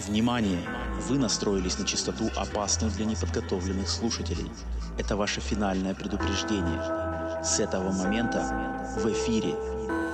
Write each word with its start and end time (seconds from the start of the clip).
Внимание! 0.00 0.60
Вы 1.08 1.18
настроились 1.18 1.78
на 1.78 1.86
частоту, 1.86 2.28
опасную 2.36 2.92
для 2.92 3.06
неподготовленных 3.06 3.88
слушателей. 3.88 4.50
Это 4.98 5.16
ваше 5.16 5.40
финальное 5.40 5.94
предупреждение. 5.94 7.42
С 7.42 7.60
этого 7.60 7.90
момента 7.92 8.94
в 8.98 9.06
эфире 9.10 9.54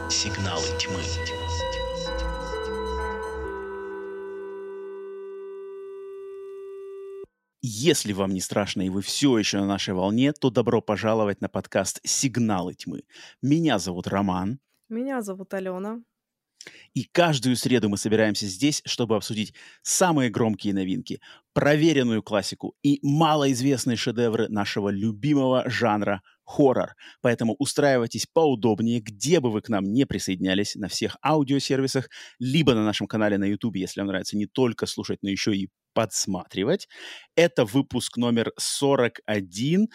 «Сигналы 0.08 0.66
тьмы». 0.78 1.00
Если 7.60 8.12
вам 8.12 8.32
не 8.32 8.40
страшно 8.40 8.82
и 8.82 8.88
вы 8.88 9.02
все 9.02 9.36
еще 9.36 9.58
на 9.58 9.66
нашей 9.66 9.94
волне, 9.94 10.32
то 10.32 10.50
добро 10.50 10.80
пожаловать 10.80 11.40
на 11.40 11.48
подкаст 11.48 12.00
«Сигналы 12.04 12.74
тьмы». 12.74 13.02
Меня 13.42 13.78
зовут 13.78 14.06
Роман. 14.06 14.60
Меня 14.88 15.22
зовут 15.22 15.52
Алена. 15.54 16.00
И 16.94 17.04
каждую 17.04 17.56
среду 17.56 17.88
мы 17.88 17.96
собираемся 17.96 18.46
здесь, 18.46 18.82
чтобы 18.84 19.16
обсудить 19.16 19.54
самые 19.82 20.30
громкие 20.30 20.74
новинки, 20.74 21.20
проверенную 21.52 22.22
классику 22.22 22.74
и 22.82 22.98
малоизвестные 23.02 23.96
шедевры 23.96 24.48
нашего 24.48 24.88
любимого 24.88 25.68
жанра 25.68 26.22
хоррор. 26.44 26.94
Поэтому 27.20 27.54
устраивайтесь 27.58 28.26
поудобнее, 28.32 29.00
где 29.00 29.40
бы 29.40 29.50
вы 29.50 29.62
к 29.62 29.68
нам 29.68 29.84
не 29.84 30.06
присоединялись, 30.06 30.74
на 30.74 30.88
всех 30.88 31.16
аудиосервисах, 31.24 32.08
либо 32.38 32.74
на 32.74 32.84
нашем 32.84 33.06
канале 33.06 33.38
на 33.38 33.44
YouTube, 33.44 33.76
если 33.76 34.00
вам 34.00 34.08
нравится 34.08 34.36
не 34.36 34.46
только 34.46 34.86
слушать, 34.86 35.18
но 35.22 35.30
еще 35.30 35.56
и 35.56 35.68
подсматривать. 35.94 36.88
Это 37.36 37.64
выпуск 37.64 38.16
номер 38.16 38.52
41, 38.58 39.88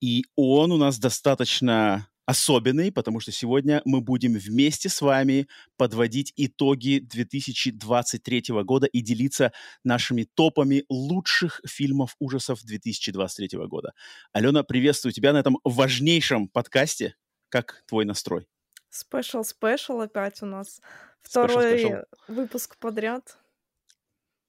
и 0.00 0.24
он 0.34 0.72
у 0.72 0.76
нас 0.76 0.98
достаточно 0.98 2.08
особенный, 2.26 2.90
потому 2.90 3.20
что 3.20 3.30
сегодня 3.32 3.80
мы 3.84 4.00
будем 4.00 4.34
вместе 4.34 4.88
с 4.88 5.00
вами 5.00 5.46
подводить 5.76 6.32
итоги 6.36 6.98
2023 6.98 8.42
года 8.64 8.86
и 8.86 9.00
делиться 9.00 9.52
нашими 9.84 10.24
топами 10.24 10.84
лучших 10.88 11.60
фильмов 11.66 12.16
ужасов 12.18 12.62
2023 12.64 13.58
года. 13.66 13.94
Алена, 14.32 14.64
приветствую 14.64 15.12
тебя 15.12 15.32
на 15.32 15.38
этом 15.38 15.58
важнейшем 15.64 16.48
подкасте. 16.48 17.14
Как 17.48 17.84
твой 17.86 18.04
настрой? 18.04 18.48
Спешл, 18.90 19.44
спешл 19.44 20.00
опять 20.00 20.42
у 20.42 20.46
нас. 20.46 20.80
Второй 21.22 21.74
special, 21.74 21.90
special. 21.90 22.04
выпуск 22.28 22.76
подряд. 22.78 23.38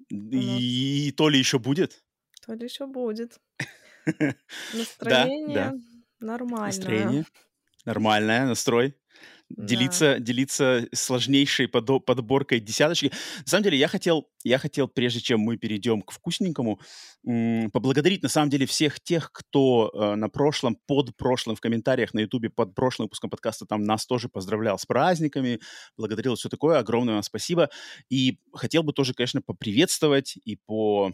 И, 0.09 1.07
и 1.07 1.11
то 1.11 1.29
ли 1.29 1.37
еще 1.37 1.59
будет? 1.59 2.03
То 2.45 2.53
ли 2.53 2.63
еще 2.63 2.87
будет. 2.87 3.39
Настроение 4.73 5.55
да, 5.55 5.71
да. 5.71 5.77
нормальное. 6.19 6.67
Настроение 6.67 7.25
нормальная, 7.87 8.45
настрой. 8.45 8.95
Да. 9.49 9.65
Делиться, 9.65 10.19
делиться 10.19 10.89
сложнейшей 10.93 11.67
подо- 11.67 12.01
подборкой 12.01 12.59
десяточки. 12.59 13.13
На 13.39 13.45
самом 13.45 13.63
деле, 13.63 13.77
я 13.77 13.87
хотел, 13.87 14.29
я 14.43 14.57
хотел, 14.57 14.89
прежде 14.89 15.21
чем 15.21 15.39
мы 15.39 15.55
перейдем 15.55 16.01
к 16.01 16.11
вкусненькому, 16.11 16.81
м- 17.25 17.71
поблагодарить, 17.71 18.23
на 18.23 18.29
самом 18.29 18.49
деле, 18.49 18.65
всех 18.65 18.99
тех, 18.99 19.31
кто 19.31 19.89
э, 19.93 20.15
на 20.15 20.27
прошлом, 20.27 20.77
под 20.85 21.15
прошлым, 21.15 21.55
в 21.55 21.61
комментариях 21.61 22.13
на 22.13 22.19
Ютубе 22.19 22.49
под 22.49 22.75
прошлым 22.75 23.05
выпуском 23.05 23.29
подкаста 23.29 23.65
там 23.65 23.83
нас 23.83 24.05
тоже 24.05 24.27
поздравлял 24.27 24.77
с 24.77 24.85
праздниками, 24.85 25.61
благодарил, 25.95 26.35
все 26.35 26.49
такое. 26.49 26.79
Огромное 26.79 27.13
вам 27.13 27.23
спасибо. 27.23 27.69
И 28.09 28.39
хотел 28.51 28.83
бы 28.83 28.91
тоже, 28.91 29.13
конечно, 29.13 29.41
поприветствовать 29.41 30.35
и 30.43 30.57
по 30.57 31.13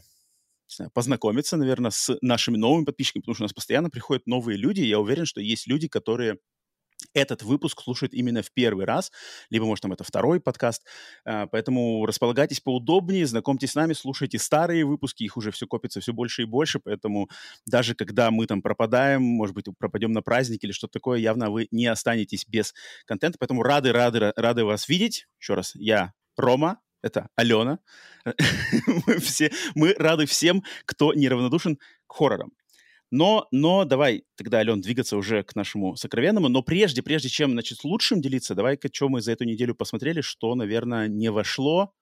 знаю, 0.68 0.92
познакомиться, 0.92 1.58
наверное, 1.58 1.92
с 1.92 2.18
нашими 2.22 2.58
новыми 2.58 2.86
подписчиками, 2.86 3.22
потому 3.22 3.36
что 3.36 3.44
у 3.44 3.46
нас 3.46 3.54
постоянно 3.54 3.92
приходят 3.92 4.26
новые 4.26 4.58
люди. 4.58 4.82
Я 4.82 5.00
уверен, 5.00 5.26
что 5.26 5.40
есть 5.42 5.68
люди, 5.68 5.88
которые 5.88 6.38
этот 7.14 7.44
выпуск 7.44 7.82
слушают 7.82 8.14
именно 8.14 8.42
в 8.42 8.52
первый 8.52 8.86
раз, 8.86 9.12
либо, 9.50 9.66
может, 9.66 9.84
там 9.84 9.94
это 9.94 10.04
второй 10.04 10.40
подкаст. 10.40 10.86
А, 11.26 11.48
поэтому 11.48 12.06
располагайтесь 12.06 12.59
поудобнее, 12.59 13.26
знакомьтесь 13.26 13.72
с 13.72 13.76
нами, 13.76 13.94
слушайте 13.94 14.40
старые 14.40 14.86
выпуски, 14.86 15.24
их 15.24 15.38
уже 15.38 15.52
все 15.52 15.68
копится 15.68 16.00
все 16.02 16.14
больше 16.14 16.44
и 16.44 16.46
больше, 16.46 16.80
поэтому 16.80 17.30
даже 17.66 17.96
когда 17.96 18.31
мы 18.31 18.48
там 18.48 18.62
пропадаем, 18.62 19.22
может 19.22 19.56
быть, 19.56 19.66
пропадем 19.78 20.12
на 20.12 20.22
праздник 20.22 20.64
или 20.64 20.72
что-то 20.72 20.94
такое, 20.94 21.19
явно 21.19 21.50
вы 21.50 21.68
не 21.72 21.88
останетесь 21.88 22.46
без 22.47 22.74
контента, 23.06 23.38
поэтому 23.40 23.64
рады, 23.64 23.91
рады, 23.91 24.34
рады 24.35 24.66
вас 24.66 24.88
видеть. 24.88 25.28
Еще 25.40 25.53
раз, 25.53 25.74
я 25.75 26.14
Рома, 26.38 26.80
это 27.02 27.28
Алена. 27.35 27.80
мы, 29.06 29.20
все, 29.20 29.52
мы 29.75 29.94
рады 30.00 30.25
всем, 30.25 30.64
кто 30.85 31.14
неравнодушен 31.14 31.78
к 32.08 32.14
хоррорам. 32.14 32.52
Но, 33.16 33.47
но 33.51 33.85
давай 33.85 34.25
тогда, 34.35 34.57
Ален, 34.57 34.81
двигаться 34.81 35.18
уже 35.18 35.44
к 35.44 35.56
нашему 35.56 35.96
сокровенному. 35.96 36.50
Но 36.50 36.63
прежде, 36.63 37.03
прежде 37.03 37.29
чем, 37.29 37.51
значит, 37.51 37.84
лучшим 37.84 38.22
делиться, 38.22 38.56
давай-ка, 38.56 38.90
что 38.91 39.07
мы 39.07 39.22
за 39.22 39.34
эту 39.34 39.44
неделю 39.44 39.75
посмотрели, 39.75 40.22
что, 40.22 40.56
наверное, 40.56 41.07
не 41.07 41.29
вошло 41.29 41.94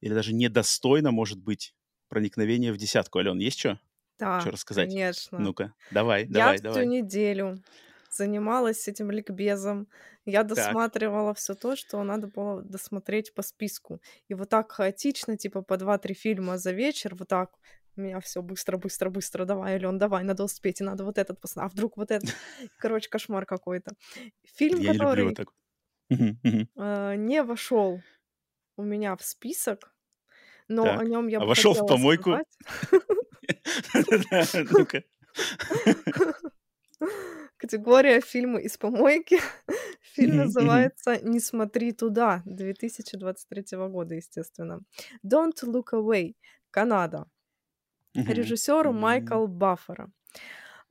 или 0.00 0.12
даже 0.12 0.34
недостойно, 0.34 1.12
может 1.12 1.38
быть, 1.38 1.72
проникновение 2.08 2.72
в 2.72 2.78
десятку. 2.78 3.20
Ален, 3.20 3.38
есть 3.38 3.60
что? 3.60 3.78
Да, 4.18 4.40
что 4.40 4.50
рассказать? 4.50 4.88
конечно. 4.88 5.38
Ну-ка, 5.38 5.72
давай, 5.92 6.22
Я 6.22 6.28
давай, 6.30 6.56
всю 6.56 6.64
давай. 6.64 6.86
неделю 6.86 7.62
занималась 8.10 8.88
этим 8.88 9.12
ликбезом. 9.12 9.86
Я 10.24 10.42
досматривала 10.42 11.32
все 11.32 11.54
то, 11.54 11.76
что 11.76 12.02
надо 12.02 12.26
было 12.26 12.60
досмотреть 12.62 13.32
по 13.34 13.42
списку. 13.42 14.00
И 14.26 14.34
вот 14.34 14.48
так 14.48 14.72
хаотично, 14.72 15.36
типа 15.36 15.62
по 15.62 15.74
2-3 15.74 16.14
фильма 16.14 16.58
за 16.58 16.72
вечер, 16.72 17.14
вот 17.14 17.28
так 17.28 17.50
у 17.96 18.00
меня 18.00 18.20
все 18.20 18.42
быстро, 18.42 18.76
быстро, 18.76 19.10
быстро, 19.10 19.44
давай, 19.44 19.74
Ален, 19.74 19.98
давай, 19.98 20.24
надо 20.24 20.44
успеть, 20.44 20.80
и 20.80 20.84
надо 20.84 21.04
вот 21.04 21.18
этот 21.18 21.38
а 21.56 21.68
вдруг 21.68 21.96
вот 21.96 22.10
этот, 22.10 22.30
короче, 22.78 23.08
кошмар 23.08 23.46
какой-то. 23.46 23.92
Фильм, 24.56 24.80
Я 24.80 24.92
который 24.92 25.24
вот 25.24 25.36
так. 25.36 25.52
э, 26.10 27.14
не 27.16 27.42
вошел 27.42 28.00
у 28.76 28.82
меня 28.82 29.16
в 29.16 29.24
список, 29.24 29.94
но 30.68 30.84
так. 30.84 31.00
о 31.00 31.04
нем 31.04 31.28
я 31.28 31.38
а 31.38 31.44
вошел 31.44 31.72
в 31.72 31.86
помойку. 31.86 32.32
Ну-ка. 34.70 35.02
Категория 37.56 38.20
фильмы 38.20 38.62
из 38.62 38.76
помойки. 38.76 39.38
Фильм 40.14 40.36
называется 40.36 41.18
«Не 41.22 41.40
смотри 41.40 41.92
туда» 41.92 42.42
2023 42.44 43.78
года, 43.88 44.14
естественно. 44.14 44.80
Don't 45.24 45.62
Look 45.64 45.92
Away, 45.92 46.34
Канада 46.70 47.26
mm-hmm. 48.16 48.32
режиссеру 48.32 48.90
mm-hmm. 48.90 49.00
Майкл 49.00 49.46
Баффера. 49.46 50.10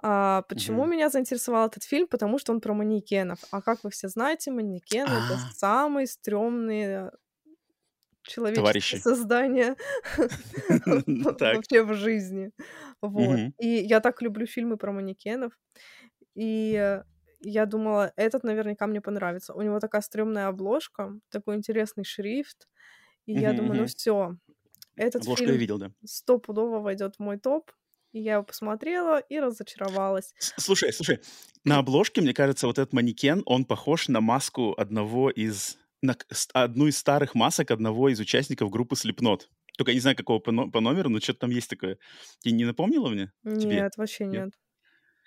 А, 0.02 0.44
почему 0.44 0.84
mm-hmm. 0.84 0.90
меня 0.90 1.10
заинтересовал 1.10 1.68
этот 1.68 1.84
фильм? 1.84 2.08
Потому 2.08 2.38
что 2.38 2.54
он 2.54 2.62
про 2.62 2.74
манекенов. 2.74 3.40
А 3.52 3.62
как 3.62 3.84
вы 3.84 3.90
все 3.90 4.08
знаете, 4.08 4.52
манекены 4.52 5.08
это 5.08 5.36
а. 5.36 5.54
самые 5.54 6.08
стрёмные 6.08 7.12
человеческие 8.24 8.64
Товарищи. 8.64 8.96
создания 8.98 9.76
вообще 11.40 11.84
в 11.84 11.94
жизни. 11.94 12.52
Вот. 13.02 13.40
И 13.60 13.68
я 13.68 14.00
так 14.00 14.22
люблю 14.22 14.46
фильмы 14.46 14.78
про 14.78 14.92
манекенов. 14.92 15.54
И 16.36 17.02
я 17.40 17.66
думала, 17.66 18.12
этот 18.16 18.44
наверняка 18.44 18.88
мне 18.88 19.02
понравится. 19.02 19.54
У 19.54 19.62
него 19.62 19.80
такая 19.80 20.02
стрёмная 20.02 20.48
обложка, 20.48 21.14
такой 21.30 21.56
интересный 21.56 22.04
шрифт. 22.04 22.68
И 23.26 23.34
я 23.34 23.54
думаю, 23.54 23.82
ну 23.82 23.86
все, 23.88 24.36
этот 24.96 25.22
Обложку 25.22 25.44
фильм 25.44 25.54
я 25.54 25.58
видел, 25.58 25.78
да. 25.78 25.92
стопудово 26.06 26.80
войдет 26.80 27.16
в 27.16 27.20
мой 27.20 27.38
топ. 27.38 27.72
И 28.12 28.22
я 28.22 28.36
его 28.36 28.44
посмотрела 28.44 29.20
и 29.20 29.40
разочаровалась. 29.40 30.34
Слушай, 30.40 30.94
слушай, 30.94 31.20
на 31.66 31.80
обложке, 31.80 32.22
мне 32.22 32.34
кажется, 32.34 32.66
вот 32.66 32.80
этот 32.80 32.94
манекен, 32.94 33.44
он 33.46 33.66
похож 33.66 34.08
на 34.08 34.22
маску 34.22 34.74
одного 34.78 35.30
из... 35.30 35.78
На 36.02 36.16
одну 36.54 36.88
из 36.88 36.98
старых 36.98 37.36
масок 37.36 37.72
одного 37.72 38.10
из 38.10 38.20
участников 38.20 38.70
группы 38.70 38.96
Slipknot. 38.96 39.42
Только 39.78 39.92
я 39.92 39.96
не 39.96 40.00
знаю, 40.00 40.16
какого 40.16 40.40
по, 40.40 40.52
по 40.70 40.80
номеру, 40.80 41.10
но 41.10 41.20
что-то 41.20 41.40
там 41.40 41.50
есть 41.50 41.70
такое. 41.70 41.98
Ты 42.42 42.52
не 42.52 42.64
напомнила 42.64 43.10
мне? 43.10 43.34
Нет, 43.44 43.62
Тебе? 43.62 43.90
вообще 43.98 44.26
нет. 44.26 44.46
нет. 44.46 44.54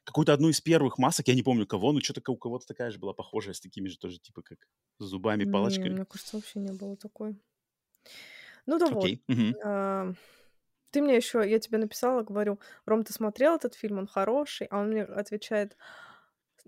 Какую-то 0.05 0.33
одну 0.33 0.49
из 0.49 0.61
первых 0.63 0.97
масок, 0.97 1.29
я 1.29 1.35
не 1.35 1.43
помню 1.43 1.67
кого, 1.67 1.93
но 1.93 2.01
что-то 2.01 2.23
у 2.33 2.37
кого-то 2.39 2.67
такая 2.67 2.91
же 2.91 2.99
была 2.99 3.13
похожая, 3.13 3.53
с 3.53 3.61
такими 3.61 3.89
же 3.89 3.99
тоже, 3.99 4.19
типа, 4.19 4.41
как 4.41 4.59
с 4.99 5.05
зубами, 5.05 5.45
палочками. 5.45 5.89
Не, 5.89 5.97
мне 5.97 6.05
кажется, 6.07 6.37
вообще 6.37 6.61
не 6.61 6.73
было 6.73 6.97
такой. 6.97 7.37
Ну 8.69 8.79
да 8.79 8.87
okay. 8.87 9.19
вот. 9.27 9.39
Угу. 9.39 9.61
А, 9.65 10.13
ты 10.91 11.01
мне 11.01 11.17
еще, 11.17 11.43
я 11.49 11.59
тебе 11.59 11.79
написала, 11.79 12.23
говорю, 12.23 12.61
Ром, 12.85 13.03
ты 13.03 13.15
смотрел 13.15 13.57
этот 13.57 13.75
фильм, 13.75 13.99
он 13.99 14.07
хороший, 14.07 14.67
а 14.71 14.81
он 14.81 14.91
мне 14.91 15.05
отвечает, 15.05 15.75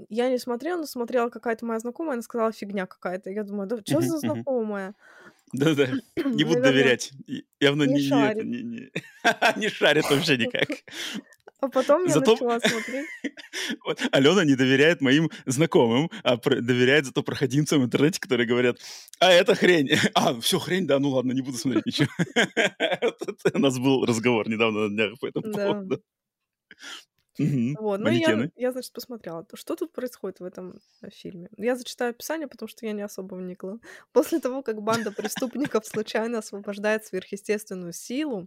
я 0.08 0.30
не 0.30 0.38
смотрела, 0.38 0.78
но 0.78 0.86
смотрела 0.86 1.28
какая-то 1.28 1.66
моя 1.66 1.78
знакомая, 1.78 2.14
она 2.14 2.22
сказала, 2.22 2.52
фигня 2.52 2.86
какая-то. 2.86 3.30
Я 3.30 3.44
думаю, 3.44 3.68
да 3.68 3.76
что 3.84 4.00
за 4.00 4.18
знакомая? 4.18 4.94
Да-да, 5.52 5.88
не 6.24 6.44
буду 6.44 6.62
доверять. 6.62 7.12
Явно 7.60 7.82
не, 7.82 8.08
не, 8.44 8.90
не 9.56 9.68
шарит 9.68 10.08
вообще 10.08 10.38
никак. 10.38 10.68
А 11.60 11.68
потом 11.68 12.04
я 12.04 12.14
зато... 12.14 12.32
начала 12.32 12.60
смотреть. 12.60 13.06
вот, 13.84 14.00
Алена 14.12 14.44
не 14.44 14.54
доверяет 14.54 15.00
моим 15.00 15.30
знакомым, 15.46 16.10
а 16.22 16.36
про... 16.36 16.60
доверяет 16.60 17.06
зато 17.06 17.22
проходимцам 17.22 17.82
в 17.82 17.84
интернете, 17.84 18.20
которые 18.20 18.46
говорят, 18.46 18.78
а 19.18 19.30
это 19.30 19.54
хрень. 19.54 19.90
а, 20.14 20.40
все, 20.40 20.58
хрень, 20.58 20.86
да, 20.86 20.98
ну 20.98 21.10
ладно, 21.10 21.32
не 21.32 21.42
буду 21.42 21.58
смотреть 21.58 21.86
ничего. 21.86 22.08
У 23.54 23.58
нас 23.58 23.78
был 23.78 24.06
разговор 24.06 24.48
недавно 24.48 24.88
на 24.88 24.88
днях 24.88 25.18
по 25.20 25.26
этому 25.26 25.52
поводу. 25.52 26.02
Мгм. 27.38 27.76
Вот, 27.80 28.00
ну 28.00 28.10
я, 28.10 28.50
я, 28.56 28.72
значит, 28.72 28.92
посмотрела, 28.92 29.46
что 29.54 29.74
тут 29.74 29.92
происходит 29.92 30.40
в 30.40 30.44
этом 30.44 30.80
э, 31.00 31.08
фильме. 31.10 31.48
Я 31.56 31.74
зачитаю 31.76 32.10
описание, 32.10 32.48
потому 32.48 32.68
что 32.68 32.84
я 32.84 32.92
не 32.92 33.00
особо 33.00 33.36
вникла. 33.36 33.78
После 34.12 34.40
того, 34.40 34.62
как 34.62 34.82
банда 34.82 35.10
преступников 35.10 35.86
случайно 35.86 36.38
освобождает 36.38 37.06
сверхъестественную 37.06 37.94
силу, 37.94 38.46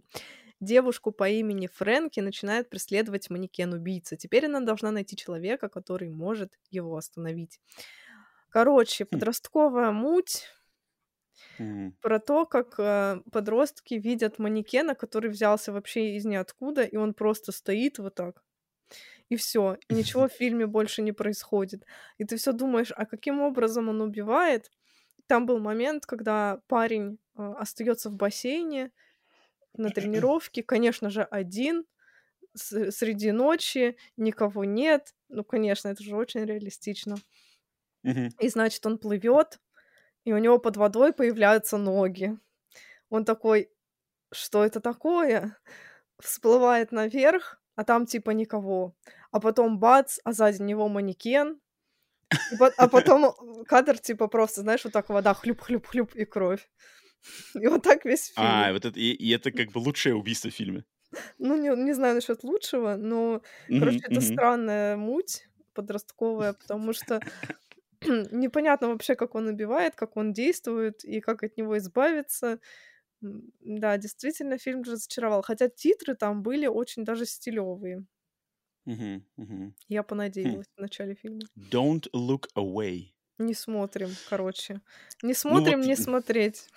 девушку 0.64 1.12
по 1.12 1.28
имени 1.28 1.66
Фрэнки 1.68 2.20
начинает 2.20 2.70
преследовать 2.70 3.30
манекен-убийца. 3.30 4.16
Теперь 4.16 4.46
она 4.46 4.60
должна 4.60 4.90
найти 4.90 5.16
человека, 5.16 5.68
который 5.68 6.10
может 6.10 6.52
его 6.70 6.96
остановить. 6.96 7.60
Короче, 8.50 9.04
Хм. 9.10 9.20
подростковая 9.20 9.92
муть 9.92 10.46
Мгм. 11.58 11.92
про 12.00 12.18
то, 12.20 12.44
как 12.46 12.74
э, 12.78 13.20
подростки 13.32 13.94
видят 13.94 14.38
манекена, 14.38 14.94
который 14.94 15.30
взялся 15.30 15.72
вообще 15.72 16.16
из 16.16 16.24
ниоткуда, 16.26 16.82
и 16.82 16.96
он 16.96 17.14
просто 17.14 17.50
стоит 17.52 17.98
вот 17.98 18.14
так. 18.14 18.42
И 19.30 19.36
все, 19.36 19.78
ничего 19.90 20.28
в 20.28 20.32
фильме 20.34 20.66
больше 20.66 21.02
не 21.02 21.12
происходит. 21.12 21.84
И 22.18 22.24
ты 22.24 22.36
все 22.36 22.52
думаешь, 22.52 22.92
а 22.96 23.06
каким 23.06 23.40
образом 23.40 23.88
он 23.90 24.02
убивает? 24.02 24.70
Там 25.28 25.46
был 25.46 25.60
момент, 25.60 26.06
когда 26.06 26.60
парень 26.68 27.18
э, 27.38 27.42
остается 27.58 28.10
в 28.10 28.16
бассейне 28.16 28.92
на 29.76 29.90
тренировке, 29.90 30.62
конечно 30.62 31.10
же, 31.10 31.22
один 31.22 31.84
среди 32.56 33.32
ночи, 33.32 33.96
никого 34.16 34.64
нет. 34.64 35.14
Ну, 35.28 35.42
конечно, 35.44 35.88
это 35.88 36.02
же 36.02 36.14
очень 36.16 36.44
реалистично. 36.44 37.16
И 38.38 38.48
значит, 38.48 38.84
он 38.86 38.98
плывет, 38.98 39.58
и 40.24 40.32
у 40.32 40.38
него 40.38 40.58
под 40.58 40.76
водой 40.76 41.12
появляются 41.12 41.78
ноги. 41.78 42.38
Он 43.08 43.24
такой, 43.24 43.70
что 44.32 44.64
это 44.64 44.80
такое? 44.80 45.56
Всплывает 46.20 46.92
наверх, 46.92 47.60
а 47.76 47.84
там 47.84 48.06
типа 48.06 48.30
никого. 48.30 48.94
А 49.32 49.40
потом 49.40 49.78
бац, 49.78 50.18
а 50.24 50.32
сзади 50.32 50.62
него 50.62 50.88
манекен. 50.88 51.60
По- 52.58 52.72
а 52.76 52.88
потом 52.88 53.34
кадр 53.66 53.98
типа 53.98 54.28
просто, 54.28 54.60
знаешь, 54.60 54.84
вот 54.84 54.92
так 54.92 55.08
вода 55.08 55.34
хлюп-хлюп-хлюп 55.34 56.14
и 56.14 56.24
кровь. 56.24 56.68
И 57.54 57.66
вот 57.68 57.82
так 57.82 58.04
весь 58.04 58.26
фильм. 58.28 58.66
А, 58.66 58.72
вот 58.72 58.84
это, 58.84 58.98
и, 58.98 59.12
и 59.12 59.30
это 59.30 59.50
как 59.52 59.70
бы 59.72 59.78
лучшее 59.78 60.14
убийство 60.14 60.50
в 60.50 60.54
фильме. 60.54 60.84
Ну, 61.38 61.56
не, 61.56 61.68
не 61.84 61.92
знаю 61.94 62.14
насчет 62.16 62.42
лучшего, 62.44 62.96
но, 62.96 63.42
короче, 63.74 63.98
Мгм, 63.98 64.04
это 64.08 64.20
странная 64.20 64.96
муть 64.96 65.48
подростковая, 65.74 66.52
потому 66.54 66.92
что 66.92 67.22
непонятно 68.32 68.88
вообще, 68.88 69.14
как 69.16 69.34
он 69.34 69.48
убивает, 69.48 69.94
как 69.96 70.16
он 70.16 70.32
действует 70.32 71.04
и 71.04 71.20
как 71.20 71.42
от 71.44 71.56
него 71.58 71.78
избавиться. 71.78 72.60
Да, 73.22 73.98
действительно, 73.98 74.58
фильм 74.58 74.82
разочаровал. 74.82 75.42
Хотя 75.42 75.68
титры 75.68 76.14
там 76.16 76.42
были 76.42 76.66
очень 76.68 77.04
даже 77.04 77.26
стилевые. 77.26 78.06
Мгм, 78.86 79.26
мгм. 79.36 79.74
Я 79.88 80.02
понадеялась 80.02 80.66
в 80.76 80.80
начале 80.82 81.14
фильма. 81.14 81.48
Don't 81.56 82.06
look 82.14 82.48
away. 82.54 83.14
Не 83.38 83.54
смотрим, 83.54 84.16
короче. 84.24 84.80
Не 85.22 85.34
Ну 85.48 85.62
смотрим, 85.64 85.80
вот, 85.82 85.86
не 85.86 85.96
смотреть. 85.96 86.68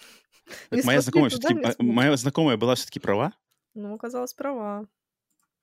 Моя 0.84 1.02
знакомая 1.02 1.30
туда, 1.30 1.50
смотрим. 1.50 1.94
моя 1.94 2.18
знакомая 2.18 2.58
была 2.58 2.76
все-таки 2.76 3.00
права. 3.00 3.34
Ну, 3.74 3.94
оказалась 3.94 4.34
права. 4.34 4.88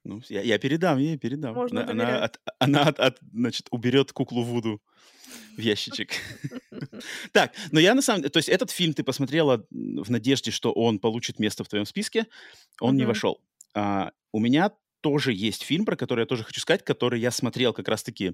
Ну, 0.04 0.20
я, 0.28 0.42
я 0.42 0.58
передам 0.58 0.98
ей, 0.98 1.16
передам. 1.16 1.54
Можно 1.54 1.82
Она, 1.82 1.92
она, 1.92 2.24
от, 2.24 2.40
она 2.58 2.82
от- 2.82 3.00
от, 3.00 3.18
значит, 3.32 3.68
уберет 3.70 4.12
куклу 4.12 4.42
Вуду 4.42 4.82
в 5.56 5.60
ящичек. 5.60 6.10
Так, 7.32 7.52
но 7.72 7.80
я 7.80 7.94
на 7.94 8.02
самом 8.02 8.20
деле... 8.20 8.30
То 8.30 8.36
есть 8.38 8.48
этот 8.48 8.70
фильм 8.70 8.92
ты 8.92 9.02
посмотрела 9.02 9.66
в 9.70 10.10
надежде, 10.10 10.50
что 10.50 10.72
он 10.72 10.98
получит 10.98 11.38
место 11.38 11.64
в 11.64 11.68
твоем 11.68 11.86
списке. 11.86 12.26
Он 12.80 12.96
не 12.96 13.04
вошел. 13.04 13.40
А, 13.74 14.12
у 14.32 14.38
меня 14.40 14.70
тоже 15.04 15.34
есть 15.34 15.62
фильм, 15.62 15.84
про 15.84 15.96
который 15.96 16.20
я 16.20 16.26
тоже 16.26 16.44
хочу 16.44 16.60
сказать, 16.60 16.82
который 16.82 17.20
я 17.20 17.30
смотрел 17.30 17.74
как 17.74 17.88
раз-таки 17.88 18.32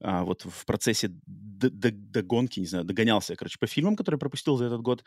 а, 0.00 0.24
вот 0.24 0.46
в 0.46 0.64
процессе 0.64 1.10
догонки, 1.12 2.58
не 2.58 2.66
знаю, 2.66 2.84
догонялся, 2.86 3.36
короче, 3.36 3.58
по 3.60 3.66
фильмам, 3.66 3.96
которые 3.96 4.18
пропустил 4.18 4.56
за 4.56 4.64
этот 4.64 4.80
год. 4.80 5.04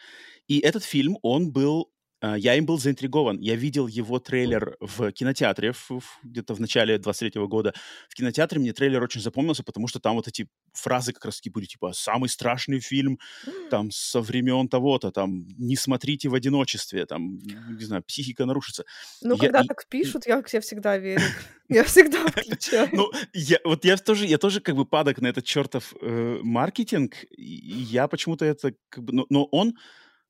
И 0.47 0.59
этот 0.59 0.83
фильм, 0.83 1.17
он 1.23 1.51
был... 1.51 1.91
а, 2.21 2.38
Я 2.38 2.56
им 2.56 2.66
был 2.66 2.77
заинтригован. 2.77 3.39
Я 3.39 3.56
видел 3.56 3.88
его 3.88 4.19
трейлер 4.19 4.75
в 4.80 5.12
кинотеатре 5.12 5.74
где-то 6.24 6.54
в 6.54 6.60
начале 6.60 6.98
23 6.98 7.45
года. 7.48 7.74
В 8.10 8.16
кинотеатре 8.16 8.60
мне 8.60 8.74
трейлер 8.74 9.01
очень 9.04 9.21
запомнился, 9.21 9.63
потому 9.63 9.88
что 9.88 10.00
там 10.00 10.16
вот 10.16 10.27
эти 10.27 10.48
фразы 10.74 11.13
как 11.13 11.25
раз-таки 11.25 11.50
были, 11.50 11.66
типа, 11.66 11.94
«самый 11.94 12.30
страшный 12.30 12.80
фильм 12.80 13.19
там 13.69 13.92
со 13.92 14.21
времен 14.21 14.68
того-то, 14.68 15.12
там, 15.12 15.48
не 15.57 15.75
смотрите 15.75 16.30
в 16.30 16.33
одиночестве, 16.33 17.06
там, 17.06 17.38
не 17.38 17.86
знаю, 17.86 18.04
психика 18.04 18.45
нарушится». 18.45 18.83
Ну, 19.22 19.36
Я- 19.36 19.39
когда 19.39 19.62
и- 19.62 19.68
так 19.68 19.88
пишут, 19.88 20.25
я, 20.27 20.44
я 20.51 20.62
всегда 20.62 20.98
верю. 20.98 21.22
Я 21.72 21.83
всегда 21.83 22.25
включаю. 22.25 22.89
Ну, 22.94 23.12
я, 23.31 23.60
вот 23.63 23.86
я 23.86 23.95
тоже, 23.98 24.25
я 24.25 24.39
тоже 24.39 24.60
как 24.60 24.75
бы 24.75 24.86
падок 24.88 25.22
на 25.22 25.27
этот 25.27 25.45
чертов 25.45 25.94
э, 26.01 26.39
маркетинг, 26.42 27.13
и 27.30 27.44
я 27.44 28.07
почему-то 28.07 28.44
это 28.44 28.74
как 28.89 29.04
бы, 29.04 29.13
но, 29.13 29.27
но 29.30 29.45
он 29.51 29.75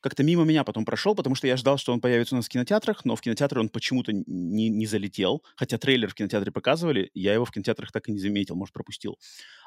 как-то 0.01 0.23
мимо 0.23 0.43
меня 0.45 0.63
потом 0.63 0.85
прошел, 0.85 1.15
потому 1.15 1.35
что 1.35 1.47
я 1.47 1.57
ждал, 1.57 1.77
что 1.77 1.93
он 1.93 2.01
появится 2.01 2.35
у 2.35 2.37
нас 2.37 2.45
в 2.45 2.49
кинотеатрах, 2.49 3.05
но 3.05 3.15
в 3.15 3.21
кинотеатры 3.21 3.59
он 3.59 3.69
почему-то 3.69 4.11
не, 4.13 4.69
не 4.69 4.85
залетел, 4.85 5.43
хотя 5.55 5.77
трейлер 5.77 6.09
в 6.09 6.15
кинотеатре 6.15 6.51
показывали, 6.51 7.11
я 7.13 7.33
его 7.33 7.45
в 7.45 7.51
кинотеатрах 7.51 7.91
так 7.91 8.07
и 8.09 8.11
не 8.11 8.19
заметил, 8.19 8.55
может, 8.55 8.73
пропустил. 8.73 9.17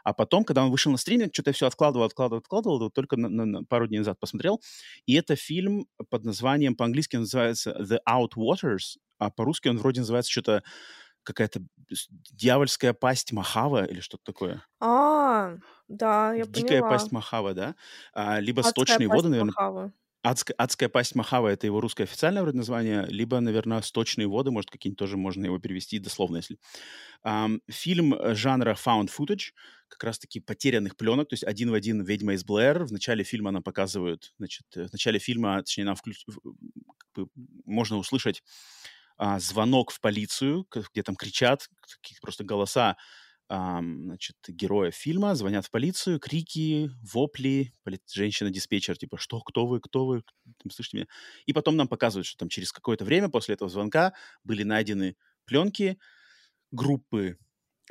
А 0.05 0.12
потом, 0.12 0.44
когда 0.44 0.64
он 0.64 0.70
вышел 0.70 0.90
на 0.93 0.99
стриминг, 0.99 1.32
что-то 1.34 1.50
я 1.50 1.55
все 1.55 1.67
откладывал, 1.67 2.05
откладывал, 2.06 2.40
откладывал, 2.40 2.79
вот 2.81 2.94
только 2.94 3.17
на, 3.17 3.29
на- 3.29 3.44
на 3.46 3.64
пару 3.64 3.87
дней 3.87 3.99
назад 3.99 4.19
посмотрел, 4.20 4.61
и 5.06 5.14
это 5.14 5.37
фильм 5.37 5.87
под 6.11 6.25
названием, 6.25 6.76
по-английски 6.76 7.17
называется 7.17 7.76
The 7.81 7.99
Outwaters, 8.08 8.99
а 9.19 9.31
по-русски 9.31 9.69
он 9.69 9.79
вроде 9.79 10.00
называется 10.00 10.31
что-то 10.32 10.62
какая-то 11.25 11.62
дьявольская 12.32 12.93
пасть 12.94 13.32
Махава 13.32 13.84
или 13.84 14.00
что-то 14.00 14.25
такое. 14.25 14.64
А, 14.81 15.56
да, 15.88 16.34
я 16.34 16.46
Дикая 16.46 16.46
поняла. 16.46 16.82
пасть 16.82 17.11
Махава, 17.12 17.55
да? 17.55 17.75
А, 18.12 18.38
либо 18.40 18.62
Адская 18.69 18.99
сточные 18.99 19.08
воды, 19.08 19.29
наверное. 19.29 19.55
Махавы. 19.55 19.93
Адская, 20.25 20.55
адская 20.57 20.89
пасть 20.89 21.17
Махава 21.17 21.49
это 21.49 21.67
его 21.67 21.81
русское 21.81 22.05
официальное 22.05 22.43
вроде 22.43 22.57
название, 22.57 23.05
либо, 23.09 23.41
наверное, 23.41 23.83
сточные 23.83 24.29
воды, 24.29 24.53
может, 24.53 24.71
какие-нибудь 24.71 24.99
тоже 24.99 25.17
можно 25.17 25.45
его 25.47 25.59
перевести 25.59 25.99
дословно, 25.99 26.37
если. 26.37 26.59
Ам, 27.25 27.61
фильм 27.69 28.15
э, 28.15 28.35
жанра 28.37 28.75
found 28.75 29.11
footage, 29.11 29.53
как 29.89 30.05
раз-таки 30.05 30.39
потерянных 30.39 30.97
пленок, 30.97 31.29
то 31.29 31.35
есть 31.35 31.45
один 31.45 31.71
в 31.71 31.75
один 31.75 32.03
«Ведьма 32.03 32.35
из 32.35 32.45
Блэр». 32.45 32.85
В 32.85 32.93
начале 32.93 33.25
фильма 33.25 33.51
нам 33.51 33.65
показывают, 33.65 34.33
значит, 34.39 34.67
э, 34.77 34.87
в 34.87 34.93
начале 34.93 35.19
фильма, 35.19 35.59
точнее, 35.59 35.85
нам 35.85 35.97
включ- 35.97 36.25
можно 37.65 37.97
услышать 37.97 38.43
а, 39.19 39.39
звонок 39.39 39.91
в 39.91 40.01
полицию, 40.01 40.67
где 40.93 41.03
там 41.03 41.17
кричат, 41.17 41.69
какие 41.81 42.19
просто 42.21 42.45
голоса 42.45 42.97
значит, 43.59 44.37
героев 44.49 44.95
фильма, 44.95 45.35
звонят 45.35 45.67
в 45.67 45.71
полицию, 45.71 46.19
крики, 46.19 46.91
вопли, 47.03 47.75
поли- 47.85 48.01
женщина-диспетчер, 48.11 48.97
типа, 48.97 49.19
что, 49.19 49.41
кто 49.41 49.67
вы, 49.67 49.81
кто 49.81 50.07
вы, 50.07 50.23
там, 50.45 50.71
слышите 50.71 50.97
меня? 50.99 51.07
И 51.47 51.53
потом 51.53 51.77
нам 51.77 51.89
показывают, 51.89 52.27
что 52.27 52.39
там 52.39 52.49
через 52.49 52.73
какое-то 52.73 53.05
время 53.05 53.29
после 53.29 53.55
этого 53.55 53.71
звонка 53.71 54.15
были 54.44 54.63
найдены 54.63 55.17
пленки 55.44 55.99
группы 56.71 57.39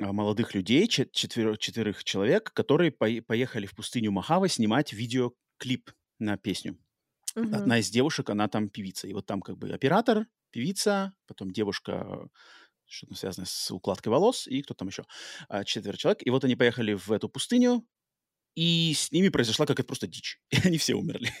а, 0.00 0.12
молодых 0.12 0.54
людей, 0.54 0.86
чет- 0.88 1.12
четверо- 1.12 1.56
четверых 1.56 2.02
человек, 2.04 2.52
которые 2.52 2.90
пое- 2.90 3.22
поехали 3.22 3.66
в 3.66 3.74
пустыню 3.74 4.10
Махава 4.10 4.48
снимать 4.48 4.92
видеоклип 4.92 5.92
на 6.18 6.36
песню. 6.36 6.78
Мгм. 7.34 7.54
Одна 7.54 7.78
из 7.78 7.90
девушек, 7.90 8.30
она 8.30 8.48
там 8.48 8.68
певица. 8.68 9.06
И 9.06 9.12
вот 9.12 9.26
там 9.26 9.40
как 9.40 9.58
бы 9.58 9.70
оператор, 9.70 10.26
певица, 10.50 11.14
потом 11.26 11.50
девушка, 11.50 12.28
что-то 12.92 13.14
связанное 13.14 13.46
с 13.46 13.70
укладкой 13.70 14.10
волос, 14.12 14.46
и 14.46 14.62
кто 14.62 14.74
там 14.74 14.88
еще? 14.88 15.04
А, 15.48 15.64
Четверо 15.64 15.96
человек. 15.96 16.20
И 16.24 16.30
вот 16.30 16.44
они 16.44 16.56
поехали 16.56 16.94
в 16.94 17.10
эту 17.10 17.28
пустыню, 17.28 17.84
и 18.54 18.92
с 18.94 19.10
ними 19.10 19.30
произошла 19.30 19.64
какая-то 19.64 19.86
просто 19.86 20.06
дичь. 20.06 20.38
И 20.50 20.56
они 20.62 20.76
все 20.76 20.94
умерли. 20.94 21.32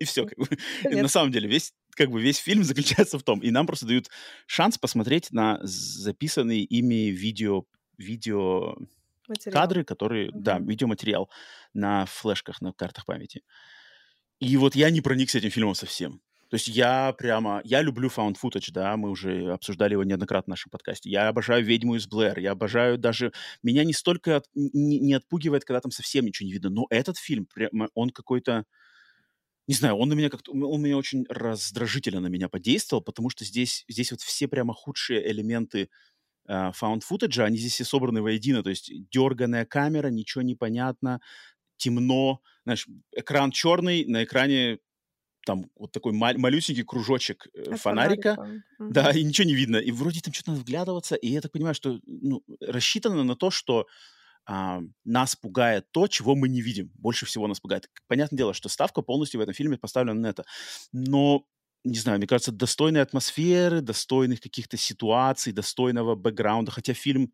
И 0.00 0.04
все. 0.04 0.26
Как 0.26 0.36
бы. 0.36 0.48
На 0.84 1.06
самом 1.08 1.30
деле 1.30 1.48
весь, 1.48 1.72
как 1.90 2.10
бы 2.10 2.20
весь 2.20 2.38
фильм 2.38 2.64
заключается 2.64 3.18
в 3.18 3.22
том. 3.22 3.38
И 3.40 3.52
нам 3.52 3.66
просто 3.68 3.86
дают 3.86 4.08
шанс 4.46 4.76
посмотреть 4.76 5.30
на 5.30 5.60
записанные 5.62 6.64
ими 6.64 7.10
видео, 7.10 7.66
видео 7.98 8.76
Материал. 9.28 9.52
кадры, 9.52 9.84
которые, 9.84 10.30
да, 10.32 10.58
Мгм. 10.58 10.68
видеоматериал 10.68 11.30
на 11.72 12.04
флешках, 12.06 12.60
на 12.60 12.72
картах 12.72 13.06
памяти. 13.06 13.42
И 14.40 14.56
вот 14.56 14.74
я 14.74 14.90
не 14.90 15.00
проникся 15.00 15.38
этим 15.38 15.50
фильмом 15.50 15.74
совсем. 15.76 16.20
То 16.48 16.54
есть 16.54 16.68
я 16.68 17.12
прямо, 17.12 17.60
я 17.64 17.82
люблю 17.82 18.08
found 18.08 18.36
footage, 18.42 18.70
да, 18.72 18.96
мы 18.96 19.10
уже 19.10 19.52
обсуждали 19.52 19.92
его 19.92 20.04
неоднократно 20.04 20.52
в 20.52 20.54
нашем 20.54 20.70
подкасте. 20.70 21.10
Я 21.10 21.28
обожаю 21.28 21.64
«Ведьму 21.64 21.96
из 21.96 22.06
Блэр», 22.06 22.38
я 22.38 22.52
обожаю 22.52 22.98
даже... 22.98 23.32
Меня 23.62 23.84
не 23.84 23.92
столько 23.92 24.36
от- 24.36 24.48
не, 24.54 25.00
не 25.00 25.14
отпугивает, 25.14 25.64
когда 25.64 25.80
там 25.80 25.90
совсем 25.90 26.24
ничего 26.24 26.46
не 26.46 26.52
видно, 26.52 26.70
но 26.70 26.86
этот 26.90 27.18
фильм, 27.18 27.46
прямо, 27.46 27.88
он 27.94 28.10
какой-то... 28.10 28.64
Не 29.66 29.74
знаю, 29.74 29.96
он 29.96 30.08
на 30.08 30.14
меня 30.14 30.30
как-то... 30.30 30.52
Он 30.52 30.80
меня 30.80 30.96
очень 30.96 31.26
раздражительно 31.28 32.20
на 32.20 32.28
меня 32.28 32.48
подействовал, 32.48 33.02
потому 33.02 33.28
что 33.28 33.44
здесь, 33.44 33.84
здесь 33.88 34.12
вот 34.12 34.20
все 34.20 34.46
прямо 34.46 34.72
худшие 34.72 35.28
элементы 35.28 35.88
э, 36.46 36.52
found 36.52 37.00
footage, 37.10 37.42
они 37.42 37.56
здесь 37.56 37.74
все 37.74 37.84
собраны 37.84 38.22
воедино, 38.22 38.62
то 38.62 38.70
есть 38.70 38.92
дерганая 39.10 39.64
камера, 39.64 40.08
ничего 40.08 40.42
не 40.42 40.54
понятно, 40.54 41.20
темно, 41.76 42.40
знаешь, 42.64 42.86
экран 43.12 43.50
черный, 43.50 44.04
на 44.04 44.22
экране 44.22 44.78
там 45.46 45.70
вот 45.76 45.92
такой 45.92 46.12
мал- 46.12 46.36
малюсенький 46.36 46.84
кружочек 46.84 47.46
э, 47.54 47.72
От 47.72 47.80
фонарика, 47.80 48.34
фонарика. 48.34 48.64
Да, 48.78 49.10
и 49.12 49.22
ничего 49.22 49.46
не 49.46 49.54
видно. 49.54 49.76
И 49.76 49.92
вроде 49.92 50.20
там 50.20 50.34
что-то 50.34 50.50
надо 50.50 50.62
вглядываться, 50.62 51.14
и 51.14 51.28
я 51.28 51.40
так 51.40 51.52
понимаю, 51.52 51.74
что 51.74 52.00
ну, 52.04 52.42
рассчитано 52.60 53.22
на 53.22 53.36
то, 53.36 53.50
что 53.50 53.86
а, 54.44 54.80
нас 55.04 55.36
пугает 55.36 55.86
то, 55.92 56.08
чего 56.08 56.34
мы 56.34 56.48
не 56.48 56.60
видим. 56.60 56.90
Больше 56.94 57.26
всего 57.26 57.46
нас 57.46 57.60
пугает. 57.60 57.88
Понятное 58.08 58.36
дело, 58.36 58.54
что 58.54 58.68
ставка 58.68 59.02
полностью 59.02 59.40
в 59.40 59.42
этом 59.42 59.54
фильме 59.54 59.78
поставлена 59.78 60.20
на 60.20 60.26
это. 60.26 60.44
Но 60.92 61.46
не 61.84 61.98
знаю, 61.98 62.18
мне 62.18 62.26
кажется, 62.26 62.52
достойной 62.52 63.02
атмосферы, 63.02 63.80
достойных 63.80 64.40
каких-то 64.40 64.76
ситуаций, 64.76 65.52
достойного 65.52 66.16
бэкграунда, 66.16 66.72
хотя 66.72 66.94
фильм 66.94 67.32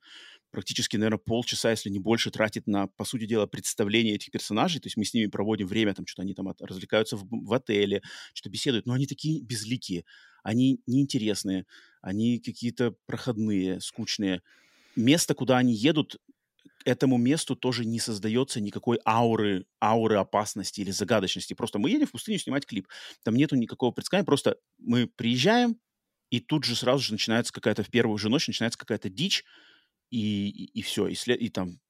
практически, 0.53 0.97
наверное, 0.97 1.19
полчаса, 1.19 1.71
если 1.71 1.91
не 1.91 1.99
больше, 1.99 2.31
тратит 2.31 2.67
на, 2.67 2.87
по 2.87 3.05
сути 3.05 3.25
дела, 3.25 3.47
представление 3.47 4.15
этих 4.15 4.31
персонажей. 4.31 4.81
То 4.81 4.87
есть 4.87 4.97
мы 4.97 5.05
с 5.05 5.15
ними 5.15 5.27
проводим 5.27 5.67
время, 5.67 5.95
там 5.95 6.07
что-то 6.07 6.23
они 6.23 6.35
там 6.35 6.49
развлекаются 6.61 7.17
в, 7.17 7.27
в 7.31 7.53
отеле, 7.53 8.03
что-то 8.35 8.51
беседуют, 8.51 8.87
но 8.87 8.93
они 8.93 9.07
такие 9.07 9.43
безликие, 9.43 10.05
они 10.45 10.81
неинтересные, 10.87 11.65
они 12.03 12.39
какие-то 12.39 12.95
проходные, 13.07 13.81
скучные. 13.81 14.43
Место, 14.95 15.35
куда 15.35 15.57
они 15.57 15.75
едут, 15.75 16.19
этому 16.85 17.17
месту 17.17 17.57
тоже 17.57 17.85
не 17.85 17.99
создается 17.99 18.61
никакой 18.61 18.99
ауры, 19.07 19.65
ауры 19.83 20.17
опасности 20.17 20.81
или 20.81 20.91
загадочности. 20.91 21.55
Просто 21.55 21.79
мы 21.79 21.91
едем 21.91 22.07
в 22.07 22.13
пустыню 22.13 22.39
снимать 22.39 22.67
клип. 22.67 22.89
Там 23.25 23.35
нету 23.37 23.57
никакого 23.57 23.91
предсказания, 23.91 24.27
просто 24.27 24.57
мы 24.79 25.07
приезжаем, 25.07 25.77
и 26.31 26.41
тут 26.41 26.65
же 26.65 26.77
сразу 26.77 27.03
же 27.03 27.13
начинается 27.13 27.53
какая-то, 27.53 27.83
в 27.83 27.91
первую 27.91 28.19
же 28.19 28.29
ночь 28.29 28.49
начинается 28.49 28.79
какая-то 28.79 29.09
дичь, 29.09 29.45
и, 30.13 30.49
и, 30.49 30.65
и 30.79 30.83
все, 30.83 31.09
и, 31.09 31.15
след, 31.15 31.41
и 31.41 31.49
там 31.49 31.81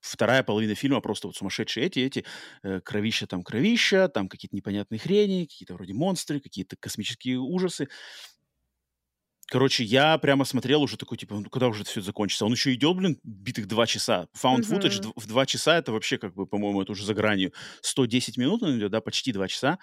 вторая 0.00 0.42
половина 0.42 0.74
фильма 0.74 1.00
просто 1.00 1.28
вот 1.28 1.36
сумасшедшие 1.36 1.86
эти, 1.86 2.00
эти, 2.00 2.24
э, 2.62 2.80
кровища 2.80 3.26
там 3.26 3.42
кровища, 3.42 4.08
там 4.08 4.28
какие-то 4.28 4.54
непонятные 4.54 4.98
хрени, 4.98 5.46
какие-то 5.46 5.74
вроде 5.74 5.94
монстры, 5.94 6.40
какие-то 6.40 6.76
космические 6.76 7.38
ужасы. 7.38 7.88
Короче, 9.48 9.84
я 9.84 10.18
прямо 10.18 10.44
смотрел 10.44 10.82
уже 10.82 10.96
такой, 10.96 11.16
типа, 11.16 11.36
ну 11.36 11.48
когда 11.48 11.68
уже 11.68 11.82
это 11.82 11.90
все 11.90 12.00
закончится? 12.00 12.44
Он 12.44 12.52
еще 12.52 12.74
идет, 12.74 12.96
блин, 12.96 13.18
битых 13.22 13.66
два 13.66 13.86
часа. 13.86 14.28
Found 14.42 14.60
mm-hmm. 14.60 14.80
footage 14.80 15.12
в 15.14 15.26
два 15.26 15.46
часа, 15.46 15.78
это 15.78 15.92
вообще, 15.92 16.18
как 16.18 16.34
бы, 16.34 16.46
по-моему, 16.46 16.82
это 16.82 16.92
уже 16.92 17.06
за 17.06 17.14
гранью. 17.14 17.52
110 17.80 18.36
минут 18.36 18.62
он 18.62 18.76
идет, 18.76 18.90
да, 18.90 19.00
почти 19.00 19.32
два 19.32 19.46
часа. 19.48 19.78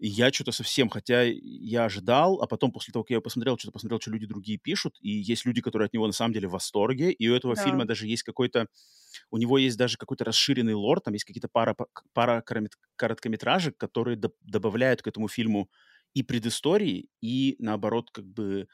И 0.00 0.08
я 0.08 0.32
что-то 0.32 0.50
совсем, 0.50 0.88
хотя 0.88 1.24
я 1.24 1.84
ожидал, 1.84 2.40
а 2.40 2.46
потом 2.46 2.72
после 2.72 2.90
того, 2.90 3.04
как 3.04 3.10
я 3.10 3.14
его 3.16 3.22
посмотрел, 3.22 3.58
что-то 3.58 3.72
посмотрел, 3.72 4.00
что 4.00 4.10
люди 4.10 4.24
другие 4.24 4.58
пишут, 4.58 4.96
и 5.02 5.10
есть 5.10 5.44
люди, 5.44 5.60
которые 5.60 5.86
от 5.86 5.92
него 5.92 6.06
на 6.06 6.14
самом 6.14 6.32
деле 6.32 6.48
в 6.48 6.52
восторге, 6.52 7.12
и 7.12 7.28
у 7.28 7.34
этого 7.34 7.54
да. 7.54 7.62
фильма 7.62 7.84
даже 7.84 8.06
есть 8.06 8.22
какой-то, 8.22 8.66
у 9.30 9.36
него 9.36 9.58
есть 9.58 9.76
даже 9.76 9.98
какой-то 9.98 10.24
расширенный 10.24 10.72
лор, 10.72 11.00
там 11.00 11.12
есть 11.12 11.26
какие-то 11.26 11.48
пара, 11.52 11.76
пара 12.14 12.42
короткометражек, 12.96 13.76
которые 13.76 14.16
до, 14.16 14.32
добавляют 14.40 15.02
к 15.02 15.06
этому 15.06 15.28
фильму 15.28 15.68
и 16.14 16.22
предыстории, 16.22 17.10
и 17.20 17.56
наоборот, 17.58 18.10
как 18.10 18.24
бы, 18.24 18.68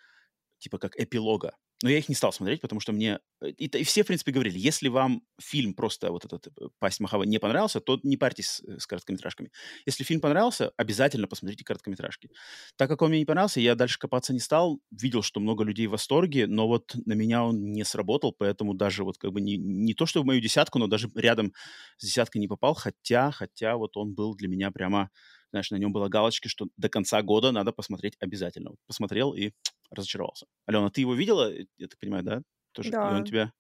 типа 0.59 0.79
как 0.79 0.97
эпилога. 0.97 1.57
Но 1.83 1.91
я 1.91 1.99
их 1.99 2.09
не 2.09 2.15
стал 2.15 2.33
смотреть, 2.33 2.61
потому 2.63 2.81
что 2.81 2.93
мне... 2.93 3.21
Э, 3.43 3.49
и, 3.49 3.67
и 3.67 3.85
все, 3.85 4.03
в 4.03 4.07
принципе, 4.07 4.33
говорили, 4.33 4.59
если 4.59 4.89
вам 4.89 5.23
фильм 5.41 5.75
просто 5.75 6.11
вот 6.11 6.25
этот 6.25 6.47
э, 6.47 6.69
«Пасть 6.79 7.01
Махава» 7.01 7.25
не 7.25 7.39
понравился, 7.39 7.81
то 7.81 8.01
не 8.03 8.17
парьтесь 8.17 8.47
с, 8.49 8.61
э, 8.65 8.79
с 8.79 8.87
короткометражками. 8.87 9.51
Если 9.85 10.03
фильм 10.03 10.21
понравился, 10.21 10.73
обязательно 10.79 11.29
посмотрите 11.29 11.65
короткометражки. 11.65 12.31
Так 12.77 12.89
как 12.89 13.03
он 13.03 13.11
мне 13.11 13.19
не 13.19 13.27
понравился, 13.27 13.61
я 13.61 13.75
дальше 13.75 13.99
копаться 13.99 14.33
не 14.33 14.41
стал. 14.41 14.81
Видел, 14.91 15.23
что 15.23 15.39
много 15.41 15.65
людей 15.65 15.87
в 15.87 15.91
восторге, 15.91 16.47
но 16.47 16.67
вот 16.67 16.95
на 17.05 17.13
меня 17.13 17.45
он 17.45 17.73
не 17.73 17.85
сработал, 17.85 18.33
поэтому 18.33 18.73
даже 18.73 19.05
вот 19.05 19.19
как 19.19 19.33
бы 19.33 19.43
не, 19.43 19.59
не 19.59 19.93
то, 19.93 20.07
что 20.07 20.23
в 20.23 20.25
мою 20.25 20.41
десятку, 20.41 20.79
но 20.79 20.87
даже 20.87 21.11
рядом 21.15 21.53
с 21.99 22.07
десяткой 22.07 22.41
не 22.41 22.49
попал, 22.49 22.75
хотя, 22.75 23.31
хотя 23.31 23.77
вот 23.77 23.97
он 23.99 24.15
был 24.15 24.35
для 24.35 24.49
меня 24.49 24.71
прямо 24.71 25.11
знаешь, 25.57 25.71
на 25.71 25.77
нем 25.77 25.93
была 25.93 26.09
галочка, 26.09 26.51
что 26.51 26.69
до 26.77 26.91
конца 26.91 27.23
года 27.23 27.51
надо 27.51 27.73
посмотреть 27.73 28.17
обязательно. 28.21 28.73
Посмотрел 28.87 29.33
и 29.33 29.53
разочаровался. 29.91 30.47
Алена, 30.67 30.91
ты 30.91 31.01
его 31.01 31.15
видела, 31.15 31.51
я 31.79 31.89
так 31.89 31.99
понимаю, 31.99 32.25
да? 32.25 32.43
Тоже? 32.73 32.91
Да. 32.91 33.11
И 33.11 33.15
он 33.15 33.25
тебя... 33.25 33.53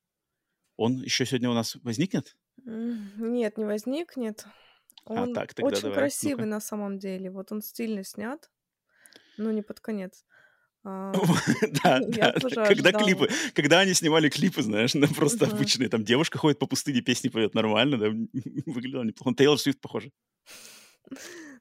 Он 0.77 1.03
еще 1.03 1.25
сегодня 1.25 1.49
у 1.49 1.55
нас 1.55 1.77
возникнет? 1.77 2.37
Нет, 2.67 3.57
не 3.57 3.65
возникнет. 3.65 4.45
А, 5.07 5.13
он 5.13 5.33
а, 5.33 5.35
так, 5.35 5.55
тогда 5.55 5.69
очень 5.69 5.83
давай. 5.83 5.99
красивый 5.99 6.45
ну 6.45 6.51
на 6.51 6.61
самом 6.61 6.99
деле. 6.99 7.31
Вот 7.31 7.51
он 7.51 7.63
стильно 7.63 8.05
снят, 8.05 8.51
но 9.39 9.53
не 9.53 9.63
под 9.63 9.81
конец. 9.81 10.25
А, 10.89 11.13
да, 11.83 12.01
да. 12.07 12.33
Когда 12.69 12.93
клипы, 12.93 13.29
когда 13.55 13.81
они 13.81 13.93
снимали 13.93 14.29
клипы, 14.29 14.63
знаешь, 14.63 14.93
просто 15.17 15.47
обычные, 15.47 15.89
там 15.89 16.05
девушка 16.05 16.39
ходит 16.39 16.61
по 16.61 16.67
пустыне, 16.67 17.01
песни 17.01 17.29
поет 17.29 17.55
нормально, 17.55 17.99
да, 17.99 18.07
выглядело 18.67 19.03
неплохо. 19.03 19.35
Тейлор 19.37 19.59
Свифт 19.59 19.81
похоже. 19.81 20.13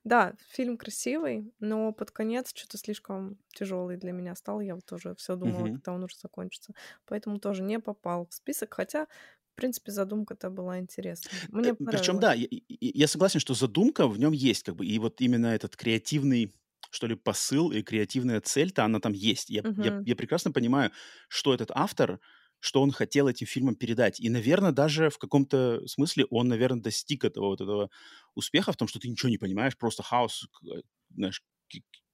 Да, 0.06 0.36
фильм 0.50 0.78
красивый, 0.78 1.52
но 1.60 1.92
под 1.92 2.12
конец 2.12 2.52
что-то 2.54 2.78
слишком 2.78 3.40
тяжелый 3.56 3.98
для 3.98 4.12
меня 4.12 4.36
стал. 4.36 4.62
Я 4.62 4.76
вот 4.76 4.86
тоже 4.86 5.16
все 5.16 5.36
думала, 5.36 5.66
когда 5.66 5.94
он 5.94 6.04
уже 6.04 6.16
закончится. 6.16 6.74
Поэтому 7.08 7.40
тоже 7.40 7.64
не 7.64 7.80
попал 7.80 8.28
в 8.28 8.34
список, 8.34 8.76
хотя 8.76 9.08
в 9.54 9.56
принципе, 9.56 9.92
задумка-то 9.92 10.50
была 10.50 10.80
интересная. 10.80 11.32
Мне 11.48 11.70
э, 11.70 11.76
Причем, 11.76 12.20
да, 12.20 12.34
я, 12.34 12.46
я 12.68 13.08
согласен, 13.08 13.40
что 13.40 13.54
задумка 13.54 14.06
в 14.06 14.20
нем 14.20 14.34
есть, 14.34 14.64
как 14.64 14.76
бы, 14.76 14.86
и 14.86 15.00
вот 15.00 15.22
именно 15.22 15.48
этот 15.48 15.78
креативный, 15.78 16.54
что 16.92 17.08
ли, 17.08 17.16
посыл 17.16 17.72
и 17.72 17.82
креативная 17.82 18.42
цель-то, 18.42 18.84
она 18.84 19.00
там 19.00 19.14
есть. 19.14 19.50
Я, 19.50 19.62
угу. 19.62 19.82
я, 19.82 20.04
я 20.06 20.16
прекрасно 20.18 20.52
понимаю, 20.52 20.92
что 21.30 21.54
этот 21.54 21.72
автор 21.74 22.20
что 22.60 22.82
он 22.82 22.92
хотел 22.92 23.28
этим 23.28 23.48
фильмом 23.48 23.76
передать. 23.76 24.20
И, 24.20 24.30
наверное, 24.30 24.72
даже 24.72 25.10
в 25.10 25.18
каком-то 25.18 25.86
смысле 25.88 26.26
он, 26.30 26.48
наверное, 26.48 26.82
достиг 26.82 27.24
этого 27.24 27.48
вот 27.48 27.62
этого 27.62 27.90
успеха 28.34 28.72
в 28.72 28.78
том, 28.78 28.88
что 28.88 29.00
ты 29.00 29.08
ничего 29.08 29.30
не 29.30 29.38
понимаешь, 29.38 29.78
просто 29.78 30.04
хаос, 30.04 30.48
э, 30.64 30.82
знаешь, 31.16 31.44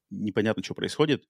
непонятно, 0.10 0.64
что 0.64 0.74
происходит. 0.74 1.26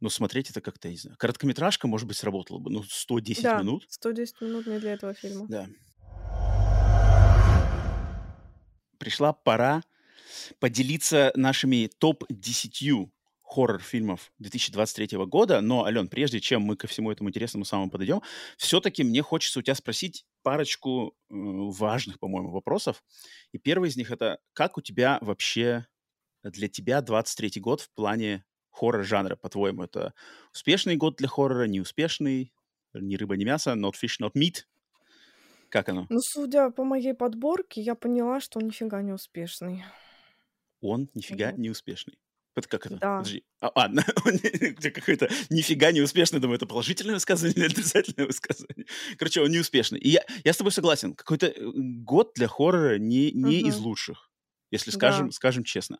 Но 0.00 0.08
смотреть 0.08 0.50
это 0.50 0.60
как-то, 0.60 0.88
не 0.88 0.96
знаю. 0.96 1.16
Короткометражка, 1.18 1.86
может 1.86 2.08
быть, 2.08 2.16
сработала 2.16 2.58
бы. 2.58 2.70
Ну, 2.70 2.82
110 2.82 3.42
да, 3.42 3.60
минут. 3.60 3.86
110 3.88 4.40
минут 4.40 4.66
не 4.66 4.78
для 4.78 4.94
этого 4.94 5.14
фильма. 5.14 5.46
Да. 5.48 5.68
Пришла 8.98 9.32
пора 9.32 9.82
поделиться 10.58 11.32
нашими 11.36 11.90
топ-10 11.98 13.08
хоррор-фильмов 13.52 14.32
2023 14.38 15.18
года. 15.26 15.60
Но, 15.60 15.84
Ален, 15.84 16.08
прежде 16.08 16.40
чем 16.40 16.62
мы 16.62 16.76
ко 16.76 16.86
всему 16.86 17.10
этому 17.10 17.28
интересному 17.28 17.64
самому 17.64 17.90
подойдем, 17.90 18.22
все-таки 18.56 19.04
мне 19.04 19.22
хочется 19.22 19.58
у 19.58 19.62
тебя 19.62 19.74
спросить 19.74 20.24
парочку 20.42 21.08
э, 21.08 21.34
важных, 21.34 22.18
по-моему, 22.18 22.50
вопросов. 22.50 23.04
И 23.52 23.58
первый 23.58 23.90
из 23.90 23.96
них 23.96 24.10
это, 24.10 24.38
как 24.54 24.78
у 24.78 24.80
тебя 24.80 25.18
вообще, 25.20 25.86
для 26.42 26.68
тебя 26.68 27.02
23 27.02 27.60
год 27.60 27.82
в 27.82 27.90
плане 27.92 28.44
хоррор-жанра, 28.70 29.36
по-твоему? 29.36 29.82
Это 29.84 30.14
успешный 30.54 30.96
год 30.96 31.16
для 31.16 31.28
хоррора, 31.28 31.66
неуспешный? 31.66 32.52
Ни 32.94 33.16
рыба, 33.16 33.36
ни 33.36 33.44
мясо, 33.44 33.72
not 33.72 33.92
fish, 34.02 34.18
not 34.20 34.32
meat? 34.34 34.64
Как 35.68 35.88
оно? 35.88 36.06
Ну, 36.08 36.20
судя 36.20 36.70
по 36.70 36.84
моей 36.84 37.14
подборке, 37.14 37.80
я 37.80 37.94
поняла, 37.94 38.40
что 38.40 38.58
он 38.58 38.66
нифига 38.66 39.02
не 39.02 39.12
успешный. 39.12 39.84
Он 40.80 41.08
нифига 41.14 41.52
не 41.52 41.70
успешный. 41.70 42.18
Это 42.54 42.68
как 42.68 42.86
это? 42.86 42.96
Да. 42.96 43.18
Подожди. 43.18 43.44
А, 43.60 43.68
а 43.68 43.88
где 43.88 44.90
какой-то 44.90 45.30
нифига 45.48 45.90
неуспешный, 45.92 46.40
думаю, 46.40 46.56
это 46.56 46.66
положительное 46.66 47.14
высказывание 47.14 47.56
или 47.56 47.72
отрицательное 47.72 48.26
высказывание. 48.28 48.86
Короче, 49.16 49.40
он 49.40 49.50
неуспешный. 49.50 49.98
И 49.98 50.10
я, 50.10 50.24
я 50.44 50.52
с 50.52 50.56
тобой 50.56 50.72
согласен. 50.72 51.14
Какой-то 51.14 51.46
э, 51.46 51.70
год 51.74 52.32
для 52.34 52.48
хоррора 52.48 52.98
не, 52.98 53.32
не 53.32 53.60
угу. 53.60 53.68
из 53.68 53.78
лучших, 53.78 54.30
если 54.70 54.90
скажем, 54.90 55.28
да. 55.28 55.32
скажем 55.32 55.64
честно. 55.64 55.98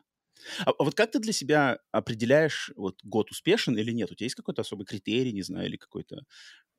А, 0.65 0.71
а 0.71 0.83
вот 0.83 0.93
как 0.95 1.11
ты 1.11 1.19
для 1.19 1.33
себя 1.33 1.79
определяешь, 1.91 2.71
вот 2.75 2.99
год 3.03 3.31
успешен 3.31 3.77
или 3.77 3.91
нет? 3.91 4.11
У 4.11 4.15
тебя 4.15 4.25
есть 4.25 4.35
какой-то 4.35 4.61
особый 4.61 4.85
критерий, 4.85 5.33
не 5.33 5.41
знаю, 5.41 5.67
или 5.67 5.77
какой-то, 5.77 6.23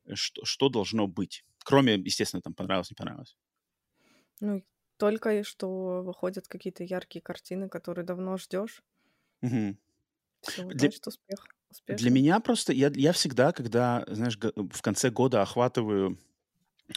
э, 0.06 0.14
что, 0.14 0.44
что 0.44 0.68
должно 0.68 1.08
быть? 1.08 1.44
Кроме, 1.64 1.94
естественно, 1.94 2.42
там, 2.42 2.54
понравилось, 2.54 2.90
не 2.90 2.94
понравилось. 2.94 3.36
Ну, 4.40 4.64
только 4.98 5.42
что 5.42 6.02
выходят 6.02 6.46
какие-то 6.46 6.84
яркие 6.84 7.22
картины, 7.22 7.68
которые 7.68 8.04
давно 8.04 8.36
ждешь. 8.36 8.82
Угу. 9.44 9.76
Для, 10.74 10.88
успех. 10.88 11.46
Для 11.88 12.10
меня 12.10 12.40
просто, 12.40 12.72
я, 12.72 12.90
я 12.94 13.12
всегда, 13.12 13.52
когда, 13.52 14.04
знаешь, 14.08 14.38
в 14.38 14.82
конце 14.82 15.10
года 15.10 15.42
охватываю 15.42 16.18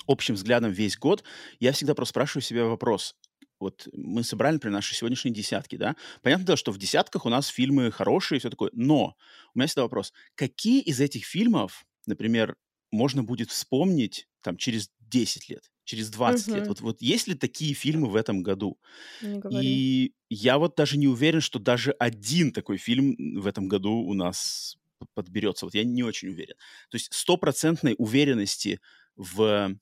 общим 0.05 0.35
взглядом 0.35 0.71
весь 0.71 0.97
год, 0.97 1.23
я 1.59 1.71
всегда 1.71 1.93
просто 1.93 2.11
спрашиваю 2.11 2.43
себя 2.43 2.65
вопрос. 2.65 3.15
Вот 3.59 3.87
мы 3.93 4.23
собрали, 4.23 4.55
например, 4.55 4.75
наши 4.75 4.93
сегодняшние 4.93 5.33
десятки, 5.33 5.77
да? 5.77 5.95
Понятно, 6.21 6.45
да, 6.45 6.57
что 6.57 6.71
в 6.71 6.77
десятках 6.77 7.25
у 7.25 7.29
нас 7.29 7.47
фильмы 7.47 7.91
хорошие 7.91 8.37
и 8.37 8.39
все 8.39 8.49
такое, 8.49 8.69
но 8.73 9.15
у 9.53 9.59
меня 9.59 9.67
всегда 9.67 9.83
вопрос, 9.83 10.13
какие 10.35 10.81
из 10.81 10.99
этих 10.99 11.25
фильмов, 11.25 11.85
например, 12.05 12.55
можно 12.91 13.23
будет 13.23 13.49
вспомнить 13.49 14.27
там 14.41 14.57
через 14.57 14.91
10 14.99 15.49
лет? 15.49 15.71
Через 15.87 16.09
20 16.09 16.47
лет. 16.49 16.67
Вот, 16.67 16.81
вот 16.81 17.01
есть 17.01 17.27
ли 17.27 17.33
такие 17.33 17.73
фильмы 17.73 18.09
в 18.09 18.15
этом 18.15 18.43
году? 18.43 18.77
И 19.49 20.13
я 20.29 20.57
вот 20.57 20.75
даже 20.75 20.97
не 20.97 21.07
уверен, 21.07 21.41
что 21.41 21.59
даже 21.59 21.91
один 21.91 22.51
такой 22.51 22.77
фильм 22.77 23.15
в 23.39 23.47
этом 23.47 23.69
году 23.69 23.91
у 23.91 24.13
нас 24.13 24.77
подберется. 25.13 25.65
Вот 25.65 25.75
я 25.75 25.85
не 25.85 26.03
очень 26.03 26.29
уверен. 26.29 26.55
То 26.89 26.97
есть 26.97 27.13
стопроцентной 27.13 27.95
уверенности 27.97 28.81
в 29.15 29.75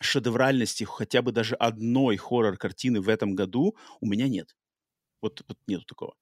шедевральности 0.00 0.84
хотя 0.84 1.20
бы 1.20 1.30
даже 1.30 1.56
одной 1.56 2.16
хоррор-картины 2.16 3.02
в 3.02 3.08
этом 3.10 3.34
году 3.34 3.76
у 4.00 4.06
меня 4.06 4.28
нет. 4.28 4.56
Вот, 5.20 5.44
вот 5.46 5.58
нету 5.66 5.84
такого. 5.84 6.14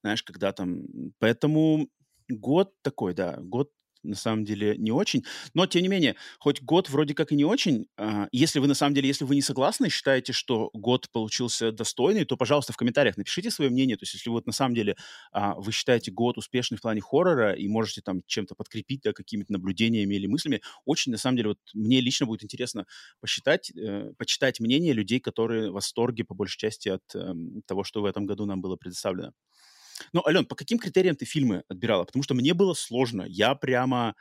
Знаешь, 0.00 0.22
когда 0.22 0.52
там... 0.52 0.84
Поэтому 1.18 1.90
год 2.28 2.72
такой, 2.80 3.12
да, 3.12 3.36
год 3.40 3.70
на 4.06 4.14
самом 4.16 4.44
деле 4.44 4.76
не 4.76 4.92
очень. 4.92 5.24
Но, 5.54 5.66
тем 5.66 5.82
не 5.82 5.88
менее, 5.88 6.16
хоть 6.38 6.62
год 6.62 6.88
вроде 6.88 7.14
как 7.14 7.32
и 7.32 7.36
не 7.36 7.44
очень, 7.44 7.86
э, 7.98 8.26
если 8.32 8.58
вы 8.58 8.66
на 8.66 8.74
самом 8.74 8.94
деле, 8.94 9.08
если 9.08 9.24
вы 9.24 9.34
не 9.34 9.42
согласны, 9.42 9.88
считаете, 9.88 10.32
что 10.32 10.70
год 10.72 11.10
получился 11.10 11.72
достойный, 11.72 12.24
то, 12.24 12.36
пожалуйста, 12.36 12.72
в 12.72 12.76
комментариях 12.76 13.16
напишите 13.16 13.50
свое 13.50 13.70
мнение. 13.70 13.96
То 13.96 14.02
есть, 14.04 14.14
если 14.14 14.30
вот 14.30 14.46
на 14.46 14.52
самом 14.52 14.74
деле 14.74 14.96
э, 15.34 15.52
вы 15.56 15.72
считаете 15.72 16.10
год 16.10 16.38
успешный 16.38 16.78
в 16.78 16.82
плане 16.82 17.00
хоррора 17.00 17.52
и 17.52 17.68
можете 17.68 18.00
там 18.02 18.22
чем-то 18.26 18.54
подкрепить, 18.54 19.02
да, 19.02 19.12
какими-то 19.12 19.52
наблюдениями 19.52 20.14
или 20.14 20.26
мыслями, 20.26 20.62
очень, 20.84 21.12
на 21.12 21.18
самом 21.18 21.36
деле, 21.36 21.48
вот 21.50 21.58
мне 21.74 22.00
лично 22.00 22.26
будет 22.26 22.44
интересно 22.44 22.86
посчитать, 23.20 23.70
э, 23.76 24.12
почитать 24.18 24.60
мнение 24.60 24.92
людей, 24.92 25.20
которые 25.20 25.70
в 25.70 25.74
восторге, 25.74 26.24
по 26.24 26.34
большей 26.34 26.58
части, 26.58 26.88
от 26.88 27.02
э, 27.14 27.34
того, 27.66 27.84
что 27.84 28.02
в 28.02 28.04
этом 28.04 28.26
году 28.26 28.46
нам 28.46 28.60
было 28.60 28.76
предоставлено. 28.76 29.32
Ну, 30.12 30.22
Ален, 30.26 30.44
по 30.44 30.54
каким 30.54 30.78
критериям 30.78 31.16
ты 31.16 31.24
фильмы 31.24 31.62
отбирала? 31.68 32.04
Потому 32.04 32.22
что 32.22 32.34
мне 32.34 32.54
было 32.54 32.74
сложно. 32.74 33.22
Я 33.22 33.54
прямо 33.54 34.14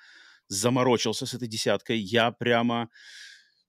заморочился 0.47 1.25
с 1.25 1.33
этой 1.33 1.47
десяткой. 1.47 1.99
Я 1.99 2.31
прямо, 2.31 2.89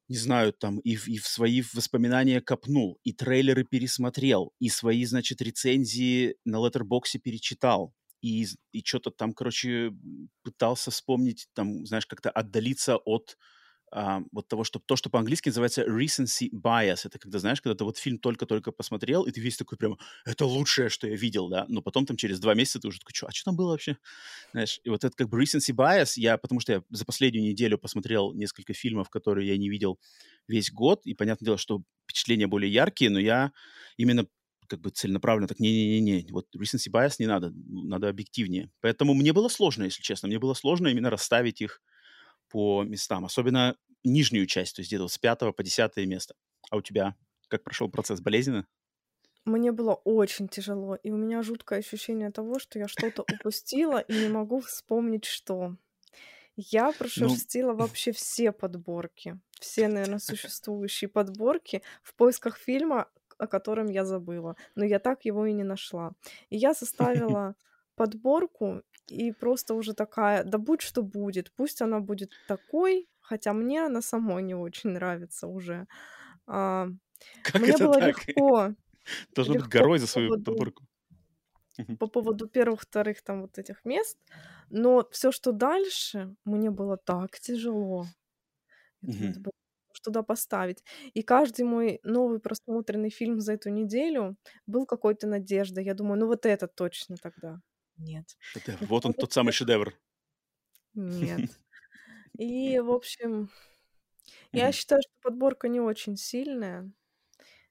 не 0.09 0.17
знаю, 0.17 0.53
там 0.53 0.79
и, 0.81 0.97
в- 0.97 1.09
и 1.09 1.19
в 1.19 1.27
свои 1.27 1.63
воспоминания 1.75 2.41
копнул, 2.41 2.99
и 3.05 3.13
трейлеры 3.13 3.65
пересмотрел, 3.65 4.53
и 4.61 4.69
свои, 4.69 5.05
значит, 5.05 5.43
рецензии 5.43 6.37
на 6.45 6.57
Letterboxd 6.59 7.19
перечитал. 7.19 7.95
И, 8.23 8.47
и 8.73 8.83
что-то 8.85 9.11
там, 9.11 9.33
короче, 9.33 9.93
пытался 10.43 10.91
вспомнить, 10.91 11.49
там, 11.55 11.87
знаешь, 11.87 12.07
как-то 12.07 12.31
отдалиться 12.31 12.97
от 12.97 13.37
а, 13.93 14.23
вот 14.33 14.49
того, 14.49 14.65
что 14.65 14.79
то, 14.79 14.97
что 14.97 15.11
по-английски 15.11 15.49
называется 15.49 15.85
recency 15.85 16.51
bias. 16.51 17.01
Это 17.05 17.19
когда, 17.19 17.39
знаешь, 17.39 17.61
когда 17.61 17.77
ты 17.77 17.85
вот 17.85 17.99
фильм 17.99 18.19
только-только 18.19 18.73
посмотрел, 18.73 19.25
и 19.25 19.31
ты 19.31 19.41
весь 19.41 19.57
такой 19.57 19.79
прямо, 19.79 19.99
это 20.25 20.45
лучшее, 20.45 20.89
что 20.89 21.07
я 21.07 21.17
видел, 21.17 21.49
да, 21.49 21.67
но 21.69 21.83
потом 21.83 22.07
там 22.07 22.17
через 22.17 22.41
два 22.41 22.55
месяца 22.55 22.81
ты 22.81 22.89
уже 22.89 22.99
такой, 22.99 23.15
что, 23.15 23.27
а 23.29 23.33
что 23.33 23.45
там 23.47 23.57
было 23.57 23.71
вообще? 23.71 23.97
Знаешь, 24.53 24.81
и 24.85 24.91
вот 24.91 25.05
это 25.05 25.17
как 25.17 25.29
бы 25.29 25.43
recency 25.43 25.75
bias, 25.75 26.15
я, 26.17 26.39
потому 26.39 26.61
что 26.61 26.73
я 26.73 26.83
за 26.91 27.05
последнюю 27.05 27.45
неделю 27.45 27.79
посмотрел 27.79 28.33
несколько 28.33 28.75
фильмов, 28.75 29.11
которые 29.11 29.49
я 29.49 29.57
не 29.57 29.69
видел 29.69 29.99
весь 30.49 30.71
год, 30.73 31.07
и 31.07 31.15
понятное 31.15 31.47
дело, 31.47 31.59
что 31.59 31.83
впечатления 32.05 32.47
более 32.47 32.73
яркие, 32.73 33.11
но 33.11 33.21
я 33.21 33.53
именно 33.97 34.27
как 34.69 34.81
бы 34.81 34.91
целенаправленно 34.91 35.49
так, 35.49 35.61
не-не-не, 35.61 36.27
вот 36.33 36.49
recency 36.57 36.91
bias 36.91 37.17
не 37.19 37.27
надо, 37.27 37.53
надо 37.67 38.09
объективнее. 38.09 38.71
Поэтому 38.81 39.15
мне 39.15 39.33
было 39.33 39.49
сложно, 39.49 39.85
если 39.85 40.03
честно, 40.03 40.29
мне 40.29 40.39
было 40.39 40.55
сложно 40.55 40.89
именно 40.89 41.11
расставить 41.11 41.61
их 41.61 41.83
по 42.57 42.85
местам, 42.85 43.27
особенно 43.27 43.77
нижнюю 44.03 44.47
часть, 44.47 44.77
то 44.77 44.81
есть 44.81 44.91
где-то 44.91 45.09
с 45.09 45.19
пятого 45.19 45.53
по 45.53 45.63
десятое 45.63 46.07
место. 46.07 46.35
А 46.71 46.77
у 46.79 46.81
тебя 46.81 47.15
как 47.49 47.63
прошел 47.65 47.91
процесс? 47.91 48.23
Болезненно? 48.23 48.67
Мне 49.45 49.71
было 49.71 49.95
очень 49.95 50.49
тяжело, 50.49 50.97
и 50.97 51.11
у 51.11 51.17
меня 51.17 51.43
жуткое 51.43 51.79
ощущение 51.79 52.31
того, 52.33 52.59
что 52.59 52.79
я 52.79 52.89
что-то 52.89 53.23
упустила 53.23 54.01
и 54.01 54.13
не 54.15 54.29
могу 54.29 54.61
вспомнить, 54.61 55.25
что. 55.25 55.77
Я 56.57 56.93
Ну, 57.15 57.41
прошерстила 57.41 57.75
вообще 57.75 58.13
все 58.13 58.53
подборки, 58.53 59.41
все, 59.61 59.89
наверное, 59.89 60.19
существующие 60.21 61.09
подборки 61.09 61.83
в 62.03 62.15
поисках 62.15 62.59
фильма, 62.59 63.11
о 63.39 63.47
котором 63.47 63.89
я 63.89 64.05
забыла, 64.07 64.57
но 64.75 64.85
я 64.85 64.99
так 64.99 65.25
его 65.27 65.47
и 65.47 65.53
не 65.53 65.65
нашла. 65.65 66.13
И 66.51 66.57
я 66.57 66.75
составила 66.75 67.57
подборку, 67.97 68.83
и 69.11 69.33
просто 69.33 69.75
уже 69.75 69.95
такая, 69.95 70.45
да 70.45 70.59
будь 70.59 70.83
что 70.83 71.03
будет, 71.03 71.53
пусть 71.55 71.83
она 71.83 72.01
будет 72.01 72.31
такой, 72.49 73.09
хотя 73.21 73.53
мне 73.53 73.87
она 73.87 74.03
самой 74.03 74.43
не 74.43 74.55
очень 74.55 74.91
нравится 74.91 75.47
уже. 75.47 75.87
А, 76.47 76.89
как 77.43 77.63
мне 77.63 77.71
это 77.71 77.85
было 77.85 77.95
так? 77.95 78.29
легко, 78.29 78.75
Должно 79.35 79.55
быть 79.55 79.65
легко 79.65 79.71
горой 79.71 79.99
за 79.99 80.07
по 80.07 80.11
свою 80.13 80.29
поводу 80.29 80.45
подборку. 80.45 80.85
По 81.99 82.07
поводу 82.09 82.49
первых, 82.49 82.83
вторых 82.83 83.23
там 83.23 83.43
вот 83.43 83.59
этих 83.59 83.85
мест, 83.85 84.19
но 84.71 85.07
все, 85.11 85.31
что 85.33 85.53
дальше, 85.53 86.35
мне 86.45 86.71
было 86.71 86.97
так 86.97 87.39
тяжело. 87.39 88.07
Это 89.03 89.41
уж 89.93 90.01
туда 90.01 90.23
поставить. 90.23 90.85
И 91.15 91.23
каждый 91.23 91.65
мой 91.65 92.01
новый 92.05 92.41
просмотренный 92.41 93.11
фильм 93.11 93.41
за 93.41 93.55
эту 93.55 93.71
неделю 93.71 94.37
был 94.67 94.87
какой-то 94.87 95.27
надеждой. 95.27 95.85
Я 95.85 95.95
думаю, 95.95 96.21
ну 96.21 96.27
вот 96.27 96.47
этот 96.47 96.75
точно 96.75 97.17
тогда. 97.17 97.61
Нет. 97.97 98.37
Шедевр. 98.39 98.87
Вот 98.87 99.07
он, 99.07 99.15
тот 99.15 99.33
самый 99.33 99.53
шедевр. 99.53 99.95
нет. 100.95 101.51
И, 102.39 102.79
в 102.81 102.91
общем, 102.91 103.51
я 104.53 104.73
считаю, 104.73 105.01
что 105.03 105.13
подборка 105.23 105.69
не 105.69 105.81
очень 105.81 106.17
сильная, 106.17 106.91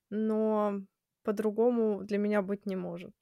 но 0.10 0.82
по-другому 1.24 2.04
для 2.04 2.18
меня 2.18 2.42
быть 2.42 2.66
не 2.66 2.76
может. 2.76 3.14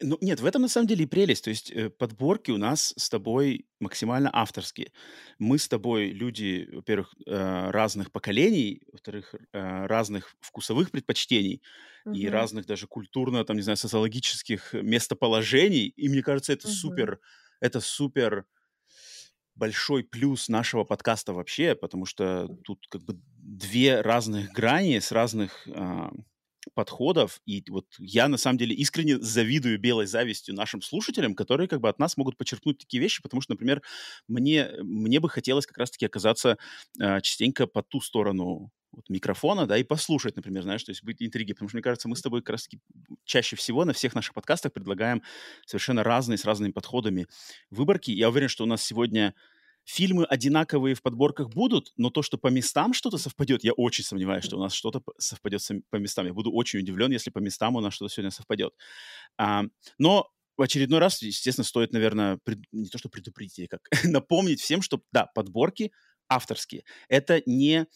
Ну, 0.00 0.18
нет, 0.20 0.40
в 0.40 0.46
этом 0.46 0.62
на 0.62 0.68
самом 0.68 0.86
деле 0.86 1.04
и 1.04 1.06
прелесть. 1.06 1.44
То 1.44 1.50
есть 1.50 1.70
э, 1.70 1.90
подборки 1.90 2.50
у 2.50 2.56
нас 2.56 2.94
с 2.96 3.08
тобой 3.08 3.66
максимально 3.80 4.30
авторские. 4.32 4.92
Мы 5.38 5.58
с 5.58 5.68
тобой 5.68 6.10
люди, 6.10 6.68
во-первых, 6.72 7.14
э, 7.26 7.70
разных 7.70 8.12
поколений, 8.12 8.82
во-вторых, 8.92 9.34
э, 9.34 9.86
разных 9.86 10.34
вкусовых 10.40 10.90
предпочтений 10.90 11.62
и 12.10 12.28
Мгм. 12.28 12.28
разных 12.28 12.66
даже 12.66 12.86
культурно, 12.86 13.44
там, 13.44 13.56
не 13.56 13.62
знаю, 13.62 13.76
социологических 13.76 14.72
местоположений. 14.74 15.86
И 15.88 16.08
мне 16.08 16.22
кажется, 16.22 16.52
это 16.52 16.66
Мгм. 16.66 17.08
супер, 17.08 17.20
это 17.60 17.80
супер 17.80 18.46
большой 19.54 20.04
плюс 20.04 20.48
нашего 20.48 20.84
подкаста 20.84 21.32
вообще, 21.32 21.74
потому 21.74 22.04
что 22.06 22.50
тут 22.62 22.86
как 22.88 23.02
бы 23.02 23.14
две 23.36 24.00
разных 24.02 24.52
грани 24.52 24.98
с 25.00 25.10
разных 25.10 25.66
а, 25.74 26.12
подходов, 26.78 27.40
и 27.44 27.64
вот 27.70 27.86
я 27.98 28.28
на 28.28 28.36
самом 28.36 28.56
деле 28.56 28.72
искренне 28.72 29.18
завидую 29.18 29.80
белой 29.80 30.06
завистью 30.06 30.54
нашим 30.54 30.80
слушателям, 30.80 31.34
которые 31.34 31.66
как 31.66 31.80
бы 31.80 31.88
от 31.88 31.98
нас 31.98 32.16
могут 32.16 32.36
почерпнуть 32.36 32.78
такие 32.78 33.02
вещи, 33.02 33.20
потому 33.20 33.40
что, 33.40 33.54
например, 33.54 33.82
мне, 34.28 34.70
мне 34.80 35.18
бы 35.18 35.28
хотелось 35.28 35.66
как 35.66 35.76
раз-таки 35.76 36.06
оказаться 36.06 36.56
а, 37.00 37.20
частенько 37.20 37.66
по 37.66 37.82
ту 37.82 38.00
сторону 38.00 38.70
вот, 38.92 39.08
микрофона, 39.08 39.66
да, 39.66 39.76
и 39.76 39.82
послушать, 39.82 40.36
например, 40.36 40.62
знаешь, 40.62 40.84
то 40.84 40.92
есть 40.92 41.02
быть 41.02 41.20
интриги, 41.20 41.52
потому 41.52 41.68
что, 41.68 41.78
мне 41.78 41.82
кажется, 41.82 42.08
мы 42.08 42.14
с 42.14 42.22
тобой 42.22 42.42
как 42.42 42.50
раз-таки 42.50 42.78
чаще 43.24 43.56
всего 43.56 43.84
на 43.84 43.92
всех 43.92 44.14
наших 44.14 44.34
подкастах 44.34 44.72
предлагаем 44.72 45.24
совершенно 45.66 46.04
разные, 46.04 46.38
с 46.38 46.44
разными 46.44 46.70
подходами 46.70 47.26
выборки. 47.70 48.12
Я 48.12 48.28
уверен, 48.28 48.48
что 48.48 48.62
у 48.62 48.68
нас 48.68 48.84
сегодня 48.84 49.34
фильмы 49.88 50.24
одинаковые 50.24 50.94
в 50.94 51.00
подборках 51.00 51.48
будут, 51.48 51.92
но 51.96 52.10
то, 52.10 52.22
что 52.22 52.36
по 52.36 52.48
местам 52.48 52.92
что-то 52.92 53.16
совпадет, 53.16 53.64
я 53.64 53.72
очень 53.72 54.04
сомневаюсь, 54.04 54.44
что 54.44 54.58
у 54.58 54.60
нас 54.60 54.74
что-то 54.74 55.02
совпадет 55.16 55.62
по 55.90 55.96
местам. 55.96 56.26
Я 56.26 56.34
буду 56.34 56.52
очень 56.52 56.80
удивлен, 56.80 57.10
если 57.10 57.30
по 57.30 57.38
местам 57.38 57.74
у 57.76 57.80
нас 57.80 57.94
что-то 57.94 58.12
сегодня 58.12 58.30
совпадет. 58.30 58.74
А, 59.38 59.62
но 59.98 60.28
в 60.58 60.62
очередной 60.62 60.98
раз, 60.98 61.22
естественно, 61.22 61.64
стоит, 61.64 61.92
наверное, 61.92 62.38
пред- 62.44 62.64
не 62.70 62.88
то 62.88 62.98
что 62.98 63.08
предупредить, 63.08 63.72
а 63.72 63.78
как 63.78 63.88
напомнить 64.04 64.60
всем, 64.60 64.82
что, 64.82 65.00
да, 65.10 65.26
подборки 65.34 65.90
авторские. 66.28 66.84
Это 67.08 67.42
не 67.46 67.86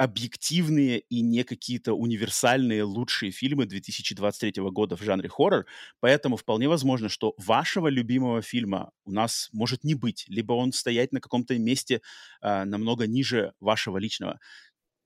объективные 0.00 1.00
и 1.00 1.20
не 1.20 1.44
какие-то 1.44 1.92
универсальные 1.92 2.84
лучшие 2.84 3.30
фильмы 3.32 3.66
2023 3.66 4.62
года 4.70 4.96
в 4.96 5.02
жанре 5.02 5.28
хоррор, 5.28 5.66
поэтому 6.00 6.38
вполне 6.38 6.70
возможно, 6.70 7.10
что 7.10 7.34
вашего 7.36 7.86
любимого 7.88 8.40
фильма 8.40 8.92
у 9.04 9.12
нас 9.12 9.50
может 9.52 9.84
не 9.84 9.94
быть, 9.94 10.24
либо 10.28 10.54
он 10.54 10.72
стоять 10.72 11.12
на 11.12 11.20
каком-то 11.20 11.58
месте 11.58 12.00
а, 12.40 12.64
намного 12.64 13.06
ниже 13.06 13.52
вашего 13.60 13.98
личного. 13.98 14.40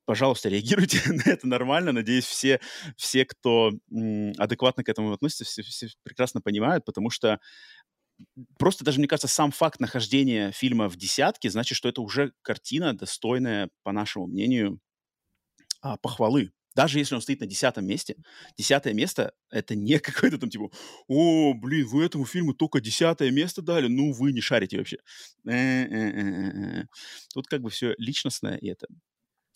Пожалуйста, 0.06 0.48
реагируйте 0.50 1.00
на 1.12 1.22
это 1.30 1.46
нормально. 1.48 1.92
Надеюсь, 1.92 2.26
все, 2.26 2.60
все 2.96 3.24
кто 3.24 3.72
адекватно 4.38 4.84
к 4.84 4.88
этому 4.88 5.12
относится, 5.12 5.44
все, 5.44 5.62
все 5.62 5.88
прекрасно 6.04 6.40
понимают, 6.40 6.84
потому 6.84 7.10
что 7.10 7.40
просто 8.58 8.84
даже, 8.84 8.98
мне 8.98 9.08
кажется, 9.08 9.28
сам 9.28 9.50
факт 9.50 9.80
нахождения 9.80 10.52
фильма 10.52 10.88
в 10.88 10.96
десятке 10.96 11.50
значит, 11.50 11.76
что 11.76 11.88
это 11.88 12.00
уже 12.02 12.32
картина, 12.42 12.96
достойная, 12.96 13.70
по 13.82 13.92
нашему 13.92 14.26
мнению, 14.26 14.80
а, 15.80 15.96
похвалы. 15.96 16.52
Даже 16.74 16.98
если 16.98 17.14
он 17.14 17.20
стоит 17.20 17.40
на 17.40 17.46
десятом 17.46 17.86
месте, 17.86 18.16
десятое 18.58 18.94
место— 18.94 19.32
это 19.50 19.76
не 19.76 19.98
какое-то 20.00 20.38
там 20.38 20.50
типа, 20.50 20.70
о, 21.06 21.54
блин, 21.54 21.86
вы 21.86 22.04
этому 22.04 22.24
фильму 22.26 22.54
только 22.54 22.80
десятое 22.80 23.30
место 23.30 23.62
дали, 23.62 23.86
ну 23.86 24.12
вы 24.12 24.32
не 24.32 24.40
шарите 24.40 24.78
вообще. 24.78 24.98
Э-э-э-э-э. 25.46 26.86
Тут 27.32 27.46
как 27.46 27.62
бы 27.62 27.70
все 27.70 27.94
личностное 27.98 28.56
и 28.56 28.68
это. 28.68 28.86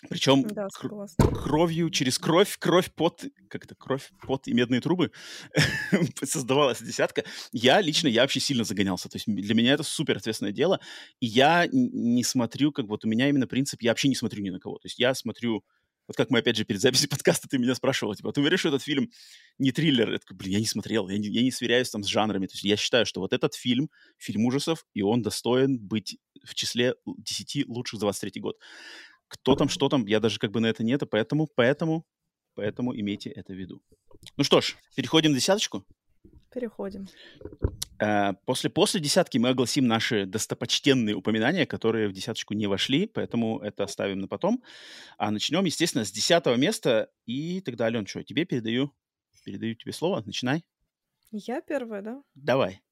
Причем 0.08 0.42
Да, 0.42 0.68
кр- 0.68 0.92
кровью, 1.34 1.90
через 1.90 2.18
кровь, 2.18 2.56
кровь, 2.58 2.92
пот, 2.94 3.24
как 3.48 3.64
это, 3.64 3.74
кровь, 3.74 4.10
пот 4.22 4.46
и 4.46 4.52
медные 4.52 4.80
трубы 4.80 5.10
создавалась 6.22 6.80
десятка. 6.80 7.24
Я 7.50 7.80
лично, 7.80 8.06
я 8.06 8.22
вообще 8.22 8.38
сильно 8.38 8.62
загонялся. 8.62 9.08
То 9.08 9.16
есть 9.16 9.26
для 9.26 9.54
меня 9.54 9.72
это 9.72 9.82
супер 9.82 10.16
ответственное 10.18 10.52
дело. 10.52 10.78
И 11.18 11.26
я 11.26 11.66
не 11.72 12.22
смотрю, 12.22 12.70
как 12.70 12.86
вот 12.86 13.04
у 13.04 13.08
меня 13.08 13.28
именно 13.28 13.48
принцип, 13.48 13.82
я 13.82 13.90
вообще 13.90 14.08
не 14.08 14.14
смотрю 14.14 14.42
ни 14.42 14.50
на 14.50 14.60
кого. 14.60 14.78
То 14.78 14.86
есть 14.86 15.00
я 15.00 15.14
смотрю, 15.14 15.64
вот 16.06 16.16
как 16.16 16.30
мы 16.30 16.38
опять 16.38 16.56
же 16.56 16.64
перед 16.64 16.80
записью 16.80 17.08
подкаста 17.10 17.48
ты 17.48 17.58
меня 17.58 17.74
спрашивал, 17.74 18.14
типа, 18.14 18.30
«А 18.30 18.32
ты 18.32 18.40
уверен, 18.40 18.56
что 18.56 18.68
этот 18.68 18.82
фильм 18.82 19.10
не 19.58 19.72
триллер? 19.72 20.12
Я 20.12 20.18
такой, 20.18 20.36
блин, 20.36 20.52
я 20.52 20.60
не 20.60 20.66
смотрел, 20.66 21.08
я 21.08 21.18
не, 21.18 21.28
я 21.28 21.42
не 21.42 21.50
сверяюсь 21.50 21.90
там 21.90 22.04
с 22.04 22.06
жанрами. 22.06 22.46
То 22.46 22.54
есть 22.54 22.64
я 22.64 22.76
считаю, 22.76 23.04
что 23.04 23.20
вот 23.20 23.32
этот 23.32 23.54
фильм, 23.54 23.90
фильм 24.16 24.46
ужасов, 24.46 24.86
и 24.94 25.02
он 25.02 25.22
достоин 25.22 25.76
быть 25.76 26.18
в 26.44 26.54
числе 26.54 26.94
10 27.04 27.68
лучших 27.68 27.98
за 27.98 28.06
23 28.06 28.40
год. 28.40 28.56
Кто 29.28 29.54
там, 29.54 29.68
что 29.68 29.88
там, 29.88 30.06
я 30.06 30.20
даже 30.20 30.38
как 30.38 30.50
бы 30.50 30.60
на 30.60 30.66
это 30.66 30.82
нет, 30.82 31.02
поэтому, 31.10 31.46
поэтому 31.54 32.06
поэтому 32.58 32.92
имейте 32.92 33.30
это 33.30 33.52
в 33.52 33.56
виду. 33.56 33.80
Ну 34.36 34.42
что 34.42 34.60
ж, 34.60 34.76
переходим 34.96 35.30
на 35.30 35.36
десяточку. 35.36 35.86
Переходим. 36.52 37.06
Э, 38.00 38.32
после, 38.46 38.68
после 38.68 39.00
десятки 39.00 39.38
мы 39.38 39.50
огласим 39.50 39.86
наши 39.86 40.26
достопочтенные 40.26 41.14
упоминания, 41.14 41.66
которые 41.66 42.08
в 42.08 42.12
десяточку 42.12 42.54
не 42.54 42.66
вошли, 42.66 43.06
поэтому 43.06 43.60
это 43.60 43.84
оставим 43.84 44.18
на 44.18 44.26
потом. 44.26 44.60
А 45.18 45.30
начнем, 45.30 45.64
естественно, 45.66 46.04
с 46.04 46.10
десятого 46.10 46.56
места. 46.56 47.12
И 47.26 47.60
тогда, 47.60 47.84
Ален, 47.84 48.06
что, 48.06 48.24
тебе 48.24 48.44
передаю, 48.44 48.92
передаю 49.44 49.76
тебе 49.76 49.92
слово. 49.92 50.20
Начинай. 50.26 50.64
Я 51.30 51.60
первая, 51.60 52.02
да? 52.02 52.22
Давай. 52.34 52.82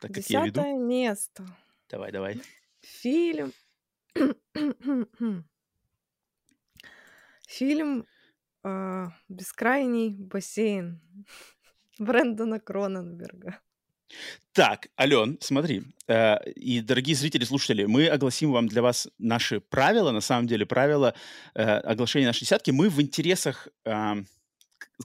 Так, 0.00 0.12
Десятое 0.12 0.74
место. 0.78 1.44
Давай, 1.88 2.12
давай. 2.12 2.40
Фильм. 2.82 3.52
Фильм 7.48 8.06
э, 8.64 9.06
«Бескрайний 9.28 10.10
бассейн» 10.10 11.00
Брэндона 11.98 12.60
Кроненберга. 12.60 13.60
Так, 14.52 14.88
Ален, 14.98 15.38
смотри, 15.40 15.82
э, 16.08 16.50
и 16.52 16.80
дорогие 16.80 17.16
зрители, 17.16 17.44
слушатели, 17.44 17.84
мы 17.84 18.08
огласим 18.08 18.52
вам 18.52 18.68
для 18.68 18.82
вас 18.82 19.08
наши 19.18 19.60
правила, 19.60 20.12
на 20.12 20.20
самом 20.20 20.46
деле 20.46 20.64
правила 20.64 21.14
э, 21.54 21.62
оглашения 21.62 22.26
нашей 22.26 22.40
десятки. 22.40 22.70
Мы 22.70 22.88
в 22.88 23.00
интересах 23.00 23.68
э, 23.84 24.14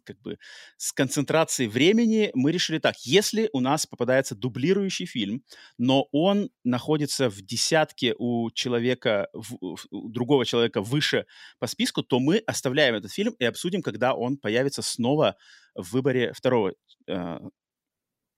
как 0.03 0.19
бы 0.21 0.37
с 0.77 0.91
концентрацией 0.91 1.69
времени 1.69 2.31
мы 2.33 2.51
решили 2.51 2.79
так, 2.79 2.97
если 2.99 3.49
у 3.53 3.59
нас 3.59 3.85
попадается 3.85 4.35
дублирующий 4.35 5.05
фильм, 5.05 5.43
но 5.77 6.07
он 6.11 6.49
находится 6.63 7.29
в 7.29 7.41
десятке 7.41 8.15
у 8.17 8.51
человека, 8.51 9.29
у 9.91 10.09
другого 10.09 10.45
человека 10.45 10.81
выше 10.81 11.25
по 11.59 11.67
списку, 11.67 12.03
то 12.03 12.19
мы 12.19 12.37
оставляем 12.37 12.95
этот 12.95 13.11
фильм 13.11 13.33
и 13.39 13.45
обсудим, 13.45 13.81
когда 13.81 14.13
он 14.13 14.37
появится 14.37 14.81
снова 14.81 15.35
в 15.75 15.91
выборе 15.91 16.33
второго 16.33 16.73
э, 17.07 17.39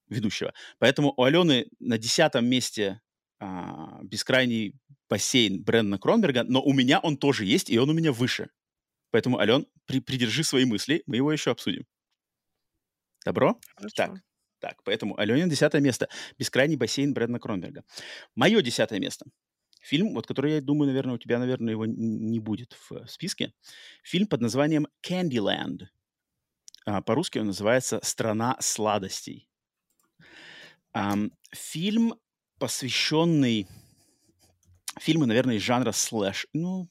ведущего. 0.09 0.53
Поэтому 0.79 1.13
у 1.15 1.23
Алены 1.23 1.67
на 1.79 1.97
десятом 1.97 2.45
месте 2.45 3.01
э, 3.39 3.45
бескрайний 4.03 4.75
бассейн 5.09 5.63
Брэндона 5.63 5.99
Кронберга, 5.99 6.43
но 6.43 6.61
у 6.61 6.73
меня 6.73 6.99
он 6.99 7.17
тоже 7.17 7.45
есть, 7.45 7.69
и 7.69 7.77
он 7.77 7.89
у 7.89 7.93
меня 7.93 8.11
выше. 8.11 8.49
Поэтому, 9.13 9.37
Ален, 9.37 9.67
при, 9.85 9.99
придержи 9.99 10.43
свои 10.43 10.65
мысли, 10.65 11.03
мы 11.05 11.17
его 11.17 11.31
еще 11.31 11.51
обсудим. 11.51 11.85
Добро? 13.23 13.59
Хорошо. 13.75 13.93
Так, 13.95 14.11
так, 14.57 14.83
поэтому 14.83 15.19
Аленин 15.19 15.49
десятое 15.49 15.81
место. 15.81 16.09
«Бескрайний 16.39 16.77
бассейн» 16.77 17.13
Брэдна 17.13 17.39
Кронберга. 17.39 17.83
Мое 18.33 18.63
десятое 18.63 18.99
место. 18.99 19.27
Фильм, 19.81 20.15
вот 20.15 20.25
который, 20.25 20.53
я 20.53 20.61
думаю, 20.61 20.87
наверное, 20.87 21.13
у 21.13 21.17
тебя, 21.19 21.37
наверное, 21.37 21.73
его 21.73 21.85
не 21.85 22.39
будет 22.39 22.75
в 22.89 23.05
списке. 23.05 23.53
Фильм 24.01 24.25
под 24.25 24.41
названием 24.41 24.87
«Candyland». 25.07 25.89
А, 26.87 27.03
по-русски 27.03 27.37
он 27.37 27.45
называется 27.45 27.99
«Страна 28.01 28.57
сладостей». 28.61 29.47
Фильм, 31.51 32.15
посвященный... 32.57 33.67
Фильмы, 34.99 35.27
наверное, 35.27 35.57
из 35.57 35.61
жанра 35.61 35.91
слэш. 35.91 36.47
Ну, 36.51 36.89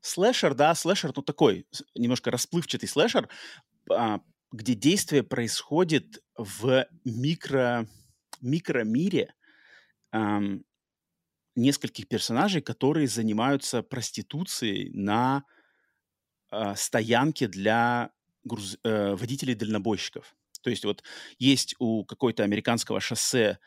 Слэшер, 0.00 0.54
да, 0.54 0.74
слэшер, 0.74 1.12
ну 1.14 1.22
такой 1.22 1.66
немножко 1.94 2.30
расплывчатый 2.30 2.88
слэшер, 2.88 3.28
а, 3.90 4.20
где 4.52 4.74
действие 4.74 5.22
происходит 5.22 6.22
в 6.36 6.86
микро, 7.04 7.86
микромире 8.40 9.34
эм, 10.12 10.64
нескольких 11.56 12.08
персонажей, 12.08 12.62
которые 12.62 13.08
занимаются 13.08 13.82
проституцией 13.82 14.90
на 14.92 15.44
э, 16.50 16.74
стоянке 16.76 17.48
для 17.48 18.10
груз, 18.44 18.78
э, 18.84 19.14
водителей-дальнобойщиков. 19.14 20.34
То 20.62 20.70
есть 20.70 20.84
вот 20.84 21.02
есть 21.38 21.74
у 21.78 22.04
какой-то 22.04 22.42
американского 22.44 23.00
шоссе 23.00 23.58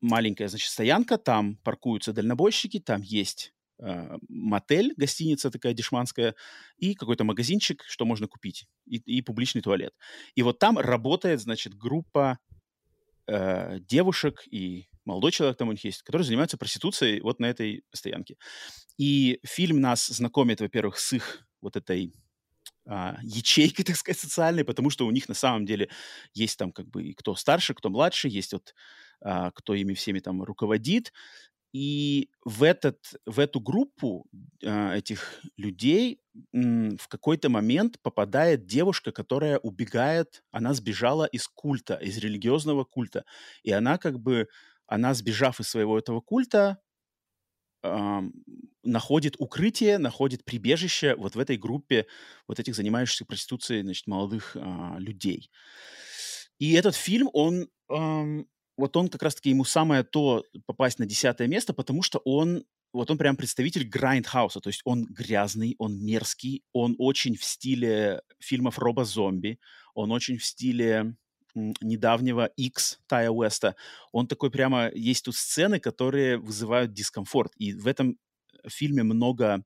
маленькая, 0.00 0.48
значит, 0.48 0.70
стоянка, 0.70 1.18
там 1.18 1.56
паркуются 1.56 2.12
дальнобойщики, 2.12 2.80
там 2.80 3.02
есть 3.02 3.52
э, 3.78 4.18
мотель, 4.28 4.94
гостиница 4.96 5.50
такая 5.50 5.74
дешманская, 5.74 6.34
и 6.78 6.94
какой-то 6.94 7.24
магазинчик, 7.24 7.84
что 7.86 8.04
можно 8.04 8.26
купить, 8.28 8.66
и, 8.86 8.96
и 8.96 9.22
публичный 9.22 9.62
туалет. 9.62 9.92
И 10.34 10.42
вот 10.42 10.58
там 10.58 10.78
работает, 10.78 11.40
значит, 11.40 11.74
группа 11.74 12.38
э, 13.26 13.78
девушек 13.80 14.42
и 14.50 14.88
молодой 15.04 15.32
человек 15.32 15.56
там 15.56 15.68
у 15.68 15.72
них 15.72 15.84
есть, 15.84 16.02
которые 16.02 16.26
занимаются 16.26 16.58
проституцией 16.58 17.20
вот 17.20 17.40
на 17.40 17.46
этой 17.46 17.84
стоянке. 17.92 18.36
И 18.98 19.40
фильм 19.44 19.80
нас 19.80 20.06
знакомит, 20.08 20.60
во-первых, 20.60 20.98
с 20.98 21.12
их 21.12 21.46
вот 21.60 21.76
этой 21.76 22.12
а, 22.86 23.18
ячейкой, 23.22 23.84
так 23.84 23.96
сказать, 23.96 24.20
социальной, 24.20 24.64
потому 24.64 24.90
что 24.90 25.06
у 25.06 25.10
них 25.10 25.28
на 25.28 25.34
самом 25.34 25.66
деле 25.66 25.88
есть 26.34 26.58
там 26.58 26.72
как 26.72 26.88
бы 26.88 27.04
и 27.04 27.14
кто 27.14 27.34
старше, 27.34 27.74
кто 27.74 27.90
младше, 27.90 28.28
есть 28.28 28.52
вот 28.52 28.74
а, 29.20 29.50
кто 29.52 29.74
ими 29.74 29.94
всеми 29.94 30.20
там 30.20 30.42
руководит, 30.42 31.12
и 31.76 32.30
в, 32.42 32.62
этот, 32.62 32.96
в 33.26 33.38
эту 33.38 33.60
группу 33.60 34.24
э, 34.62 34.96
этих 34.96 35.40
людей 35.58 36.22
м, 36.54 36.96
в 36.96 37.06
какой-то 37.08 37.50
момент 37.50 38.00
попадает 38.00 38.64
девушка, 38.66 39.12
которая 39.12 39.58
убегает, 39.58 40.42
она 40.52 40.72
сбежала 40.72 41.26
из 41.26 41.46
культа, 41.48 41.96
из 41.96 42.16
религиозного 42.16 42.84
культа. 42.84 43.26
И 43.62 43.72
она 43.72 43.98
как 43.98 44.18
бы, 44.20 44.48
она 44.86 45.12
сбежав 45.12 45.60
из 45.60 45.68
своего 45.68 45.98
этого 45.98 46.22
культа, 46.22 46.78
э, 47.82 48.20
находит 48.82 49.34
укрытие, 49.38 49.98
находит 49.98 50.44
прибежище 50.44 51.14
вот 51.16 51.34
в 51.34 51.38
этой 51.38 51.56
группе 51.56 52.06
вот 52.48 52.58
этих 52.60 52.74
занимающихся 52.74 53.24
проституцией, 53.24 53.82
значит, 53.82 54.06
молодых 54.06 54.56
э, 54.56 54.60
людей. 54.98 55.50
И 56.58 56.72
этот 56.72 56.94
фильм, 56.96 57.28
он 57.32 57.68
э, 57.90 58.44
вот 58.76 58.96
он 58.96 59.08
как 59.08 59.22
раз-таки 59.22 59.50
ему 59.50 59.64
самое 59.64 60.02
то 60.02 60.44
попасть 60.66 60.98
на 60.98 61.06
десятое 61.06 61.48
место, 61.48 61.72
потому 61.72 62.02
что 62.02 62.20
он 62.24 62.64
вот 62.92 63.10
он 63.10 63.18
прям 63.18 63.36
представитель 63.36 63.86
грайндхауса, 63.86 64.60
то 64.60 64.68
есть 64.68 64.80
он 64.84 65.04
грязный, 65.04 65.74
он 65.78 65.98
мерзкий, 66.02 66.64
он 66.72 66.94
очень 66.98 67.36
в 67.36 67.44
стиле 67.44 68.22
фильмов 68.38 68.78
Роба 68.78 69.04
Зомби, 69.04 69.58
он 69.94 70.12
очень 70.12 70.38
в 70.38 70.44
стиле 70.44 71.14
недавнего 71.56 72.46
X 72.56 73.00
Тая 73.06 73.30
Уэста. 73.30 73.76
Он 74.12 74.26
такой 74.26 74.50
прямо... 74.50 74.90
Есть 74.94 75.24
тут 75.24 75.36
сцены, 75.36 75.80
которые 75.80 76.36
вызывают 76.36 76.92
дискомфорт. 76.92 77.52
И 77.56 77.72
в 77.72 77.86
этом 77.86 78.18
фильме 78.66 79.02
много 79.02 79.62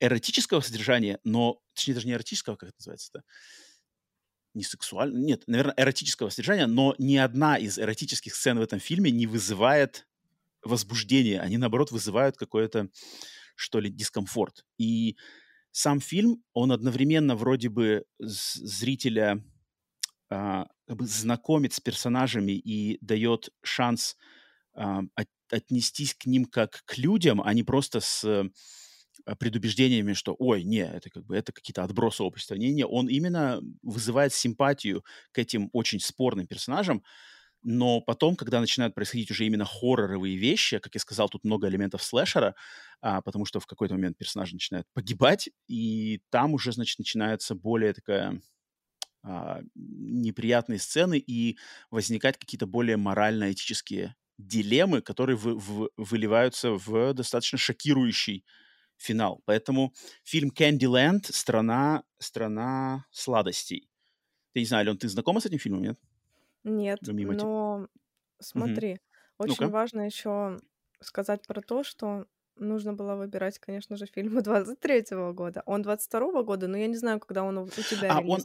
эротического 0.00 0.60
содержания, 0.60 1.20
но... 1.24 1.60
Точнее, 1.74 1.94
даже 1.94 2.06
не 2.08 2.14
эротического, 2.14 2.56
как 2.56 2.70
это 2.70 2.78
называется-то 2.80 3.22
не 4.54 4.64
сексуального, 4.64 5.18
нет, 5.18 5.44
наверное, 5.46 5.74
эротического 5.76 6.30
содержания, 6.30 6.66
но 6.66 6.94
ни 6.98 7.16
одна 7.16 7.56
из 7.56 7.78
эротических 7.78 8.34
сцен 8.34 8.58
в 8.58 8.62
этом 8.62 8.80
фильме 8.80 9.10
не 9.10 9.26
вызывает 9.26 10.06
возбуждения, 10.64 11.40
они, 11.40 11.58
наоборот, 11.58 11.90
вызывают 11.90 12.36
какой-то, 12.36 12.88
что 13.54 13.80
ли, 13.80 13.90
дискомфорт. 13.90 14.64
И 14.78 15.16
сам 15.70 16.00
фильм, 16.00 16.42
он 16.52 16.72
одновременно 16.72 17.36
вроде 17.36 17.68
бы 17.68 18.04
зрителя 18.18 19.42
а, 20.30 20.66
как 20.86 20.96
бы 20.96 21.06
знакомит 21.06 21.72
с 21.72 21.80
персонажами 21.80 22.52
и 22.52 22.98
дает 23.00 23.50
шанс 23.62 24.16
а, 24.74 25.02
от, 25.14 25.28
отнестись 25.50 26.14
к 26.14 26.26
ним 26.26 26.44
как 26.44 26.82
к 26.84 26.98
людям, 26.98 27.40
а 27.42 27.54
не 27.54 27.62
просто 27.62 28.00
с 28.00 28.50
предубеждениями, 29.36 30.12
что, 30.12 30.34
ой, 30.38 30.62
не, 30.64 30.86
это 30.86 31.10
как 31.10 31.24
бы 31.24 31.36
это 31.36 31.52
какие-то 31.52 31.84
отбросы 31.84 32.22
общества. 32.22 32.54
Не, 32.54 32.72
не, 32.72 32.86
он 32.86 33.08
именно 33.08 33.60
вызывает 33.82 34.32
симпатию 34.32 35.04
к 35.32 35.38
этим 35.38 35.70
очень 35.72 36.00
спорным 36.00 36.46
персонажам, 36.46 37.02
но 37.62 38.00
потом, 38.00 38.36
когда 38.36 38.60
начинают 38.60 38.94
происходить 38.94 39.30
уже 39.30 39.44
именно 39.44 39.64
хорроровые 39.64 40.36
вещи, 40.36 40.78
как 40.78 40.94
я 40.94 41.00
сказал, 41.00 41.28
тут 41.28 41.44
много 41.44 41.68
элементов 41.68 42.02
слэшера, 42.02 42.54
а, 43.00 43.20
потому 43.20 43.44
что 43.44 43.60
в 43.60 43.66
какой-то 43.66 43.94
момент 43.94 44.16
персонажи 44.16 44.54
начинают 44.54 44.86
погибать, 44.94 45.48
и 45.66 46.20
там 46.30 46.54
уже, 46.54 46.72
значит, 46.72 46.98
начинается 46.98 47.54
более 47.54 47.92
такая 47.92 48.40
а, 49.24 49.60
неприятные 49.74 50.78
сцены 50.78 51.18
и 51.18 51.58
возникать 51.90 52.38
какие-то 52.38 52.66
более 52.66 52.96
морально-этические 52.96 54.14
дилеммы, 54.38 55.02
которые 55.02 55.36
вы, 55.36 55.58
в, 55.58 55.90
выливаются 55.96 56.70
в 56.72 57.12
достаточно 57.12 57.58
шокирующий 57.58 58.44
финал. 58.98 59.42
Поэтому 59.46 59.94
фильм 60.24 60.50
«Candyland»— 60.50 61.20
страна, 61.32 62.04
страна 62.18 63.06
сладостей. 63.10 63.88
Ты 64.52 64.60
не 64.60 64.66
знаю, 64.66 64.86
Лен, 64.86 64.98
ты 64.98 65.08
знакома 65.08 65.40
с 65.40 65.46
этим 65.46 65.58
фильмом, 65.58 65.82
нет? 65.82 65.98
Нет, 66.64 66.98
Мимо 67.06 67.32
но 67.32 67.88
смотри, 68.40 68.94
угу. 69.38 69.50
очень 69.50 69.64
ну 69.66 69.70
важно 69.70 70.02
еще 70.02 70.58
сказать 71.00 71.46
про 71.46 71.62
то, 71.62 71.84
что 71.84 72.26
нужно 72.60 72.92
было 72.92 73.14
выбирать, 73.16 73.58
конечно 73.58 73.96
же, 73.96 74.06
фильмы 74.06 74.42
23 74.42 75.04
года. 75.32 75.62
Он 75.66 75.82
22 75.82 76.42
года, 76.42 76.68
но 76.68 76.76
я 76.76 76.86
не 76.86 76.96
знаю, 76.96 77.20
когда 77.20 77.42
он 77.42 77.58
у 77.58 77.68
тебя 77.68 78.12
А 78.12 78.20
он, 78.20 78.40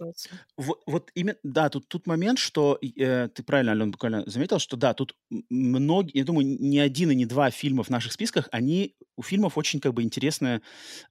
вот, 0.58 0.82
вот 0.86 1.12
именно, 1.15 1.38
да, 1.43 1.69
тут, 1.69 1.88
тут 1.88 2.08
момент, 2.08 2.39
что 2.39 2.80
э, 2.82 3.30
ты 3.30 3.43
правильно, 3.43 3.71
Ален, 3.71 3.91
буквально 3.91 4.23
заметил, 4.26 4.60
что 4.60 4.78
да, 4.78 4.93
тут 4.93 5.15
многие, 5.49 6.17
я 6.17 6.26
думаю, 6.26 6.45
ни 6.47 6.78
один 6.78 7.12
и 7.12 7.15
не 7.15 7.26
два 7.26 7.52
фильма 7.52 7.84
в 7.84 7.89
наших 7.89 8.12
списках, 8.13 8.49
они, 8.52 8.95
у 9.17 9.23
фильмов 9.23 9.58
очень 9.58 9.80
как 9.80 9.93
бы 9.93 10.04
интересная, 10.04 10.62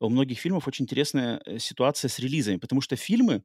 у 0.01 0.09
многих 0.09 0.38
фильмов 0.38 0.69
очень 0.69 0.85
интересная 0.85 1.41
э, 1.45 1.59
ситуация 1.59 2.09
с 2.09 2.19
релизами, 2.19 2.57
потому 2.57 2.81
что 2.81 2.97
фильмы, 2.97 3.43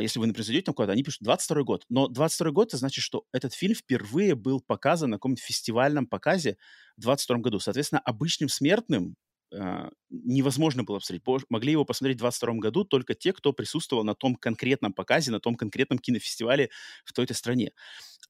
если 0.00 0.18
вы, 0.18 0.26
например, 0.26 0.44
зайдете 0.46 0.66
там 0.66 0.74
куда-то, 0.74 0.92
они 0.92 1.02
пишут 1.02 1.22
22 1.22 1.62
год. 1.62 1.84
Но 1.88 2.08
22 2.08 2.50
год, 2.52 2.68
это 2.68 2.76
значит, 2.78 3.04
что 3.04 3.24
этот 3.32 3.54
фильм 3.54 3.74
впервые 3.74 4.34
был 4.34 4.60
показан 4.60 5.10
на 5.10 5.16
каком-то 5.16 5.40
фестивальном 5.42 6.06
показе 6.06 6.56
в 6.96 7.00
22 7.02 7.38
году. 7.38 7.60
Соответственно, 7.60 8.00
обычным 8.00 8.48
смертным 8.48 9.16
а, 9.54 9.90
невозможно 10.10 10.84
было 10.84 10.98
посмотреть. 10.98 11.22
Могли 11.48 11.72
его 11.72 11.84
посмотреть 11.84 12.16
в 12.16 12.20
22 12.20 12.54
году 12.54 12.84
только 12.84 13.14
те, 13.14 13.32
кто 13.32 13.52
присутствовал 13.52 14.04
на 14.04 14.14
том 14.14 14.34
конкретном 14.34 14.92
показе, 14.92 15.30
на 15.30 15.40
том 15.40 15.54
конкретном 15.54 15.98
кинофестивале 15.98 16.70
в 17.04 17.12
той-то 17.12 17.34
стране. 17.34 17.72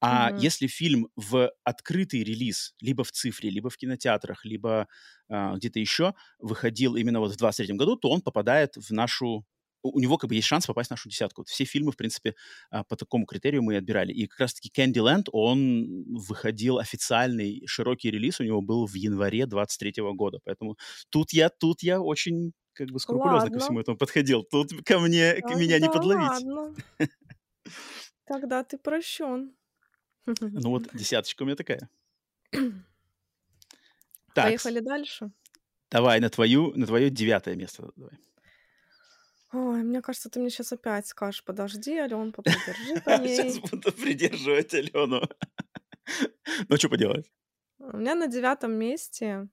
А 0.00 0.32
Мгм. 0.32 0.32
если 0.36 0.66
фильм 0.68 1.08
в 1.16 1.52
открытый 1.64 2.22
релиз, 2.22 2.74
либо 2.80 3.02
в 3.04 3.10
цифре, 3.12 3.50
либо 3.50 3.68
в 3.70 3.76
кинотеатрах, 3.76 4.44
либо 4.44 4.86
а, 5.28 5.56
где-то 5.56 5.80
еще 5.80 6.14
выходил 6.38 6.96
именно 6.96 7.20
вот 7.20 7.32
в 7.32 7.36
23 7.36 7.74
году, 7.76 7.96
то 7.96 8.10
он 8.10 8.20
попадает 8.22 8.76
в 8.76 8.90
нашу 8.92 9.44
у 9.82 10.00
него 10.00 10.18
как 10.18 10.28
бы 10.28 10.34
есть 10.34 10.46
шанс 10.46 10.66
попасть 10.66 10.88
в 10.88 10.90
нашу 10.90 11.08
десятку. 11.08 11.42
Вот 11.42 11.48
все 11.48 11.64
фильмы, 11.64 11.92
в 11.92 11.96
принципе, 11.96 12.34
а, 12.70 12.84
по 12.84 12.96
такому 12.96 13.26
критерию 13.26 13.62
мы 13.62 13.74
и 13.74 13.76
отбирали. 13.76 14.12
И 14.12 14.26
как 14.26 14.40
раз-таки 14.40 14.70
Candyland, 14.74 15.28
он 15.32 16.04
выходил 16.16 16.78
официальный 16.78 17.62
широкий 17.66 18.10
релиз, 18.10 18.40
у 18.40 18.44
него 18.44 18.60
был 18.60 18.86
в 18.86 18.94
январе 18.94 19.46
23 19.46 19.94
года. 20.14 20.40
Поэтому 20.44 20.76
тут 21.10 21.32
я, 21.32 21.48
тут 21.48 21.82
я 21.82 22.00
очень 22.00 22.52
как 22.72 22.90
бы 22.90 23.00
скрупулезно 23.00 23.48
ко 23.48 23.54
Ладно, 23.54 23.58
всему 23.60 23.80
этому 23.80 23.96
подходил. 23.96 24.44
Тут 24.44 24.70
ко 24.84 24.98
мне, 25.00 25.34
к 25.34 25.54
меня 25.56 25.78
не 25.78 25.86
тогда 25.86 25.98
подловить. 25.98 26.44
ладно. 26.44 26.74
Тогда 28.26 28.62
ты 28.62 28.78
прощен. 28.78 29.54
Ну 30.26 30.70
вот 30.70 30.88
десяточка 30.94 31.42
у 31.42 31.46
меня 31.46 31.56
такая. 31.56 31.88
Так, 34.34 34.44
Поехали 34.44 34.80
дальше. 34.80 35.32
давай 35.90 36.20
на 36.20 36.28
твою, 36.28 36.72
на 36.76 36.86
твое 36.86 37.10
девятое 37.10 37.56
место. 37.56 37.90
Давай. 37.96 38.18
Ой, 39.52 39.82
мне 39.82 40.02
кажется, 40.02 40.28
ты 40.28 40.40
мне 40.40 40.50
сейчас 40.50 40.72
опять 40.72 41.06
скажешь, 41.06 41.42
подожди, 41.44 41.96
Ален, 41.96 42.32
попридержи 42.32 42.96
Сейчас 42.96 43.02
коней. 43.04 43.60
буду 43.70 43.92
придерживать 43.92 44.74
Алену. 44.74 45.22
Ну, 46.68 46.76
что 46.76 46.88
поделать? 46.88 47.30
У 47.78 47.96
меня 47.98 48.14
на 48.14 48.26
девятом 48.28 48.72
месте 48.72 49.48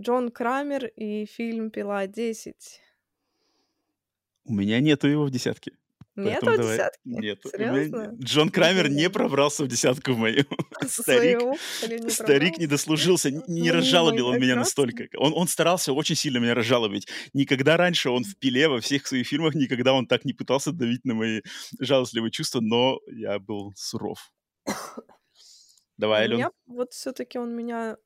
Джон 0.00 0.30
Крамер 0.30 0.86
и 0.86 1.26
фильм 1.26 1.70
«Пила 1.70 2.06
10». 2.06 2.80
У 4.44 4.54
меня 4.54 4.80
нету 4.80 5.06
его 5.06 5.24
в 5.24 5.30
десятке. 5.30 5.72
Нету 6.14 6.44
Поэтому 6.46 6.52
в 6.52 6.76
давай. 6.76 6.90
меня 7.04 7.36
Серьезно? 7.42 8.12
не- 8.12 8.24
Джон 8.24 8.50
Крамер 8.50 8.90
не 8.90 9.08
пробрался 9.08 9.64
в 9.64 9.68
десятку 9.68 10.12
мою. 10.12 10.44
Старик. 10.86 11.40
не 11.88 12.10
Старик 12.10 12.58
не 12.58 12.66
дослужился, 12.66 13.30
не 13.30 13.70
Ну, 13.70 13.76
разжалобил 13.76 14.26
он 14.28 14.38
меня 14.38 14.54
настолько. 14.56 15.08
Он, 15.16 15.32
он 15.34 15.48
старался 15.48 15.92
очень 15.94 16.14
сильно 16.14 16.36
меня 16.38 16.54
разжалобить. 16.54 17.08
Никогда 17.32 17.78
раньше 17.78 18.10
он 18.10 18.24
в 18.24 18.36
пиле 18.38 18.68
во 18.68 18.80
всех 18.82 19.06
своих 19.06 19.26
фильмах, 19.26 19.54
никогда 19.54 19.94
он 19.94 20.06
так 20.06 20.24
не 20.26 20.34
пытался 20.34 20.72
давить 20.72 21.04
на 21.06 21.14
мои 21.14 21.40
жалостливые 21.80 22.30
чувства, 22.30 22.60
но 22.60 22.98
я 23.06 23.38
был 23.38 23.72
суров. 23.74 24.32
Давай, 25.96 26.28
У 26.28 26.32
Ален. 26.34 26.50
вот 26.66 26.92
все-таки 26.92 27.38
он 27.38 27.54
меня 27.56 27.96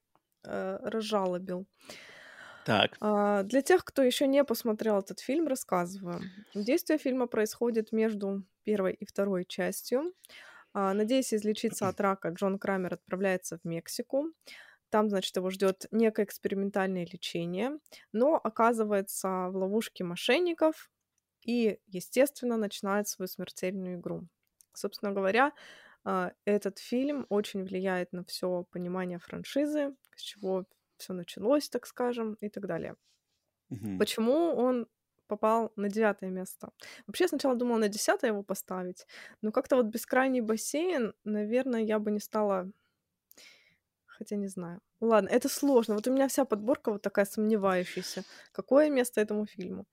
э, 0.44 0.78
разжалобил. 0.82 1.66
Так. 2.66 3.00
А, 3.00 3.42
Для 3.42 3.62
тех, 3.62 3.84
кто 3.84 4.02
еще 4.02 4.26
не 4.26 4.42
посмотрел 4.44 4.98
этот 4.98 5.20
фильм, 5.20 5.48
рассказываю. 5.48 6.20
Действие 6.54 6.98
фильма 6.98 7.26
происходит 7.26 7.92
между 7.92 8.44
первой 8.64 8.94
и 8.94 9.04
второй 9.04 9.44
частью. 9.44 10.14
А, 10.72 10.94
Надеясь 10.94 11.34
излечиться 11.34 11.88
от 11.88 12.00
рака, 12.00 12.30
Джон 12.30 12.58
Крамер 12.58 12.94
отправляется 12.94 13.58
в 13.58 13.64
Мексику. 13.64 14.32
Там, 14.90 15.10
значит, 15.10 15.36
его 15.36 15.50
ждет 15.50 15.86
некое 15.90 16.24
экспериментальное 16.24 17.06
лечение, 17.06 17.78
но 18.12 18.36
оказывается 18.42 19.48
в 19.50 19.56
ловушке 19.56 20.04
мошенников 20.04 20.90
и, 21.42 21.80
естественно, 21.88 22.56
начинает 22.56 23.08
свою 23.08 23.28
смертельную 23.28 23.98
игру. 23.98 24.28
Собственно 24.74 25.12
говоря, 25.12 25.52
а, 26.04 26.32
этот 26.44 26.78
фильм 26.78 27.26
очень 27.30 27.64
влияет 27.64 28.12
на 28.12 28.24
все 28.24 28.64
понимание 28.70 29.18
франшизы, 29.18 29.96
с 30.16 30.22
чего 30.22 30.66
все 30.98 31.12
началось, 31.12 31.68
так 31.68 31.86
скажем, 31.86 32.34
и 32.40 32.48
так 32.48 32.66
далее. 32.66 32.96
Мгм. 33.70 33.98
Почему 33.98 34.54
он 34.56 34.86
попал 35.26 35.72
на 35.76 35.88
девятое 35.88 36.30
место? 36.30 36.70
Вообще, 37.06 37.24
я 37.24 37.28
сначала 37.28 37.54
думала 37.54 37.78
на 37.78 37.88
десятое 37.88 38.30
его 38.30 38.42
поставить, 38.42 39.06
но 39.42 39.52
как-то 39.52 39.76
вот 39.76 39.86
«Бескрайний 39.86 40.40
бассейн», 40.40 41.14
наверное, 41.24 41.82
я 41.82 41.98
бы 41.98 42.10
не 42.10 42.20
стала... 42.20 42.70
Хотя 44.06 44.36
не 44.36 44.48
знаю. 44.48 44.80
Ладно, 45.00 45.28
это 45.28 45.48
сложно. 45.50 45.94
Вот 45.94 46.06
у 46.06 46.12
меня 46.12 46.26
вся 46.26 46.46
подборка 46.46 46.90
вот 46.90 47.02
такая 47.02 47.26
сомневающаяся. 47.26 48.24
Какое 48.52 48.88
место 48.88 49.20
этому 49.20 49.46
фильму? 49.46 49.84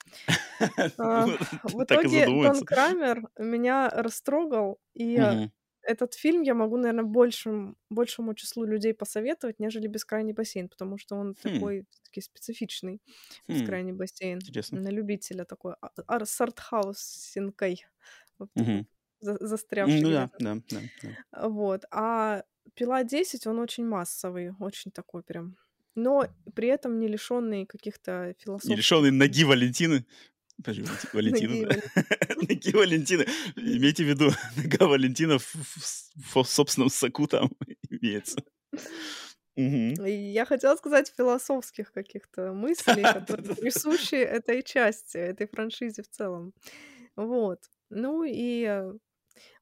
А, 0.97 1.25
В 1.63 1.85
Так 1.85 2.05
и 2.05 2.07
итоге 2.07 2.19
задумается. 2.19 2.65
Крамер 2.65 3.27
меня 3.37 3.89
растрогал, 3.89 4.79
и. 4.93 5.49
Этот 5.83 6.13
фильм 6.15 6.41
я 6.43 6.53
могу, 6.55 6.77
наверное, 6.77 7.03
большим, 7.05 7.77
большему 7.89 8.33
числу 8.35 8.65
людей 8.65 8.93
посоветовать, 8.93 9.59
нежели 9.59 9.87
«Бескрайний 9.87 10.33
бассейн», 10.33 10.69
потому 10.69 10.97
что 10.97 11.15
он 11.15 11.35
Хм. 11.43 11.69
такой 11.69 11.85
таки 12.03 12.21
специфичный, 12.21 13.01
Хм. 13.47 13.77
«Бескрайний 13.77 13.93
бассейн», 13.93 14.47
Интересно. 14.47 14.79
на 14.79 14.89
любителя 14.89 15.45
такой, 15.45 15.75
а- 15.81 15.91
ар- 16.07 16.25
с 16.25 16.41
артхаусинкой, 16.41 17.85
вот 18.39 18.51
Мгм. 18.55 18.85
за- 19.21 19.37
застрявший 19.45 19.99
Ну 19.99 20.11
да, 20.11 20.29
да, 20.39 20.55
да. 20.69 20.81
да. 21.01 21.15
А, 21.31 21.49
Вот. 21.49 21.85
А 21.91 22.43
«Пила 22.75 23.03
10», 23.03 23.47
он 23.47 23.59
очень 23.59 23.85
массовый, 23.85 24.51
очень 24.59 24.91
такой 24.91 25.23
прям, 25.23 25.57
но 25.95 26.25
при 26.55 26.69
этом 26.69 26.99
не 26.99 27.07
лишенный 27.07 27.65
каких-то 27.65 28.35
Не 28.63 28.75
философских 28.75 28.77
лишенный 28.77 29.11
ноги 29.11 29.43
Валентины. 29.43 30.05
Подожди, 30.57 30.83
Валентина, 31.13 31.53
Валентина, 31.53 31.67
да. 31.67 32.35
Ноги 32.35 32.75
Валентины. 32.75 33.25
Имейте 33.55 34.03
в 34.03 34.07
виду, 34.07 34.31
нога 34.57 34.87
Валентина 34.87 35.37
в, 35.39 36.43
собственном 36.43 36.89
соку 36.89 37.27
там 37.27 37.49
имеется. 37.89 38.43
Я 39.55 40.45
хотела 40.45 40.75
сказать 40.75 41.13
философских 41.15 41.91
каких-то 41.91 42.53
мыслей, 42.53 43.03
которые 43.03 43.55
присущи 43.55 44.15
этой 44.15 44.63
части, 44.63 45.17
этой 45.17 45.47
франшизе 45.47 46.01
в 46.01 46.09
целом. 46.09 46.53
Вот. 47.15 47.59
Ну 47.89 48.23
и 48.23 48.63
э, 48.63 48.93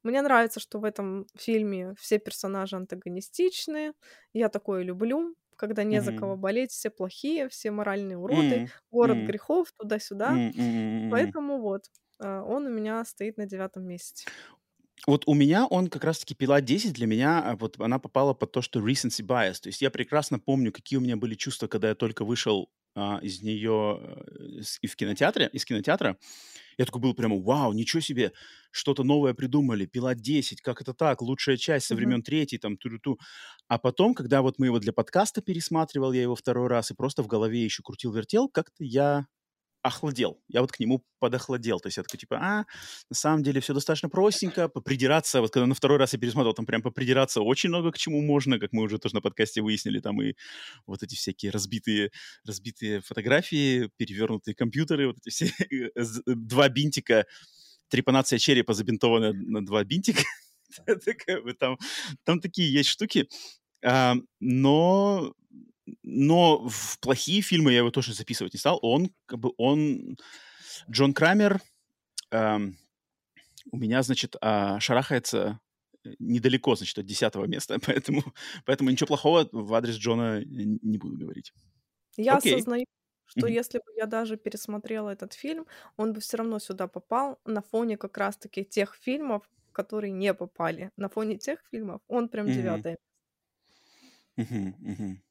мне 0.03 0.21
нравится, 0.21 0.61
что 0.61 0.79
в 0.79 0.85
этом 0.85 1.27
фильме 1.37 1.93
все 1.99 2.19
персонажи 2.19 2.77
антагонистичные. 2.77 3.91
Я 4.31 4.47
такое 4.47 4.83
люблю, 4.83 5.35
когда 5.61 5.83
не 5.83 6.01
за 6.01 6.11
кого 6.11 6.35
болеть, 6.37 6.71
все 6.71 6.89
плохие, 6.89 7.47
все 7.47 7.71
моральные 7.71 8.17
уроды, 8.17 8.63
город 8.91 9.19
грехов, 9.19 9.71
туда-сюда. 9.77 10.41
Поэтому 11.07 11.59
вот, 11.61 11.83
э, 12.19 12.39
он 12.41 12.65
у 12.65 12.69
меня 12.69 13.05
стоит 13.05 13.37
на 13.37 13.45
девятом 13.45 13.85
месте. 13.85 14.25
Вот 15.07 15.23
у 15.27 15.33
меня 15.35 15.67
он 15.67 15.87
как 15.87 16.03
раз-таки 16.03 16.35
пила 16.35 16.61
10 16.61 16.93
для 16.93 17.07
меня, 17.07 17.41
а, 17.43 17.55
вот 17.55 17.79
она 17.79 17.99
попала 17.99 18.33
под 18.33 18.51
то, 18.51 18.61
что 18.61 18.79
recency 18.79 19.25
bias. 19.25 19.61
То 19.61 19.69
есть 19.69 19.81
я 19.81 19.91
прекрасно 19.91 20.39
помню, 20.39 20.71
какие 20.71 20.97
у 20.97 21.01
меня 21.01 21.17
были 21.17 21.35
чувства, 21.35 21.67
когда 21.67 21.89
я 21.89 21.95
только 21.95 22.25
вышел 22.25 22.69
а, 22.95 23.19
из 23.21 23.41
нее 23.41 23.99
э, 24.01 24.61
и 24.81 24.87
в 24.87 24.95
кинотеатре, 24.95 25.49
из 25.53 25.65
кинотеатра. 25.65 26.17
Я 26.77 26.85
такой 26.85 27.01
был 27.01 27.13
прямо, 27.13 27.41
вау, 27.41 27.73
ничего 27.73 28.01
себе, 28.01 28.33
что-то 28.71 29.03
новое 29.03 29.33
придумали, 29.33 29.85
пила 29.85 30.15
10, 30.15 30.61
как 30.61 30.81
это 30.81 30.93
так, 30.93 31.21
лучшая 31.21 31.57
часть 31.57 31.85
со 31.85 31.95
времен 31.95 32.23
третьей, 32.23 32.57
там, 32.59 32.77
ту-ту-ту. 32.77 33.19
А 33.67 33.77
потом, 33.77 34.13
когда 34.13 34.41
вот 34.41 34.57
мы 34.57 34.67
его 34.67 34.79
для 34.79 34.93
подкаста 34.93 35.41
пересматривал, 35.41 36.11
я 36.11 36.21
его 36.21 36.35
второй 36.35 36.67
раз 36.67 36.91
и 36.91 36.95
просто 36.95 37.23
в 37.23 37.27
голове 37.27 37.63
еще 37.63 37.83
крутил-вертел, 37.83 38.49
как-то 38.49 38.83
я 38.83 39.27
охладел. 39.81 40.39
Я 40.47 40.61
вот 40.61 40.71
к 40.71 40.79
нему 40.79 41.03
подохладел. 41.19 41.79
То 41.79 41.87
есть 41.87 41.97
я 41.97 42.03
такой, 42.03 42.19
типа, 42.19 42.37
а, 42.37 42.65
на 43.09 43.15
самом 43.15 43.43
деле 43.43 43.61
все 43.61 43.73
достаточно 43.73 44.09
простенько, 44.09 44.67
попридираться. 44.69 45.41
Вот 45.41 45.51
когда 45.51 45.65
на 45.65 45.73
второй 45.75 45.97
раз 45.97 46.13
я 46.13 46.19
пересмотрел, 46.19 46.53
там 46.53 46.65
прям 46.65 46.81
попридираться 46.81 47.41
очень 47.41 47.69
много 47.69 47.91
к 47.91 47.97
чему 47.97 48.21
можно, 48.21 48.59
как 48.59 48.73
мы 48.73 48.83
уже 48.83 48.99
тоже 48.99 49.15
на 49.15 49.21
подкасте 49.21 49.61
выяснили, 49.61 49.99
там 49.99 50.21
и 50.21 50.33
вот 50.85 51.03
эти 51.03 51.15
всякие 51.15 51.51
разбитые, 51.51 52.11
разбитые 52.45 53.01
фотографии, 53.01 53.89
перевернутые 53.97 54.55
компьютеры, 54.55 55.07
вот 55.07 55.17
эти 55.25 55.29
все 55.29 55.45
э, 55.69 55.89
з- 55.95 56.23
два 56.25 56.69
бинтика, 56.69 57.25
трепанация 57.89 58.39
черепа 58.39 58.73
забинтована 58.73 59.33
на 59.33 59.65
два 59.65 59.83
бинтика. 59.83 60.23
Там 61.59 61.77
там 62.23 62.39
такие 62.39 62.71
есть 62.71 62.89
штуки. 62.89 63.27
А, 63.83 64.15
Но 64.39 65.33
но 66.03 66.67
в 66.67 66.99
плохие 66.99 67.41
фильмы 67.41 67.71
я 67.71 67.79
его 67.79 67.91
тоже 67.91 68.13
записывать 68.13 68.53
не 68.53 68.59
стал. 68.59 68.79
Он, 68.81 69.11
как 69.25 69.39
бы, 69.39 69.53
он... 69.57 70.17
Джон 70.89 71.13
Крамер 71.13 71.61
ам, 72.31 72.77
у 73.71 73.77
меня, 73.77 74.01
значит, 74.03 74.35
а, 74.41 74.79
шарахается 74.79 75.59
э, 76.03 76.11
недалеко, 76.19 76.75
значит, 76.75 76.97
от 76.97 77.05
десятого 77.05 77.45
места, 77.45 77.77
поэтому, 77.85 78.23
поэтому 78.65 78.89
ничего 78.89 79.07
плохого 79.07 79.47
в 79.51 79.73
адрес 79.73 79.95
Джона 79.95 80.43
не 80.45 80.97
буду 80.97 81.17
говорить. 81.17 81.53
Я 82.17 82.37
Окей. 82.37 82.53
осознаю, 82.53 82.85
что 83.25 83.47
Мгм. 83.47 83.55
если 83.55 83.77
бы 83.79 83.85
я 83.95 84.05
даже 84.05 84.37
пересмотрела 84.37 85.09
этот 85.09 85.33
фильм, 85.33 85.65
он 85.97 86.13
бы 86.13 86.19
все 86.19 86.37
равно 86.37 86.59
сюда 86.59 86.87
попал 86.87 87.39
на 87.45 87.61
фоне 87.61 87.97
как 87.97 88.17
раз-таки 88.17 88.65
тех 88.65 88.95
фильмов, 88.95 89.49
которые 89.71 90.11
не 90.11 90.33
попали. 90.33 90.91
На 90.97 91.07
фоне 91.07 91.37
тех 91.37 91.59
фильмов 91.71 92.01
он 92.07 92.27
прям 92.27 92.47
Мгм. 92.47 92.51
девятое. 92.51 92.97
Мгм. 94.37 94.75
Мгм. 94.79 95.21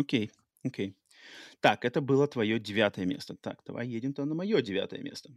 Окей. 0.00 0.30
Окей. 0.64 0.96
Так, 1.60 1.84
это 1.84 2.00
было 2.00 2.26
твое 2.26 2.58
девятое 2.58 3.04
место. 3.04 3.36
Так, 3.36 3.60
давай 3.66 3.86
едем-то 3.86 4.24
на 4.24 4.34
мое 4.34 4.62
девятое 4.62 5.00
место. 5.00 5.30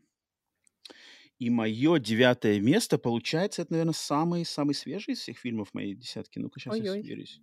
И 1.39 1.49
мое 1.49 1.99
девятое 1.99 2.61
место, 2.61 2.97
получается, 2.97 3.63
это, 3.63 3.73
наверное, 3.73 3.93
самый-самый 3.93 4.73
свежий 4.73 5.13
из 5.13 5.19
всех 5.19 5.37
фильмов 5.37 5.73
моей 5.73 5.95
десятки. 5.95 6.39
Ну-ка, 6.39 6.59
сейчас 6.59 6.77
я 6.77 6.91
Ой-ой. 6.91 7.03
сверюсь. 7.03 7.41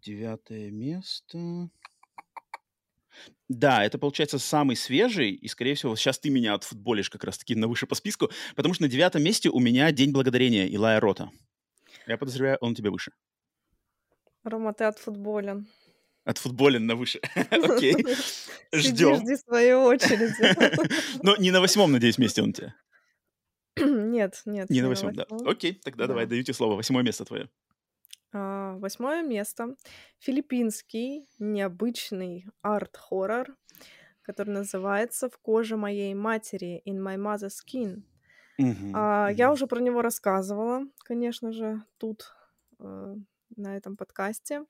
Девятое 0.00 0.70
место. 0.70 1.70
Да, 3.48 3.84
это, 3.84 3.98
получается, 3.98 4.38
самый 4.38 4.74
свежий, 4.74 5.30
и, 5.30 5.46
скорее 5.46 5.74
всего, 5.74 5.94
сейчас 5.94 6.18
ты 6.18 6.30
меня 6.30 6.54
отфутболишь 6.54 7.10
как 7.10 7.22
раз-таки 7.22 7.54
на 7.54 7.68
выше 7.68 7.86
по 7.86 7.94
списку, 7.94 8.30
потому 8.56 8.74
что 8.74 8.84
на 8.84 8.88
девятом 8.88 9.22
месте 9.22 9.50
у 9.50 9.60
меня 9.60 9.92
День 9.92 10.10
Благодарения 10.10 10.66
Илая 10.66 10.98
Рота. 10.98 11.30
Я 12.06 12.16
подозреваю, 12.16 12.58
он 12.60 12.72
у 12.72 12.74
тебя 12.74 12.90
выше. 12.90 13.12
Рома, 14.42 14.72
ты 14.72 14.84
отфутболен. 14.84 15.68
Отфутболен 16.24 16.86
на 16.86 16.94
выше. 16.94 17.20
Окей. 17.50 17.94
Ждем. 18.72 19.16
жди 19.16 19.36
своей 19.36 19.74
очереди. 19.74 21.18
Но 21.22 21.36
не 21.36 21.50
на 21.50 21.60
восьмом, 21.60 21.90
надеюсь, 21.92 22.18
месте 22.18 22.42
он 22.42 22.50
у 22.50 22.52
тебя. 22.52 22.74
Нет, 23.76 24.42
нет, 24.44 24.68
Не 24.70 24.82
на 24.82 24.88
восьмом, 24.88 25.14
да. 25.14 25.26
Окей, 25.46 25.74
тогда 25.82 26.06
давай, 26.06 26.26
Да. 26.26 26.30
даю 26.30 26.42
тебе 26.42 26.54
слово. 26.54 26.76
Восьмое 26.76 27.02
место 27.02 27.24
твое. 27.24 27.48
А, 28.32 28.76
Восьмое 28.78 29.22
место. 29.22 29.76
Филиппинский 30.20 31.28
необычный 31.38 32.46
арт-хоррор, 32.62 33.56
который 34.22 34.50
называется 34.50 35.28
«В 35.28 35.38
коже 35.38 35.76
моей 35.76 36.14
матери» 36.14 36.82
«In 36.86 36.98
my 37.02 37.16
mother's 37.16 37.56
skin». 37.66 38.02
А, 38.94 39.28
Я 39.32 39.50
уже 39.52 39.66
про 39.66 39.80
него 39.80 40.02
рассказывала, 40.02 40.84
конечно 41.04 41.52
же, 41.52 41.82
тут, 41.98 42.32
э, 42.78 43.16
на 43.56 43.76
этом 43.76 43.96
подкасте. 43.96 44.64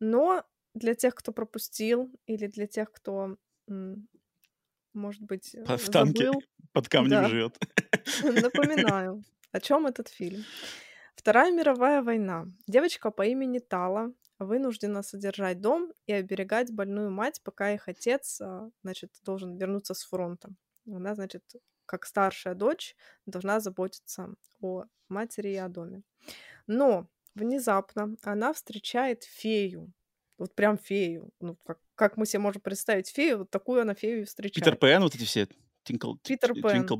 Но 0.00 0.44
для 0.74 0.94
тех, 0.94 1.14
кто 1.14 1.32
пропустил, 1.32 2.10
или 2.26 2.46
для 2.46 2.66
тех, 2.66 2.92
кто, 2.92 3.36
может 4.92 5.22
быть, 5.22 5.54
э, 5.54 5.76
В 5.76 5.90
танке 5.90 6.26
забыл, 6.26 6.42
под 6.72 6.88
камнем 6.88 7.10
да, 7.10 7.28
живет. 7.28 7.58
напоминаю, 8.22 9.22
о 9.52 9.60
чем 9.60 9.86
этот 9.86 10.08
фильм. 10.08 10.44
Вторая 11.14 11.52
мировая 11.52 12.02
война. 12.02 12.46
Девочка 12.66 13.10
по 13.10 13.22
имени 13.22 13.60
Тала 13.60 14.12
вынуждена 14.38 15.02
содержать 15.02 15.60
дом 15.60 15.92
и 16.06 16.12
оберегать 16.12 16.72
больную 16.72 17.10
мать, 17.10 17.40
пока 17.42 17.72
их 17.72 17.88
отец, 17.88 18.40
а, 18.40 18.70
значит, 18.82 19.12
должен 19.24 19.56
вернуться 19.56 19.94
с 19.94 20.04
фронта. 20.04 20.50
Она, 20.86 21.14
значит, 21.14 21.44
как 21.86 22.04
старшая 22.04 22.54
дочь, 22.54 22.96
должна 23.26 23.60
заботиться 23.60 24.34
о 24.60 24.84
матери 25.08 25.50
и 25.50 25.56
о 25.56 25.68
доме. 25.68 26.02
Но 26.66 27.06
внезапно 27.34 28.16
она 28.22 28.52
встречает 28.52 29.24
фею. 29.24 29.92
Вот 30.38 30.54
прям 30.54 30.78
фею. 30.78 31.30
Ну, 31.40 31.56
как, 31.64 31.78
как 31.94 32.16
мы 32.16 32.26
себе 32.26 32.40
можем 32.40 32.60
представить 32.60 33.08
фею, 33.08 33.38
вот 33.38 33.50
такую 33.50 33.82
она 33.82 33.94
фею 33.94 34.18
и 34.18 34.20
Питер 34.20 34.28
встречает. 34.28 34.80
Пен, 34.80 35.02
вот 35.02 35.14
эти 35.14 35.24
все. 35.24 35.48
Тинкл, 35.84 36.14
Питер 36.22 36.54
Пен. 36.54 36.62
Твинкл, 36.62 36.96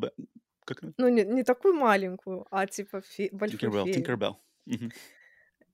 как? 0.64 0.78
Ну, 0.96 1.08
не, 1.08 1.24
не 1.24 1.42
такую 1.42 1.74
маленькую, 1.74 2.46
а 2.50 2.66
типа 2.66 2.98
фе- 2.98 3.30
большую 3.32 3.58
Тинкербелл, 3.58 3.84
фею. 3.84 3.94
Тинкербелл. 3.94 4.40
Мгм. 4.66 4.92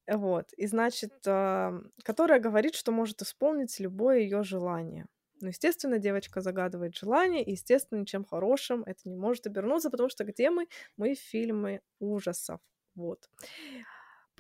Вот. 0.09 0.53
И, 0.55 0.67
значит, 0.67 1.13
а, 1.27 1.81
которая 2.03 2.41
говорит, 2.41 2.75
что 2.75 2.93
может 2.93 3.23
исполнить 3.23 3.79
любое 3.79 4.21
ее 4.21 4.43
желание. 4.43 5.07
Ну, 5.41 5.49
естественно, 5.49 5.99
девочка 5.99 6.41
загадывает 6.41 6.97
желание, 6.97 7.43
и, 7.43 7.53
естественно, 7.53 8.01
ничем 8.01 8.25
хорошим 8.25 8.83
это 8.85 9.01
не 9.05 9.17
может 9.17 9.47
обернуться, 9.47 9.91
потому 9.91 10.09
что 10.11 10.25
где 10.25 10.51
мы? 10.51 10.69
Мы 10.97 11.15
в 11.15 11.19
фильме 11.19 11.81
ужасов. 11.99 12.61
Вот. 12.95 13.29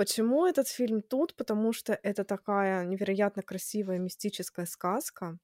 Почему 0.00 0.46
этот 0.46 0.66
фильм 0.68 1.02
тут? 1.02 1.36
Потому 1.36 1.72
что 1.74 1.92
это 1.92 2.24
такая 2.24 2.86
невероятно 2.86 3.42
красивая 3.42 3.98
мистическая 3.98 4.64
сказка. 4.66 5.38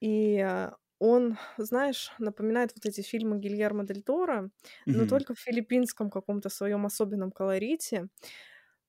И 0.00 0.36
э, 0.38 0.70
он, 0.98 1.36
знаешь, 1.58 2.12
напоминает 2.18 2.72
вот 2.74 2.86
эти 2.86 3.00
фильмы 3.02 3.38
Гильермо 3.38 3.84
Дель 3.84 4.02
Торо, 4.02 4.50
но 4.92 5.06
Мгм. 5.06 5.06
только 5.06 5.34
в 5.34 5.38
филиппинском 5.40 6.10
каком-то 6.10 6.48
своем 6.48 6.86
особенном 6.86 7.30
колорите. 7.32 8.08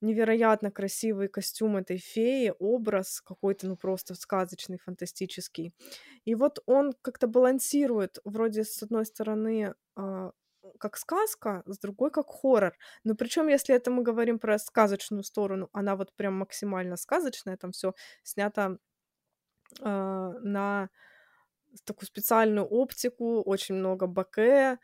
Невероятно 0.01 0.71
красивый 0.71 1.29
костюм 1.29 1.77
этой 1.77 1.97
феи, 1.97 2.53
образ 2.59 3.21
какой-то, 3.21 3.67
ну 3.67 3.77
просто 3.77 4.15
сказочный, 4.15 4.79
фантастический. 4.79 5.73
И 6.25 6.35
вот 6.35 6.59
он 6.67 6.93
как-то 7.01 7.27
балансирует, 7.27 8.19
вроде 8.25 8.63
с 8.65 8.83
одной 8.83 9.05
стороны 9.05 9.75
а, 9.95 10.31
как 10.79 10.97
сказка, 10.97 11.63
с 11.65 11.77
другой 11.79 12.11
как 12.11 12.27
хоррор. 12.29 12.75
Но 13.03 13.15
причем, 13.15 13.47
если 13.47 13.75
это 13.75 13.91
мы 13.91 14.03
говорим 14.03 14.39
про 14.39 14.57
сказочную 14.59 15.23
сторону, 15.23 15.69
она 15.73 15.95
вот 15.95 16.13
прям 16.15 16.35
максимально 16.35 16.97
сказочная, 16.97 17.57
там 17.57 17.71
все 17.71 17.93
снято 18.23 18.77
а, 19.81 20.33
на 20.41 20.89
такую 21.85 22.07
специальную 22.07 22.65
оптику, 22.67 23.41
очень 23.41 23.75
много 23.75 24.07
боке, 24.07 24.79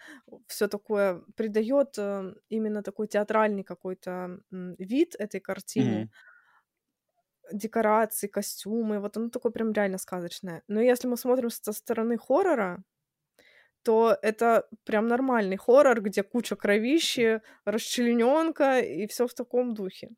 все 0.48 0.67
такое 0.67 1.24
придает 1.38 1.98
э, 1.98 2.34
именно 2.50 2.84
такой 2.84 3.08
театральный 3.08 3.63
какой-то 3.63 4.39
м, 4.52 4.76
вид 4.78 5.15
этой 5.17 5.39
картине, 5.39 6.08
Мгм. 6.08 6.12
декорации, 7.54 8.28
костюмы, 8.28 9.00
вот 9.00 9.17
оно 9.17 9.30
такое 9.30 9.52
прям 9.52 9.74
реально 9.74 9.98
сказочное. 9.98 10.63
Но 10.67 10.80
если 10.82 11.08
мы 11.08 11.17
смотрим 11.17 11.50
со 11.50 11.74
стороны 11.74 12.17
хоррора, 12.17 12.84
то 13.84 14.17
это 14.22 14.67
прям 14.86 15.08
нормальный 15.08 15.58
хоррор, 15.58 16.02
где 16.02 16.24
куча 16.24 16.56
кровищи, 16.56 17.41
расчлененка 17.65 18.80
и 18.80 19.08
все 19.08 19.28
в 19.28 19.34
таком 19.34 19.74
духе. 19.74 20.10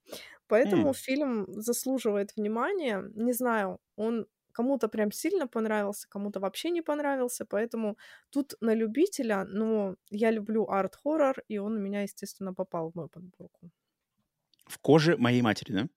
Поэтому 0.48 0.94
М. 0.94 0.96
фильм 0.96 1.46
заслуживает 1.48 2.36
внимания. 2.36 3.04
Не 3.16 3.34
знаю, 3.34 3.80
он 3.96 4.28
кому-то 4.52 4.88
прям 4.88 5.12
сильно 5.12 5.48
понравился, 5.48 6.08
кому-то 6.10 6.40
вообще 6.40 6.70
не 6.70 6.82
понравился, 6.82 7.46
поэтому 7.46 7.98
тут 8.30 8.54
на 8.62 8.76
любителя, 8.76 9.46
но 9.46 9.96
я 10.12 10.30
люблю 10.32 10.66
арт-хоррор, 10.70 11.44
и 11.48 11.58
он 11.58 11.78
у 11.78 11.80
меня, 11.80 12.02
естественно, 12.04 12.54
попал 12.54 12.92
в 12.92 12.96
мою 12.96 13.10
подборку. 13.10 13.72
В 14.68 14.78
коже 14.80 15.16
моей 15.16 15.42
матери, 15.42 15.72
да? 15.72 15.88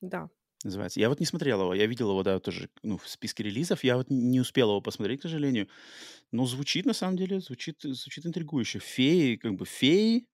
Да. 0.00 0.28
Называется. 0.62 1.00
Я 1.00 1.08
вот 1.08 1.20
не 1.20 1.26
смотрел 1.26 1.62
его. 1.62 1.74
Я 1.74 1.86
видел 1.86 2.10
его, 2.10 2.22
да, 2.22 2.38
тоже 2.38 2.68
ну, 2.82 2.98
в 2.98 3.08
списке 3.08 3.42
релизов. 3.42 3.82
Я 3.82 3.96
вот 3.96 4.10
не 4.10 4.40
успел 4.40 4.68
его 4.68 4.80
посмотреть, 4.82 5.20
к 5.20 5.22
сожалению. 5.22 5.68
Но 6.32 6.44
звучит, 6.44 6.84
на 6.84 6.92
самом 6.92 7.16
деле, 7.16 7.40
звучит, 7.40 7.78
звучит 7.82 8.26
интригующе. 8.26 8.78
Феи, 8.78 9.36
как 9.36 9.54
бы 9.54 9.64
феи 9.64 10.26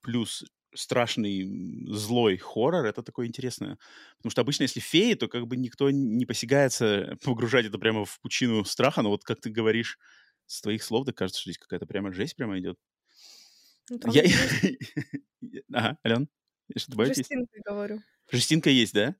плюс 0.00 0.44
страшный 0.74 1.88
злой 1.88 2.36
хоррор, 2.36 2.86
это 2.86 3.02
такое 3.02 3.26
интересное. 3.26 3.78
Потому 4.18 4.30
что 4.30 4.40
обычно, 4.42 4.62
если 4.64 4.80
феи, 4.80 5.14
то 5.14 5.28
как 5.28 5.46
бы 5.46 5.56
никто 5.56 5.90
не 5.90 6.26
посягается 6.26 7.16
погружать 7.24 7.66
это 7.66 7.78
прямо 7.78 8.04
в 8.04 8.20
пучину 8.20 8.64
страха, 8.64 9.02
но 9.02 9.10
вот 9.10 9.24
как 9.24 9.40
ты 9.40 9.50
говоришь 9.50 9.98
с 10.46 10.60
твоих 10.60 10.82
слов, 10.82 11.06
так 11.06 11.16
кажется, 11.16 11.40
что 11.40 11.50
здесь 11.50 11.58
какая-то 11.58 11.86
прямо 11.86 12.12
жесть 12.12 12.36
прямо 12.36 12.58
идет. 12.58 12.78
Ну, 13.90 13.98
Я... 14.12 14.24
Ага, 15.72 15.98
Ален, 16.04 16.28
что 16.76 16.90
добавить 16.92 17.16
есть? 17.16 17.30
жестинка, 17.30 17.58
говорю. 17.64 18.02
Жестинка 18.30 18.70
есть, 18.70 18.94
да? 18.94 19.14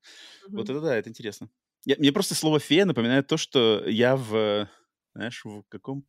Вот 0.49 0.69
Мгм. 0.69 0.77
это 0.79 0.81
да, 0.81 0.97
это 0.97 1.11
интересно. 1.11 1.49
Я- 1.87 1.97
мне 1.99 2.13
просто 2.13 2.35
слово 2.35 2.61
«фея» 2.61 2.85
напоминает 2.87 3.27
то, 3.27 3.37
что 3.37 3.83
я 3.87 4.17
в, 4.17 4.69
знаешь, 5.15 5.43
в 5.45 5.63
каком... 5.69 6.07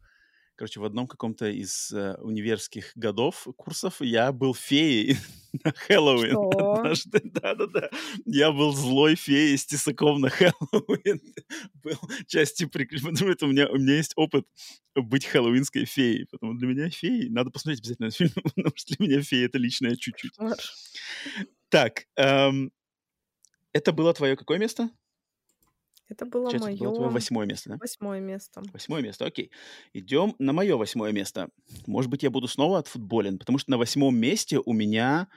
Короче, 0.57 0.79
в 0.79 0.85
одном 0.85 1.05
каком-то 1.05 1.49
из 1.49 1.91
э, 1.91 2.15
универских 2.21 2.93
годов, 2.95 3.45
курсов, 3.57 3.97
я 3.99 4.31
был 4.31 4.55
феей 4.55 5.17
на 5.65 5.73
Хэллоуин 5.73 6.29
Что? 6.51 6.75
однажды. 6.77 7.19
Да-да-да. 7.25 7.89
Я 8.25 8.53
был 8.53 8.71
злой 8.73 9.15
феей 9.15 9.57
с 9.57 9.65
тесаком 9.65 10.21
на 10.21 10.29
Хэллоуин. 10.31 11.19
Был 11.83 11.99
частью 12.27 12.69
приключений. 12.69 13.11
Потому 13.13 13.33
что 13.33 13.45
у 13.47 13.49
меня, 13.49 13.67
у 13.69 13.75
меня 13.75 13.97
есть 13.97 14.13
опыт 14.15 14.45
быть 14.95 15.25
хэллоуинской 15.25 15.83
феей. 15.83 16.25
Потому 16.31 16.53
для 16.57 16.69
меня 16.69 16.89
феи... 16.89 17.27
Надо 17.27 17.51
посмотреть 17.51 17.81
обязательно 17.81 18.05
этот 18.05 18.17
фильм, 18.17 18.31
потому 18.55 18.71
что 18.77 18.95
для 18.95 19.07
меня 19.07 19.21
фея— 19.21 19.45
это 19.47 19.57
личное 19.57 19.97
чуть-чуть. 19.97 20.31
Так, 21.67 22.05
эм, 22.15 22.71
это 23.75 23.91
было 23.93 24.13
твое 24.13 24.35
какое 24.35 24.57
место? 24.57 24.89
Это 26.07 26.25
было 26.25 26.51
Получается, 26.51 26.69
это 26.69 26.77
было 26.77 26.91
твое 26.91 27.09
мое 27.09 27.11
восьмое 27.11 27.45
место, 27.45 27.69
да? 27.71 27.79
восьмое 27.79 28.19
место. 28.19 28.63
Восьмое 28.73 29.01
место, 29.01 29.25
окей. 29.25 29.51
Идем 29.93 30.35
на 30.39 30.53
мое 30.53 30.77
восьмое 30.77 31.11
место. 31.11 31.49
Может 31.87 32.11
быть, 32.11 32.23
я 32.23 32.29
буду 32.31 32.47
снова 32.47 32.79
отфутболен, 32.79 33.39
потому 33.39 33.57
что 33.59 33.71
на 33.71 33.77
восьмом 33.77 34.17
месте 34.17 34.59
у 34.63 34.73
меня, 34.73 35.29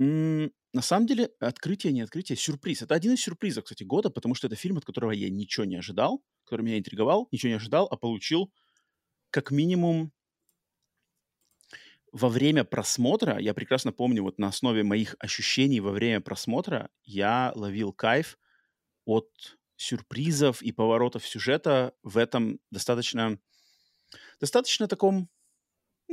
м, 0.00 0.50
на 0.72 0.82
самом 0.82 1.06
деле, 1.06 1.30
открытие, 1.40 1.92
не 1.92 2.00
открытие, 2.02 2.36
сюрприз. 2.36 2.82
Это 2.82 2.94
один 2.94 3.14
из 3.14 3.20
сюрпризов, 3.22 3.64
кстати, 3.64 3.84
года, 3.84 4.10
потому 4.10 4.34
что 4.34 4.46
это 4.48 4.56
фильм, 4.56 4.76
от 4.78 4.84
которого 4.84 5.12
я 5.12 5.30
ничего 5.30 5.64
не 5.64 5.76
ожидал, 5.76 6.22
который 6.44 6.62
меня 6.62 6.78
интриговал, 6.78 7.28
ничего 7.30 7.50
не 7.50 7.56
ожидал, 7.56 7.86
а 7.90 7.96
получил 7.96 8.52
как 9.30 9.50
минимум 9.50 10.12
во 12.14 12.28
время 12.28 12.62
просмотра, 12.62 13.40
я 13.40 13.54
прекрасно 13.54 13.92
помню, 13.92 14.22
вот 14.22 14.38
на 14.38 14.46
основе 14.46 14.84
моих 14.84 15.16
ощущений 15.18 15.80
во 15.80 15.90
время 15.90 16.20
просмотра 16.20 16.88
я 17.02 17.52
ловил 17.56 17.92
кайф 17.92 18.38
от 19.04 19.28
сюрпризов 19.74 20.62
и 20.62 20.70
поворотов 20.70 21.26
сюжета 21.26 21.92
в 22.04 22.16
этом 22.16 22.60
достаточно, 22.70 23.40
достаточно 24.38 24.86
таком 24.86 25.28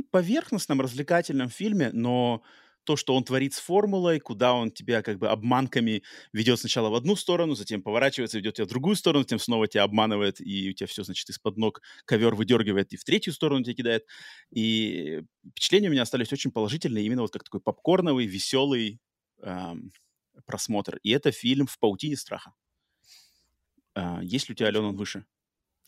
поверхностном, 0.10 0.82
развлекательном 0.82 1.49
фильме, 1.49 1.91
но 1.93 2.41
то, 2.84 2.95
что 2.95 3.15
он 3.15 3.23
творит 3.23 3.53
с 3.53 3.59
формулой, 3.59 4.19
куда 4.19 4.53
он 4.53 4.71
тебя 4.71 5.01
как 5.01 5.19
бы 5.19 5.29
обманками 5.29 6.03
ведет 6.34 6.59
сначала 6.59 6.89
в 6.89 6.95
одну 6.95 7.15
сторону, 7.15 7.55
затем 7.55 7.82
поворачивается, 7.82 8.38
ведет 8.38 8.55
тебя 8.55 8.65
в 8.65 8.69
другую 8.69 8.95
сторону, 8.95 9.23
затем 9.23 9.39
снова 9.39 9.67
тебя 9.67 9.84
обманывает, 9.84 10.41
и 10.41 10.69
у 10.69 10.73
тебя 10.73 10.88
все, 10.88 11.03
значит, 11.03 11.29
из-под 11.29 11.57
ног 11.57 11.82
ковер 12.05 12.36
выдергивает 12.36 12.93
и 12.93 12.97
в 12.97 13.03
третью 13.03 13.34
сторону 13.34 13.63
тебя 13.63 13.75
кидает. 13.75 14.05
И 14.51 15.21
впечатления 15.51 15.89
у 15.89 15.91
меня 15.91 16.03
остались 16.03 16.34
очень 16.34 16.51
положительные, 16.51 17.05
именно 17.05 17.21
вот 17.21 17.32
как 17.32 17.43
такой 17.43 17.61
попкорновый, 17.61 18.25
веселый 18.25 18.99
эм, 19.41 19.91
просмотр. 20.45 20.97
И 21.03 21.11
это 21.11 21.32
фильм 21.32 21.67
«В 21.67 21.77
паутине 21.79 22.17
страха». 22.17 22.53
Э, 23.95 24.19
есть 24.23 24.49
ли 24.49 24.53
у 24.53 24.55
тебя, 24.55 24.67
Алена, 24.67 24.89
он 24.89 24.97
выше? 24.97 25.25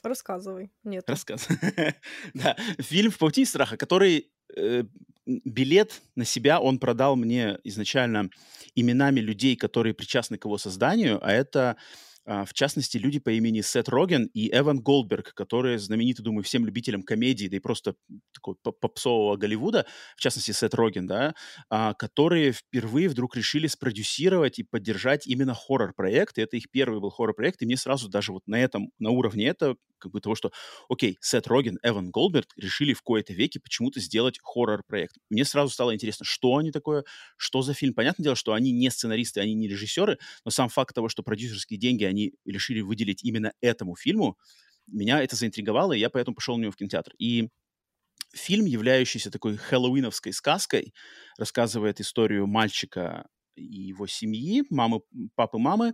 Рассказывай. 0.04 0.72
Нет. 0.84 1.10
Рассказывай. 1.10 1.96
да, 2.34 2.58
фильм 2.80 3.12
«В 3.12 3.18
паутине 3.18 3.46
страха», 3.46 3.78
который 3.78 4.32
э, 4.56 4.84
билет 5.26 6.02
на 6.16 6.26
себя 6.26 6.60
он 6.60 6.80
продал 6.80 7.16
мне 7.16 7.60
изначально 7.64 8.30
именами 8.76 9.20
людей, 9.20 9.56
которые 9.56 9.94
причастны 9.94 10.38
к 10.38 10.46
его 10.46 10.58
созданию, 10.58 11.20
а 11.26 11.32
это 11.32 11.78
а, 12.26 12.46
в 12.46 12.54
частности, 12.54 12.98
люди 12.98 13.20
по 13.20 13.30
имени 13.32 13.62
Сет 13.62 13.90
Роген 13.90 14.30
и 14.34 14.50
Эван 14.56 14.80
Голдберг, 14.80 15.34
которые 15.34 15.78
знамениты, 15.78 16.24
думаю, 16.24 16.44
всем 16.44 16.66
любителям 16.66 17.04
комедии, 17.04 17.48
да 17.48 17.58
и 17.58 17.60
просто 17.60 17.96
такого 18.34 18.56
попсового 18.56 19.36
Голливуда, 19.36 19.86
в 20.16 20.22
частности, 20.22 20.52
Сет 20.52 20.74
Роген, 20.74 21.06
да, 21.06 21.36
а, 21.70 21.94
которые 21.94 22.54
впервые 22.54 23.10
вдруг 23.10 23.36
решили 23.36 23.68
спродюсировать 23.68 24.60
и 24.60 24.64
поддержать 24.64 25.28
именно 25.28 25.54
хоррор-проект, 25.54 26.38
и 26.38 26.42
это 26.42 26.56
их 26.56 26.70
первый 26.72 27.02
был 27.02 27.10
хоррор-проект, 27.10 27.62
и 27.62 27.66
мне 27.66 27.76
сразу 27.76 28.08
даже 28.08 28.32
вот 28.32 28.44
на 28.48 28.56
этом, 28.62 28.92
на 29.00 29.10
уровне 29.10 29.48
это 29.48 29.76
как 30.04 30.12
бы 30.12 30.22
того, 30.22 30.36
что, 30.36 30.52
окей, 30.90 31.18
Сет 31.22 31.48
Роген, 31.48 31.80
Эван 31.82 32.12
Голдберг 32.12 32.48
решили 32.58 32.94
в 32.94 33.02
кои-то 33.02 33.34
веке 33.34 33.60
почему-то 33.60 34.00
сделать 34.00 34.40
хоррор-проект. 34.44 35.16
Мне 35.30 35.46
сразу 35.46 35.72
стало 35.74 35.94
интересно, 35.94 36.26
что 36.26 36.58
они 36.58 36.72
такое, 36.72 37.06
что 37.38 37.62
за 37.62 37.74
фильм. 37.74 37.94
Понятное 37.94 38.24
дело, 38.24 38.36
что 38.36 38.54
они 38.54 38.72
не 38.72 38.90
сценаристы, 38.90 39.40
они 39.40 39.54
не 39.54 39.68
режиссеры, 39.68 40.20
но 40.46 40.52
сам 40.52 40.70
факт 40.70 40.94
того, 40.94 41.10
что 41.10 41.24
продюсерские 41.24 41.80
деньги 41.80 42.04
они 42.04 42.34
решили 42.46 42.82
выделить 42.82 43.24
именно 43.24 43.54
этому 43.62 43.96
фильму, 43.96 44.38
меня 44.88 45.24
это 45.24 45.36
заинтриговало, 45.36 45.94
и 45.94 46.00
я 46.00 46.10
поэтому 46.10 46.36
пошел 46.36 46.58
на 46.58 46.64
него 46.64 46.72
в 46.72 46.76
кинотеатр. 46.76 47.14
И 47.18 47.50
фильм, 48.34 48.66
являющийся 48.66 49.32
такой 49.32 49.58
хэллоуиновской 49.58 50.34
сказкой, 50.34 50.94
рассказывает 51.38 52.02
историю 52.02 52.48
мальчика 52.48 53.28
и 53.56 53.64
его 53.64 54.08
семьи, 54.08 54.64
мамы, 54.70 55.02
папы, 55.36 55.58
мамы, 55.58 55.94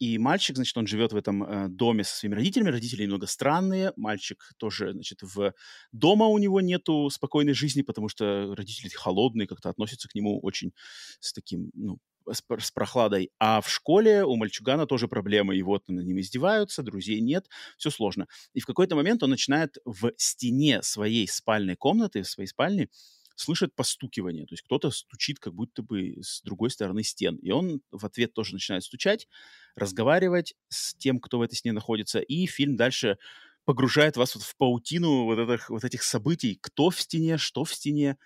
и 0.00 0.18
мальчик, 0.18 0.56
значит, 0.56 0.76
он 0.76 0.86
живет 0.86 1.12
в 1.12 1.16
этом 1.16 1.44
э, 1.44 1.68
доме 1.68 2.04
со 2.04 2.16
своими 2.16 2.34
родителями. 2.34 2.70
Родители 2.70 3.04
немного 3.04 3.26
странные. 3.26 3.92
Мальчик 3.96 4.50
тоже, 4.58 4.92
значит, 4.92 5.22
в 5.22 5.54
дома 5.92 6.26
у 6.26 6.38
него 6.38 6.60
нету 6.60 7.08
спокойной 7.10 7.54
жизни, 7.54 7.82
потому 7.82 8.08
что 8.08 8.54
родители 8.54 8.88
холодные, 8.88 9.46
как-то 9.46 9.70
относятся 9.70 10.08
к 10.08 10.14
нему 10.14 10.40
очень 10.40 10.72
с 11.20 11.32
таким, 11.32 11.70
ну, 11.74 11.98
с, 12.30 12.42
с 12.58 12.70
прохладой. 12.72 13.30
А 13.38 13.60
в 13.60 13.70
школе 13.70 14.24
у 14.24 14.34
мальчугана 14.36 14.86
тоже 14.86 15.06
проблемы. 15.06 15.56
И 15.56 15.62
вот 15.62 15.88
над 15.88 16.04
ним 16.04 16.18
издеваются, 16.18 16.82
друзей 16.82 17.20
нет, 17.20 17.46
все 17.76 17.90
сложно. 17.90 18.26
И 18.52 18.60
в 18.60 18.66
какой-то 18.66 18.96
момент 18.96 19.22
он 19.22 19.30
начинает 19.30 19.76
в 19.84 20.12
стене 20.16 20.82
своей 20.82 21.28
спальной 21.28 21.76
комнаты, 21.76 22.22
в 22.22 22.28
своей 22.28 22.48
спальне, 22.48 22.88
слышит 23.34 23.74
постукивание. 23.74 24.46
То 24.46 24.54
есть 24.54 24.62
кто-то 24.62 24.90
стучит 24.90 25.38
как 25.38 25.54
будто 25.54 25.82
бы 25.82 26.16
с 26.22 26.42
другой 26.42 26.70
стороны 26.70 27.02
стен. 27.02 27.36
И 27.36 27.50
он 27.50 27.80
в 27.90 28.04
ответ 28.06 28.34
тоже 28.34 28.54
начинает 28.54 28.84
стучать, 28.84 29.28
разговаривать 29.76 30.54
с 30.68 30.94
тем, 30.94 31.20
кто 31.20 31.38
в 31.38 31.42
этой 31.42 31.54
стене 31.56 31.72
находится. 31.72 32.20
И 32.20 32.46
фильм 32.46 32.76
дальше 32.76 33.18
погружает 33.64 34.16
вас 34.16 34.34
вот 34.34 34.44
в 34.44 34.56
паутину 34.56 35.24
вот 35.24 35.38
этих, 35.38 35.70
вот 35.70 35.84
этих 35.84 36.02
событий. 36.02 36.58
Кто 36.60 36.90
в 36.90 37.00
стене, 37.00 37.38
что 37.38 37.64
в 37.64 37.74
стене, 37.74 38.18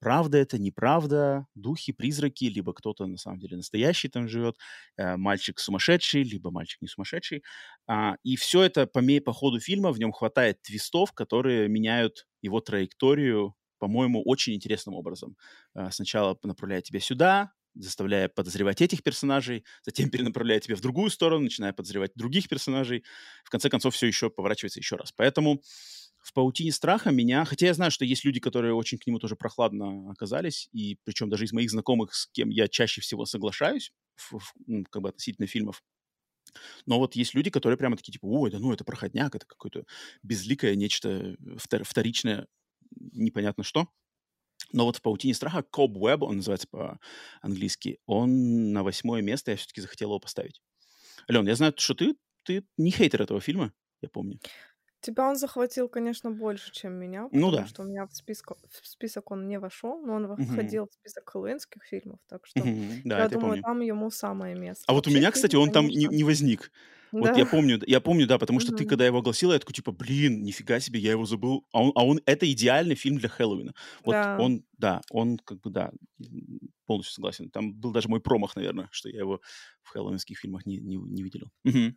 правда 0.00 0.38
это, 0.38 0.58
неправда, 0.58 1.46
духи, 1.54 1.92
призраки, 1.92 2.44
либо 2.44 2.72
кто-то 2.72 3.06
на 3.06 3.18
самом 3.18 3.38
деле 3.38 3.56
настоящий 3.58 4.08
там 4.08 4.28
живет, 4.28 4.56
э, 4.96 5.16
мальчик 5.16 5.58
сумасшедший, 5.58 6.22
либо 6.22 6.50
мальчик 6.50 6.80
не 6.82 6.88
сумасшедший. 6.88 7.44
А, 7.86 8.16
и 8.22 8.36
все 8.36 8.62
это 8.62 8.86
по, 8.86 9.02
по 9.24 9.32
ходу 9.32 9.60
фильма, 9.60 9.92
в 9.92 9.98
нем 9.98 10.12
хватает 10.12 10.62
твистов, 10.62 11.12
которые 11.12 11.68
меняют 11.68 12.26
его 12.42 12.60
траекторию 12.60 13.54
по-моему, 13.78 14.22
очень 14.22 14.54
интересным 14.54 14.94
образом. 14.94 15.36
А, 15.74 15.90
сначала 15.90 16.38
направляя 16.42 16.80
тебя 16.80 17.00
сюда, 17.00 17.52
заставляя 17.74 18.28
подозревать 18.28 18.80
этих 18.80 19.02
персонажей, 19.02 19.64
затем 19.84 20.10
перенаправляя 20.10 20.60
тебя 20.60 20.76
в 20.76 20.80
другую 20.80 21.10
сторону, 21.10 21.44
начиная 21.44 21.72
подозревать 21.72 22.12
других 22.14 22.48
персонажей. 22.48 23.04
В 23.44 23.50
конце 23.50 23.68
концов, 23.68 23.94
все 23.94 24.06
еще 24.06 24.30
поворачивается 24.30 24.80
еще 24.80 24.96
раз. 24.96 25.12
Поэтому 25.12 25.62
в 26.22 26.32
паутине 26.32 26.72
страха 26.72 27.12
меня, 27.12 27.44
хотя 27.44 27.66
я 27.66 27.74
знаю, 27.74 27.90
что 27.90 28.04
есть 28.04 28.24
люди, 28.24 28.40
которые 28.40 28.74
очень 28.74 28.98
к 28.98 29.06
нему 29.06 29.18
тоже 29.18 29.36
прохладно 29.36 30.10
оказались, 30.10 30.68
и 30.72 30.98
причем 31.04 31.30
даже 31.30 31.44
из 31.44 31.52
моих 31.52 31.70
знакомых, 31.70 32.14
с 32.14 32.26
кем 32.26 32.48
я 32.48 32.66
чаще 32.66 33.00
всего 33.00 33.26
соглашаюсь, 33.26 33.92
в, 34.16 34.38
в, 34.38 34.84
как 34.90 35.02
бы 35.02 35.10
относительно 35.10 35.46
фильмов, 35.46 35.82
но 36.86 36.98
вот 36.98 37.14
есть 37.16 37.34
люди, 37.34 37.50
которые 37.50 37.78
прямо 37.78 37.96
такие, 37.96 38.12
типа, 38.12 38.26
ой, 38.26 38.50
да 38.50 38.58
ну, 38.58 38.72
это 38.72 38.84
проходняк, 38.84 39.34
это 39.34 39.46
какое-то 39.46 39.84
безликое 40.22 40.74
нечто 40.74 41.36
вторичное 41.58 42.46
непонятно 42.90 43.64
что. 43.64 43.88
Но 44.72 44.84
вот 44.84 44.96
в 44.96 45.02
«Паутине 45.02 45.34
страха» 45.34 45.64
Cobweb, 45.70 46.18
он 46.20 46.36
называется 46.36 46.66
по-английски, 46.68 47.98
он 48.06 48.72
на 48.72 48.82
восьмое 48.82 49.22
место, 49.22 49.52
я 49.52 49.56
все-таки 49.56 49.80
захотел 49.80 50.10
его 50.10 50.18
поставить. 50.18 50.60
Ален, 51.30 51.46
я 51.46 51.54
знаю, 51.54 51.74
что 51.76 51.94
ты, 51.94 52.16
ты 52.42 52.64
не 52.76 52.90
хейтер 52.90 53.22
этого 53.22 53.40
фильма, 53.40 53.72
я 54.00 54.08
помню. 54.08 54.40
Тебя 55.06 55.28
он 55.28 55.36
захватил, 55.36 55.88
конечно, 55.88 56.32
больше, 56.32 56.72
чем 56.72 56.94
меня, 56.94 57.28
Ну 57.30 57.50
потому 57.52 57.52
да. 57.52 57.64
что 57.64 57.82
у 57.82 57.86
меня 57.86 58.06
в 58.08 58.12
список, 58.14 58.58
в 58.68 58.84
список 58.88 59.30
он 59.30 59.46
не 59.46 59.58
вошел, 59.60 60.04
но 60.04 60.14
он 60.14 60.36
Мгм. 60.36 60.78
входил 60.78 60.88
в 60.88 60.92
список 60.94 61.30
хэллоуинских 61.30 61.84
фильмов, 61.84 62.18
так 62.26 62.44
что 62.46 62.70
Мгм. 62.70 63.02
Да, 63.04 63.20
я 63.20 63.24
это 63.24 63.34
я 63.34 63.38
думаю, 63.38 63.38
помню. 63.38 63.64
там 63.64 63.80
ему 63.82 64.10
самое 64.10 64.56
место. 64.56 64.86
А 64.86 64.92
вот 64.92 65.06
у 65.08 65.10
Вообще 65.10 65.10
меня, 65.10 65.30
фильм, 65.32 65.32
кстати, 65.32 65.56
он 65.56 65.72
там 65.72 65.88
не, 65.88 66.06
конечно, 66.06 66.08
не 66.08 66.24
возник. 66.24 66.70
Вот 67.18 67.34
я 67.36 67.46
да. 67.46 67.46
помню, 67.46 67.80
я 67.86 68.00
помню, 68.00 68.26
да, 68.26 68.38
потому 68.38 68.60
что 68.60 68.72
ты, 68.72 68.84
Мгм. 68.84 68.84
когда 68.84 69.06
его 69.06 69.18
огласила, 69.18 69.54
я 69.54 69.58
такой, 69.58 69.72
типа, 69.74 69.90
блин, 69.90 70.42
нифига 70.42 70.80
себе, 70.80 71.00
я 71.00 71.12
его 71.12 71.24
забыл. 71.24 71.66
А 71.72 71.82
он, 71.82 71.92
а 71.94 72.04
он 72.04 72.20
это 72.26 72.50
идеальный 72.52 72.94
фильм 72.94 73.16
для 73.18 73.28
Хэллоуина. 73.30 73.72
Вот 74.04 74.18
Да. 74.18 74.36
он, 74.36 74.64
да, 74.76 75.00
он 75.10 75.38
как 75.38 75.60
бы, 75.60 75.70
да, 75.70 75.92
м, 76.20 76.60
полностью 76.84 77.14
согласен. 77.14 77.50
Там 77.50 77.72
был 77.74 77.90
даже 77.92 78.08
мой 78.08 78.20
промах, 78.20 78.54
наверное, 78.54 78.88
что 78.92 79.08
я 79.08 79.20
его 79.20 79.40
в 79.82 79.88
хэллоуинских 79.90 80.38
фильмах 80.38 80.66
не, 80.66 80.76
не, 80.78 80.96
не 80.96 81.22
выделил. 81.22 81.50
Мгм. 81.64 81.96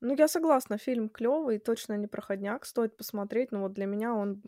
Ну, 0.00 0.14
я 0.16 0.28
согласна, 0.28 0.78
фильм 0.78 1.08
клевый, 1.08 1.58
точно 1.58 1.96
не 1.96 2.06
проходняк, 2.06 2.64
стоит 2.64 2.96
посмотреть, 2.96 3.52
но 3.52 3.60
вот 3.60 3.74
для 3.74 3.86
меня 3.86 4.14
он, 4.14 4.42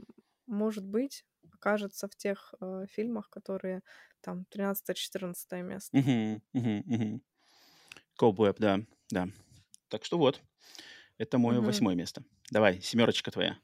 может 0.47 0.85
быть, 0.85 1.25
окажется 1.53 2.09
в 2.09 2.17
тех 2.17 2.55
э, 2.61 2.87
фильмах, 2.91 3.29
которые 3.29 3.83
там 4.23 4.47
13-14 4.51 5.63
место. 5.63 5.97
Cobweb, 8.21 8.57
да, 8.59 8.81
да. 9.11 9.29
Так 9.89 10.05
что 10.05 10.19
вот, 10.19 10.41
это 11.19 11.39
мое 11.39 11.61
восьмое 11.61 11.95
место. 11.95 12.23
Давай, 12.51 12.81
семерочка 12.81 13.31
твоя. 13.31 13.59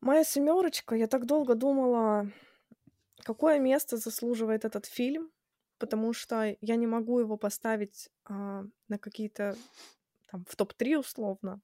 Моя 0.00 0.24
семерочка, 0.24 0.94
я 0.94 1.08
так 1.08 1.26
долго 1.26 1.54
думала, 1.54 2.30
какое 3.22 3.58
место 3.58 3.96
заслуживает 3.96 4.64
этот 4.64 4.86
фильм, 4.86 5.30
потому 5.78 6.12
что 6.12 6.56
я 6.60 6.76
не 6.76 6.86
могу 6.86 7.18
его 7.20 7.36
поставить 7.36 8.08
а, 8.24 8.64
на 8.88 8.98
какие-то 8.98 9.56
там 10.30 10.44
в 10.48 10.56
топ-3 10.56 10.96
условно, 10.98 11.60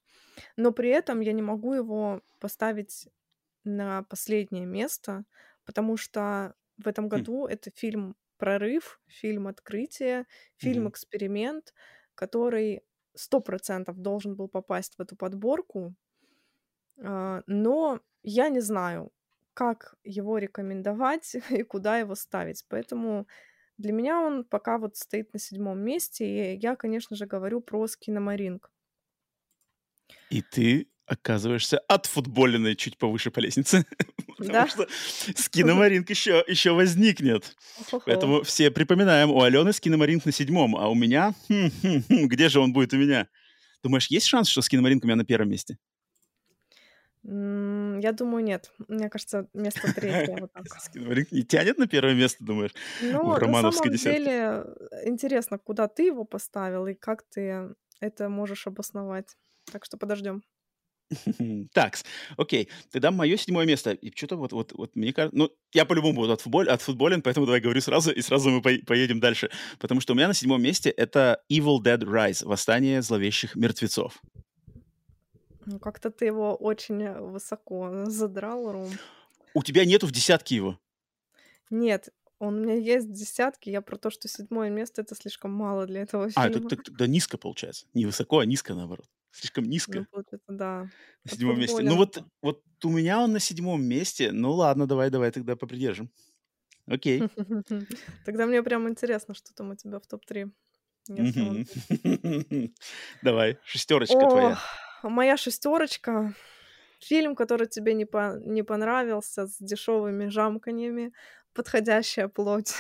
но 0.57 0.73
при 0.73 0.91
этом 0.91 1.21
я 1.21 1.33
не 1.33 1.43
могу 1.43 1.75
его 1.75 2.23
поставить 2.41 3.09
на 3.65 4.03
последнее 4.05 4.67
место, 4.67 5.25
потому 5.65 5.97
что 5.97 6.55
в 6.79 6.89
этом 6.89 7.09
Хм. 7.15 7.25
году 7.25 7.47
это 7.47 7.71
фильм 7.71 8.17
«Прорыв», 8.39 9.01
фильм 9.09 9.49
«Открытие», 9.49 10.27
фильм. 10.57 10.89
«Эксперимент», 10.89 11.75
который 12.15 12.83
сто 13.15 13.41
процентов 13.41 13.99
должен 14.01 14.37
был 14.37 14.49
попасть 14.49 14.97
в 14.99 15.03
эту 15.03 15.17
подборку, 15.17 15.95
а, 17.03 17.43
но 17.47 18.01
я 18.23 18.49
не 18.49 18.61
знаю, 18.61 19.13
как 19.55 19.95
его 20.05 20.39
рекомендовать 20.39 21.35
и 21.51 21.63
куда 21.63 21.99
его 21.99 22.15
ставить. 22.15 22.65
Поэтому 22.69 23.27
для 23.79 23.93
меня 23.93 24.21
он 24.21 24.45
пока 24.45 24.79
вот 24.79 24.97
стоит 24.97 25.33
на 25.33 25.39
седьмом 25.39 25.81
месте, 25.81 26.55
и 26.55 26.59
я, 26.59 26.77
конечно 26.77 27.17
же, 27.17 27.27
говорю 27.27 27.61
про 27.61 27.87
«Скиномаринг». 27.87 28.71
И 30.31 30.43
ты 30.43 30.89
оказываешься 31.07 31.79
отфутболенной 31.79 32.77
чуть 32.77 32.97
повыше 32.97 33.31
по 33.31 33.41
лестнице, 33.41 33.85
потому 34.39 34.69
что 34.69 34.87
скиномаринг 35.37 36.09
еще, 36.09 36.45
еще 36.47 36.73
возникнет. 36.73 37.57
Поэтому 38.07 38.43
все 38.43 38.71
припоминаем, 38.71 39.31
у 39.31 39.43
Алены 39.43 39.73
скиномаринг 39.73 40.25
на 40.25 40.33
седьмом, 40.33 40.77
а 40.77 40.89
у 40.89 40.95
меня... 40.95 41.35
где 42.09 42.49
же 42.49 42.61
он 42.61 42.73
будет 42.73 42.93
у 42.95 42.97
меня? 42.97 43.29
Думаешь, 43.83 44.07
есть 44.07 44.27
шанс, 44.27 44.49
что 44.49 44.63
скиномаринг 44.63 45.05
у 45.05 45.07
меня 45.07 45.17
на 45.17 45.25
первом 45.25 45.51
месте? 45.51 45.79
М, 47.27 48.01
Я 48.01 48.13
думаю, 48.13 48.45
нет. 48.45 48.71
Мне 48.89 49.09
кажется, 49.09 49.49
место 49.55 49.93
третье 49.95 50.37
вот 50.41 50.53
так. 50.53 50.67
Скиномаринг 50.81 51.33
не 51.33 51.43
тянет 51.43 51.79
на 51.79 51.87
первое 51.87 52.15
место, 52.15 52.45
думаешь, 52.45 52.73
в 53.01 53.03
Но 53.13 53.33
на 53.33 53.39
романовской 53.39 53.85
самом 53.85 53.97
десятке? 53.97 54.19
деле 54.19 54.65
э, 54.91 55.09
интересно, 55.09 55.59
куда 55.59 55.89
ты 55.89 56.05
его 56.05 56.25
поставил 56.25 56.87
и 56.87 56.95
как 56.95 57.23
ты 57.35 57.75
это 58.01 58.29
можешь 58.29 58.67
обосновать. 58.67 59.37
Так 59.73 59.85
что 59.85 59.97
подождем. 59.97 60.43
Так, 61.73 61.99
окей. 62.37 62.69
Тогда 62.91 63.11
мое 63.11 63.37
седьмое 63.37 63.67
место. 63.67 63.93
И 63.93 64.11
что-то 64.15 64.37
вот, 64.37 64.53
вот, 64.53 64.73
вот 64.73 64.97
мне 64.97 65.13
кажется... 65.13 65.37
Ну, 65.37 65.51
я 65.73 65.85
по-любому 65.85 66.15
буду 66.21 66.33
от, 66.33 66.41
футбол, 66.41 66.69
от 66.69 66.83
футболен, 66.83 67.23
поэтому 67.23 67.47
давай 67.47 67.61
говорю 67.61 67.81
сразу, 67.81 68.11
и 68.13 68.21
сразу 68.23 68.51
мы 68.51 68.63
по- 68.63 68.85
поедем 68.87 69.21
дальше. 69.21 69.51
Потому 69.79 70.01
что 70.01 70.13
у 70.13 70.17
меня 70.17 70.29
на 70.29 70.35
седьмом 70.35 70.63
месте 70.63 70.91
это 70.91 71.43
Evil 71.53 71.79
Dead 71.83 72.01
Rise, 72.01 72.45
Восстание 72.45 73.03
зловещих 73.03 73.55
мертвецов. 73.57 74.21
Ну, 75.67 75.79
как-то 75.79 76.11
ты 76.11 76.27
его 76.27 76.55
очень 76.55 77.03
э, 77.03 77.21
высоко 77.21 78.05
задрал, 78.07 78.71
Ром. 78.73 78.91
У 79.55 79.63
тебя 79.63 79.85
нету 79.85 80.07
в 80.07 80.13
десятке 80.13 80.57
его? 80.57 80.79
Нет, 81.71 82.11
он 82.39 82.57
у 82.57 82.61
меня 82.61 82.75
есть 82.75 83.07
в 83.07 83.13
десятке. 83.13 83.71
Я 83.71 83.81
про 83.81 83.97
то, 83.97 84.11
что 84.11 84.29
седьмое 84.29 84.71
место— 84.71 85.01
это 85.03 85.15
слишком 85.15 85.53
мало 85.53 85.87
для 85.87 86.03
этого 86.03 86.29
А, 86.35 86.47
это 86.47 86.59
фильма. 86.59 86.71
тогда 86.71 87.07
низко 87.07 87.39
получается. 87.39 87.87
Не 87.95 88.07
высоко, 88.07 88.41
а 88.41 88.47
низко 88.47 88.75
наоборот. 88.75 89.07
Слишком 89.31 89.65
Ну, 89.65 89.71
низко 89.71 90.07
получается, 90.11 90.53
да. 90.53 90.91
на 91.25 91.31
седьмом 91.31 91.59
месте. 91.59 91.83
Ну 91.83 91.97
вот, 91.97 92.23
вот 92.43 92.63
у 92.85 92.89
меня 92.91 93.21
он 93.21 93.33
на 93.33 93.41
седьмом 93.41 93.83
месте. 93.83 94.31
Ну 94.33 94.53
ладно, 94.53 94.87
давай, 94.87 95.11
давай 95.11 95.31
тогда 95.33 95.57
попридержим. 95.57 96.11
Окей. 96.87 97.23
Тогда 98.27 98.47
мне 98.47 98.63
прям 98.63 98.89
интересно, 98.89 99.35
что 99.35 99.55
там 99.55 99.71
у 99.71 99.75
тебя 99.75 99.99
в 99.99 100.07
топ-3. 100.07 100.51
Если 101.09 101.41
он... 101.41 101.67
Мгм. 101.89 102.75
Давай, 103.23 103.59
шестерочка 103.65 104.19
твоя. 104.19 104.59
Моя 105.09 105.37
шестерочка. 105.37 106.35
Фильм, 107.01 107.37
который 107.37 107.67
тебе 107.67 107.93
не, 107.95 108.07
по- 108.07 108.39
не 108.41 108.63
понравился, 108.63 109.47
с 109.47 109.59
дешевыми 109.59 110.29
жамканьями, 110.29 111.13
подходящая 111.53 112.29
плоть. 112.29 112.73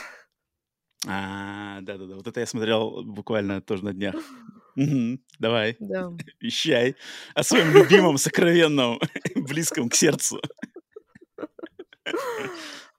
А, 1.07 1.81
да-да-да, 1.83 2.15
вот 2.15 2.27
это 2.27 2.41
я 2.41 2.47
смотрел 2.47 3.05
буквально 3.05 3.61
тоже 3.61 3.85
на 3.85 3.93
днях. 3.93 4.15
Давай, 5.39 5.77
Да. 5.79 6.11
вещай 6.41 6.97
о 7.35 7.43
своем 7.43 7.73
любимом, 7.75 8.17
сокровенном, 8.17 8.99
близком 9.35 9.91
к 9.91 9.95
сердцу. 9.95 10.41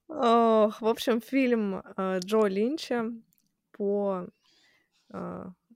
Ох, 0.08 0.82
в 0.82 0.88
общем, 0.88 1.20
фильм 1.22 1.82
э, 1.98 2.20
Джо 2.24 2.46
Линча 2.46 3.12
по... 3.72 4.28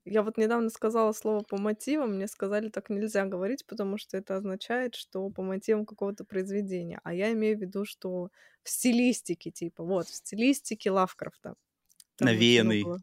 Я 0.10 0.24
вот 0.24 0.38
недавно 0.38 0.70
сказала 0.70 1.12
слово 1.14 1.42
по 1.44 1.58
мотивам, 1.58 2.16
мне 2.16 2.28
сказали, 2.28 2.70
так 2.70 2.90
нельзя 2.90 3.26
говорить, 3.26 3.66
потому 3.68 3.98
что 3.98 4.18
это 4.18 4.36
означает, 4.38 4.96
что 4.96 5.30
по 5.30 5.44
мотивам 5.44 5.86
какого-то 5.86 6.26
произведения. 6.26 7.00
А 7.04 7.14
я 7.14 7.32
имею 7.34 7.58
в 7.58 7.62
виду, 7.62 7.86
что 7.86 8.30
в 8.64 8.70
стилистике, 8.70 9.52
типа, 9.52 9.84
вот, 9.84 10.08
в 10.10 10.16
стилистике 10.16 10.90
Лавкрафта. 10.92 11.56
Навеянный 12.20 12.94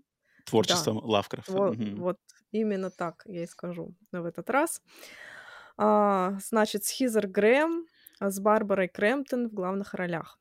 творчеством 0.44 0.98
Лавкрафта. 0.98 1.58
Вот, 1.58 1.76
Мгм. 1.76 1.96
вот 1.96 2.18
именно 2.52 2.90
так 2.90 3.22
я 3.26 3.44
и 3.44 3.46
скажу 3.46 3.94
в 4.12 4.24
этот 4.24 4.50
раз. 4.50 4.82
А, 5.76 6.38
значит, 6.40 6.84
с 6.84 6.90
Хизер 6.90 7.26
Грэм, 7.28 7.86
а, 8.20 8.30
с 8.30 8.40
Барбарой 8.40 8.88
Крэмптон 8.88 9.48
в 9.48 9.54
главных 9.54 9.94
ролях. 9.94 10.38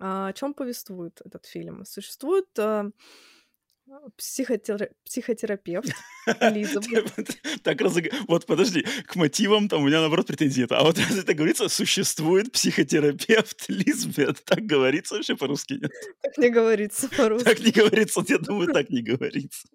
А, 0.00 0.28
о 0.28 0.32
чем 0.32 0.54
повествует 0.54 1.20
этот 1.24 1.46
фильм? 1.46 1.84
Существует 1.84 2.48
а, 2.58 2.90
психотера- 4.16 4.90
психотерапевт 5.04 5.92
Элизабет. 6.40 7.12
Так 7.62 7.80
разог... 7.80 8.04
Вот, 8.28 8.46
подожди, 8.46 8.84
к 9.06 9.16
мотивам 9.16 9.68
там 9.68 9.82
у 9.82 9.86
меня, 9.86 10.00
наоборот, 10.00 10.26
претензий 10.26 10.62
нет. 10.62 10.72
А 10.72 10.82
вот 10.82 10.98
раз 11.10 11.18
это 11.18 11.34
говорится, 11.34 11.68
существует 11.68 12.52
психотерапевт 12.52 13.64
Лизбет. 13.68 14.44
Так 14.44 14.66
говорится 14.66 15.14
вообще 15.14 15.36
по-русски? 15.36 15.74
Нет? 15.74 15.92
Так 16.22 16.38
не 16.38 16.50
говорится 16.50 17.08
по-русски. 17.08 17.44
Так 17.44 17.60
не 17.60 17.70
говорится, 17.70 18.24
я 18.28 18.38
думаю, 18.38 18.72
так 18.72 18.90
не 18.90 19.02
говорится. 19.02 19.68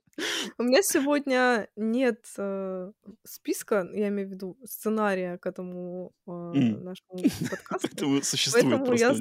У 0.57 0.63
меня 0.63 0.81
сегодня 0.81 1.67
нет 1.75 2.25
э, 2.37 2.91
списка, 3.23 3.87
я 3.93 4.07
имею 4.07 4.27
в 4.27 4.31
виду 4.31 4.57
сценария 4.65 5.37
к 5.37 5.45
этому 5.45 6.11
э, 6.25 6.31
нашему 6.31 7.23
подкасту. 7.49 7.87
Поэтому 7.87 8.23
существует 8.23 8.65
Поэтому 8.65 8.93
я, 8.95 9.15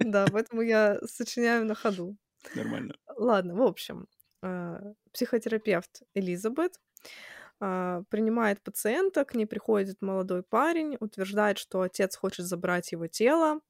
да, 0.00 0.26
поэтому 0.32 0.62
я 0.62 0.98
сочиняю 1.06 1.64
на 1.64 1.76
ходу. 1.76 2.16
Нормально. 2.54 2.94
Ладно, 3.16 3.54
в 3.54 3.62
общем, 3.62 4.06
э, 4.42 4.92
психотерапевт 5.12 6.02
Элизабет 6.14 6.78
а, 7.64 8.02
принимает 8.10 8.60
пациента, 8.60 9.24
к 9.24 9.36
ней 9.36 9.46
приходит 9.46 10.02
молодой 10.02 10.42
парень, 10.42 10.96
утверждает, 10.98 11.58
что 11.58 11.82
отец 11.82 12.16
хочет 12.16 12.44
забрать 12.44 12.90
его 12.90 13.06
тело. 13.06 13.60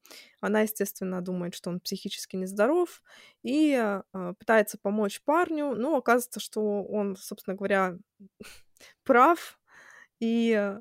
Она, 0.41 0.61
естественно, 0.61 1.21
думает, 1.21 1.53
что 1.53 1.69
он 1.69 1.79
психически 1.79 2.35
нездоров 2.35 3.03
и 3.43 3.75
а, 3.75 4.33
пытается 4.39 4.79
помочь 4.81 5.21
парню, 5.23 5.75
но 5.75 5.95
оказывается, 5.95 6.39
что 6.39 6.83
он, 6.83 7.15
собственно 7.15 7.55
говоря, 7.55 7.99
прав, 9.03 9.59
и 10.19 10.79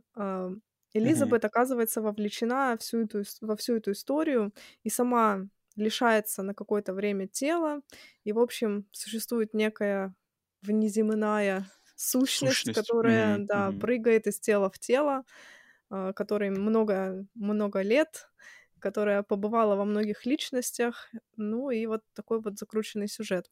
Элизабет 0.94 1.44
оказывается 1.44 2.00
вовлечена 2.00 2.76
всю 2.78 3.00
эту, 3.04 3.24
во 3.42 3.56
всю 3.56 3.76
эту 3.76 3.92
историю 3.92 4.54
и 4.84 4.88
сама 4.88 5.48
лишается 5.76 6.42
на 6.42 6.54
какое-то 6.54 6.94
время 6.94 7.26
тела, 7.28 7.82
и, 8.24 8.32
в 8.32 8.38
общем, 8.38 8.86
существует 8.92 9.54
некая 9.54 10.14
внеземная 10.62 11.66
сущность, 11.96 12.70
Сущность. 12.70 12.70
которая, 12.70 13.38
Мгм, 13.40 13.40
да, 13.40 13.72
прыгает 13.72 14.26
из 14.26 14.40
тела 14.40 14.70
в 14.70 14.78
тело, 14.78 15.24
а, 15.90 16.12
которой 16.12 16.50
много, 16.50 17.26
много 17.34 17.82
лет, 17.82 18.30
которая 18.80 19.22
побывала 19.22 19.76
во 19.76 19.84
многих 19.84 20.26
личностях, 20.26 21.10
ну 21.36 21.70
и 21.70 21.86
вот 21.86 22.02
такой 22.14 22.40
вот 22.40 22.58
закрученный 22.58 23.08
сюжет. 23.08 23.50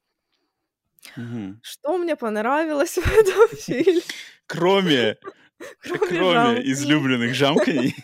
Мгм. 1.16 1.61
Что 1.62 1.97
мне 1.99 2.16
понравилось 2.16 2.97
в 2.99 3.07
этом 3.18 3.49
фильме? 3.57 4.03
Кроме, 4.47 5.16
Кроме 5.81 6.16
кроме 6.16 6.31
жамканий. 6.31 6.73
излюбленных 6.73 7.35
жамканий, 7.35 7.95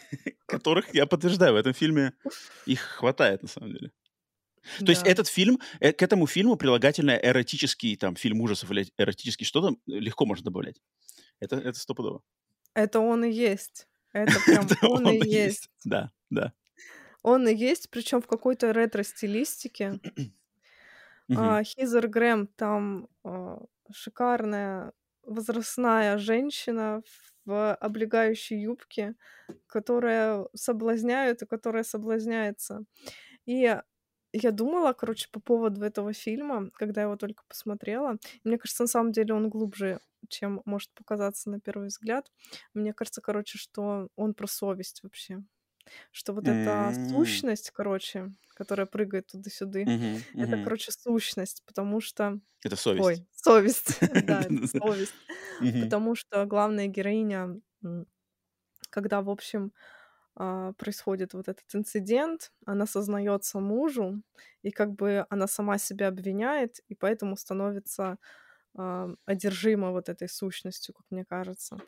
которых, 0.49 0.95
я 0.95 1.07
подтверждаю, 1.07 1.55
в 1.55 1.57
этом 1.57 1.75
фильме 1.75 2.15
их 2.67 2.81
хватает, 2.81 3.43
на 3.43 3.49
самом 3.49 3.73
деле. 3.73 3.93
То 4.85 4.91
есть 4.93 5.03
Да. 5.03 5.07
этот 5.07 5.29
фильм, 5.29 5.61
э, 5.81 5.93
к 5.93 6.03
этому 6.03 6.27
фильму 6.27 6.57
прилагательное 6.57 7.19
эротический, 7.19 7.97
там, 7.97 8.17
фильм 8.17 8.41
ужасов 8.41 8.71
или 8.71 8.87
эротический 8.99 9.47
что-то 9.47 9.75
э, 9.75 9.75
легко 9.87 10.27
можно 10.27 10.45
добавлять. 10.45 10.81
Это, 11.41 11.57
это 11.57 11.79
стопудово. 11.79 12.23
Это 12.75 13.01
он 13.01 13.25
и 13.25 13.31
есть. 13.31 13.89
Это 14.13 14.41
прям 14.41 14.67
Это 14.71 14.89
он 14.89 15.09
и 15.11 15.19
есть. 15.19 15.71
Да, 15.85 16.11
да. 16.31 16.53
Он 17.23 17.49
и 17.49 17.55
есть, 17.55 17.91
причем 17.91 18.23
в 18.23 18.27
какой-то 18.27 18.71
ретро-стилистике. 18.73 20.01
А, 21.35 21.63
Хизер 21.65 22.09
Грэм 22.09 22.47
там 22.47 23.09
а, 23.25 23.59
шикарная 23.93 24.93
возрастная 25.23 26.19
женщина 26.19 27.03
в 27.45 27.75
облегающей 27.75 28.61
юбке, 28.61 29.15
которая 29.67 30.47
соблазняет 30.55 31.43
и 31.43 31.47
которая 31.47 31.85
соблазняется. 31.85 32.85
И 33.47 33.77
я 34.33 34.51
думала, 34.53 34.93
короче, 34.93 35.29
по 35.31 35.41
поводу 35.41 35.85
этого 35.85 36.13
фильма, 36.13 36.71
когда 36.75 37.03
я 37.03 37.07
его 37.07 37.17
только 37.17 37.45
посмотрела. 37.49 38.19
Мне 38.45 38.59
кажется, 38.59 38.85
на 38.85 38.89
самом 38.89 39.13
деле 39.13 39.35
он 39.35 39.49
глубже, 39.49 40.01
чем 40.29 40.63
может 40.65 40.91
показаться 40.95 41.51
на 41.51 41.61
первый 41.61 41.89
взгляд. 41.89 42.31
Мне 42.75 42.93
кажется, 42.93 43.21
короче, 43.21 43.59
что 43.59 44.09
он 44.17 44.35
про 44.35 44.47
совесть 44.47 45.03
вообще. 45.03 45.43
Что 46.11 46.33
вот 46.33 46.49
эта 46.49 46.93
сущность, 47.11 47.71
короче, 47.71 48.33
которая 48.49 48.87
прыгает 48.87 49.29
туда-сюда, 49.29 49.81
это, 50.35 50.57
короче, 50.65 50.91
сущность, 50.93 51.63
потому 51.65 52.01
что... 52.01 52.41
Это 52.65 52.75
совесть. 52.75 53.05
Ой, 53.07 53.27
совесть. 53.33 53.99
Да, 54.27 54.41
это 54.41 54.67
совесть. 54.79 55.15
Потому 55.81 56.17
что 56.17 56.45
главная 56.47 56.89
героиня, 56.89 57.61
когда, 58.91 59.23
в 59.23 59.31
общем, 59.31 59.73
происходит 60.79 61.35
вот 61.35 61.49
этот 61.49 61.65
инцидент, 61.75 62.53
она 62.67 62.87
сознается 62.87 63.59
мужу, 63.61 64.23
и 64.63 64.71
как 64.71 64.93
бы 64.95 65.27
она 65.31 65.47
сама 65.47 65.79
себя 65.79 66.09
обвиняет, 66.09 66.81
и 66.89 66.95
поэтому 66.95 67.37
становится 67.37 68.19
а, 68.77 69.11
одержима 69.27 69.93
вот 69.93 70.09
этой 70.09 70.29
сущностью, 70.29 70.95
как 70.95 71.07
мне 71.11 71.25
кажется. 71.25 71.79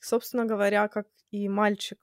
Собственно 0.00 0.44
говоря, 0.46 0.88
как 0.88 1.08
и 1.30 1.48
мальчик, 1.48 1.98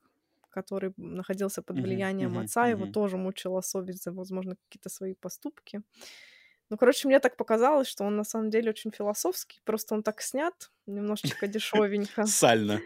который 0.49 0.93
находился 0.97 1.61
под 1.63 1.79
влиянием 1.79 2.37
мгм, 2.37 2.39
отца, 2.39 2.67
его 2.67 2.85
мгм. 2.85 2.87
тоже 2.87 3.17
мучила 3.17 3.61
совесть 3.61 4.03
за, 4.03 4.11
возможно, 4.11 4.55
какие-то 4.57 4.89
свои 4.89 5.13
поступки. 5.15 5.81
Ну, 6.69 6.77
короче, 6.77 7.07
мне 7.07 7.19
так 7.19 7.37
показалось, 7.37 7.87
что 7.87 8.05
он 8.05 8.15
на 8.15 8.23
самом 8.23 8.49
деле 8.49 8.69
очень 8.71 8.91
философский, 8.91 9.61
просто 9.65 9.95
он 9.95 10.03
так 10.03 10.21
снят, 10.21 10.71
немножечко 10.87 11.47
дешевенько. 11.47 12.33
Сально. 12.39 12.81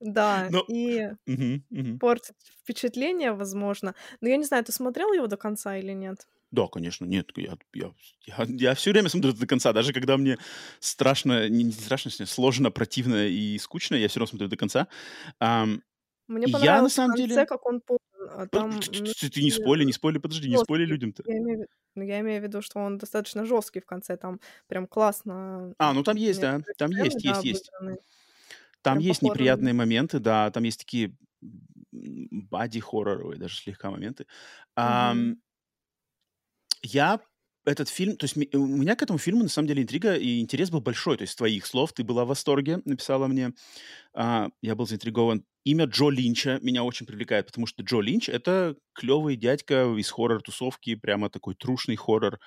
Да, 0.00 0.50
Ну, 0.50 0.64
и 0.68 1.10
Мгм, 1.26 1.64
мгм. 1.70 2.00
портит 2.00 2.36
впечатление, 2.62 3.32
возможно. 3.32 3.94
Но 4.20 4.28
я 4.28 4.36
не 4.36 4.44
знаю, 4.44 4.64
ты 4.64 4.72
смотрел 4.72 5.12
его 5.12 5.26
до 5.28 5.36
конца 5.36 5.76
или 5.78 5.92
нет? 5.92 6.28
Да, 6.50 6.66
конечно, 6.66 7.04
нет, 7.04 7.30
я, 7.36 7.58
я, 7.74 7.92
я, 8.26 8.46
я 8.48 8.74
все 8.74 8.90
время 8.92 9.10
смотрю 9.10 9.34
до 9.34 9.46
конца, 9.46 9.74
даже 9.74 9.92
когда 9.92 10.16
мне 10.16 10.38
страшно, 10.80 11.46
не, 11.50 11.62
не 11.64 11.72
страшно, 11.72 12.10
сложно, 12.26 12.70
противно 12.70 13.26
и 13.28 13.58
скучно, 13.58 13.96
я 13.96 14.08
все 14.08 14.20
равно 14.20 14.30
смотрю 14.30 14.48
до 14.48 14.56
конца. 14.56 14.88
Ам, 15.40 15.82
Мне 16.28 16.46
Я, 16.46 16.82
на 16.82 16.88
понравилось 16.88 16.92
в 16.94 16.96
самом 16.96 17.10
конце, 17.10 17.44
деле- 17.44 17.46
как 17.46 17.66
он 17.66 17.80
а 18.30 18.46
там... 18.46 18.80
ты 19.30 19.42
не 19.42 19.50
спойли, 19.50 19.84
не 19.84 19.92
спойли, 19.92 20.18
подожди, 20.18 20.48
не 20.48 20.56
спойли 20.58 20.84
людям-то. 20.86 21.24
Я 21.26 21.38
имею, 21.38 21.66
ну, 21.94 22.02
я 22.04 22.20
имею 22.20 22.40
в 22.40 22.44
виду, 22.44 22.62
что 22.62 22.78
он 22.80 22.98
достаточно 22.98 23.44
жесткий 23.44 23.80
в 23.80 23.86
конце, 23.86 24.16
там 24.16 24.40
прям 24.66 24.86
классно. 24.86 25.74
А, 25.78 25.92
ну 25.92 26.02
там 26.02 26.16
есть, 26.16 26.40
да, 26.40 26.60
там 26.76 26.90
есть, 26.90 27.24
есть, 27.24 27.44
есть. 27.44 27.70
Там 28.82 28.98
Прям 28.98 29.02
есть 29.02 29.22
неприятные 29.22 29.74
моменты, 29.74 30.18
да, 30.20 30.50
там 30.50 30.62
есть 30.64 30.80
такие 30.80 31.14
бади-хорроровые 31.92 33.38
даже 33.38 33.56
слегка 33.56 33.90
моменты. 33.90 34.26
Ам, 34.76 35.34
Мгм. 35.34 35.40
я 36.82 37.20
этот 37.64 37.90
фильм, 37.90 38.16
то 38.16 38.24
есть 38.24 38.36
у 38.54 38.66
меня 38.66 38.96
к 38.96 39.02
этому 39.02 39.18
фильму 39.18 39.42
на 39.42 39.48
самом 39.50 39.68
деле 39.68 39.82
интрига 39.82 40.14
и 40.16 40.40
интерес 40.40 40.70
был 40.70 40.80
большой. 40.80 41.18
То 41.18 41.22
есть 41.22 41.36
твоих 41.36 41.66
слов 41.66 41.92
ты 41.92 42.02
была 42.02 42.24
в 42.24 42.28
восторге, 42.28 42.80
написала 42.86 43.26
мне. 43.26 43.52
А, 44.14 44.48
я 44.62 44.74
был 44.76 44.86
заинтригован. 44.86 45.44
Имя 45.64 45.86
Джо 45.86 46.10
Линча 46.10 46.58
меня 46.62 46.84
очень 46.84 47.06
привлекает, 47.06 47.46
потому 47.46 47.66
что 47.66 47.82
Джо 47.82 48.00
Линч— 48.00 48.28
это 48.30 48.76
клевый 48.94 49.36
дядька 49.36 49.94
из 49.98 50.10
хоррор-тусовки, 50.10 50.96
прямо 50.96 51.30
такой 51.30 51.56
трушный 51.56 51.96
хоррор 51.96 52.40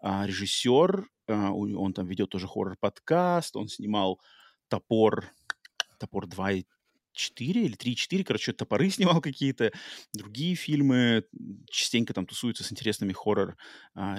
а, 0.00 0.26
режиссер. 0.26 1.06
А, 1.28 1.52
он 1.52 1.94
там 1.94 2.06
ведет 2.06 2.30
тоже 2.30 2.48
хоррор-подкаст, 2.48 3.56
он 3.56 3.68
снимал 3.68 4.20
«Топор», 4.68 5.26
«Топор 6.02 6.26
2 6.26 6.52
и 6.52 6.64
4 7.12 7.62
или 7.62 7.74
3 7.74 7.92
и 7.92 7.96
4, 7.96 8.24
короче, 8.24 8.52
топоры 8.52 8.90
снимал 8.90 9.20
какие-то, 9.20 9.70
другие 10.12 10.54
фильмы, 10.54 11.24
частенько 11.70 12.12
там 12.14 12.26
тусуется 12.26 12.64
с 12.64 12.72
интересными 12.72 13.12
хоррор 13.12 13.56
а. 13.94 14.18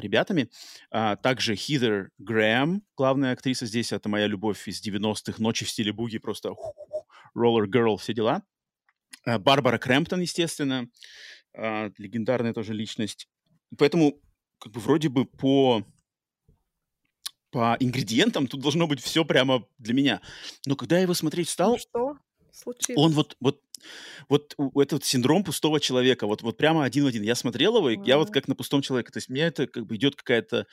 А, 0.91 1.15
также 1.17 1.55
Хизер 1.55 2.11
Грэм, 2.17 2.83
главная 2.95 3.33
актриса 3.33 3.65
здесь, 3.65 3.91
это 3.91 4.09
моя 4.09 4.27
любовь 4.27 4.67
из 4.67 4.85
90-х, 4.85 5.41
«Ночи 5.41 5.65
в 5.65 5.69
стиле 5.69 5.91
буги», 5.91 6.19
просто 6.19 6.53
Roller 7.35 7.65
Girl, 7.65 7.97
все 7.97 8.13
дела. 8.13 8.43
А, 9.25 9.39
Барбара 9.39 9.77
Крэмптон, 9.77 10.21
естественно, 10.21 10.87
а, 11.55 11.91
легендарная 11.97 12.53
тоже 12.53 12.73
личность. 12.73 13.27
Поэтому 13.77 14.21
как 14.59 14.71
бы 14.71 14.79
вроде 14.79 15.09
бы 15.09 15.25
по 15.25 15.83
по 17.53 17.77
ингредиентам 17.79 18.47
тут 18.47 18.61
должно 18.61 18.87
быть 18.87 18.99
все 19.01 19.23
прямо 19.23 19.65
для 19.77 19.93
меня. 19.93 20.21
Но 20.65 20.75
когда 20.75 20.95
я 20.97 21.03
его 21.03 21.13
смотреть 21.13 21.47
Ну 21.47 21.51
стал, 21.51 21.77
что 21.77 21.99
он 22.07 22.19
случилось? 22.51 23.13
вот, 23.15 23.37
вот, 23.39 23.61
вот 24.27 24.53
у- 24.57 24.81
этот 24.81 25.05
синдром 25.05 25.43
пустого 25.43 25.79
человека, 25.79 26.25
вот, 26.27 26.41
вот 26.41 26.57
прямо 26.57 26.83
один 26.83 27.03
в 27.03 27.07
один. 27.07 27.21
Я 27.23 27.35
смотрел 27.35 27.77
его, 27.77 27.89
и 27.91 27.99
я 28.05 28.17
вот 28.17 28.31
как 28.31 28.47
на 28.47 28.55
пустом 28.55 28.81
человеке. 28.81 29.11
То 29.11 29.17
есть 29.17 29.29
мне 29.29 29.41
это 29.43 29.67
как 29.67 29.85
бы 29.85 29.95
идет 29.95 30.15
какая-то 30.15 30.65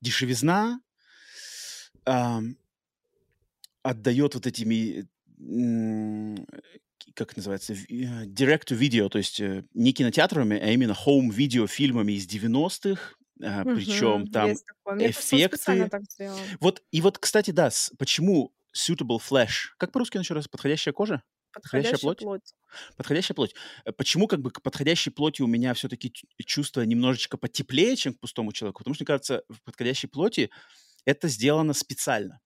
дешевизна, 0.00 0.80
ам, 2.04 2.56
отдает 3.82 4.34
вот 4.34 4.46
этими, 4.46 5.06
к- 6.98 7.14
как 7.14 7.36
называется, 7.36 7.74
э, 7.74 8.24
direct-to-video, 8.26 9.08
то 9.08 9.18
есть 9.18 9.40
э, 9.40 9.64
не 9.74 9.92
кинотеатрами, 9.92 10.58
а 10.58 10.70
именно 10.72 10.96
home-видео 11.06 11.66
фильмами 11.68 12.12
из 12.12 12.26
90-х, 12.26 13.14
причем 13.40 14.26
там. 14.26 14.54
Мне 14.86 15.12
кажется, 15.12 15.36
он 15.36 15.42
специально 15.42 15.84
эффекты. 15.84 16.30
Вот, 16.60 16.82
и 16.90 17.00
вот, 17.00 17.18
кстати, 17.18 17.50
да, 17.50 17.70
с- 17.70 17.92
почему 17.98 18.52
suitable 18.74 19.18
flesh? 19.18 19.72
Как 19.78 19.92
по-русски 19.92 20.18
еще 20.18 20.34
раз? 20.34 20.48
Подходящая 20.48 20.92
кожа? 20.92 21.22
Подходящая 21.52 21.98
Подходящая 21.98 21.98
плоть? 21.98 22.18
плоть. 22.18 22.54
Подходящая 22.96 23.34
плоть. 23.34 23.54
Э, 23.84 23.92
Почему 23.92 24.26
как 24.26 24.40
бы 24.40 24.50
к 24.50 24.62
подходящей 24.62 25.10
плоти 25.10 25.42
у 25.42 25.46
меня 25.46 25.74
все-таки 25.74 26.12
чувство 26.44 26.82
немножечко 26.82 27.36
потеплее, 27.38 27.96
чем 27.96 28.14
к 28.14 28.20
пустому 28.20 28.52
человеку? 28.52 28.78
Потому 28.78 28.94
что, 28.94 29.02
мне 29.02 29.06
кажется, 29.06 29.42
в 29.48 29.62
подходящей 29.62 30.08
плоти 30.08 30.50
это 31.04 31.28
сделано 31.28 31.72
специально. 31.72 32.40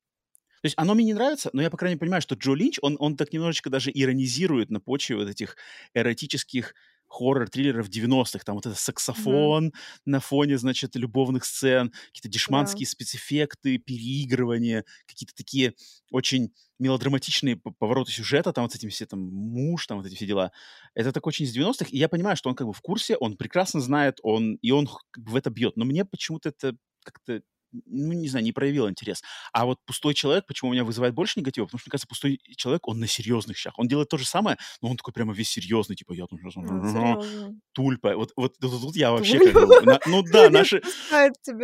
То 0.62 0.66
есть 0.66 0.74
оно 0.78 0.94
мне 0.94 1.04
не 1.04 1.14
нравится, 1.14 1.50
но 1.52 1.60
я, 1.60 1.70
по 1.70 1.76
крайней 1.76 1.94
мере, 1.94 2.00
понимаю, 2.00 2.22
что 2.22 2.36
Джо 2.36 2.54
Линч, 2.54 2.78
он, 2.82 2.96
он 3.00 3.16
так 3.16 3.32
немножечко 3.32 3.68
даже 3.68 3.90
иронизирует 3.92 4.70
на 4.70 4.78
почве 4.80 5.16
вот 5.16 5.28
этих 5.28 5.56
эротических 5.94 6.74
хоррор-триллеров 7.12 7.88
90-х. 7.88 8.44
Там 8.44 8.56
вот 8.56 8.66
этот 8.66 8.78
Мгм. 9.16 9.54
саксофон 9.58 9.72
на 10.06 10.20
фоне, 10.20 10.58
значит, 10.58 10.96
любовных 10.96 11.44
сцен, 11.44 11.92
какие-то 12.08 12.28
дешманские 12.28 12.86
спецэффекты, 12.86 13.78
переигрывания, 13.78 14.84
какие-то 15.06 15.34
такие 15.34 15.74
очень 16.10 16.52
мелодраматичные 16.78 17.56
повороты 17.56 18.10
сюжета, 18.12 18.52
там 18.52 18.64
вот 18.64 18.72
с 18.72 18.76
этими 18.76 18.90
все 18.90 19.06
там 19.06 19.20
муж, 19.20 19.86
там 19.86 19.98
вот 19.98 20.06
эти 20.06 20.14
все 20.14 20.26
дела. 20.26 20.52
Это 20.94 21.12
так 21.12 21.26
очень 21.26 21.44
из 21.44 21.52
90-х, 21.52 21.90
и 21.90 21.98
я 21.98 22.08
понимаю, 22.08 22.36
что 22.36 22.48
он 22.50 22.56
как 22.56 22.66
бы 22.66 22.72
в 22.72 22.80
курсе, 22.80 23.16
он 23.16 23.36
прекрасно 23.36 23.80
знает, 23.80 24.18
он, 24.22 24.54
и 24.56 24.70
он 24.70 24.88
как 25.10 25.24
бы 25.24 25.32
в 25.32 25.36
это 25.36 25.50
бьет. 25.50 25.76
Но 25.76 25.84
мне 25.84 26.04
почему-то 26.04 26.48
это 26.50 26.76
как-то 27.04 27.42
ну, 27.72 28.12
не 28.12 28.28
знаю, 28.28 28.44
не 28.44 28.52
проявил 28.52 28.88
интерес. 28.88 29.22
А 29.52 29.64
вот 29.66 29.78
пустой 29.84 30.14
человек, 30.14 30.46
почему 30.46 30.70
у 30.70 30.72
меня 30.72 30.84
вызывает 30.84 31.14
больше 31.14 31.40
негатива? 31.40 31.64
Потому 31.66 31.78
что, 31.80 31.86
мне 31.88 31.90
кажется, 31.92 32.08
пустой 32.08 32.40
человек, 32.56 32.86
он 32.88 32.98
на 33.00 33.06
серьезных 33.06 33.56
щах. 33.56 33.78
Он 33.78 33.88
делает 33.88 34.08
то 34.08 34.18
же 34.18 34.26
самое, 34.26 34.56
но 34.80 34.90
он 34.90 34.96
такой 34.96 35.12
прямо 35.14 35.32
весь 35.32 35.50
серьезный, 35.50 35.96
типа, 35.96 36.12
я 36.12 36.26
там 36.26 36.38
тульпа. 37.72 38.14
Вот, 38.16 38.32
вот 38.36 38.58
тут, 38.58 38.80
тут 38.80 38.96
я 38.96 39.10
вообще 39.12 39.38
как 39.52 39.84
на- 39.84 40.00
ну 40.06 40.22
да, 40.32 40.50
наши, 40.50 40.82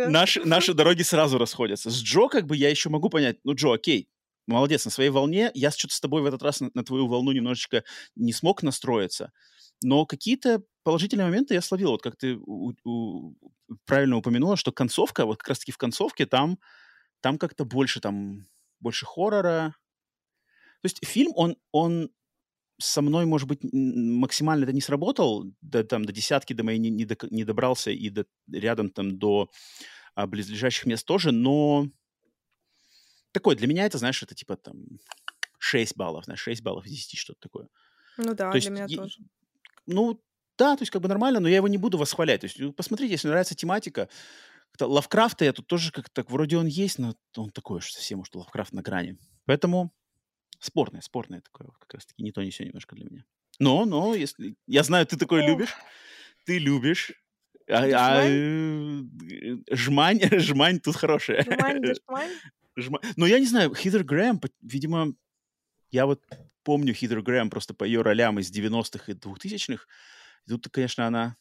наши, 0.09 0.43
наши 0.45 0.73
дороги 0.73 1.03
сразу 1.03 1.37
расходятся. 1.37 1.89
С 1.89 2.01
Джо 2.01 2.27
как 2.27 2.45
бы 2.45 2.55
я 2.57 2.69
еще 2.69 2.89
могу 2.89 3.09
понять, 3.09 3.37
ну, 3.43 3.53
Джо, 3.53 3.73
окей, 3.73 4.09
молодец, 4.47 4.85
на 4.85 4.91
своей 4.91 5.09
волне. 5.11 5.51
Я 5.53 5.71
что-то 5.71 5.93
с 5.93 5.99
тобой 5.99 6.21
в 6.21 6.25
этот 6.25 6.41
раз 6.41 6.59
на, 6.59 6.71
на 6.73 6.83
твою 6.83 7.07
волну 7.07 7.31
немножечко 7.31 7.83
не 8.15 8.33
смог 8.33 8.63
настроиться. 8.63 9.31
Но 9.81 10.05
какие-то 10.05 10.63
положительные 10.83 11.25
моменты 11.27 11.53
я 11.53 11.61
словил. 11.61 11.91
Вот 11.91 12.01
как 12.01 12.15
ты 12.17 12.35
у- 12.35 12.73
у- 12.83 13.35
правильно 13.85 14.17
упомянула, 14.17 14.57
что 14.57 14.71
концовка, 14.71 15.25
вот 15.25 15.37
как 15.39 15.49
раз-таки 15.49 15.71
в 15.71 15.77
концовке 15.77 16.25
там, 16.25 16.59
там 17.21 17.37
как-то 17.37 17.65
больше, 17.65 17.99
там, 18.01 18.47
больше 18.79 19.05
хоррора. 19.05 19.75
То 20.81 20.85
есть 20.85 21.05
фильм, 21.05 21.31
он, 21.35 21.57
он 21.71 22.09
со 22.81 23.01
мной, 23.01 23.25
может 23.25 23.47
быть, 23.47 23.59
максимально 23.73 24.63
это 24.63 24.73
не 24.73 24.81
сработал, 24.81 25.45
до, 25.61 25.83
там, 25.83 26.05
до 26.05 26.13
десятки 26.13 26.53
до 26.53 26.63
моей 26.63 26.79
не, 26.79 26.89
не, 26.89 27.05
док- 27.05 27.29
не 27.31 27.43
добрался, 27.43 27.91
и 27.91 28.09
до, 28.09 28.25
рядом 28.51 28.89
там 28.89 29.19
до 29.19 29.49
а, 30.15 30.27
близлежащих 30.27 30.85
мест 30.85 31.05
тоже, 31.05 31.31
но 31.31 31.87
такой, 33.31 33.55
для 33.55 33.67
меня 33.67 33.85
это, 33.85 33.97
знаешь, 33.97 34.23
это 34.23 34.35
типа 34.35 34.55
там 34.55 34.85
6 35.59 35.95
баллов, 35.97 36.25
знаешь, 36.25 36.41
6 36.41 36.61
баллов 36.61 36.85
из 36.85 36.91
10, 36.91 37.17
что-то 37.17 37.39
такое. 37.41 37.67
Ну 38.17 38.33
да, 38.33 38.51
То 38.51 38.59
для 38.59 38.69
меня 38.69 38.87
тоже. 38.87 39.19
Ну, 39.89 40.21
да, 40.57 40.75
то 40.75 40.81
есть 40.81 40.91
как 40.91 41.01
бы 41.01 41.07
нормально, 41.07 41.39
но 41.39 41.47
я 41.47 41.57
его 41.57 41.67
не 41.67 41.77
буду 41.77 41.97
восхвалять. 41.97 42.41
То 42.41 42.45
есть 42.45 42.59
ну, 42.59 42.73
посмотрите, 42.73 43.13
если 43.13 43.27
нравится 43.27 43.55
тематика. 43.55 44.09
Лавкрафта 44.79 45.45
я 45.45 45.53
тут 45.53 45.67
тоже 45.67 45.91
как-то 45.91 46.11
так, 46.13 46.31
вроде 46.31 46.57
он 46.57 46.67
есть, 46.67 46.99
но 46.99 47.15
он 47.35 47.49
такой 47.51 47.79
уж 47.79 47.91
совсем, 47.91 48.23
что 48.23 48.39
Лавкрафт 48.39 48.73
на 48.73 48.81
грани. 48.81 49.17
Поэтому 49.45 49.91
спорное, 50.59 51.01
спорное 51.01 51.41
такое 51.41 51.69
как 51.79 51.93
раз-таки 51.95 52.23
не 52.23 52.31
то, 52.31 52.43
не 52.43 52.51
все 52.51 52.65
немножко 52.65 52.95
для 52.95 53.05
меня. 53.05 53.25
Но, 53.59 53.85
но, 53.85 54.13
если... 54.15 54.55
Я 54.67 54.83
знаю, 54.83 55.05
ты 55.05 55.17
такое 55.17 55.43
Ох, 55.43 55.49
любишь, 55.49 55.75
ты 56.45 56.59
любишь. 56.59 57.11
А, 57.67 57.83
а, 57.83 58.23
дешмань, 58.25 59.59
э, 59.69 59.75
жмань, 59.75 60.19
жмань 60.39 60.79
тут 60.79 60.95
хорошая. 60.95 61.43
жмань, 61.43 61.81
дешмань. 61.83 62.31
Жма- 62.77 63.13
Но 63.17 63.25
я 63.27 63.39
не 63.39 63.45
знаю, 63.45 63.73
Хидер 63.75 64.03
Грэм, 64.03 64.41
видимо, 64.61 65.13
я 65.91 66.05
вот 66.05 66.23
помню 66.63 66.93
Хидер 66.93 67.21
Грэм 67.21 67.49
просто 67.49 67.73
по 67.73 67.83
ее 67.83 68.01
ролям 68.01 68.39
из 68.39 68.51
90-х 68.51 69.11
и 69.11 69.15
2000-х. 69.15 69.85
И 70.45 70.49
тут, 70.49 70.69
конечно, 70.69 71.07
она... 71.07 71.35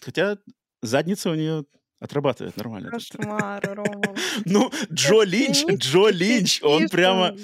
Хотя 0.00 0.38
задница 0.82 1.30
у 1.30 1.34
нее 1.34 1.64
отрабатывает 2.00 2.56
нормально. 2.56 2.90
Кошмар, 2.92 3.62
Рома. 3.74 4.14
Ну, 4.44 4.70
Джо 4.92 5.22
Линч, 5.22 5.64
Джо 5.78 6.08
Линч, 6.08 6.62
он 6.62 6.88
прямо... 6.88 7.34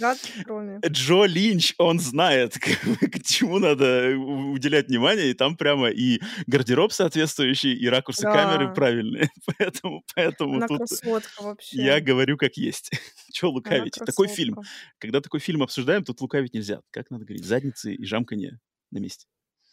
Джо 0.86 1.24
Линч, 1.24 1.74
он 1.78 1.98
знает, 1.98 2.55
к, 2.59 3.22
чему 3.22 3.59
надо 3.59 4.16
уделять 4.16 4.88
внимание, 4.88 5.30
и 5.30 5.34
там 5.34 5.57
прямо 5.57 5.88
и 5.88 6.20
гардероб 6.46 6.92
соответствующий, 6.92 7.74
и 7.74 7.88
ракурсы 7.88 8.22
камеры 8.22 8.72
правильные. 8.74 9.30
Поэтому, 9.59 10.03
поэтому 10.14 10.66
тут 10.66 10.88
я 11.72 12.01
говорю 12.01 12.36
как 12.36 12.57
есть. 12.57 12.90
Че 13.32 13.46
Она 13.46 13.55
лукавить? 13.55 13.94
Такой 13.94 14.28
фильм. 14.28 14.57
Когда 14.98 15.20
такой 15.20 15.40
фильм 15.40 15.62
обсуждаем, 15.62 16.05
тут 16.05 16.20
лукавить 16.20 16.55
нельзя. 16.55 16.80
Как 16.90 17.11
надо 17.11 17.24
говорить? 17.24 17.44
Задницы 17.44 17.94
и 17.94 18.05
жамканье 18.05 18.59
на 18.90 18.98
месте. 18.98 19.26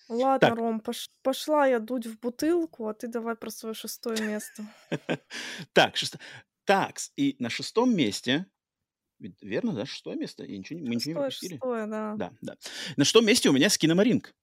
Ладно, 0.09 0.39
Так, 0.49 0.57
Ром, 0.57 0.79
пош- 0.79 1.09
пошла 1.21 1.67
я 1.67 1.79
дуть 1.79 2.05
в 2.07 2.19
бутылку, 2.19 2.87
а 2.87 2.93
ты 2.93 3.07
давай 3.07 3.35
про 3.35 3.49
свое 3.49 3.73
шестое 3.75 4.21
место. 4.21 4.63
так, 5.73 5.97
шесто... 5.97 6.19
так, 6.63 6.97
и 7.17 7.35
на 7.39 7.49
шестом 7.49 7.93
месте, 7.95 8.45
ведь 9.19 9.41
верно, 9.41 9.73
да, 9.73 9.85
шестое 9.85 10.15
место? 10.17 10.45
Я 10.45 10.57
ничего, 10.57 10.79
не- 10.79 10.87
мы 10.87 10.95
ничего 10.95 11.23
не 11.23 11.29
Шестое, 11.29 11.49
пропустили? 11.53 11.53
шестое, 11.55 11.87
да. 11.87 12.15
Да, 12.15 12.31
да. 12.41 12.55
На 12.95 13.03
шестом 13.03 13.25
месте 13.25 13.49
у 13.49 13.53
меня 13.53 13.69
скиномаринг. 13.69 14.33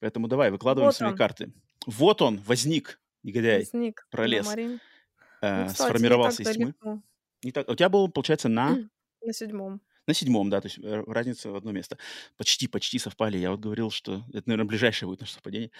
Поэтому 0.00 0.28
давай, 0.28 0.50
выкладываем 0.52 0.88
Вот 0.90 0.96
свои 0.96 1.10
он, 1.10 1.16
карты. 1.16 1.52
Вот 1.86 2.22
он, 2.22 2.38
возник, 2.38 3.00
негодяй, 3.24 3.58
возник 3.60 4.06
пролез, 4.10 4.42
Киномарин. 4.46 4.80
э, 5.42 5.62
Ну, 5.62 5.66
кстати, 5.66 5.66
не 5.66 5.66
так 5.66 5.74
сформировался 5.88 6.42
из 6.42 6.48
тьмы. 6.54 6.64
далеко. 6.80 7.02
Не 7.42 7.52
так... 7.52 7.68
У 7.68 7.74
тебя 7.74 7.88
был, 7.88 8.08
получается, 8.08 8.48
на, 8.48 8.76
На 9.22 9.32
седьмом. 9.32 9.80
На 10.08 10.14
седьмом, 10.14 10.50
да, 10.50 10.60
то 10.60 10.66
есть 10.66 10.78
э, 10.78 11.04
разница 11.06 11.50
в 11.50 11.56
одно 11.56 11.70
место. 11.72 11.98
Почти, 12.36 12.66
почти 12.66 12.98
совпали. 12.98 13.38
Я 13.38 13.50
вот 13.50 13.60
говорил, 13.60 13.90
что 13.90 14.24
это, 14.32 14.48
наверное, 14.48 14.66
ближайшее 14.68 15.08
будет 15.08 15.20
наше 15.20 15.34
совпадение. 15.34 15.70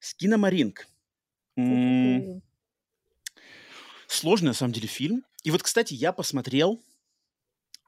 Скиномаринг. 0.00 0.86
Сложный, 4.06 4.48
на 4.48 4.54
самом 4.54 4.72
деле, 4.72 4.88
фильм. 4.88 5.24
И 5.44 5.50
вот, 5.50 5.62
кстати, 5.62 5.94
я 5.94 6.12
посмотрел... 6.12 6.80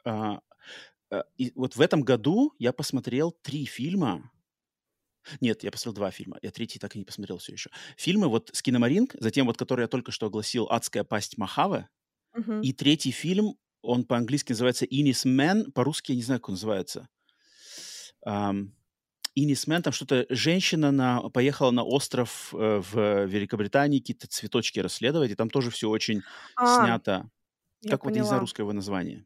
а, 0.05 0.41
а, 1.11 1.25
и 1.37 1.53
вот 1.55 1.77
в 1.77 1.81
этом 1.81 2.03
году 2.03 2.55
я 2.59 2.73
посмотрел 2.73 3.33
три 3.33 3.65
фильма. 3.67 4.31
Нет, 5.41 5.63
я 5.65 5.71
посмотрел 5.71 5.95
два 5.95 6.11
фильма. 6.11 6.39
Я 6.43 6.51
третий 6.51 6.79
так 6.79 6.95
и 6.97 6.99
не 6.99 7.05
посмотрел 7.05 7.39
все 7.39 7.53
еще. 7.53 7.71
Фильмы 7.97 8.29
вот 8.29 8.51
с 8.53 8.63
Киномаринг, 8.63 9.15
затем 9.19 9.47
вот, 9.47 9.57
который 9.57 9.83
я 9.83 9.89
только 9.89 10.13
что 10.13 10.27
огласил 10.27 10.67
«Адская 10.71 11.05
пасть 11.05 11.37
Махавы», 11.39 11.89
Мгм. 12.33 12.61
и 12.63 12.73
третий 12.73 13.11
фильм 13.11 13.57
он 13.83 14.05
по-английски 14.05 14.53
называется 14.53 14.85
Inis 14.85 15.25
Man, 15.27 15.71
по-русски 15.73 16.13
я 16.13 16.17
не 16.17 16.23
знаю, 16.23 16.41
как 16.41 16.49
он 16.51 16.55
называется. 16.55 17.09
Um, 18.27 18.73
Inis 19.39 19.67
Man, 19.69 19.83
там 19.83 19.93
что-то, 19.93 20.27
женщина 20.29 20.91
на, 20.91 21.21
поехала 21.31 21.71
на 21.71 21.85
остров 21.85 22.53
э, 22.53 22.81
в 22.81 23.27
Великобритании 23.27 24.01
какие-то 24.01 24.27
цветочки 24.27 24.81
расследовать, 24.81 25.31
и 25.31 25.35
там 25.35 25.51
тоже 25.51 25.71
все 25.71 25.89
очень 25.89 26.23
А, 26.57 26.85
снято. 26.85 27.31
Как 27.89 28.05
вот, 28.05 28.15
я 28.15 28.21
не 28.21 28.27
знаю 28.27 28.41
русское 28.41 28.63
его 28.63 28.73
название. 28.73 29.25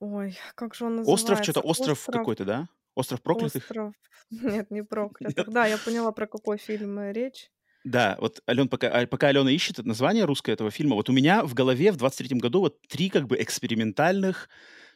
Ой, 0.00 0.36
как 0.54 0.74
же 0.74 0.86
он 0.86 1.00
Остров, 1.06 1.42
что-то, 1.42 1.60
называется? 1.60 1.60
остров 1.60 1.98
Остров, 1.98 2.18
какой-то, 2.18 2.44
да? 2.44 2.68
Остров 2.94 3.22
проклятых? 3.22 3.62
остров. 3.62 3.94
Нет, 4.30 4.70
не 4.70 4.82
проклятых. 4.82 5.48
Да, 5.48 5.66
я 5.66 5.78
поняла, 5.78 6.12
про 6.12 6.26
какой 6.26 6.58
фильм 6.58 6.98
э, 6.98 7.12
речь. 7.12 7.50
Да, 7.84 8.16
вот 8.20 8.42
Ален, 8.48 8.68
пока, 8.68 8.88
а, 8.88 9.06
пока 9.06 9.28
Алена 9.28 9.50
ищет 9.50 9.78
название 9.84 10.24
русское 10.24 10.52
этого 10.52 10.70
фильма, 10.70 10.96
вот 10.96 11.08
у 11.08 11.12
меня 11.12 11.44
в 11.44 11.54
голове 11.54 11.92
в 11.92 11.96
23-м 11.96 12.38
году 12.38 12.60
вот 12.60 12.80
три 12.88 13.08
как 13.08 13.26
бы 13.26 13.40
экспериментальных, 13.40 14.48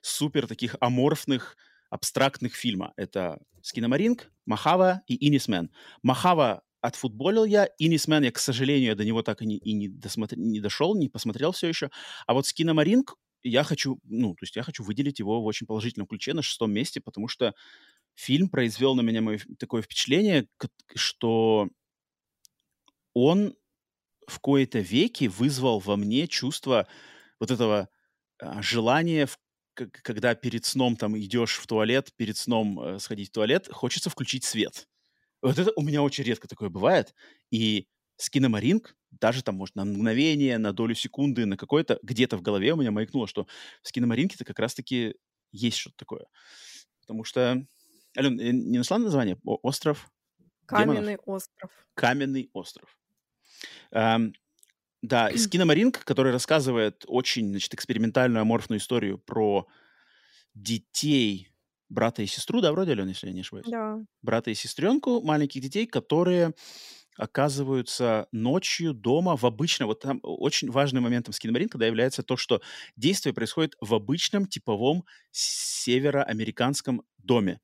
супер 0.03 0.47
таких 0.47 0.77
аморфных, 0.81 1.57
абстрактных 1.89 2.55
фильма. 2.55 2.93
Это 2.97 3.39
«Скиномаринг», 3.63 4.31
«Махава» 4.45 5.03
и 5.07 5.27
«Инисмен». 5.27 5.71
«Махава» 6.03 6.63
отфутболил 6.83 7.47
я, 7.47 7.69
«Инисмен» 7.79 8.23
я, 8.23 8.31
к 8.31 8.39
сожалению, 8.39 8.91
я 8.91 8.95
до 8.95 9.05
него 9.07 9.23
так 9.23 9.41
и 9.41 9.47
не, 9.47 9.57
и 9.57 9.73
не, 9.73 9.89
досмотр... 9.89 10.37
не 10.37 10.61
дошел, 10.61 10.95
не 10.95 11.09
посмотрел 11.09 11.53
все 11.53 11.69
еще. 11.69 11.91
А 12.27 12.35
вот 12.35 12.47
«Скиномаринг» 12.47 13.15
я 13.43 13.65
хочу, 13.65 13.99
ну, 14.05 14.35
то 14.35 14.43
есть 14.43 14.57
я 14.57 14.63
хочу 14.63 14.83
выделить 14.83 15.21
его 15.21 15.41
в 15.41 15.47
очень 15.47 15.67
положительном 15.67 16.07
ключе 16.07 16.35
на 16.35 16.43
шестом 16.43 16.73
месте, 16.73 17.01
потому 17.01 17.29
что 17.29 17.55
фильм 18.15 18.49
произвел 18.51 18.95
на 18.95 19.01
меня 19.03 19.23
мое, 19.23 19.39
такое 19.59 19.83
впечатление, 19.83 20.49
что 20.95 21.69
он 23.15 23.57
в 24.27 24.39
кои-то 24.41 24.81
веки 24.81 25.27
вызвал 25.27 25.81
во 25.81 25.97
мне 25.97 26.27
чувство 26.29 26.87
вот 27.41 27.51
этого 27.51 27.89
а, 28.41 28.63
желания, 28.63 29.27
в, 29.27 29.39
к- 29.75 29.91
когда 30.03 30.35
перед 30.35 30.65
сном 30.65 30.97
там 30.97 31.19
идешь 31.19 31.57
в 31.59 31.67
туалет, 31.67 32.13
перед 32.17 32.37
сном 32.37 32.81
э, 32.81 32.99
сходить 32.99 33.29
в 33.31 33.33
туалет, 33.33 33.69
хочется 33.73 34.11
включить 34.11 34.45
свет. 34.45 34.89
Вот 35.43 35.59
это 35.59 35.73
у 35.77 35.83
меня 35.83 36.03
очень 36.03 36.25
редко 36.25 36.49
такое 36.49 36.71
бывает. 36.71 37.15
И 37.51 37.87
скиномаринг, 38.17 38.97
даже 39.11 39.43
там, 39.43 39.57
может, 39.57 39.75
на 39.77 39.85
мгновение, 39.85 40.59
на 40.59 40.73
долю 40.73 40.95
секунды, 40.95 41.45
на 41.47 41.57
какое-то, 41.57 41.99
где-то 42.03 42.37
в 42.39 42.43
голове 42.43 42.73
у 42.73 42.77
меня 42.77 42.91
маякнуло, 42.93 43.27
что 43.29 43.47
в 43.83 43.89
скиномаринге-то 43.89 44.45
как 44.45 44.59
раз-таки 44.59 45.17
есть 45.53 45.77
что-то 45.77 45.97
такое. 45.99 46.27
Потому 47.01 47.25
что... 47.25 47.67
Ален, 48.17 48.41
э, 48.41 48.53
не 48.53 48.79
нашла 48.79 48.99
название? 48.99 49.37
О- 49.45 49.59
Остров 49.63 50.11
демонов? 50.71 50.95
Каменный 50.97 51.17
остров. 51.17 51.71
Каменный 51.95 52.51
остров. 52.55 52.99
Ам, 53.93 54.33
да, 55.03 55.29
из 55.29 55.47
киномаринг, 55.49 56.05
который 56.05 56.33
рассказывает 56.33 57.05
очень, 57.07 57.51
значит, 57.51 57.75
экспериментальную 57.75 58.43
аморфную 58.43 58.81
историю 58.81 59.19
про 59.19 59.67
детей, 60.55 61.51
брата 61.89 62.23
и 62.23 62.27
сестру, 62.27 62.61
да, 62.61 62.73
вроде, 62.73 62.93
Алена, 62.93 63.11
если 63.11 63.29
я 63.29 63.33
не 63.33 63.41
ошибаюсь? 63.41 63.67
Да. 63.69 63.99
Брата 64.23 64.51
и 64.51 64.55
сестренку, 64.55 65.21
маленьких 65.21 65.61
детей, 65.61 65.87
которые 65.87 66.55
оказываются 67.17 68.29
ночью 68.33 68.93
дома 68.95 69.37
в 69.37 69.45
обычном... 69.45 69.89
Вот 69.89 70.01
там 70.01 70.21
очень 70.23 70.71
важным 70.71 71.05
моментом 71.05 71.33
с 71.33 71.39
киномарин, 71.39 71.69
когда 71.69 71.87
является 71.87 72.23
то, 72.23 72.37
что 72.37 72.61
действие 72.97 73.33
происходит 73.35 73.77
в 73.81 73.95
обычном 73.95 74.47
типовом 74.47 75.05
североамериканском 75.31 77.03
доме. 77.19 77.61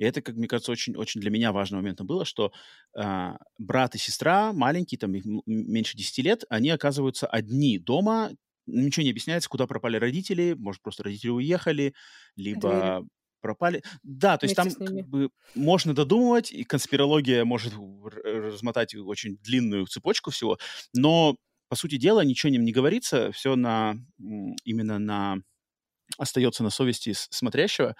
И 0.00 0.02
это, 0.02 0.22
как 0.22 0.34
мне 0.36 0.48
кажется, 0.48 0.72
очень-очень 0.72 1.20
для 1.20 1.30
меня 1.30 1.52
важным 1.52 1.80
моментом 1.80 2.06
было, 2.06 2.24
что 2.24 2.52
а, 2.96 3.36
брат 3.58 3.94
и 3.94 3.98
сестра, 3.98 4.50
маленькие, 4.54 4.98
там 4.98 5.14
их 5.14 5.24
меньше 5.44 5.94
10 5.94 6.18
лет, 6.24 6.44
они 6.48 6.70
оказываются 6.70 7.26
одни 7.26 7.78
дома, 7.78 8.30
ничего 8.66 9.04
не 9.04 9.10
объясняется, 9.10 9.50
куда 9.50 9.66
пропали 9.66 9.98
родители, 9.98 10.54
может, 10.58 10.80
просто 10.80 11.02
родители 11.02 11.28
уехали, 11.28 11.92
либо 12.34 13.04
пропали. 13.42 13.82
Да, 14.02 14.38
то 14.38 14.44
есть 14.44 14.56
там 14.56 14.70
как 14.70 15.06
бы 15.06 15.28
можно 15.54 15.94
додумывать, 15.94 16.50
и 16.50 16.64
конспирология 16.64 17.44
может 17.44 17.74
размотать 18.24 18.94
очень 18.94 19.36
длинную 19.36 19.84
цепочку 19.84 20.30
всего, 20.30 20.58
но, 20.94 21.36
по 21.68 21.76
сути 21.76 21.96
дела, 21.96 22.24
ничего 22.24 22.50
не, 22.50 22.56
не 22.56 22.72
говорится, 22.72 23.32
все 23.32 23.54
на, 23.54 23.96
именно 24.64 24.98
на 24.98 25.42
остается 26.16 26.62
на 26.62 26.70
совести 26.70 27.12
смотрящего. 27.12 27.96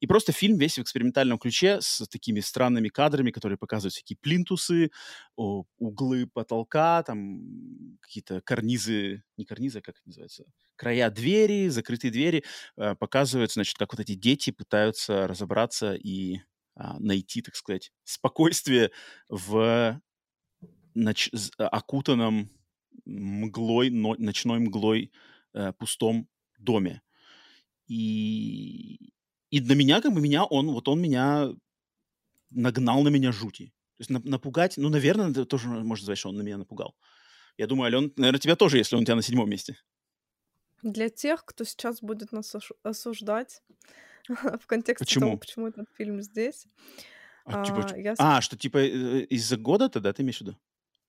И 0.00 0.06
просто 0.06 0.32
фильм 0.32 0.58
весь 0.58 0.78
в 0.78 0.82
экспериментальном 0.82 1.38
ключе 1.38 1.80
с 1.80 2.06
такими 2.08 2.40
странными 2.40 2.88
кадрами, 2.88 3.30
которые 3.30 3.58
показывают 3.58 3.94
всякие 3.94 4.16
плинтусы, 4.20 4.90
углы 5.36 6.26
потолка, 6.26 7.02
там 7.02 7.98
какие-то 8.00 8.40
карнизы, 8.42 9.22
не 9.36 9.44
карнизы, 9.44 9.78
а 9.78 9.82
как 9.82 9.96
это 9.96 10.06
называется, 10.06 10.44
края 10.76 11.10
двери, 11.10 11.68
закрытые 11.68 12.10
двери, 12.10 12.44
э, 12.76 12.94
показывают, 12.94 13.52
значит, 13.52 13.76
как 13.76 13.92
вот 13.92 14.00
эти 14.00 14.14
дети 14.14 14.50
пытаются 14.50 15.26
разобраться 15.26 15.94
и 15.94 16.40
а, 16.80 16.96
найти, 17.00 17.42
так 17.42 17.56
сказать, 17.56 17.90
спокойствие 18.04 18.92
в 19.28 20.00
ноч- 20.94 21.30
з- 21.32 21.50
окутанном 21.58 22.50
мглой, 23.04 23.90
но- 23.90 24.16
ночной 24.18 24.58
мглой 24.60 25.12
э, 25.54 25.72
пустом 25.72 26.28
доме. 26.58 27.02
И, 27.88 29.12
и 29.50 29.60
для 29.60 29.74
меня, 29.76 30.00
как 30.00 30.12
бы, 30.12 30.20
меня 30.20 30.44
он, 30.44 30.70
вот 30.72 30.88
он 30.88 31.00
меня 31.00 31.50
нагнал 32.50 33.02
на 33.02 33.08
меня 33.08 33.32
жути. 33.32 33.66
То 33.98 34.02
есть 34.02 34.10
на- 34.10 34.20
напугать, 34.24 34.76
ну, 34.76 34.88
наверное, 34.90 35.30
это 35.30 35.44
тоже 35.46 35.68
можно 35.68 36.04
сказать, 36.04 36.18
что 36.18 36.30
он 36.30 36.36
на 36.36 36.42
меня 36.42 36.58
напугал. 36.58 36.96
Я 37.58 37.66
думаю, 37.68 37.86
Ален, 37.88 38.12
наверное, 38.16 38.40
тебя 38.40 38.56
тоже, 38.56 38.78
если 38.78 38.96
он 38.96 39.02
у 39.02 39.04
тебя 39.04 39.16
на 39.16 39.22
седьмом 39.22 39.50
месте. 39.50 39.78
Для 40.82 41.08
тех, 41.08 41.44
кто 41.44 41.64
сейчас 41.64 42.00
будет 42.02 42.30
нас 42.32 42.54
осуждать 42.82 43.62
в 44.28 44.66
контексте 44.66 45.06
Почему? 45.06 45.16
того, 45.16 45.36
почему 45.38 45.68
этот 45.68 45.86
фильм 45.96 46.22
здесь, 46.22 46.66
А, 47.44 47.56
типа, 47.56 47.82
а, 47.82 47.84
чё- 47.84 47.96
я 47.96 48.14
а, 48.18 48.40
что 48.40 48.56
типа 48.56 48.78
э, 48.78 49.20
из-за 49.30 49.56
года 49.56 49.88
тогда 49.88 50.12
ты 50.12 50.22
имеешь 50.22 50.38
в 50.38 50.40
виду? 50.42 50.56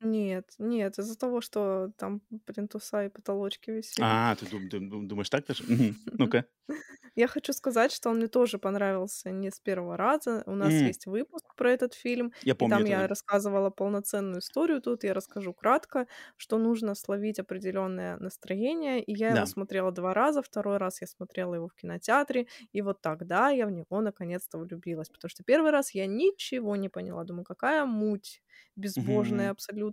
Нет, 0.02 0.54
нет, 0.58 0.98
из-за 0.98 1.18
того, 1.18 1.42
что 1.42 1.92
там 1.98 2.22
плинтуса 2.46 3.06
и 3.06 3.10
потолочки 3.10 3.70
висели. 3.72 4.24
А, 4.28 4.36
ты 4.36 4.46
дум- 4.46 4.70
дум- 4.70 4.90
дум- 4.90 5.08
думаешь 5.08 5.30
так 5.30 5.46
даже? 5.46 5.64
Мгм. 5.68 5.96
Ну-ка. 6.18 6.46
Я 7.16 7.28
хочу 7.28 7.54
сказать, 7.54 7.92
что 7.92 8.10
он 8.10 8.18
мне 8.18 8.28
тоже 8.28 8.60
понравился 8.60 9.32
не 9.32 9.50
с 9.52 9.60
первого 9.60 9.98
раза. 9.98 10.44
У 10.46 10.56
нас 10.56 10.82
М. 10.82 10.82
есть 10.82 11.06
выпуск 11.08 11.56
про 11.56 11.72
этот 11.72 11.94
фильм, 11.94 12.32
Я 12.42 12.56
и 12.60 12.66
помню 12.66 12.66
там 12.66 12.84
это, 12.84 12.94
я 12.94 13.08
да. 13.08 13.08
рассказывала 13.08 13.70
полноценную 13.72 14.40
историю. 14.40 14.82
Тут 14.82 15.04
я 15.04 15.14
расскажу 15.14 15.54
кратко, 15.54 16.08
что 16.38 16.58
нужно 16.58 16.96
словить 16.96 17.40
определенное 17.40 18.18
настроение. 18.18 19.04
И 19.04 19.14
я 19.14 19.30
Да. 19.30 19.34
его 19.34 19.46
смотрела 19.46 19.92
два 19.92 20.14
раза. 20.14 20.42
Второй 20.42 20.78
раз 20.78 21.02
я 21.02 21.08
смотрела 21.08 21.56
его 21.56 21.68
в 21.68 21.74
кинотеатре. 21.76 22.48
И 22.74 22.82
вот 22.82 23.02
тогда 23.02 23.50
я 23.50 23.66
в 23.68 23.72
него 23.72 24.02
наконец-то 24.02 24.58
влюбилась. 24.60 25.10
Потому 25.10 25.30
что 25.30 25.44
первый 25.44 25.72
раз 25.72 25.92
я 25.96 26.06
ничего 26.08 26.76
не 26.76 26.90
поняла. 26.90 27.24
Думаю, 27.24 27.44
какая 27.46 27.86
муть 27.86 28.42
безбожная 28.76 29.50
Мгм. 29.50 29.52
абсолютно. 29.52 29.89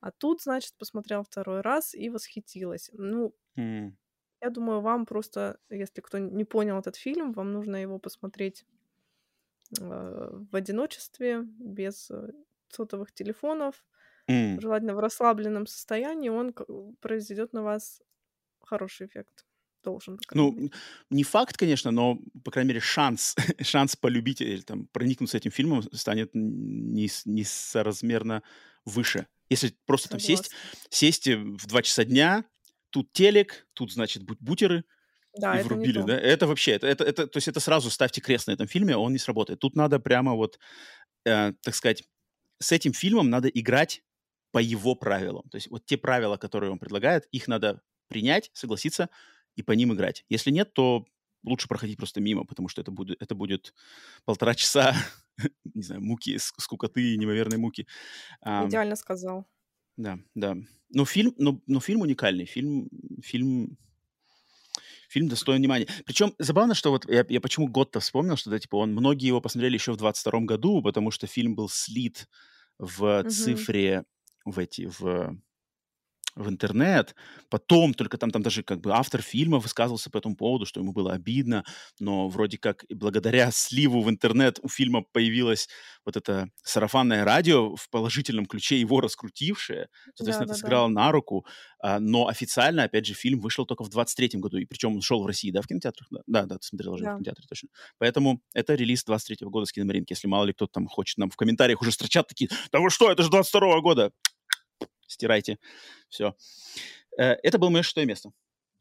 А 0.00 0.10
тут, 0.12 0.42
значит, 0.42 0.74
посмотрела 0.78 1.24
второй 1.24 1.60
раз 1.62 1.94
и 1.94 2.10
восхитилась. 2.10 2.90
Ну, 2.92 3.34
М. 3.56 3.98
я 4.40 4.50
думаю, 4.50 4.80
вам 4.80 5.06
просто, 5.06 5.58
если 5.70 6.00
кто 6.00 6.18
не 6.18 6.44
понял 6.44 6.78
этот 6.78 6.96
фильм, 6.96 7.32
вам 7.32 7.52
нужно 7.52 7.76
его 7.76 7.98
посмотреть 7.98 8.64
э, 9.80 10.30
в 10.50 10.56
одиночестве, 10.56 11.42
без 11.42 12.10
э, 12.10 12.32
сотовых 12.68 13.12
телефонов, 13.12 13.84
М. 14.28 14.58
желательно 14.58 14.94
в 14.94 15.00
расслабленном 15.00 15.66
состоянии, 15.66 16.30
он 16.30 16.54
произведет 17.00 17.52
на 17.52 17.62
вас 17.62 18.02
хороший 18.60 19.06
эффект. 19.08 19.46
Должен, 19.84 20.18
Ну, 20.34 20.54
мере. 20.56 20.70
не 21.10 21.24
факт, 21.24 21.56
конечно, 21.56 21.90
но, 21.90 22.18
по 22.44 22.50
крайней 22.50 22.68
мере, 22.68 22.80
шанс, 22.80 23.34
шанс 23.62 23.96
полюбить 23.96 24.40
или 24.42 24.60
там 24.60 24.86
проникнуться 24.86 25.38
этим 25.38 25.50
фильмом 25.50 25.82
станет 25.92 26.30
нес- 26.34 27.22
несоразмерно 27.24 28.42
выше. 28.88 29.26
Если 29.50 29.74
просто 29.86 30.08
там 30.08 30.20
сесть, 30.20 30.46
Согласна. 30.50 30.78
сесть 30.90 31.26
э, 31.28 31.36
в 31.36 31.66
2 31.66 31.82
часа 31.82 32.04
дня, 32.04 32.44
тут 32.90 33.12
телек, 33.12 33.66
тут, 33.74 33.92
значит, 33.92 34.22
бу- 34.22 34.36
бутеры, 34.40 34.84
Да, 35.38 35.58
и 35.60 35.62
врубили, 35.62 36.02
да? 36.02 36.18
Это 36.18 36.46
вообще, 36.46 36.72
это, 36.72 36.86
это, 36.86 37.04
это- 37.04 37.26
то 37.26 37.36
есть 37.36 37.48
это 37.48 37.60
сразу 37.60 37.90
ставьте 37.90 38.20
крест 38.20 38.46
на 38.48 38.52
этом 38.52 38.66
фильме, 38.66 38.96
он 38.96 39.12
не 39.12 39.18
сработает. 39.18 39.60
Тут 39.60 39.76
надо 39.76 40.00
прямо 40.00 40.34
вот, 40.34 40.58
э, 41.24 41.52
так 41.62 41.74
сказать, 41.74 42.04
с 42.58 42.72
этим 42.72 42.92
фильмом 42.92 43.30
надо 43.30 43.48
играть 43.48 44.02
по 44.50 44.58
его 44.58 44.94
правилам. 44.94 45.48
То 45.50 45.56
есть 45.56 45.68
вот 45.70 45.84
те 45.86 45.96
правила, 45.96 46.36
которые 46.36 46.70
он 46.72 46.78
предлагает, 46.78 47.26
их 47.30 47.46
надо 47.48 47.80
принять, 48.08 48.50
согласиться 48.54 49.08
и 49.54 49.62
по 49.62 49.72
ним 49.72 49.92
играть. 49.92 50.24
Если 50.28 50.50
нет, 50.50 50.72
то 50.72 51.06
лучше 51.44 51.68
проходить 51.68 51.98
просто 51.98 52.20
мимо, 52.20 52.44
потому 52.44 52.68
что 52.68 52.80
это 52.80 52.90
будет, 52.90 53.22
это 53.22 53.34
будет 53.34 53.74
полтора 54.24 54.54
часа, 54.54 54.94
не 55.74 55.82
знаю, 55.82 56.02
муки, 56.02 56.36
скукоты 56.38 57.16
неимоверной 57.16 57.58
муки. 57.58 57.86
Идеально 58.44 58.96
сказал. 58.96 59.46
да, 59.96 60.18
да. 60.34 60.56
Но 60.90 61.04
фильм, 61.04 61.34
но, 61.38 61.60
но 61.66 61.80
фильм 61.80 62.00
уникальный. 62.00 62.46
Фильм, 62.46 62.88
фильм, 63.22 63.76
фильм 65.08 65.28
достоин 65.28 65.58
внимания. 65.58 65.86
Причем 66.04 66.34
забавно, 66.38 66.74
что 66.74 66.90
вот 66.90 67.08
я, 67.08 67.24
я 67.28 67.40
почему 67.40 67.68
год-то 67.68 68.00
вспомнил, 68.00 68.36
что 68.36 68.50
да, 68.50 68.58
типа 68.58 68.76
он 68.76 68.92
многие 68.92 69.26
его 69.26 69.40
посмотрели 69.40 69.74
еще 69.74 69.92
в 69.92 69.96
22 69.96 70.40
году, 70.40 70.82
потому 70.82 71.10
что 71.10 71.26
фильм 71.26 71.54
был 71.54 71.68
слит 71.68 72.28
в 72.78 73.24
Мгм. 73.24 73.28
цифре 73.28 74.04
в 74.44 74.58
эти 74.58 74.86
в 74.98 75.36
в 76.38 76.48
интернет, 76.48 77.14
потом 77.50 77.94
только 77.94 78.16
там, 78.16 78.30
там 78.30 78.42
даже 78.42 78.62
как 78.62 78.80
бы 78.80 78.92
автор 78.92 79.20
фильма 79.20 79.58
высказывался 79.58 80.10
по 80.10 80.18
этому 80.18 80.36
поводу, 80.36 80.66
что 80.66 80.80
ему 80.80 80.92
было 80.92 81.12
обидно, 81.12 81.64
но 81.98 82.28
вроде 82.28 82.58
как 82.58 82.84
благодаря 82.88 83.50
сливу 83.52 84.00
в 84.02 84.08
интернет 84.08 84.58
у 84.62 84.68
фильма 84.68 85.02
появилось 85.02 85.68
вот 86.04 86.16
это 86.16 86.48
сарафанное 86.62 87.24
радио 87.24 87.74
в 87.74 87.90
положительном 87.90 88.46
ключе, 88.46 88.78
его 88.78 89.00
раскрутившее, 89.00 89.88
соответственно, 90.14 90.46
да, 90.46 90.52
это 90.52 90.60
да, 90.60 90.66
сыграло 90.66 90.88
да. 90.88 90.94
на 90.94 91.12
руку, 91.12 91.46
а, 91.80 91.98
но 91.98 92.28
официально, 92.28 92.84
опять 92.84 93.06
же, 93.06 93.14
фильм 93.14 93.40
вышел 93.40 93.66
только 93.66 93.82
в 93.84 93.90
23-м 93.90 94.40
году, 94.40 94.58
и 94.58 94.64
причем 94.64 94.94
он 94.94 95.02
шел 95.02 95.22
в 95.22 95.26
России, 95.26 95.50
да, 95.50 95.60
в 95.60 95.66
кинотеатрах? 95.66 96.06
Да, 96.10 96.20
да, 96.26 96.46
да 96.46 96.58
ты 96.58 96.66
смотрела 96.66 96.94
уже 96.94 97.04
да. 97.04 97.14
в 97.14 97.16
кинотеатре, 97.16 97.46
точно. 97.48 97.68
Поэтому 97.98 98.40
это 98.54 98.74
релиз 98.74 99.04
23-го 99.06 99.50
года 99.50 99.66
с 99.66 99.72
киномаринки, 99.72 100.12
если 100.12 100.28
мало 100.28 100.44
ли 100.44 100.52
кто-то 100.52 100.72
там 100.72 100.86
хочет 100.86 101.18
нам 101.18 101.30
в 101.30 101.36
комментариях 101.36 101.82
уже 101.82 101.90
строчат 101.90 102.28
такие, 102.28 102.48
да 102.72 102.78
вы 102.78 102.90
что, 102.90 103.10
это 103.10 103.22
же 103.22 103.28
22-го 103.28 103.82
года! 103.82 104.12
Стирайте. 105.08 105.58
Все. 106.08 106.36
Э, 107.18 107.32
это 107.42 107.58
было 107.58 107.70
мое 107.70 107.82
шестое 107.82 108.06
место. 108.06 108.30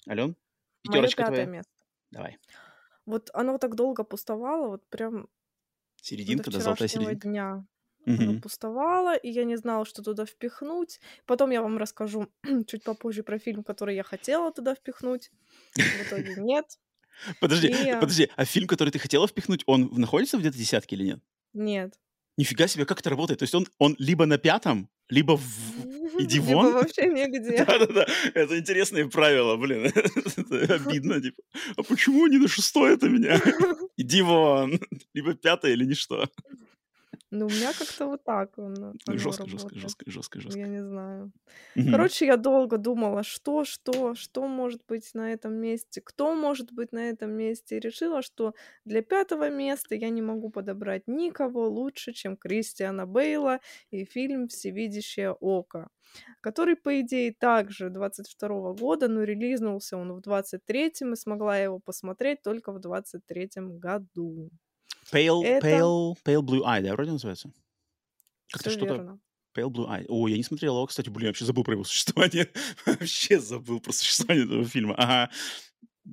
Ален, 0.07 0.35
пятерочка 0.83 1.23
Мое 1.23 1.31
твоя. 1.31 1.45
место. 1.45 1.71
Давай. 2.11 2.37
Вот 3.05 3.29
оно 3.33 3.57
так 3.57 3.75
долго 3.75 4.03
пустовало, 4.03 4.67
вот 4.67 4.87
прям 4.89 5.27
Серединка, 6.01 6.51
да, 6.51 6.59
золотая 6.59 6.87
серединка. 6.87 7.27
дня. 7.27 7.65
Оно 8.05 8.39
пустовало, 8.39 9.17
и 9.17 9.29
я 9.29 9.43
не 9.43 9.57
знала, 9.57 9.85
что 9.85 10.01
туда 10.01 10.25
впихнуть. 10.25 11.01
Потом 11.25 11.51
я 11.51 11.61
вам 11.61 11.77
расскажу 11.77 12.29
чуть 12.67 12.83
попозже 12.83 13.21
про 13.23 13.37
фильм, 13.37 13.63
который 13.63 13.95
я 13.95 14.03
хотела 14.03 14.53
туда 14.53 14.75
впихнуть. 14.75 15.29
В 15.75 16.07
итоге 16.07 16.35
нет. 16.37 16.79
Подожди, 17.41 17.67
и... 17.67 17.93
подожди, 17.99 18.29
а 18.37 18.45
фильм, 18.45 18.67
который 18.67 18.91
ты 18.91 18.99
хотела 18.99 19.27
впихнуть, 19.27 19.63
он 19.65 19.89
находится 19.93 20.37
в 20.37 20.39
где-то 20.39 20.57
десятке 20.57 20.95
или 20.95 21.03
нет? 21.03 21.19
Нет. 21.53 21.99
Нифига 22.37 22.67
себе, 22.67 22.85
как 22.85 22.99
это 22.99 23.09
работает? 23.09 23.39
То 23.39 23.43
есть 23.43 23.55
он, 23.55 23.67
он 23.79 23.95
либо 23.99 24.25
на 24.25 24.37
пятом, 24.37 24.89
либо 25.09 25.35
в... 25.35 25.43
иди 26.19 26.39
вон. 26.39 26.67
Либо 26.67 26.77
вообще 26.77 27.07
нигде. 27.07 27.65
Да-да-да, 27.65 28.07
это 28.33 28.57
интересные 28.57 29.09
правила, 29.09 29.55
блин. 29.57 29.85
это 29.95 30.75
обидно, 30.75 31.21
типа. 31.21 31.41
А 31.75 31.83
почему 31.83 32.27
не 32.27 32.37
на 32.37 32.47
шестое 32.47 32.95
это 32.95 33.09
меня? 33.09 33.41
Иди 33.97 34.21
вон. 34.21 34.79
Либо 35.13 35.33
пятое 35.33 35.73
или 35.73 35.85
ничто. 35.85 36.29
Ну, 37.31 37.47
у 37.47 37.49
меня 37.49 37.73
как-то 37.73 38.07
вот 38.07 38.23
так 38.23 38.57
он, 38.57 38.99
Жестко, 39.07 39.49
жестко, 39.49 39.75
жестко, 39.79 40.11
жестко, 40.11 40.39
жестко. 40.39 40.59
Я 40.59 40.67
не 40.67 40.83
знаю. 40.83 41.31
Мгм. 41.75 41.91
Короче, 41.91 42.25
я 42.25 42.37
долго 42.37 42.77
думала, 42.77 43.23
что, 43.23 43.65
что, 43.65 44.15
что 44.15 44.47
может 44.47 44.81
быть 44.87 45.11
на 45.13 45.33
этом 45.33 45.53
месте, 45.55 46.01
кто 46.01 46.35
может 46.35 46.71
быть 46.73 46.91
на 46.93 47.09
этом 47.09 47.31
месте, 47.31 47.77
и 47.77 47.79
решила, 47.79 48.21
что 48.21 48.53
для 48.85 49.01
пятого 49.01 49.49
места 49.49 49.95
я 49.95 50.09
не 50.09 50.21
могу 50.21 50.49
подобрать 50.49 51.03
никого 51.07 51.67
лучше, 51.69 52.13
чем 52.13 52.37
Кристиана 52.37 53.05
Бейла 53.07 53.59
и 53.91 54.05
фильм 54.05 54.47
«Всевидящее 54.47 55.31
око», 55.33 55.89
который, 56.41 56.75
по 56.75 56.99
идее, 57.01 57.33
также 57.33 57.89
22 57.89 58.73
года, 58.73 59.07
но 59.07 59.23
релизнулся 59.23 59.97
он 59.97 60.13
в 60.13 60.21
23-м, 60.21 61.13
и 61.13 61.15
смогла 61.17 61.57
я 61.57 61.65
его 61.65 61.79
посмотреть 61.79 62.41
только 62.41 62.71
в 62.73 62.79
23-м 62.79 63.79
году. 63.79 64.49
Pale, 65.11 65.43
Это 65.43 65.67
pale, 65.67 66.15
pale 66.25 66.41
Blue 66.41 66.61
Eye, 66.63 66.81
да, 66.83 66.93
вроде 66.93 67.11
называется? 67.11 67.51
Как-то 68.51 68.69
что-то... 68.69 69.19
Pale 69.55 69.69
Blue 69.69 69.87
Eye. 69.87 70.05
О, 70.07 70.27
я 70.27 70.37
не 70.37 70.43
смотрел 70.43 70.75
его, 70.75 70.85
кстати, 70.85 71.09
блин, 71.09 71.23
я 71.25 71.29
вообще 71.29 71.45
забыл 71.45 71.63
про 71.63 71.73
его 71.73 71.83
существование. 71.85 72.49
вообще 72.85 73.39
забыл 73.39 73.79
про 73.79 73.91
существование 73.91 74.45
этого 74.45 74.65
фильма. 74.65 74.95
Ага. 74.97 75.31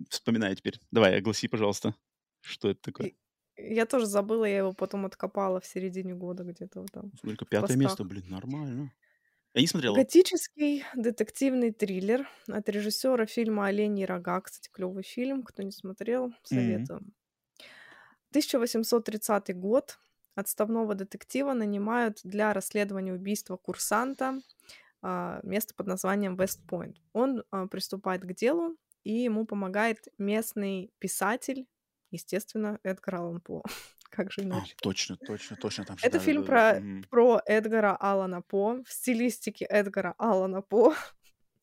Вспоминаю 0.09 0.57
теперь. 0.57 0.81
Давай, 0.91 1.17
огласи, 1.19 1.47
пожалуйста, 1.49 1.95
что 2.41 2.71
это 2.71 2.81
такое. 2.83 3.09
И- 3.09 3.17
Я 3.57 3.87
тоже 3.87 4.07
забыла, 4.07 4.45
я 4.45 4.59
его 4.59 4.73
потом 4.73 5.07
откопала 5.07 5.61
в 5.61 5.67
середине 5.67 6.15
года 6.15 6.43
где-то 6.43 6.81
вот 6.81 6.91
там 6.93 7.13
в 7.23 7.45
пятое 7.47 7.77
место, 7.77 8.03
блин, 8.05 8.25
нормально. 8.29 8.93
Я 9.55 9.61
не 9.61 9.69
смотрел 9.69 9.93
его. 9.95 10.03
Готический 10.03 10.83
детективный 10.97 11.71
триллер 11.71 12.29
от 12.49 12.69
режиссера 12.69 13.25
фильма 13.27 13.67
«Оленьи 13.67 14.05
рога». 14.05 14.41
Кстати, 14.41 14.69
клевый 14.73 15.05
фильм. 15.05 15.45
Кто 15.45 15.63
не 15.63 15.71
смотрел, 15.71 16.33
советую. 16.43 17.03
1830 18.35 19.57
год. 19.57 19.97
Отставного 20.35 20.97
детектива 20.97 21.53
нанимают 21.53 22.19
для 22.25 22.53
расследования 22.53 23.13
убийства 23.13 23.57
курсанта 23.57 24.41
а, 25.03 25.39
место 25.45 25.73
под 25.75 25.87
названием 25.87 26.35
Вестпойнт. 26.35 26.97
Он 27.13 27.45
а, 27.53 27.69
приступает 27.69 28.23
к 28.23 28.35
делу, 28.35 28.77
и 29.05 29.13
ему 29.13 29.47
помогает 29.47 30.09
местный 30.19 30.91
писатель, 30.99 31.69
естественно, 32.11 32.81
Эдгар 32.83 33.15
Аллан 33.15 33.41
По. 33.41 33.63
Как 34.11 34.33
же 34.33 34.41
А, 34.41 34.45
иначе? 34.45 34.75
точно, 34.83 35.17
точно, 35.17 35.55
точно, 35.55 35.85
там 35.85 35.97
Это 36.03 36.19
фильм 36.19 36.45
про, 36.45 36.83
про 37.11 37.41
Эдгара 37.47 37.95
Аллана 37.95 38.43
По 38.43 38.83
в 38.83 38.91
стилистике 38.91 39.65
Эдгара 39.67 40.17
Аллана 40.19 40.61
По. 40.61 40.93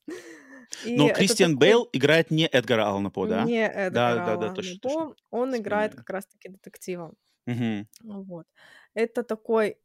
И 0.80 0.98
Но 0.98 1.10
Кристиан 1.10 1.58
такой 1.58 1.58
Бейл 1.58 1.90
играет 1.94 2.32
не 2.32 2.48
Эдгара 2.48 2.88
Аллана 2.88 3.10
По, 3.12 3.28
да? 3.28 3.46
не 3.46 3.68
Да, 3.90 4.16
Эдгара 4.16 4.20
да, 4.20 4.38
да, 4.38 4.50
Аллана 4.50 4.50
точно, 4.50 4.80
точно. 4.82 5.08
По, 5.10 5.16
он 5.30 5.56
играет 5.56 5.96
как 5.96 6.10
раз-таки 6.10 6.50
детектива. 6.50 7.14
Мгм. 7.46 7.88
Вот. 8.04 8.48
Это 8.94 9.24
такой 9.24 9.78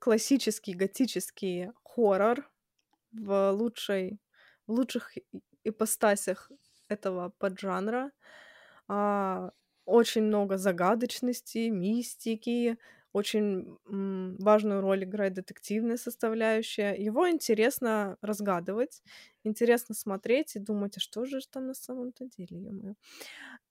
классический 0.00 0.74
готический 0.74 1.70
хоррор 1.84 2.50
в 3.12 3.52
лучшей, 3.52 4.20
в 4.66 4.72
лучших 4.72 5.12
ипостасях 5.64 6.52
этого 6.88 7.30
поджанра. 7.30 8.12
А, 8.88 9.52
очень 9.86 10.24
много 10.24 10.58
загадочности, 10.58 11.68
мистики, 11.68 12.78
очень 13.14 13.78
важную 14.40 14.82
роль 14.82 15.04
играет 15.04 15.34
детективная 15.34 15.98
составляющая. 15.98 16.94
Его 16.94 17.30
интересно 17.30 18.18
разгадывать, 18.22 19.02
интересно 19.44 19.94
смотреть 19.96 20.56
и 20.56 20.60
думать, 20.60 20.98
а 20.98 21.00
что 21.00 21.26
же 21.26 21.40
там 21.50 21.68
на 21.68 21.74
самом-то 21.74 22.26
деле, 22.26 22.58
ё-моё. 22.62 22.94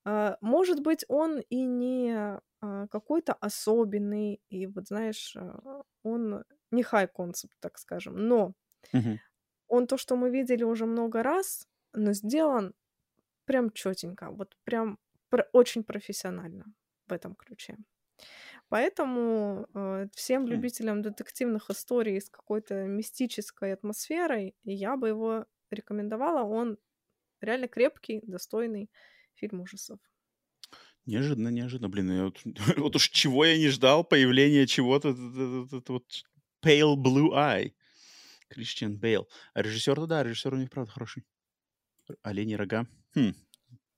А, 0.06 0.38
Может 0.42 0.82
быть, 0.82 1.06
он 1.10 1.40
и 1.40 1.66
не 1.66 2.40
а, 2.62 2.88
какой-то 2.90 3.34
особенный, 3.34 4.42
и 4.50 4.68
вот 4.68 4.88
знаешь, 4.90 5.36
а, 5.38 5.84
он 6.04 6.44
не 6.72 6.84
concept, 6.84 7.52
так 7.62 7.78
скажем, 7.80 8.16
но 8.28 8.54
Мгм. 8.94 9.20
он 9.70 9.88
то, 9.88 9.98
что 9.98 10.16
мы 10.16 10.30
видели 10.30 10.64
уже 10.64 10.86
много 10.86 11.24
раз, 11.24 11.68
но 11.94 12.14
сделан 12.14 12.74
прям 13.46 13.72
четенько, 13.72 14.32
вот 14.32 14.58
прям 14.66 15.00
пр- 15.30 15.50
очень 15.54 15.84
профессионально 15.84 16.66
в 17.08 17.14
этом 17.14 17.36
ключе. 17.36 17.78
Поэтому 18.70 19.68
э, 19.74 20.08
всем 20.16 20.48
любителям 20.48 21.02
детективных 21.02 21.70
историй 21.70 22.20
с 22.20 22.30
какой-то 22.30 22.86
мистической 22.88 23.74
атмосферой 23.74 24.56
я 24.64 24.98
бы 24.98 25.10
его 25.10 25.46
рекомендовала. 25.70 26.44
Он 26.44 26.78
реально 27.42 27.68
крепкий, 27.68 28.22
достойный 28.24 28.90
фильм 29.36 29.62
ужасов. 29.62 30.00
Неожиданно, 31.06 31.50
неожиданно. 31.50 31.90
Блин, 31.90 32.12
я 32.12 32.24
вот, 32.26 32.42
вот 32.78 32.96
уж 32.96 33.10
чего 33.10 33.46
я 33.46 33.58
не 33.58 33.68
ждал, 33.68 34.04
появление 34.04 34.66
чего-то, 34.66 35.14
вот 35.14 36.24
Pale 36.64 36.96
Blue 36.96 37.32
Eye. 37.34 37.74
Кристиан 38.54 38.98
Бейл. 38.98 39.28
А 39.54 39.62
режиссер-то, 39.62 40.06
да, 40.06 40.24
режиссер 40.24 40.54
у 40.54 40.58
них, 40.58 40.70
правда, 40.70 40.92
хороший. 40.92 41.24
Олени 42.22 42.54
рога. 42.54 42.86
Хм, 43.16 43.34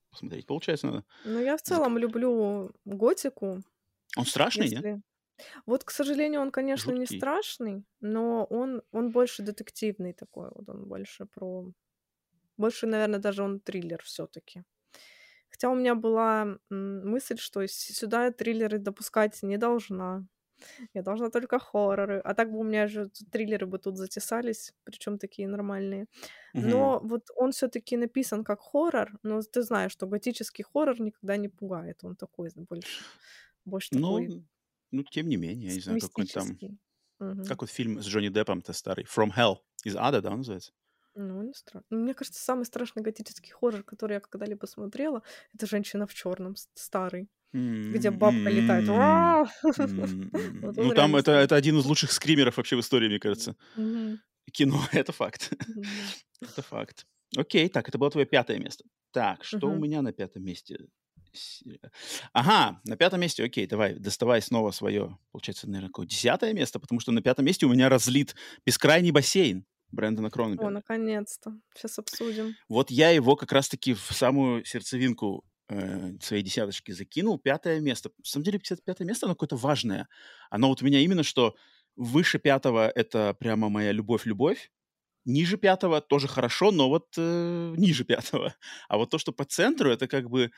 посмотреть, 0.09 0.45
получается, 0.45 0.87
надо. 0.87 1.05
Но 1.25 1.41
я 1.41 1.57
в 1.57 1.61
целом 1.61 1.97
люблю 1.97 2.71
готику. 2.85 3.63
Он 4.15 4.25
страшный, 4.25 4.69
нет? 4.69 4.83
Если... 4.83 5.01
Вот, 5.65 5.83
к 5.83 5.91
сожалению, 5.91 6.41
он, 6.41 6.51
конечно, 6.51 6.91
не 6.91 7.01
Жуткий. 7.01 7.17
страшный, 7.17 7.85
но 7.99 8.45
он, 8.45 8.81
он 8.91 9.11
больше 9.11 9.43
детективный 9.43 10.13
такой. 10.13 10.49
Вот 10.55 10.69
он 10.69 10.85
больше 10.85 11.25
про... 11.25 11.71
Больше, 12.57 12.87
наверное, 12.87 13.19
даже 13.19 13.43
он 13.43 13.59
триллер 13.59 14.01
все-таки. 14.03 14.63
Хотя 15.49 15.69
у 15.69 15.75
меня 15.75 15.95
была 15.95 16.57
мысль, 16.69 17.37
что 17.37 17.67
сюда 17.67 18.31
триллеры 18.31 18.79
допускать 18.79 19.43
не 19.43 19.57
должна. 19.57 20.25
Я 20.93 21.01
должна 21.01 21.29
только 21.29 21.59
хорроры. 21.59 22.19
А 22.23 22.33
так 22.33 22.51
бы 22.51 22.59
у 22.59 22.63
меня 22.63 22.87
же 22.87 23.09
триллеры 23.31 23.65
бы 23.65 23.77
тут 23.77 23.97
затесались, 23.97 24.73
причем 24.83 25.17
такие 25.17 25.47
нормальные. 25.47 26.07
Мгм. 26.53 26.69
Но 26.69 26.99
вот 27.03 27.27
он 27.35 27.51
все-таки 27.51 27.97
написан 27.97 28.43
как 28.43 28.61
хоррор, 28.61 29.19
но 29.23 29.41
ты 29.41 29.61
знаешь, 29.61 29.91
что 29.91 30.07
готический 30.07 30.63
хоррор 30.63 30.99
никогда 31.01 31.37
не 31.37 31.49
пугает. 31.49 32.03
Он 32.03 32.15
такой 32.15 32.51
больше, 32.55 33.03
больше 33.65 33.89
такой 33.91 34.27
Ну, 34.27 34.45
ну, 34.91 35.03
тем 35.03 35.27
не 35.27 35.35
менее, 35.37 35.69
я 35.69 35.75
не 35.75 35.81
знаю, 35.81 35.99
какой 35.99 36.25
там... 36.25 36.57
Мгм. 37.19 37.45
Как 37.45 37.61
вот 37.61 37.69
фильм 37.69 38.01
с 38.01 38.05
Джонни 38.07 38.29
Деппом-то 38.29 38.73
старый. 38.73 39.05
From 39.05 39.31
Hell. 39.35 39.57
Из 39.83 39.95
ада, 39.95 40.21
да, 40.21 40.31
он 40.31 40.37
называется? 40.39 40.71
Ну, 41.15 41.43
не 41.43 41.53
страшно. 41.53 41.85
Мне 41.89 42.13
кажется, 42.13 42.43
самый 42.43 42.65
страшный 42.65 43.01
готический 43.01 43.51
хоррор, 43.51 43.83
который 43.83 44.15
я 44.15 44.19
когда-либо 44.19 44.65
смотрела, 44.65 45.23
это 45.53 45.65
«Женщина 45.65 46.07
в 46.07 46.13
черном 46.13 46.55
старый, 46.73 47.29
где 47.53 48.11
бабка 48.11 48.49
летает. 48.49 48.85
Ну, 50.77 50.93
там 50.93 51.15
это, 51.15 51.31
это 51.31 51.55
один 51.55 51.77
из 51.79 51.85
лучших 51.85 52.11
скримеров 52.11 52.57
вообще 52.57 52.75
в 52.75 52.81
истории, 52.81 53.07
мне 53.07 53.19
кажется. 53.19 53.55
Кино, 54.51 54.81
это 54.91 55.13
факт. 55.13 55.53
Это 56.41 56.61
факт. 56.61 57.05
Окей, 57.37 57.69
так, 57.69 57.87
это 57.87 57.97
было 57.97 58.11
твое 58.11 58.27
пятое 58.27 58.59
место. 58.59 58.83
Так, 59.11 59.43
что 59.43 59.69
у 59.69 59.75
меня 59.75 60.01
на 60.01 60.11
пятом 60.11 60.43
месте? 60.43 60.87
С- 61.35 61.63
Ага, 62.33 62.81
на 62.85 62.95
пятом 62.97 63.21
месте, 63.21 63.43
окей, 63.43 63.67
давай, 63.67 63.93
доставай 63.95 64.41
снова 64.41 64.71
свое, 64.71 65.17
получается, 65.31 65.67
наверное, 65.67 65.89
какое 65.89 66.05
десятое 66.07 66.53
место, 66.53 66.79
потому 66.79 66.99
что 66.99 67.11
на 67.11 67.21
пятом 67.21 67.45
месте 67.45 67.65
у 67.65 67.69
меня 67.73 67.89
разлит 67.89 68.35
бескрайний 68.65 69.11
бассейн. 69.11 69.65
Брэндона 69.91 70.27
О, 70.27 70.31
Кроненберга. 70.31 70.69
наконец-то. 70.71 71.59
Сейчас 71.73 71.99
обсудим. 71.99 72.57
Вот 72.67 72.91
я 72.91 73.11
его 73.11 73.35
как 73.35 73.51
раз-таки 73.51 73.93
в 73.93 74.01
самую 74.11 74.65
сердцевинку 74.65 75.45
э, 75.69 76.13
своей 76.21 76.43
десяточки 76.43 76.91
закинул. 76.91 77.39
Пятое 77.39 77.79
место. 77.79 78.09
На 78.17 78.25
самом 78.25 78.43
деле, 78.43 78.59
пятое 78.59 79.07
место, 79.07 79.25
оно 79.25 79.35
какое-то 79.35 79.55
важное. 79.55 80.07
Оно 80.49 80.67
вот 80.69 80.81
у 80.81 80.85
меня 80.85 80.99
именно, 80.99 81.23
что 81.23 81.55
выше 81.95 82.39
пятого— 82.39 82.89
это 82.95 83.33
прямо 83.39 83.69
моя 83.69 83.91
любовь-любовь. 83.91 84.71
Ниже 85.25 85.57
пятого 85.57 86.01
тоже 86.01 86.27
хорошо, 86.27 86.71
но 86.71 86.89
вот 86.89 87.07
э, 87.17 87.73
ниже 87.77 88.03
пятого. 88.05 88.55
А 88.89 88.97
вот 88.97 89.09
то, 89.09 89.17
что 89.17 89.31
по 89.31 89.43
центру, 89.45 89.89
это 89.91 90.07
как 90.07 90.29
бы 90.29 90.51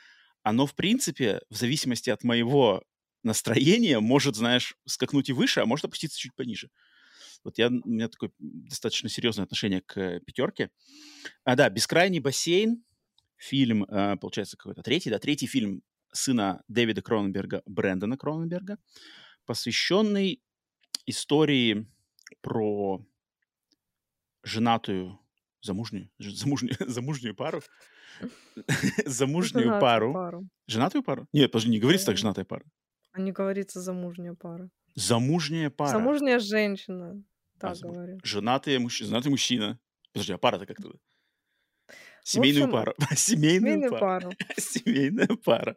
оно, 0.48 0.66
в 0.66 0.74
принципе, 0.74 1.42
в 1.50 1.56
зависимости 1.56 2.08
от 2.08 2.24
моего 2.24 2.82
настроения, 3.22 4.00
может, 4.00 4.34
знаешь, 4.34 4.76
скакнуть 4.86 5.28
и 5.28 5.34
выше, 5.34 5.60
а 5.60 5.66
может 5.66 5.84
опуститься 5.84 6.18
чуть 6.18 6.34
пониже. 6.34 6.70
Вот 7.44 7.58
я, 7.58 7.68
у 7.68 7.88
меня 7.88 8.08
такое 8.08 8.30
достаточно 8.38 9.08
серьезное 9.10 9.44
отношение 9.44 9.82
к 9.82 10.20
пятерке. 10.20 10.70
А, 11.44 11.54
да, 11.54 11.68
«Бескрайний 11.68 12.20
бассейн», 12.20 12.82
фильм, 13.36 13.84
а, 13.88 14.16
получается, 14.16 14.56
какой-то 14.56 14.82
третий, 14.82 15.10
да, 15.10 15.18
третий 15.18 15.46
фильм 15.46 15.82
сына 16.12 16.62
Дэвида 16.68 17.02
Кроненберга, 17.02 17.62
Брэндона 17.66 18.16
Кроненберга, 18.16 18.78
посвященный 19.44 20.42
истории 21.04 21.86
про 22.40 23.04
женатую, 24.42 25.20
замужнюю, 25.68 26.08
замужнюю, 26.18 26.76
замужнюю 26.80 27.34
пару, 27.34 27.62
замужнюю 29.06 29.80
пару. 29.80 30.48
Женатую 30.66 31.02
пару? 31.02 31.26
Нет, 31.32 31.52
подожди, 31.52 31.70
не 31.70 31.78
говорится 31.78 32.06
так 32.06 32.14
Мгм. 32.14 32.20
женатая 32.20 32.44
пара. 32.44 32.64
А 33.12 33.20
не 33.20 33.32
говорится 33.32 33.80
замужняя 33.80 34.34
пара. 34.34 34.68
Замужняя 34.94 35.70
пара. 35.70 35.90
Замужняя 35.90 36.38
женщина. 36.38 37.22
А, 37.60 37.74
Так 37.74 37.78
говорю. 37.78 38.18
Женатый, 38.22 38.78
мужч... 38.78 39.00
женатый 39.02 39.30
мужчина. 39.30 39.78
Подожди, 40.12 40.32
а 40.32 40.38
пара-то 40.38 40.66
как 40.66 40.76
туда? 40.76 40.98
Семейную 42.24 42.64
общем, 42.64 42.72
пару. 42.72 42.94
Семейную 43.16 43.60
Семейную 43.78 44.00
пару. 44.00 44.32
Семейная 44.56 45.36
пара. 45.44 45.76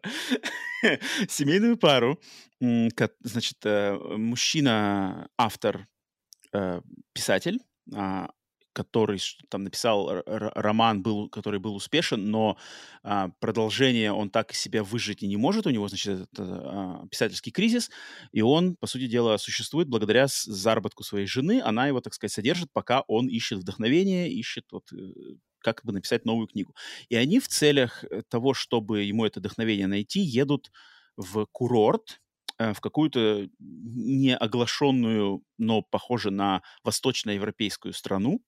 Семейную 1.27 1.77
пару. 1.77 2.19
Значит, 3.21 3.57
э, 3.65 3.97
мужчина, 4.17 5.29
автор, 5.37 5.87
э, 6.53 6.81
писатель, 7.13 7.59
а, 7.93 8.29
который 8.73 9.19
там 9.49 9.63
написал 9.63 10.23
роман, 10.25 11.01
был, 11.01 11.29
который 11.29 11.59
был 11.59 11.75
успешен, 11.75 12.29
но 12.31 12.57
а, 13.03 13.29
продолжение 13.39 14.11
он 14.13 14.29
так 14.29 14.51
из 14.51 14.59
себя 14.59 14.83
выжить 14.83 15.23
и 15.23 15.27
не 15.27 15.37
может. 15.37 15.67
У 15.67 15.69
него, 15.69 15.87
значит, 15.87 16.27
это, 16.33 16.43
а, 16.43 17.07
писательский 17.09 17.51
кризис, 17.51 17.89
и 18.31 18.41
он, 18.41 18.75
по 18.75 18.87
сути 18.87 19.07
дела, 19.07 19.37
существует 19.37 19.87
благодаря 19.89 20.27
заработку 20.27 21.03
своей 21.03 21.25
жены. 21.27 21.61
Она 21.61 21.87
его, 21.87 22.01
так 22.01 22.13
сказать, 22.13 22.31
содержит, 22.33 22.71
пока 22.71 23.01
он 23.07 23.27
ищет 23.27 23.59
вдохновение, 23.59 24.31
ищет 24.31 24.65
вот, 24.71 24.91
э, 24.93 24.97
как 25.59 25.81
бы 25.83 25.93
написать 25.93 26.25
новую 26.25 26.47
книгу. 26.47 26.75
И 27.09 27.15
они 27.15 27.39
в 27.39 27.47
целях 27.47 28.03
э, 28.03 28.21
того, 28.29 28.53
чтобы 28.53 29.03
ему 29.03 29.25
это 29.25 29.39
вдохновение 29.39 29.87
найти, 29.87 30.19
едут 30.21 30.71
в 31.17 31.45
курорт, 31.51 32.21
э, 32.57 32.73
в 32.73 32.81
какую-то 32.81 33.47
неоглашенную, 33.59 35.43
но 35.57 35.81
похоже 35.81 36.31
на 36.31 36.61
восточноевропейскую 36.83 37.93
страну. 37.93 38.41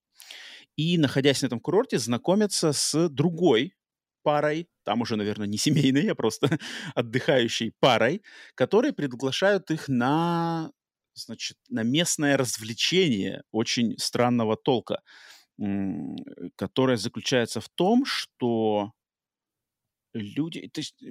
И, 0.76 0.98
находясь 0.98 1.42
на 1.42 1.48
этом 1.48 1.60
курорте, 1.60 2.00
знакомятся 2.00 2.74
с 2.74 3.10
другой 3.10 3.76
парой, 4.24 4.68
там 4.84 5.02
уже, 5.02 5.16
наверное, 5.16 5.48
не 5.48 5.58
семейной, 5.58 6.12
а 6.12 6.16
просто 6.16 6.48
отдыхающей 6.96 7.74
парой, 7.80 8.24
которые 8.56 8.94
приглашают 8.94 9.70
их 9.70 9.88
на, 9.88 10.72
значит, 11.14 11.58
на 11.70 11.84
местное 11.84 12.38
развлечение 12.38 13.44
очень 13.52 13.98
странного 13.98 14.58
толка, 14.58 15.02
которое 16.56 16.98
заключается 16.98 17.62
в 17.62 17.70
том, 17.70 18.06
что 18.06 18.94
люди... 20.14 20.68
То 20.70 20.80
есть, 20.80 21.04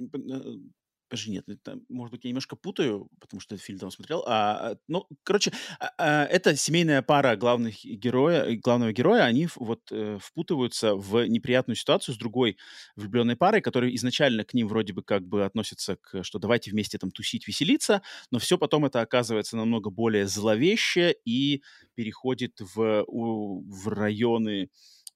подожди, 1.13 1.31
нет, 1.31 1.47
это, 1.47 1.79
может 1.89 2.11
быть, 2.11 2.23
я 2.23 2.29
немножко 2.29 2.55
путаю, 2.55 3.07
потому 3.19 3.39
что 3.39 3.53
этот 3.53 3.63
фильм 3.63 3.77
давно 3.77 3.91
смотрел. 3.91 4.23
А, 4.25 4.71
а, 4.71 4.77
ну, 4.87 5.07
короче, 5.21 5.51
а, 5.79 5.91
а, 5.99 6.25
это 6.25 6.55
семейная 6.55 7.03
пара 7.03 7.35
главных 7.35 7.85
героя, 7.85 8.45
э, 8.45 8.55
главного 8.55 8.91
героя, 8.91 9.25
они 9.25 9.47
вот 9.55 9.91
э, 9.91 10.17
впутываются 10.19 10.95
в 10.95 11.27
неприятную 11.27 11.75
ситуацию 11.75 12.15
с 12.15 12.17
другой 12.17 12.57
влюбленной 12.95 13.35
парой, 13.35 13.61
которая 13.61 13.93
изначально 13.93 14.43
к 14.43 14.55
ним 14.55 14.67
вроде 14.67 14.93
бы 14.93 15.03
как 15.03 15.27
бы 15.27 15.45
относится 15.45 15.97
к, 15.97 16.23
что 16.23 16.39
давайте 16.39 16.71
вместе 16.71 16.97
там 16.97 17.11
тусить, 17.11 17.47
веселиться, 17.47 18.01
но 18.31 18.39
все 18.39 18.57
потом 18.57 18.85
это 18.85 19.01
оказывается 19.01 19.55
намного 19.55 19.91
более 19.91 20.25
зловеще 20.25 21.15
и 21.25 21.61
переходит 21.93 22.59
в, 22.59 23.05
в 23.07 23.87
районы 23.87 24.71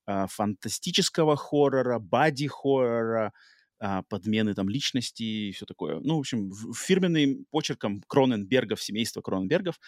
а, 0.06 0.28
фантастического 0.28 1.36
хоррора, 1.36 1.98
бади-хоррора, 1.98 3.34
а, 3.80 4.03
подмены 4.03 4.53
там 4.55 4.69
личности 4.69 5.23
и 5.23 5.51
все 5.51 5.65
такое. 5.65 5.99
Ну, 5.99 6.15
в 6.17 6.19
общем, 6.19 6.51
фирменным 6.73 7.45
почерком 7.51 8.01
Кроненбергов, 8.07 8.82
семейства 8.82 9.21
Кроненбергов. 9.21 9.80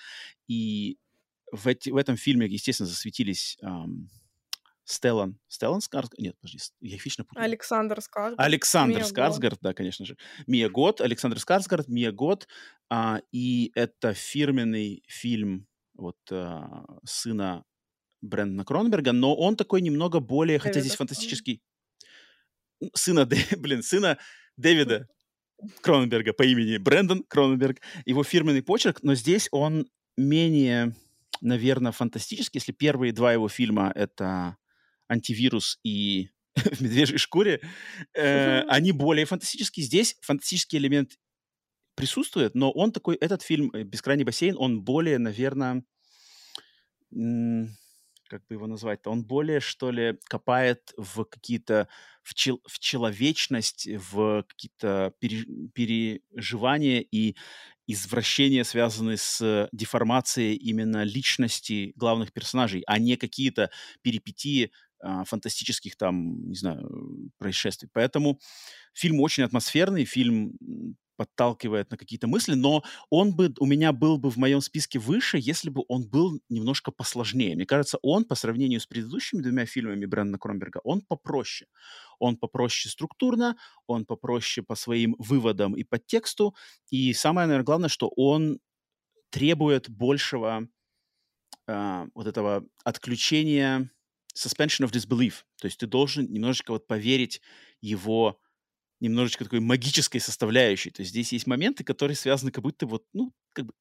И 0.47 0.97
в, 1.51 1.67
эти- 1.67 1.89
в 1.89 1.97
этом 1.97 2.15
фильме, 2.17 2.45
естественно, 2.47 2.87
засветились 2.87 3.57
Стеллан, 4.85 5.37
Стеллан 5.47 5.81
Скарсгард? 5.81 6.19
Нет, 6.19 6.35
подожди, 6.41 6.59
я 6.81 6.95
их 6.95 7.05
вечно 7.05 7.23
путаю. 7.23 7.45
Александр 7.45 8.01
Скарсгард. 8.01 8.39
Александр 8.39 8.97
Мия. 8.97 9.05
Скарсгард, 9.05 9.59
да, 9.61 9.73
конечно 9.73 10.03
же. 10.05 10.17
Мия 10.47 10.67
Гот, 10.69 10.99
Александр 11.01 11.39
Скарсгард, 11.39 11.87
Мия 11.87 12.11
Гот. 12.11 12.47
а, 12.89 13.21
и 13.31 13.71
это 13.75 14.13
фирменный 14.15 15.03
фильм 15.07 15.67
вот 15.93 16.17
а, 16.31 16.85
сына 17.05 17.63
Брэндона 18.21 18.65
Кроненберга, 18.65 19.11
но 19.11 19.35
он 19.35 19.55
такой 19.55 19.81
немного 19.81 20.19
более, 20.19 20.57
хотя 20.57 20.73
Дэвида 20.73 20.87
здесь 20.87 20.97
Кроненберга. 20.97 21.15
фантастический... 21.15 21.61
Сына, 22.93 23.25
блин, 23.57 23.83
сына 23.83 24.17
Дэвида 24.57 25.07
Кроненберга 25.81 26.33
по 26.33 26.43
имени 26.43 26.77
Брэндон 26.77 27.23
Кроненберг. 27.27 27.81
Его 28.05 28.23
фирменный 28.23 28.63
почерк, 28.63 28.99
но 29.03 29.15
здесь 29.15 29.49
он 29.51 29.87
менее, 30.17 30.95
наверное, 31.41 31.91
фантастический. 31.91 32.59
Если 32.59 32.71
первые 32.71 33.13
два 33.13 33.33
его 33.33 33.49
фильма— 33.49 33.91
это 33.95 34.57
«Антивирус» 35.07 35.79
и 35.83 36.29
«В 36.55 36.81
медвежьей 36.81 37.17
шкуре», 37.17 37.61
э, 38.13 38.61
они 38.67 38.91
более 38.91 39.25
фантастические. 39.25 39.85
Здесь 39.85 40.17
фантастический 40.21 40.77
элемент 40.77 41.17
присутствует, 41.95 42.55
но 42.55 42.71
он 42.71 42.91
такой, 42.91 43.15
этот 43.15 43.41
фильм 43.41 43.71
«Бескрайний 43.71 44.23
бассейн», 44.23 44.55
он 44.57 44.81
более, 44.81 45.17
наверное, 45.17 45.83
как 48.29 48.45
бы 48.47 48.55
его 48.55 48.67
назвать-то, 48.67 49.09
он 49.09 49.23
более, 49.25 49.59
что 49.59 49.91
ли, 49.91 50.17
копает 50.25 50.93
в 50.97 51.25
какие-то, 51.25 51.87
в, 52.23 52.33
чел- 52.33 52.61
в 52.67 52.79
человечность, 52.79 53.87
в 54.11 54.43
какие-то 54.47 55.13
пере- 55.19 55.45
переживания 55.73 57.01
и 57.01 57.35
извращения, 57.87 58.63
связанные 58.63 59.17
с 59.17 59.67
деформацией 59.71 60.55
именно 60.55 61.03
личности 61.03 61.91
главных 61.95 62.31
персонажей, 62.33 62.83
а 62.87 62.99
не 62.99 63.17
какие-то 63.17 63.71
перипетии 64.03 64.71
а, 65.01 65.23
фантастических 65.23 65.95
там, 65.95 66.49
не 66.49 66.55
знаю, 66.55 67.31
происшествий. 67.37 67.89
Поэтому 67.91 68.39
фильм 68.93 69.19
очень 69.21 69.43
атмосферный, 69.43 70.05
фильм 70.05 70.53
подталкивает 71.19 71.91
на 71.91 71.97
какие-то 71.97 72.27
мысли, 72.27 72.53
но 72.53 72.81
он 73.09 73.35
бы 73.35 73.53
у 73.59 73.65
меня 73.65 73.91
был 73.91 74.17
бы 74.17 74.31
в 74.31 74.37
моем 74.37 74.61
списке 74.61 74.99
выше, 74.99 75.37
если 75.37 75.69
бы 75.69 75.83
он 75.89 76.07
был 76.07 76.39
немножко 76.47 76.91
посложнее. 76.91 77.55
Мне 77.55 77.65
кажется, 77.65 77.99
он 78.01 78.23
по 78.23 78.35
сравнению 78.35 78.79
с 78.79 78.87
предыдущими 78.87 79.41
двумя 79.41 79.65
фильмами 79.65 80.05
Брэндона 80.05 80.39
Кронберга, 80.39 80.79
он 80.85 81.01
попроще. 81.01 81.69
Он 82.19 82.37
попроще 82.37 82.89
структурно, 82.89 83.57
он 83.85 84.05
попроще 84.05 84.65
по 84.65 84.75
своим 84.75 85.17
выводам 85.19 85.75
и 85.75 85.83
подтексту. 85.83 86.55
И 86.89 87.11
самое, 87.11 87.47
наверное, 87.47 87.65
главное, 87.65 87.89
что 87.89 88.13
он 88.15 88.59
требует 89.29 89.89
большего 89.89 90.69
а, 91.67 92.07
вот 92.15 92.27
этого 92.27 92.65
отключения 92.85 93.91
suspension 94.33 94.85
of 94.85 94.91
disbelief. 94.91 95.43
То 95.59 95.65
есть 95.65 95.79
ты 95.79 95.85
должен 95.85 96.31
немножечко 96.31 96.71
вот 96.71 96.87
поверить 96.87 97.41
его 97.81 98.39
немножечко 98.99 99.43
такой 99.45 99.59
магической 99.59 100.21
составляющей. 100.21 100.91
То 100.91 101.01
есть 101.01 101.11
здесь 101.11 101.31
есть 101.33 101.47
моменты, 101.47 101.83
которые 101.83 102.15
связаны 102.15 102.51
как 102.51 102.63
будто 102.63 102.85
вот, 102.87 103.03
ну, 103.13 103.33
как 103.53 103.65
бы, 103.65 103.73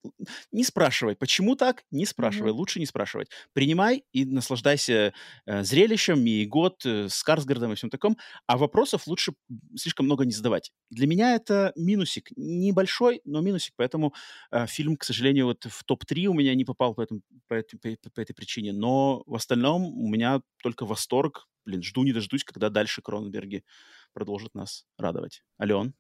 не 0.53 0.65
спрашивай, 0.65 1.15
почему 1.17 1.57
так, 1.57 1.85
не 1.91 2.07
спрашивай, 2.07 2.51
Мгм. 2.51 2.53
лучше 2.53 2.81
не 2.81 2.87
спрашивать. 2.87 3.29
Принимай 3.53 4.05
и 4.13 4.25
наслаждайся 4.25 5.13
э, 5.47 5.63
зрелищем, 5.63 6.25
и 6.27 6.45
год 6.47 6.85
э, 6.87 7.09
с 7.09 7.23
Карсгардом 7.23 7.73
и 7.73 7.75
всем 7.77 7.91
таком, 7.91 8.17
а 8.47 8.57
вопросов 8.57 9.07
лучше 9.07 9.35
слишком 9.77 10.07
много 10.07 10.25
не 10.25 10.33
задавать. 10.33 10.73
Для 10.91 11.07
меня 11.07 11.35
это 11.35 11.73
минусик, 11.77 12.31
небольшой, 12.37 13.21
но 13.25 13.41
минусик, 13.41 13.75
поэтому 13.77 14.15
э, 14.51 14.67
фильм, 14.67 14.97
к 14.97 15.05
сожалению, 15.05 15.47
вот 15.47 15.65
в 15.65 15.85
топ-3 15.85 16.27
у 16.27 16.35
меня 16.35 16.55
не 16.55 16.65
попал 16.65 16.95
по, 16.95 17.03
этому, 17.03 17.21
по, 17.47 17.55
этой, 17.55 17.79
по- 17.79 18.11
по 18.11 18.21
этой 18.21 18.35
причине, 18.35 18.73
но 18.73 19.23
в 19.27 19.35
остальном 19.35 19.85
у 19.85 20.09
меня 20.09 20.41
только 20.63 20.87
восторг, 20.87 21.47
блин, 21.65 21.83
жду 21.83 22.03
не 22.05 22.13
дождусь, 22.13 22.45
когда 22.45 22.71
дальше 22.71 23.03
Кроненберги 23.03 23.65
продолжит 24.13 24.55
нас 24.55 24.87
радовать. 24.99 25.45
Ален, 25.61 25.95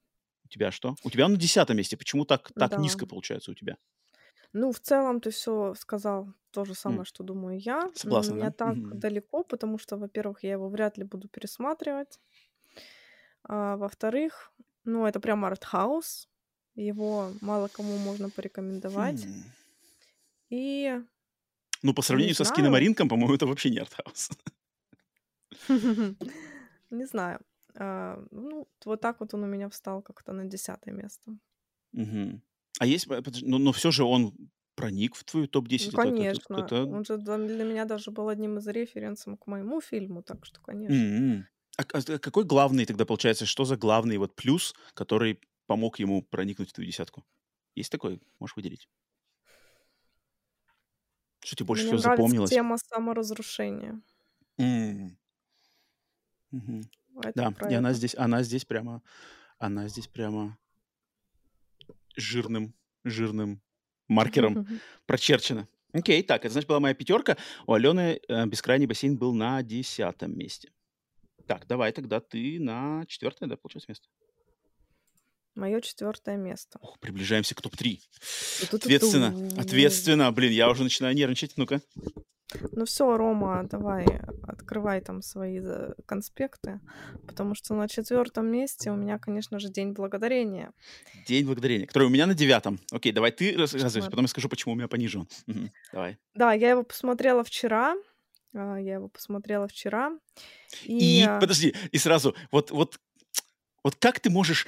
у 0.45 0.49
тебя 0.49 0.71
что? 0.73 0.97
У 1.05 1.11
тебя 1.11 1.29
на 1.29 1.37
десятом 1.37 1.77
месте. 1.77 1.97
Почему 1.97 2.25
так, 2.25 2.53
так 2.57 2.73
Да. 2.73 2.79
низко 2.79 3.07
получается 3.07 3.51
у 3.51 3.55
тебя? 3.55 3.77
Ну, 4.53 4.73
в 4.73 4.81
целом 4.81 5.21
ты 5.21 5.31
все 5.31 5.75
сказал 5.75 6.33
то 6.51 6.65
же 6.65 6.75
самое, 6.75 7.05
что 7.05 7.23
думаю 7.25 7.59
я. 7.61 7.91
Согласна, 7.95 8.37
Не 8.37 8.51
да? 8.51 8.53
так 8.57 8.79
Мгм. 8.79 8.99
далеко, 8.99 9.45
потому 9.45 9.79
что, 9.79 9.97
во-первых, 9.97 10.43
я 10.43 10.53
его 10.53 10.69
вряд 10.69 10.97
ли 10.99 11.05
буду 11.05 11.29
пересматривать. 11.29 12.19
А 13.45 13.77
во-вторых, 13.77 14.53
ну, 14.85 15.07
это 15.07 15.21
прям 15.21 15.45
артхаус. 15.45 16.29
Его 16.75 17.33
мало 17.41 17.69
кому 17.69 17.97
можно 17.99 18.31
порекомендовать. 18.31 19.29
Хм. 19.29 19.43
И 20.51 20.93
Ну, 21.83 21.95
по 21.95 22.03
не 22.11 22.29
сравнению 22.29 22.35
со 22.35 22.45
знаю. 22.45 22.45
Скиномаринком, 22.45 23.09
по-моему, 23.09 23.35
это 23.35 23.47
вообще 23.47 23.71
не 23.71 23.79
артхаус. 23.79 24.31
Не 26.91 27.07
знаю. 27.07 27.41
А, 27.79 28.25
Ну, 28.31 28.69
вот 28.85 29.01
так 29.01 29.21
вот 29.21 29.35
он 29.35 29.45
у 29.45 29.47
меня 29.47 29.69
встал 29.69 30.03
как-то 30.03 30.33
на 30.33 30.45
десятое 30.47 30.93
место. 30.95 31.39
Мгм. 31.93 32.43
А 32.81 32.87
есть, 32.87 33.07
э, 33.07 33.23
подожди, 33.23 33.47
но, 33.47 33.59
но 33.59 33.73
все 33.73 33.91
же 33.91 34.05
он 34.05 34.35
проник 34.75 35.15
в 35.17 35.25
твою 35.25 35.49
Ну, 35.79 35.91
топ-10. 35.91 35.95
Это, 35.95 36.09
это, 36.23 36.37
это, 36.37 36.61
конечно. 36.61 36.73
это- 36.75 36.89
Он 36.89 37.05
же 37.05 37.17
для 37.19 37.37
меня 37.65 37.85
даже 37.85 38.11
был 38.13 38.29
одним 38.29 38.59
из 38.59 38.67
референсов 38.69 39.39
к 39.41 39.47
моему 39.49 39.81
фильму, 39.81 40.23
так 40.23 40.45
что, 40.45 40.61
конечно. 40.61 41.17
М-м. 41.17 41.47
А, 41.77 41.83
а 41.83 42.19
какой 42.19 42.45
главный 42.45 42.85
тогда 42.87 43.05
получается? 43.05 43.47
Что 43.47 43.65
за 43.65 43.77
главный 43.77 44.17
вот 44.19 44.35
плюс, 44.35 44.75
который 44.95 45.41
помог 45.67 45.99
ему 45.99 46.23
проникнуть 46.23 46.71
в 46.71 46.73
твою 46.73 46.91
десятку? 46.91 47.25
Есть 47.75 47.93
такой? 47.93 48.21
Можешь 48.41 48.57
выделить? 48.57 48.89
Что 51.45 51.57
тебе 51.57 51.67
больше 51.67 51.85
Мне 51.85 51.97
всего 51.97 51.99
запомнилось? 51.99 52.61
тема 52.61 52.77
саморазрушения. 52.77 54.03
М. 54.59 55.17
Мгм. 56.53 56.83
Это 57.23 57.53
Да, 57.61 57.69
и 57.69 57.75
она 57.75 57.93
здесь, 57.93 58.15
она 58.17 58.43
здесь 58.43 58.65
прямо, 58.65 59.03
она 59.59 59.89
здесь 59.89 60.07
прямо 60.07 60.59
жирным, 62.17 62.75
жирным 63.05 63.63
маркером 64.09 64.67
прочерчена. 65.07 65.69
Окей, 65.93 66.23
так, 66.23 66.45
это 66.45 66.53
значит 66.53 66.69
была 66.69 66.81
моя 66.81 66.95
пятерка. 66.95 67.37
У 67.67 67.73
Алены 67.73 68.21
э, 68.29 68.47
бескрайний 68.47 68.87
бассейн 68.87 69.17
был 69.17 69.35
на 69.35 69.63
десятом 69.63 70.37
месте. 70.37 70.71
Так, 71.47 71.67
давай 71.67 71.93
тогда 71.93 72.21
ты 72.21 72.61
на 72.61 73.05
четвертое, 73.07 73.47
да, 73.47 73.57
получается, 73.57 73.91
место. 73.91 74.07
Мое 75.55 75.81
четвертое 75.81 76.37
место. 76.37 76.79
Ох, 76.83 77.01
приближаемся 77.01 77.55
к 77.55 77.63
топ-3. 77.63 78.01
Ту-ту-ту-ту. 78.61 78.77
Ответственно, 78.77 79.49
ответственно. 79.59 80.31
Блин, 80.31 80.53
я 80.53 80.71
уже 80.71 80.85
начинаю 80.85 81.17
нервничать. 81.17 81.57
Ну-ка. 81.57 81.81
Ну 82.73 82.85
все, 82.87 83.17
Рома, 83.17 83.65
давай, 83.65 84.07
открывай 84.43 85.01
там 85.03 85.21
свои 85.23 85.61
э, 85.63 85.93
конспекты, 86.07 86.81
потому 87.27 87.55
что 87.55 87.75
на 87.75 87.89
четвертом 87.89 88.47
месте 88.47 88.91
у 88.91 88.97
меня, 88.97 89.19
конечно 89.19 89.59
же, 89.59 89.69
День 89.69 89.93
Благодарения. 89.93 90.73
День 91.27 91.45
благодарения, 91.45 91.87
который 91.87 92.05
у 92.05 92.11
меня 92.11 92.27
на 92.27 92.35
девятом. 92.35 92.81
Окей, 92.91 93.13
давай 93.13 93.33
ты 93.33 93.55
рассказывай, 93.57 94.05
потом 94.09 94.25
я 94.25 94.29
скажу, 94.29 94.49
почему 94.49 94.73
у 94.73 94.77
меня 94.77 94.89
пониже 94.89 95.19
он. 95.19 95.29
Мгм, 95.47 95.71
Давай. 95.93 96.19
Да, 96.35 96.53
я 96.55 96.71
его 96.71 96.85
посмотрела 96.85 97.45
вчера. 97.45 97.97
а, 98.55 98.77
Я 98.77 98.95
его 98.95 99.09
посмотрела 99.09 99.69
вчера. 99.69 100.13
И, 100.85 101.21
И 101.21 101.25
а, 101.29 101.39
подожди, 101.41 101.75
и 101.93 101.99
сразу, 101.99 102.35
вот, 102.51 102.71
вот, 102.71 102.99
вот 103.85 103.95
как 103.97 104.21
ты 104.21 104.31
можешь, 104.31 104.67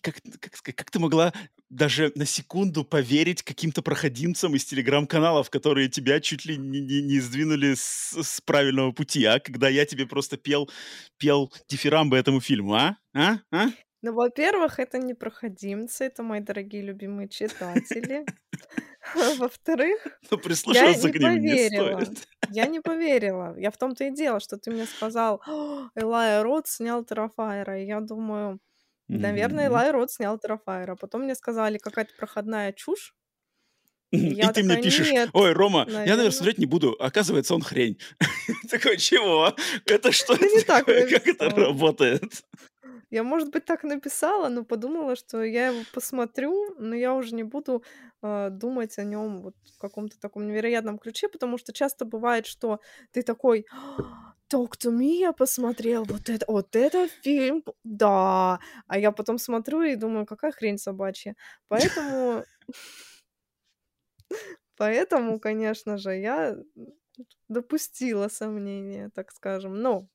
как, 0.00 0.16
как, 0.40 0.74
как 0.74 0.90
ты 0.90 0.98
могла 0.98 1.32
даже 1.70 2.12
на 2.14 2.26
секунду 2.26 2.84
поверить 2.84 3.42
каким-то 3.42 3.82
проходимцам 3.82 4.54
из 4.54 4.64
телеграм-каналов, 4.64 5.50
которые 5.50 5.88
тебя 5.88 6.20
чуть 6.20 6.44
ли 6.44 6.56
не, 6.56 6.80
не, 6.80 7.02
не 7.02 7.20
сдвинули 7.20 7.74
с, 7.74 8.12
с 8.22 8.40
правильного 8.40 8.92
пути, 8.92 9.24
а? 9.24 9.40
Когда 9.40 9.68
я 9.68 9.84
тебе 9.86 10.06
просто 10.06 10.36
пел, 10.36 10.70
пел 11.18 11.52
дифирамбы 11.68 12.16
этому 12.16 12.40
фильму, 12.40 12.74
а? 12.74 12.96
А? 13.14 13.38
А? 13.52 13.66
Ну, 14.02 14.12
во-первых, 14.12 14.78
это 14.78 14.98
не 14.98 15.14
проходимцы, 15.14 16.04
это 16.04 16.22
мои 16.22 16.40
дорогие 16.40 16.82
любимые 16.82 17.28
читатели. 17.28 18.24
Во-вторых, 19.38 20.06
Ну, 20.30 20.38
я 20.72 20.94
не 20.94 21.12
к 21.12 21.16
ним 21.16 21.40
не 21.40 21.48
поверила. 21.50 22.00
стоит. 22.00 22.28
Я 22.50 22.66
не 22.66 22.80
поверила. 22.80 23.54
Я 23.58 23.70
в 23.70 23.76
том-то 23.78 24.04
и 24.04 24.10
дело, 24.14 24.40
что 24.40 24.58
ты 24.58 24.70
мне 24.70 24.86
сказал, 24.86 25.42
«О, 25.46 25.88
Элай 25.94 26.42
Рот 26.42 26.66
снял 26.68 27.04
Террафайра. 27.04 27.80
И 27.80 27.86
я 27.86 28.00
думаю, 28.00 28.58
наверное. 29.08 29.66
Элай 29.68 29.90
Рот 29.90 30.10
снял 30.10 30.38
Террафайра. 30.38 30.96
Потом 30.96 31.22
мне 31.22 31.34
сказали, 31.34 31.78
какая-то 31.78 32.14
проходная 32.16 32.72
чушь. 32.72 33.14
И 34.12 34.18
И 34.30 34.34
я 34.34 34.52
ты 34.52 34.62
мне 34.62 34.76
пишешь, 34.76 35.10
нет, 35.10 35.30
ой, 35.32 35.52
Рома, 35.52 35.84
я, 36.04 36.06
наверное, 36.06 36.06
наверное. 36.16 36.30
смотреть 36.30 36.58
не 36.58 36.66
буду. 36.66 36.92
Оказывается, 37.00 37.54
он 37.54 37.62
хрень. 37.62 37.98
Такой, 38.70 38.98
чего? 38.98 39.54
Это 39.84 40.12
что 40.12 40.34
не 40.36 40.62
так? 40.62 40.86
Как 40.86 41.26
это 41.26 41.50
работает? 41.50 42.44
Я, 43.10 43.22
может 43.22 43.50
быть, 43.50 43.64
так 43.64 43.84
написала, 43.84 44.48
но 44.48 44.64
подумала, 44.64 45.16
что 45.16 45.42
я 45.44 45.68
его 45.68 45.84
посмотрю, 45.92 46.74
но 46.78 46.94
я 46.94 47.14
уже 47.14 47.34
не 47.34 47.44
буду 47.44 47.84
а, 48.22 48.50
думать 48.50 48.98
о 48.98 49.04
нем 49.04 49.42
вот 49.42 49.54
в 49.76 49.78
каком-то 49.78 50.18
таком 50.18 50.46
невероятном 50.46 50.98
ключе, 50.98 51.28
потому 51.28 51.58
что 51.58 51.72
часто 51.72 52.04
бывает, 52.04 52.46
что 52.46 52.80
ты 53.12 53.22
такой 53.22 53.66
Talk 54.48 54.76
to 54.78 54.90
me 54.92 55.18
я 55.18 55.32
посмотрел, 55.32 56.04
вот 56.04 56.28
это, 56.28 56.44
вот 56.48 56.76
это 56.76 57.08
фильм, 57.08 57.64
да. 57.84 58.60
А 58.86 58.98
я 58.98 59.10
потом 59.12 59.38
смотрю 59.38 59.82
и 59.82 59.96
думаю, 59.96 60.24
какая 60.26 60.52
хрень 60.52 60.78
собачья. 60.78 61.34
Поэтому, 61.68 62.44
поэтому, 64.76 65.40
конечно 65.40 65.96
же, 65.98 66.14
я 66.16 66.56
допустила 67.48 68.28
сомнения, 68.28 69.10
так 69.14 69.32
скажем. 69.32 69.80
Но 69.82 70.00
а, 70.00 70.06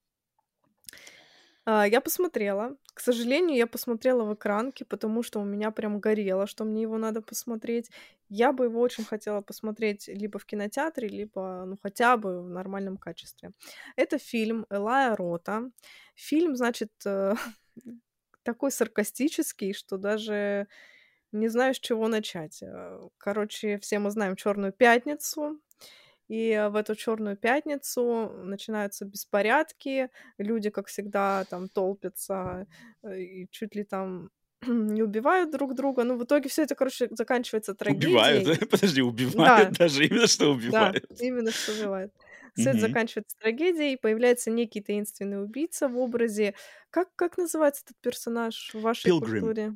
я 1.65 2.01
посмотрела. 2.01 2.77
К 2.93 2.99
сожалению, 2.99 3.57
я 3.57 3.67
посмотрела 3.67 4.23
в 4.23 4.33
экранке, 4.33 4.85
потому 4.85 5.23
что 5.23 5.39
у 5.39 5.45
меня 5.45 5.71
прям 5.71 5.99
горело, 5.99 6.47
что 6.47 6.63
мне 6.65 6.81
его 6.81 6.97
надо 6.97 7.21
посмотреть. 7.21 7.89
Я 8.29 8.51
бы 8.51 8.65
его 8.65 8.79
очень 8.81 9.03
хотела 9.05 9.41
посмотреть 9.41 10.07
либо 10.07 10.39
в 10.39 10.45
кинотеатре, 10.45 11.07
либо, 11.07 11.65
ну, 11.65 11.77
хотя 11.81 12.17
бы 12.17 12.41
в 12.41 12.49
нормальном 12.49 12.97
качестве. 12.97 13.51
Это 13.95 14.17
фильм 14.17 14.65
Элая 14.69 15.15
Рота. 15.15 15.69
Фильм, 16.15 16.55
значит, 16.55 16.91
э, 17.05 17.35
такой 18.43 18.71
саркастический, 18.71 19.73
что 19.73 19.97
даже 19.97 20.67
не 21.31 21.47
знаю, 21.47 21.73
с 21.73 21.79
чего 21.79 22.07
начать. 22.07 22.61
Э, 22.63 23.07
Короче, 23.17 23.77
все 23.79 23.99
мы 23.99 24.11
знаем 24.11 24.35
Черную 24.35 24.73
пятницу. 24.73 25.59
И 26.31 26.51
э, 26.51 26.69
в 26.69 26.75
эту 26.77 26.95
черную 26.95 27.35
пятницу 27.37 28.29
начинаются 28.43 29.05
беспорядки, 29.05 30.09
люди, 30.37 30.69
как 30.69 30.87
всегда, 30.87 31.45
там 31.49 31.67
толпятся 31.69 32.67
э, 33.03 33.19
и 33.21 33.49
чуть 33.51 33.75
ли 33.75 33.83
там 33.83 34.29
не 34.67 35.03
убивают 35.03 35.51
друг 35.51 35.75
друга. 35.75 36.03
Ну, 36.05 36.17
в 36.17 36.23
итоге 36.23 36.47
все 36.49 36.63
это, 36.63 36.75
короче, 36.75 37.07
заканчивается 37.11 37.73
Убивают, 37.87 38.43
трагедией. 38.43 38.45
да? 38.45 38.65
Подожди, 38.69 39.01
убивают 39.01 39.71
Да, 39.71 39.71
даже, 39.71 40.05
именно 40.05 40.27
что 40.27 40.51
да, 40.67 40.93
убивают. 40.93 41.05
именно 41.17 41.51
что 41.51 41.73
убивают. 41.73 42.13
Все 42.55 42.71
это 42.71 42.79
Мгм. 42.79 42.81
заканчивается 42.81 43.37
трагедией, 43.39 43.97
появляется 43.97 44.51
некий 44.51 44.81
таинственный 44.81 45.43
убийца 45.43 45.87
в 45.87 45.97
образе... 45.97 46.55
Как, 46.89 47.15
как 47.15 47.37
называется 47.37 47.83
этот 47.85 47.97
персонаж 48.01 48.71
в 48.73 48.81
вашей 48.81 49.11
Пилгрим, 49.11 49.43
культуре? 49.43 49.75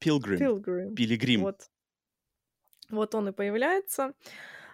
Пилгрим, 0.00 0.38
Пилгрим. 0.38 0.94
Пилигрим. 0.96 1.40
Вот. 1.42 1.70
Вот 2.90 3.14
он 3.14 3.28
и 3.28 3.32
появляется. 3.32 4.14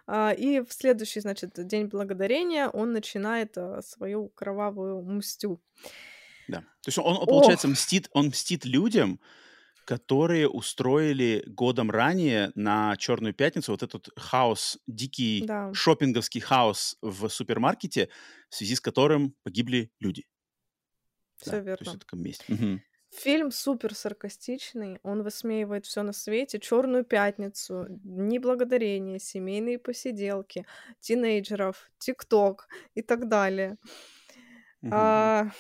А, 0.07 0.33
И 0.33 0.61
в 0.61 0.73
следующий, 0.73 1.21
значит, 1.21 1.67
День 1.67 1.87
Благодарения 1.87 2.69
он 2.69 2.93
начинает 2.93 3.57
а, 3.59 3.83
свою 3.83 4.29
кровавую 4.31 5.03
мстю. 5.03 5.61
Да. 6.49 6.61
То 6.61 6.89
есть 6.89 6.99
он, 6.99 7.17
он, 7.17 7.27
Ох, 7.27 7.27
получается, 7.27 7.69
мстит, 7.69 8.09
он 8.13 8.27
мстит 8.29 8.65
людям, 8.65 9.21
которые 9.85 10.49
устроили 10.49 11.45
годом 11.47 11.91
ранее 11.91 12.53
на 12.55 12.97
Черную 12.97 13.35
пятницу 13.35 13.73
вот 13.73 13.83
этот 13.83 14.11
хаос, 14.17 14.79
дикий 14.87 15.49
да, 15.49 15.71
шопинговский 15.73 16.41
хаос 16.41 16.97
в 17.03 17.29
супермаркете, 17.29 18.09
в 18.51 18.57
связи 18.57 18.77
с 18.77 18.81
которым 18.81 19.35
погибли 19.43 19.93
люди. 20.01 20.27
все 21.37 21.51
Да, 21.51 21.63
то 21.77 21.83
есть 21.83 21.95
верно. 21.95 21.95
это 21.95 22.17
месть. 22.17 22.45
Мгм. 22.49 22.83
Фильм 23.17 23.51
супер 23.51 23.95
саркастичный, 23.95 24.99
он 25.03 25.23
высмеивает 25.23 25.87
все 25.87 26.03
на 26.03 26.13
свете, 26.13 26.59
Черную 26.61 27.05
пятницу, 27.05 27.87
Дни 27.89 28.39
благодарения, 28.39 29.19
семейные 29.19 29.79
посиделки, 29.79 30.67
тинейджеров, 31.01 31.91
ТикТок 31.99 32.69
и 32.95 33.03
так 33.03 33.29
далее. 33.29 33.79
Мгм. 34.83 35.31
А, 35.31 35.51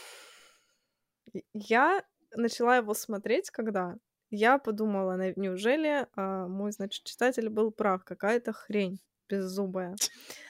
Я 1.52 2.04
начала 2.34 2.76
его 2.76 2.94
смотреть, 2.94 3.50
когда 3.50 3.96
я 4.30 4.58
подумала, 4.58 5.16
«На- 5.16 5.32
неужели 5.36 6.06
а, 6.16 6.46
мой, 6.48 6.72
значит, 6.72 7.04
читатель 7.04 7.48
был 7.48 7.70
прав, 7.72 8.04
какая-то 8.04 8.52
хрень 8.52 9.00
беззубая. 9.28 9.96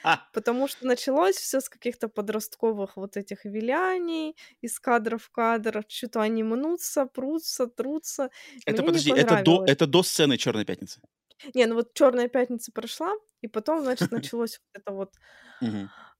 А, 0.03 0.21
Потому 0.33 0.67
что 0.67 0.85
началось 0.85 1.35
все 1.35 1.61
с 1.61 1.69
каких-то 1.69 2.09
подростковых 2.09 2.97
вот 2.97 3.17
этих 3.17 3.45
виляний, 3.45 4.35
из 4.61 4.79
кадра 4.79 5.17
в 5.17 5.29
кадр, 5.29 5.83
что-то 5.87 6.21
они 6.21 6.43
мнутся, 6.43 7.05
прутся, 7.05 7.67
трутся. 7.67 8.29
это 8.65 8.81
Мне 8.81 8.81
не 8.81 8.87
подожди, 8.87 9.11
это 9.11 9.43
до, 9.43 9.63
это 9.65 9.87
до 9.87 10.03
сцены 10.03 10.37
Черной 10.37 10.65
пятницы. 10.65 11.01
Не, 11.53 11.65
ну 11.65 11.75
вот 11.75 11.93
Черная 11.93 12.27
пятница 12.27 12.71
прошла, 12.71 13.13
и 13.41 13.47
потом, 13.47 13.81
значит, 13.83 14.11
началось 14.11 14.59
вот 14.59 14.81
это 14.81 14.91
вот 14.91 15.13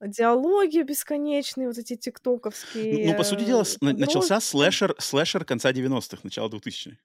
диалоги 0.01 0.81
бесконечные, 0.81 1.67
вот 1.67 1.77
эти 1.77 1.93
Ну, 1.93 1.99
тиктоковские 1.99 3.07
ну, 3.11 3.17
по 3.17 3.23
сути 3.23 3.43
дела, 3.43 3.65
начался 3.81 4.39
слэшер, 4.39 4.95
слэшер 4.99 5.45
конца 5.45 5.71
90-х, 5.71 6.21
начала 6.23 6.49
2000-х. 6.49 6.97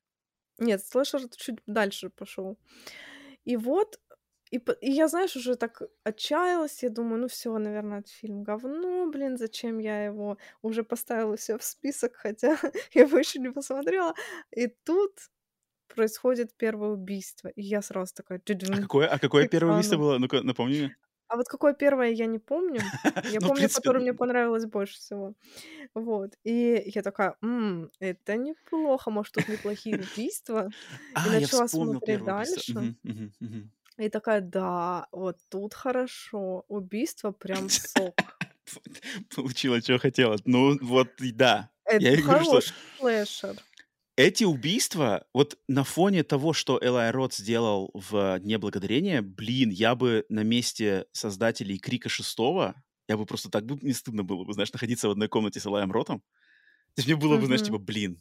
Нет, 0.58 0.84
слэшер 0.84 1.22
чуть 1.36 1.58
дальше 1.66 2.10
пошел. 2.10 2.58
И 3.44 3.56
вот, 3.56 3.98
и, 4.52 4.58
и 4.80 4.90
я, 4.92 5.08
знаешь, 5.08 5.36
уже 5.36 5.56
так 5.56 5.82
отчаялась, 6.04 6.82
я 6.82 6.90
думаю, 6.90 7.20
ну 7.22 7.28
все, 7.28 7.56
наверное, 7.58 8.00
этот 8.00 8.12
фильм 8.12 8.42
говно, 8.44 9.10
блин, 9.10 9.36
зачем 9.38 9.78
я 9.78 10.04
его 10.04 10.38
уже 10.62 10.84
поставила 10.84 11.36
все 11.36 11.58
в 11.58 11.64
список, 11.64 12.16
хотя 12.16 12.58
я 12.94 13.02
его 13.02 13.18
еще 13.18 13.38
не 13.40 13.50
посмотрела. 13.50 14.14
И 14.56 14.66
тут 14.68 15.12
происходит 15.88 16.56
первое 16.56 16.90
убийство, 16.90 17.48
и 17.48 17.62
я 17.62 17.82
сразу 17.82 18.14
такая... 18.14 18.40
А 18.70 18.78
какое, 18.80 19.06
а 19.08 19.18
какое 19.20 19.46
первое 19.46 19.74
убийство 19.74 19.96
было? 19.98 20.18
Ну-ка, 20.18 20.42
напомни 20.42 20.78
мне. 20.78 20.96
А 21.28 21.36
вот 21.36 21.48
какое 21.48 21.72
первое, 21.72 22.10
я 22.10 22.26
не 22.26 22.38
помню. 22.38 22.92
Я 23.24 23.40
Ну, 23.40 23.46
помню, 23.48 23.68
принципе, 23.68 23.72
которое 23.72 24.00
мне 24.00 24.12
понравилось 24.14 24.66
больше 24.66 24.98
всего. 24.98 25.34
Вот. 25.94 26.34
И 26.44 26.82
я 26.94 27.02
такая, 27.02 27.36
«М, 27.42 27.90
это 28.00 28.36
неплохо, 28.36 29.10
может, 29.10 29.34
тут 29.34 29.48
неплохие 29.48 29.98
убийства. 30.00 30.72
А, 31.14 31.34
я 31.36 31.40
начала 31.40 31.68
смотреть 31.68 32.24
дальше. 32.24 32.90
И 34.02 34.08
такая, 34.08 34.40
да, 34.40 35.06
вот 35.12 35.38
тут 35.48 35.74
хорошо. 35.74 36.64
Убийство 36.66 37.30
прям 37.30 37.68
сок. 37.70 38.16
Получила, 39.34 39.80
что 39.80 39.98
хотела. 39.98 40.36
Ну, 40.44 40.76
вот, 40.80 41.10
да. 41.20 41.70
Это 41.84 42.04
Я 42.04 42.20
говорю, 42.20 42.42
что 42.42 42.50
хороший 42.50 42.74
слэшер. 42.98 43.56
эти 44.16 44.42
убийства, 44.42 45.24
вот 45.32 45.56
на 45.68 45.84
фоне 45.84 46.24
того, 46.24 46.52
что 46.52 46.80
Элай 46.82 47.12
Рот 47.12 47.32
сделал 47.34 47.90
в 47.94 48.40
Дне 48.40 48.58
Благодарения, 48.58 49.22
блин, 49.22 49.70
я 49.70 49.94
бы 49.94 50.24
на 50.28 50.42
месте 50.42 51.06
создателей 51.12 51.78
Крика 51.78 52.08
Шестого, 52.08 52.74
я 53.06 53.16
бы 53.16 53.24
просто 53.24 53.50
так 53.50 53.66
бы 53.66 53.78
не 53.82 53.92
стыдно 53.92 54.24
было 54.24 54.44
бы, 54.44 54.52
знаешь, 54.52 54.72
находиться 54.72 55.06
в 55.06 55.12
одной 55.12 55.28
комнате 55.28 55.60
с 55.60 55.66
Элаем 55.66 55.92
Ротом. 55.92 56.20
То 56.94 56.98
есть 56.98 57.06
мне 57.06 57.16
было 57.16 57.36
бы, 57.36 57.46
знаешь, 57.46 57.62
типа, 57.62 57.78
блин, 57.78 58.20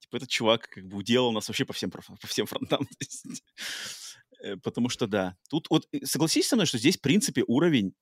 типа 0.00 0.16
этот 0.16 0.28
чувак 0.28 0.68
как 0.68 0.86
бы 0.86 0.96
уделал 0.96 1.30
нас 1.30 1.46
вообще 1.46 1.64
по 1.64 1.72
всем, 1.72 1.90
по 1.90 2.26
всем 2.26 2.46
фронтам. 2.46 2.88
Э, 4.42 4.56
Потому 4.56 4.88
что, 4.88 5.06
да, 5.06 5.36
тут 5.50 5.68
вот 5.70 5.88
э, 5.92 6.04
согласись 6.04 6.48
со 6.48 6.56
мной, 6.56 6.66
что 6.66 6.78
здесь, 6.78 6.98
в 6.98 7.00
принципе, 7.02 7.44
уровень, 7.46 7.94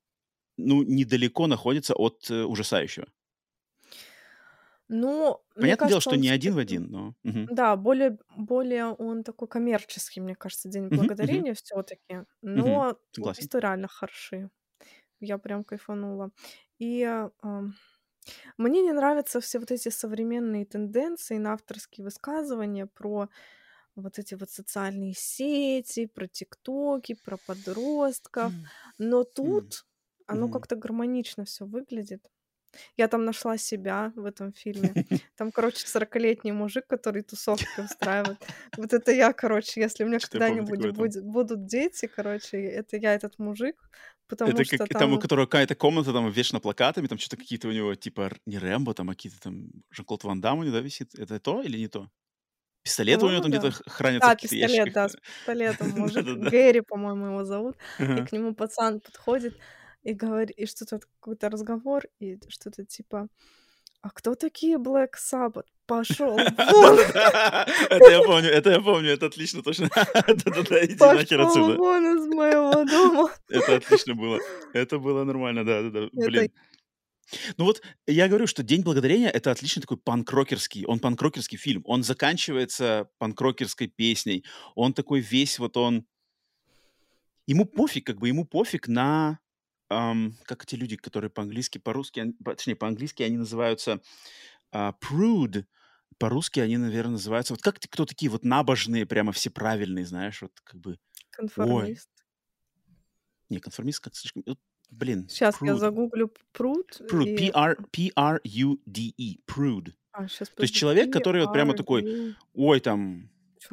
ну, 0.59 0.82
недалеко 0.85 1.47
находится 1.48 1.94
от 1.94 2.31
э, 2.31 2.44
ужасающего. 2.44 3.09
Ну, 4.89 5.40
Понятное 5.59 5.89
дело, 5.89 6.01
кажется, 6.01 6.01
что 6.01 6.16
не 6.16 6.28
один 6.28 6.55
в 6.55 6.59
один, 6.59 6.90
но... 6.90 7.15
мгм. 7.23 7.51
Да, 7.51 7.77
более 7.77 8.19
более 8.36 8.86
он 8.86 9.24
такой 9.24 9.48
коммерческий, 9.48 10.20
мне 10.20 10.35
кажется, 10.35 10.69
День 10.69 10.90
Благодарения 10.90 11.55
всё 11.55 11.82
таки 11.82 12.24
мгм. 12.55 12.85
но 12.85 12.98
Согласен. 13.12 13.48
убийства 13.48 13.59
реально 13.59 13.89
хороши. 13.89 14.51
Я 15.20 15.39
прям 15.39 15.65
кайфанула. 15.65 16.31
И, 16.78 17.05
ам, 17.43 17.74
мне 18.59 18.82
не 18.82 18.93
нравятся 18.93 19.40
все 19.40 19.59
вот 19.60 19.70
эти 19.73 19.90
современные 19.90 20.66
тенденции 20.66 21.39
на 21.39 21.55
авторские 21.55 22.05
высказывания 22.05 22.86
про 22.86 23.28
вот 24.02 24.18
эти 24.18 24.34
вот 24.34 24.50
социальные 24.50 25.14
сети, 25.14 26.06
про 26.06 26.26
тиктоки, 26.26 27.14
про 27.24 27.36
подростков. 27.46 28.52
Но 28.98 29.24
тут 29.24 29.84
оно 30.26 30.48
как-то 30.48 30.76
гармонично 30.76 31.44
всё 31.44 31.66
выглядит. 31.66 32.30
Я 32.96 33.08
там 33.08 33.24
нашла 33.24 33.56
себя 33.56 34.12
в 34.14 34.24
этом 34.24 34.52
фильме. 34.52 34.92
Там, 35.36 35.52
короче, 35.52 35.86
сорокалетний 35.86 36.52
мужик, 36.52 36.86
который 36.86 37.22
тусовки 37.22 37.80
устраивает. 37.80 38.38
Вот 38.76 38.92
это 38.92 39.12
я, 39.12 39.32
короче, 39.32 39.80
если 39.80 40.04
у 40.04 40.08
меня 40.08 40.18
когда-нибудь 40.18 40.92
будет 40.92 41.24
будут 41.24 41.66
дети, 41.66 42.06
короче, 42.06 42.58
это 42.58 42.96
я 42.96 43.14
этот 43.14 43.38
мужик, 43.38 43.76
потому 44.28 44.50
Это 44.52 44.64
что 44.64 44.78
как 44.78 44.88
там, 44.88 45.10
у 45.10 45.14
там 45.14 45.20
которого 45.20 45.46
какая-то 45.46 45.74
комната 45.74 46.12
там 46.12 46.30
вешена 46.30 46.60
плакатами, 46.60 47.06
там 47.06 47.18
что-то 47.18 47.36
какие-то 47.36 47.68
у 47.68 47.72
него, 47.72 47.94
типа, 47.94 48.30
не 48.46 48.58
Рэмбо, 48.58 48.94
там, 48.94 49.10
а 49.10 49.14
какие-то 49.14 49.40
там 49.40 49.70
Жан-Клод 49.90 50.24
Ван 50.24 50.40
Дам 50.40 50.58
у 50.58 50.62
него, 50.62 50.74
да, 50.74 50.80
висит. 50.80 51.14
Это 51.14 51.40
то 51.40 51.62
или 51.62 51.78
не 51.78 51.88
то? 51.88 52.10
Пистолет 52.89 53.23
у 53.23 53.28
него 53.28 53.43
По-моему, 53.43 53.60
там 53.60 53.70
где-то 53.70 53.90
хранится 53.90 54.28
Да, 54.28 54.35
пистолет, 54.35 54.93
да, 54.94 55.09
с 55.10 55.16
пистолетом 55.16 55.89
мужик. 55.97 56.24
Да-да-да. 56.24 56.51
Гэри, 56.51 56.81
по-моему, 56.81 57.27
его 57.27 57.44
зовут. 57.44 57.77
И 57.98 58.24
к 58.24 58.32
нему 58.32 58.55
пацан 58.55 59.01
подходит 59.01 59.55
и 60.05 60.15
говорит, 60.15 60.56
и 60.56 60.65
что-то 60.65 61.01
какой-то 61.01 61.51
разговор, 61.51 62.05
и 62.19 62.39
что-то 62.48 62.86
типа: 62.86 63.28
"А 64.01 64.09
кто 64.09 64.35
такие 64.35 64.78
Black 64.78 65.10
Sabbath? 65.19 65.66
Вон! 65.89 66.06
Да-да-да. 66.97 67.66
Это 67.90 68.10
я 68.10 68.23
помню, 68.23 68.48
это 68.48 68.70
я 68.70 68.81
помню, 68.81 69.10
это 69.10 69.27
отлично, 69.27 69.62
точно. 69.62 69.90
Да-да-да, 70.15 70.85
иди 70.85 70.97
нахер 70.98 71.40
отсюда. 71.43 71.77
вон 71.77 72.16
из 72.16 72.27
моего 72.27 72.85
дома!" 72.85 73.31
Это 73.51 73.77
отлично 73.77 74.15
было. 74.15 74.39
Это 74.73 74.98
было 74.98 75.24
нормально, 75.24 75.62
да-да-да. 75.65 76.09
Блин. 76.12 76.51
Ну 77.56 77.64
вот 77.64 77.82
я 78.06 78.28
говорю, 78.28 78.46
что 78.46 78.62
День 78.62 78.82
Благодарения— 78.82 79.28
это 79.30 79.50
отличный 79.50 79.82
такой 79.82 79.98
панк-рокерский, 79.98 80.84
он 80.86 80.98
панк-рокерский 80.98 81.59
фильм. 81.59 81.82
Он 81.84 82.02
заканчивается 82.02 83.10
панк-рокерской 83.18 83.88
песней. 83.88 84.44
Он 84.74 84.94
такой 84.94 85.20
весь 85.20 85.59
вот 85.59 85.76
он... 85.76 86.06
Ему 87.46 87.64
пофиг, 87.64 88.06
как 88.06 88.18
бы 88.18 88.28
ему 88.28 88.44
пофиг 88.44 88.88
на... 88.88 89.38
ам, 89.88 90.36
как 90.44 90.64
эти 90.64 90.74
люди, 90.74 90.96
которые 90.96 91.30
по-английски, 91.30 91.78
по-русски, 91.78 92.34
точнее, 92.44 92.76
по-английски 92.76 93.22
они 93.22 93.38
называются 93.38 94.00
а, 94.70 94.94
prude, 95.00 95.64
по-русски 96.18 96.60
они, 96.60 96.76
наверное, 96.76 97.12
называются... 97.12 97.55
Вот 97.55 97.62
как 97.62 97.78
кто 97.78 98.05
такие 98.05 98.30
вот 98.30 98.44
набожные, 98.44 99.06
прямо 99.06 99.32
все 99.32 99.50
правильные, 99.50 100.06
знаешь, 100.06 100.42
вот 100.42 100.52
как 100.62 100.80
бы... 100.80 100.92
Ой, 100.92 100.98
конформист. 101.30 102.10
не, 103.48 103.60
конформист 103.60 104.00
как 104.00 104.16
слишком... 104.16 104.44
Блин, 104.90 105.28
я 105.40 105.52
prude. 105.52 105.78
загуглю 105.78 106.31
пруд 106.52 107.01
Prude, 107.09 107.24
и 107.27 107.35
P-R- 107.35 107.78
P-R-U-D-E, 107.90 109.36
prude. 109.47 109.93
А, 110.12 110.27
То 110.27 110.65
есть 110.65 110.74
человек, 110.74 111.10
который 111.12 111.43
вот 111.43 111.52
прямо 111.52 111.74
такой, 111.74 112.06
ой, 112.55 112.81
там, 112.81 113.31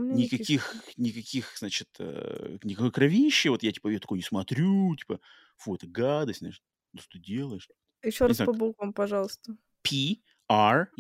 никаких, 0.10 0.76
никаких, 0.98 1.58
значит, 1.58 1.90
э, 2.00 2.58
никакой 2.64 2.92
кровищи, 2.92 3.48
вот 3.50 3.64
я, 3.64 3.72
типа, 3.72 3.90
я 3.90 4.00
такой 4.00 4.20
не 4.20 4.24
смотрю, 4.24 4.96
типа, 4.96 5.20
фу, 5.58 5.76
это 5.76 5.88
гадость, 5.88 6.40
знаешь, 6.40 6.62
ну 6.94 7.02
что 7.02 7.12
ты 7.12 7.20
делаешь? 7.20 7.70
Ещё 8.04 8.26
Не 8.26 8.30
раз 8.30 8.42
по 8.42 8.54
буквам, 8.54 8.94
пожалуйста. 8.94 9.58
P-R-U-D-E, 9.84 10.98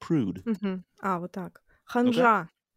prude. 0.00 0.44
Мгм. 0.44 0.84
А, 1.00 1.18
вот 1.18 1.32
так. 1.32 1.62
Ну-ка. 2.02 2.28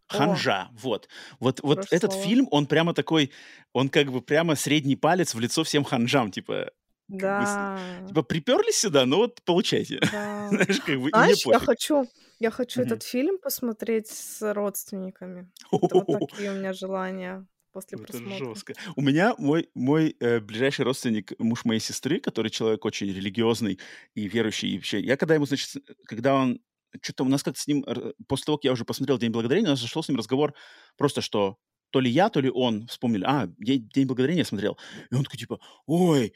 Ханжа. 0.09 0.69
О, 0.71 0.77
вот. 0.81 1.07
Вот, 1.39 1.59
вот 1.61 1.87
этот 1.91 2.11
слово. 2.11 2.27
фильм, 2.27 2.47
он 2.51 2.65
прямо 2.65 2.93
такой, 2.93 3.31
он 3.73 3.89
как 3.89 4.11
бы 4.11 4.21
прямо 4.21 4.55
средний 4.55 4.95
палец 4.95 5.33
в 5.33 5.39
лицо 5.39 5.63
всем 5.63 5.83
ханжам, 5.83 6.31
типа, 6.31 6.71
как 7.07 7.17
бы, 7.17 7.17
Да, 7.19 7.79
типа, 8.07 8.23
приперлись 8.23 8.79
сюда, 8.79 9.05
ну 9.05 9.17
вот, 9.17 9.41
получайте. 9.43 9.99
да. 10.11 10.47
Знаешь, 10.49 10.79
как 10.81 10.99
бы, 10.99 11.09
Знаешь, 11.09 11.45
я 11.45 11.59
хочу 11.59 12.07
я 12.39 12.51
хочу 12.51 12.79
Мгм. 12.79 12.87
этот 12.87 13.03
фильм 13.03 13.37
посмотреть 13.37 14.07
с 14.07 14.53
родственниками. 14.53 15.51
Это 15.71 15.95
вот 15.95 16.29
такие 16.29 16.51
у 16.51 16.55
меня 16.55 16.71
желания 16.73 17.45
после 17.73 17.97
Это 17.97 18.07
просмотра. 18.07 18.45
жестко. 18.45 18.73
У 18.95 19.01
меня 19.01 19.35
мой, 19.37 19.69
мой 19.75 20.15
э, 20.19 20.39
ближайший 20.39 20.85
родственник, 20.85 21.33
муж 21.37 21.65
моей 21.65 21.81
сестры, 21.81 22.19
который 22.19 22.49
человек 22.49 22.85
очень 22.85 23.07
религиозный 23.07 23.79
и 24.15 24.27
верующий. 24.27 24.69
И 24.69 24.77
вообще, 24.77 24.99
я 25.01 25.17
когда 25.17 25.35
ему, 25.35 25.45
значит, 25.45 25.83
когда 26.05 26.35
он... 26.35 26.61
Что-то 27.01 27.23
у 27.23 27.29
нас 27.29 27.43
как-то 27.43 27.59
с 27.59 27.67
ним... 27.67 27.85
После 28.27 28.45
того, 28.45 28.57
как 28.57 28.65
я 28.65 28.71
уже 28.71 28.85
посмотрел 28.85 29.17
«День 29.17 29.31
благодарения», 29.31 29.67
у 29.67 29.71
нас 29.71 29.81
зашел 29.81 30.03
с 30.03 30.09
ним 30.09 30.17
разговор 30.17 30.53
просто, 30.97 31.21
что 31.21 31.57
то 31.91 31.99
ли 31.99 32.09
я, 32.09 32.29
то 32.29 32.39
ли 32.39 32.49
он 32.49 32.87
вспомнили, 32.87 33.23
а, 33.25 33.47
День, 33.57 33.89
День 33.93 34.05
благодарения 34.07 34.45
смотрел. 34.45 34.77
И 35.11 35.15
он 35.15 35.23
такой, 35.23 35.39
типа, 35.39 35.59
ой, 35.87 36.33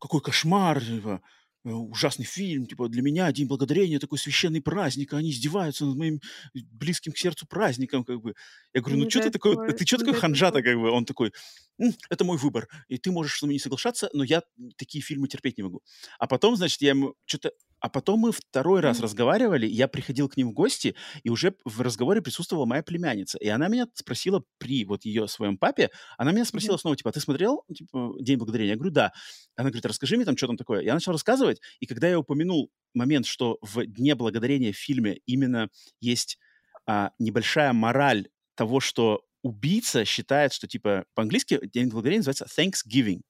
какой 0.00 0.20
кошмар, 0.20 0.82
типа, 0.84 1.22
э, 1.64 1.70
ужасный 1.70 2.24
фильм, 2.24 2.66
типа, 2.66 2.88
для 2.88 3.02
меня 3.02 3.30
День 3.32 3.46
Благодарения 3.46 3.98
такой 3.98 4.18
священный 4.18 4.60
праздник, 4.62 5.12
а 5.12 5.18
они 5.18 5.30
издеваются 5.30 5.84
над 5.86 5.96
моим 5.96 6.20
близким 6.54 7.12
к 7.12 7.18
сердцу 7.18 7.46
праздником, 7.46 8.04
как 8.04 8.20
бы. 8.20 8.34
Я 8.74 8.80
говорю, 8.80 8.98
ну 8.98 9.04
Не 9.04 9.10
что 9.10 9.20
ты 9.20 9.30
такой, 9.30 9.56
ты 9.72 9.86
что 9.86 9.98
такой 9.98 10.14
такое. 10.14 10.62
как 10.62 10.76
бы? 10.76 10.90
Он 10.90 11.04
такой, 11.04 11.32
«М, 11.80 11.92
это 12.10 12.24
мой 12.24 12.38
выбор, 12.38 12.68
и 12.88 12.98
ты 12.98 13.10
можешь 13.12 13.38
со 13.38 13.46
мной 13.46 13.54
не 13.54 13.60
соглашаться, 13.60 14.10
но 14.12 14.24
я 14.24 14.42
такие 14.76 15.02
фильмы 15.02 15.28
терпеть 15.28 15.58
не 15.58 15.64
могу. 15.64 15.82
А 16.18 16.26
потом, 16.26 16.56
значит, 16.56 16.80
я 16.82 16.90
ему 16.90 17.14
что-то... 17.24 17.52
А 17.80 17.88
потом 17.88 18.20
мы 18.20 18.32
второй 18.32 18.80
раз 18.80 19.00
разговаривали, 19.00 19.66
я 19.66 19.88
приходил 19.88 20.28
к 20.28 20.36
ним 20.36 20.50
в 20.50 20.52
гости, 20.52 20.94
и 21.22 21.30
уже 21.30 21.54
в 21.64 21.80
разговоре 21.80 22.20
присутствовала 22.22 22.64
моя 22.66 22.82
племянница. 22.82 23.38
И 23.38 23.48
она 23.48 23.68
меня 23.68 23.86
спросила 23.94 24.42
при 24.58 24.84
вот 24.84 25.04
ее 25.04 25.28
своем 25.28 25.58
папе, 25.58 25.90
она 26.16 26.32
меня 26.32 26.44
спросила 26.44 26.74
Мгм. 26.74 26.80
снова, 26.80 26.96
типа, 26.96 27.10
а 27.10 27.12
ты 27.12 27.20
смотрел, 27.20 27.64
типа, 27.74 28.14
День 28.20 28.38
Благодарения? 28.38 28.72
Я 28.72 28.76
говорю, 28.76 28.92
да. 28.92 29.12
Она 29.56 29.70
говорит, 29.70 29.86
расскажи 29.86 30.16
мне 30.16 30.24
там, 30.24 30.36
что 30.36 30.48
там 30.48 30.56
такое. 30.56 30.82
Я 30.82 30.94
начал 30.94 31.12
рассказывать, 31.12 31.60
и 31.80 31.86
когда 31.86 32.08
я 32.08 32.18
упомянул 32.18 32.70
момент, 32.94 33.26
что 33.26 33.58
в 33.62 33.84
Дне 33.86 34.14
Благодарения 34.14 34.72
в 34.72 34.76
фильме 34.76 35.20
именно 35.26 35.68
есть 36.00 36.38
а, 36.86 37.12
небольшая 37.18 37.72
мораль 37.72 38.28
того, 38.56 38.80
что 38.80 39.22
убийца 39.42 40.04
считает, 40.04 40.52
что, 40.52 40.66
типа, 40.66 41.04
по-английски 41.14 41.60
День 41.72 41.88
Благодарения 41.88 42.24
называется 42.24 42.46
Thanksgiving, 42.46 43.20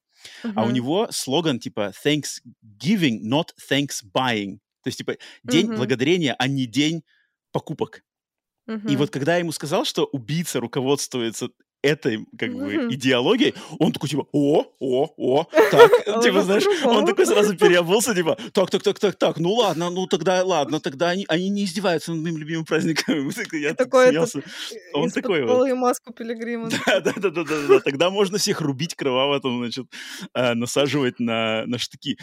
а 0.55 0.65
у 0.65 0.71
него 0.71 1.09
слоган, 1.11 1.59
типа, 1.61 1.93
Thanksgiving, 2.05 3.21
not 3.25 3.49
thanks 3.71 4.03
buying. 4.05 4.59
То 4.83 4.89
есть, 4.89 4.99
типа, 4.99 5.17
День 5.45 5.71
Мгм. 5.71 5.75
Благодарения, 5.75 6.35
а 6.39 6.49
не 6.49 6.67
День 6.67 7.03
покупок. 7.53 8.03
И 8.87 8.97
Мгм. 8.97 8.97
вот 8.97 9.11
когда 9.11 9.35
я 9.35 9.41
ему 9.41 9.53
сказал, 9.53 9.85
что 9.85 10.05
убийца 10.07 10.61
руководствуется 10.61 11.49
этой, 11.83 12.27
как 12.37 12.53
бы, 12.55 12.93
идеологией, 12.93 13.55
он 13.79 13.93
такой, 13.93 14.09
типа, 14.09 14.27
о, 14.33 14.65
о, 14.81 15.15
о, 15.17 15.45
так, 15.71 16.23
типа, 16.23 16.43
знаешь, 16.43 16.65
он 16.85 17.07
такой 17.07 17.27
сразу 17.27 17.57
переобулся, 17.57 18.15
типа, 18.15 18.37
так, 18.53 18.71
так, 18.71 18.83
так, 18.83 18.99
так, 18.99 19.17
так, 19.17 19.39
ну 19.39 19.53
ладно, 19.53 19.91
ну 19.91 20.07
тогда, 20.07 20.45
ладно, 20.45 20.81
тогда 20.81 21.11
они, 21.11 21.25
они 21.29 21.49
не 21.49 21.65
издеваются 21.65 22.13
над 22.13 22.23
моим 22.23 22.39
любимым 22.39 22.65
праздником. 22.65 23.31
Я 23.53 23.75
такой 23.75 24.09
смеялся. 24.09 24.43
Он 24.93 25.11
такой 25.11 25.45
вот. 25.45 25.73
маску 25.75 26.13
пилигрима. 26.13 26.71
Да, 26.89 27.01
да, 27.01 27.13
да, 27.31 27.45
да, 27.45 27.45
да, 27.45 27.81
тогда 27.81 28.11
можно 28.11 28.39
всех 28.39 28.61
рубить 28.61 28.95
кроваво, 28.95 29.41
там, 29.41 29.59
значит, 29.59 29.87
а, 30.33 30.55
насаживать 30.55 31.21
на, 31.21 31.65
на 31.67 31.79
штыки. 31.79 32.19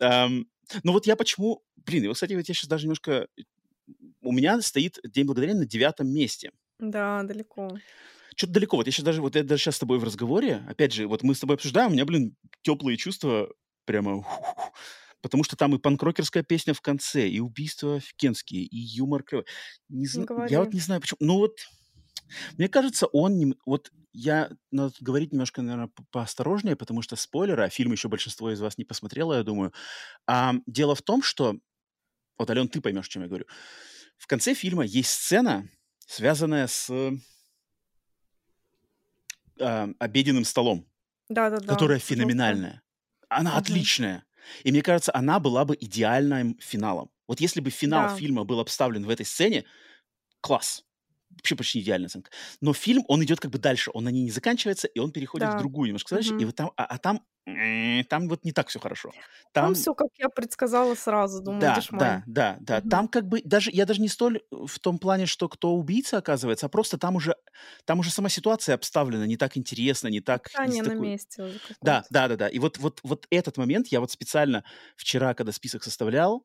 Ну 0.00 0.92
вот 0.92 1.06
я 1.06 1.16
почему, 1.16 1.62
блин, 1.76 2.12
кстати, 2.12 2.34
вот 2.34 2.48
я 2.48 2.54
сейчас 2.54 2.68
даже 2.68 2.84
немножко, 2.84 3.28
у 4.22 4.32
меня 4.32 4.60
стоит 4.62 4.98
День 5.04 5.26
Благодарения 5.26 5.60
на 5.60 5.66
девятом 5.66 6.08
месте. 6.08 6.50
Да, 6.78 7.22
далеко 7.22 7.70
что-то 8.36 8.52
далеко. 8.52 8.76
Вот 8.76 8.86
я 8.86 8.92
сейчас 8.92 9.04
даже, 9.04 9.20
вот 9.20 9.34
я 9.34 9.42
даже 9.42 9.62
сейчас 9.62 9.76
с 9.76 9.80
тобой 9.80 9.98
в 9.98 10.04
разговоре, 10.04 10.64
опять 10.68 10.92
же, 10.92 11.06
вот 11.08 11.22
мы 11.22 11.34
с 11.34 11.40
тобой 11.40 11.56
обсуждаем, 11.56 11.90
у 11.90 11.94
меня, 11.94 12.04
блин, 12.04 12.36
теплые 12.62 12.96
чувства 12.96 13.48
прямо... 13.84 14.24
Потому 15.22 15.42
что 15.42 15.56
там 15.56 15.74
и 15.74 15.78
панкрокерская 15.78 16.44
песня 16.44 16.72
в 16.72 16.80
конце, 16.80 17.26
и 17.26 17.40
убийства 17.40 17.96
офигенские, 17.96 18.62
и 18.62 18.76
юмор 18.76 19.24
клевый. 19.24 19.46
Не 19.88 20.06
зн... 20.06 20.24
Я 20.48 20.60
вот 20.60 20.72
не 20.72 20.78
знаю, 20.78 21.00
почему. 21.00 21.18
Ну 21.20 21.38
вот, 21.38 21.56
мне 22.58 22.68
кажется, 22.68 23.06
он... 23.06 23.36
Не... 23.36 23.54
Вот 23.64 23.90
я 24.12 24.50
надо 24.70 24.94
говорить 25.00 25.32
немножко, 25.32 25.62
наверное, 25.62 25.90
поосторожнее, 26.12 26.76
потому 26.76 27.02
что 27.02 27.16
спойлеры, 27.16 27.64
а 27.64 27.70
фильм 27.70 27.92
еще 27.92 28.08
большинство 28.08 28.52
из 28.52 28.60
вас 28.60 28.78
не 28.78 28.84
посмотрело, 28.84 29.32
я 29.34 29.42
думаю. 29.42 29.72
А, 30.28 30.54
дело 30.66 30.94
в 30.94 31.02
том, 31.02 31.22
что... 31.22 31.56
Вот, 32.38 32.50
Ален, 32.50 32.68
ты 32.68 32.80
поймешь, 32.80 33.06
о 33.06 33.10
чем 33.10 33.22
я 33.22 33.28
говорю. 33.28 33.46
В 34.18 34.28
конце 34.28 34.54
фильма 34.54 34.84
есть 34.84 35.10
сцена, 35.10 35.68
связанная 36.06 36.68
с 36.68 36.88
э, 39.58 39.88
обеденным 39.98 40.44
столом, 40.44 40.86
Да-да-да. 41.28 41.66
которая 41.66 41.98
феноменальная. 41.98 42.82
Она 43.28 43.52
угу. 43.52 43.58
отличная. 43.58 44.24
И 44.62 44.70
мне 44.70 44.82
кажется, 44.82 45.12
она 45.14 45.40
была 45.40 45.64
бы 45.64 45.76
идеальным 45.78 46.56
финалом. 46.60 47.10
Вот 47.26 47.40
если 47.40 47.60
бы 47.60 47.70
финал 47.70 48.10
да. 48.10 48.16
фильма 48.16 48.44
был 48.44 48.60
обставлен 48.60 49.04
в 49.04 49.10
этой 49.10 49.26
сцене, 49.26 49.64
класс. 50.40 50.84
Вообще 51.30 51.56
почти 51.56 51.80
идеальная 51.80 52.06
оценка. 52.06 52.30
Но 52.60 52.72
фильм, 52.72 53.04
он 53.08 53.22
идет 53.24 53.40
как 53.40 53.50
бы 53.50 53.58
дальше. 53.58 53.90
Он 53.92 54.04
на 54.04 54.10
ней 54.10 54.22
не 54.22 54.30
заканчивается, 54.30 54.86
и 54.86 54.98
он 55.00 55.10
переходит 55.10 55.48
да. 55.48 55.56
в 55.56 55.58
другую 55.58 55.88
немножко. 55.88 56.14
Угу. 56.14 56.38
И 56.38 56.44
вот 56.44 56.54
там, 56.54 56.72
а, 56.76 56.84
а 56.84 56.98
там 56.98 57.22
там 58.08 58.28
вот 58.28 58.44
не 58.44 58.52
так 58.52 58.68
все 58.68 58.80
хорошо. 58.80 59.12
Там, 59.52 59.66
там 59.66 59.74
все, 59.74 59.94
как 59.94 60.08
я 60.18 60.28
предсказала 60.28 60.94
сразу, 60.96 61.42
думаю, 61.42 61.60
да, 61.60 61.80
да, 61.92 62.22
да, 62.26 62.56
да. 62.60 62.78
Угу. 62.78 62.88
Там 62.88 63.08
как 63.08 63.28
бы 63.28 63.40
даже 63.44 63.70
я 63.72 63.86
даже 63.86 64.00
не 64.00 64.08
столь 64.08 64.42
в 64.50 64.78
том 64.80 64.98
плане, 64.98 65.26
что 65.26 65.48
кто 65.48 65.74
убийца 65.74 66.18
оказывается, 66.18 66.66
а 66.66 66.68
просто 66.68 66.98
там 66.98 67.16
уже 67.16 67.36
там 67.84 68.00
уже 68.00 68.10
сама 68.10 68.28
ситуация 68.28 68.74
обставлена 68.74 69.26
не 69.26 69.36
так 69.36 69.56
интересно, 69.56 70.08
не 70.08 70.20
так. 70.20 70.50
не 70.66 70.82
на 70.82 70.90
такой... 70.90 71.08
месте. 71.08 71.52
Да, 71.80 72.04
да, 72.10 72.28
да, 72.28 72.36
да. 72.36 72.48
И 72.48 72.58
вот 72.58 72.78
вот 72.78 73.00
вот 73.04 73.26
этот 73.30 73.56
момент 73.56 73.88
я 73.88 74.00
вот 74.00 74.10
специально 74.10 74.64
вчера, 74.96 75.34
когда 75.34 75.52
список 75.52 75.84
составлял, 75.84 76.44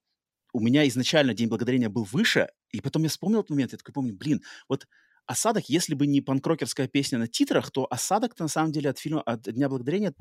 у 0.54 0.60
меня 0.60 0.88
изначально 0.88 1.34
День 1.34 1.48
Благодарения 1.48 1.90
был 1.90 2.04
выше, 2.04 2.50
и 2.72 2.80
потом 2.80 3.04
я 3.04 3.10
вспомнил 3.10 3.40
этот 3.40 3.50
момент, 3.52 3.72
я 3.72 3.78
такой 3.78 3.94
помню, 3.94 4.16
блин, 4.16 4.44
вот 4.70 4.86
осадок, 5.26 5.70
если 5.70 5.96
бы 5.96 6.08
не 6.08 6.22
панкрокерская 6.22 6.88
песня 6.88 7.18
на 7.18 7.28
титрах, 7.28 7.72
то 7.72 7.88
осадок-то 7.90 8.44
на 8.44 8.50
самом 8.50 8.72
деле 8.72 8.90
от 8.90 9.00
фильма 9.00 9.22
от 9.22 9.42
Дня 9.44 9.70
Благодарения 9.70 10.14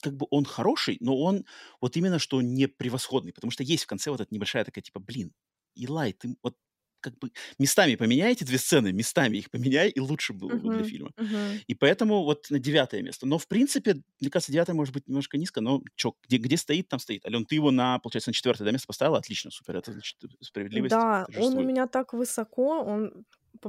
как 0.00 0.16
бы 0.16 0.26
он 0.30 0.44
хороший, 0.44 0.98
но 1.00 1.16
он 1.16 1.44
вот 1.80 1.96
именно 1.96 2.18
что 2.18 2.40
не 2.42 2.66
превосходный, 2.66 3.32
потому 3.32 3.50
что 3.50 3.62
есть 3.62 3.84
в 3.84 3.86
конце 3.86 4.10
вот 4.10 4.20
эта 4.20 4.34
небольшая 4.34 4.64
такая 4.64 4.82
типа, 4.82 5.00
блин, 5.00 5.32
Илай, 5.74 6.12
ты 6.12 6.36
вот 6.42 6.56
как 7.00 7.18
бы 7.18 7.30
местами 7.58 7.94
поменяй 7.96 8.32
эти 8.32 8.44
две 8.44 8.58
сцены, 8.58 8.92
местами 8.92 9.38
их 9.38 9.50
поменяй, 9.50 9.88
и 9.88 10.00
лучше 10.00 10.32
было 10.32 10.50
бы 10.50 10.74
для 10.74 10.84
фильма. 10.84 11.10
Uh-huh. 11.16 11.60
И 11.66 11.74
поэтому 11.74 12.24
вот 12.24 12.46
на 12.50 12.58
девятое 12.58 13.02
место. 13.02 13.26
Но, 13.26 13.38
в 13.38 13.48
принципе, 13.48 14.02
мне 14.20 14.30
кажется, 14.30 14.52
девятое 14.52 14.74
может 14.74 14.94
быть 14.94 15.08
немножко 15.08 15.38
низко, 15.38 15.60
но 15.60 15.82
что, 15.96 16.14
где, 16.26 16.36
где 16.36 16.56
стоит, 16.56 16.88
там 16.88 17.00
стоит. 17.00 17.24
Ален, 17.26 17.46
ты 17.46 17.54
его 17.54 17.70
на, 17.70 17.98
получается, 17.98 18.30
на 18.30 18.34
четвертое 18.34 18.64
да, 18.64 18.72
место 18.72 18.86
поставила? 18.86 19.18
Отлично, 19.18 19.50
супер, 19.50 19.76
это 19.76 19.92
значит 19.92 20.18
справедливость. 20.40 20.90
Да, 20.90 21.26
он 21.36 21.56
у 21.56 21.62
меня 21.62 21.86
так 21.86 22.12
высоко, 22.12 22.82
он, 22.82 23.24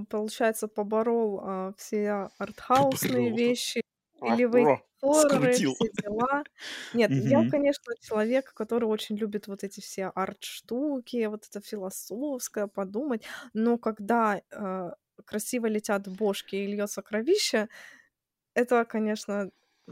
получается, 0.10 0.68
поборол 0.68 1.42
а, 1.44 1.74
все 1.78 2.30
артхаусные 2.38 3.14
поборол. 3.14 3.38
вещи, 3.38 3.82
или 4.22 4.46
вы 4.46 4.80
хорроры, 5.02 5.54
все 5.54 5.74
дела. 6.02 6.44
Нет, 6.94 7.12
я, 7.12 7.50
конечно, 7.50 7.94
человек, 8.02 8.54
который 8.54 8.86
очень 8.86 9.18
любит 9.18 9.48
вот 9.48 9.64
эти 9.64 9.80
все 9.80 10.08
арт-штуки, 10.08 11.26
вот 11.26 11.46
это 11.50 11.62
философское, 11.62 12.68
подумать. 12.68 13.24
Но 13.54 13.78
когда 13.78 14.42
э, 14.52 14.92
красиво 15.26 15.68
летят 15.68 16.08
бошки 16.08 16.56
и 16.56 16.68
льется 16.68 17.02
кровище, 17.02 17.68
это, 18.54 18.86
конечно, 18.86 19.52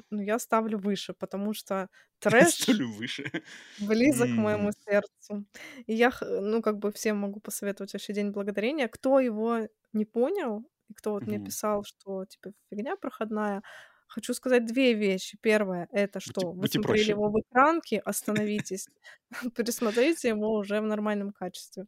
ну, 0.10 0.22
я 0.22 0.39
ставлю 0.39 0.77
выше, 0.77 1.14
потому 1.14 1.53
что 1.53 1.89
трэш 2.19 2.49
ставлю 2.49 2.91
выше. 2.91 3.31
близок 3.80 4.27
к 4.30 4.38
моему 4.38 4.72
сердцу. 4.85 5.45
И 5.88 5.93
я, 5.93 6.11
ну, 6.22 6.61
как 6.61 6.77
бы 6.77 6.91
всем 6.91 7.18
могу 7.18 7.39
посоветовать 7.39 7.93
вообще 7.93 8.14
День 8.14 8.31
Благодарения. 8.31 8.88
Кто 8.88 9.19
его 9.19 9.68
не 9.93 10.06
понял, 10.06 10.65
и 10.89 10.93
кто 10.93 11.14
вот 11.14 11.23
мне 11.23 11.39
писал, 11.39 11.84
что, 11.84 12.26
типа, 12.26 12.51
фигня 12.69 12.95
проходная, 12.95 13.64
Хочу 14.10 14.34
сказать 14.34 14.65
две 14.65 14.94
вещи. 14.94 15.38
Первое— 15.41 15.88
это 15.91 16.19
что 16.19 16.53
вы 16.53 16.56
будьте 16.60 16.80
смотрели 16.80 17.11
проще. 17.11 17.11
его 17.11 17.30
в 17.30 17.40
экранке, 17.40 17.99
остановитесь, 17.99 18.88
пересмотрите 19.56 20.30
его 20.30 20.53
уже 20.53 20.81
в 20.81 20.86
нормальном 20.86 21.31
качестве. 21.31 21.86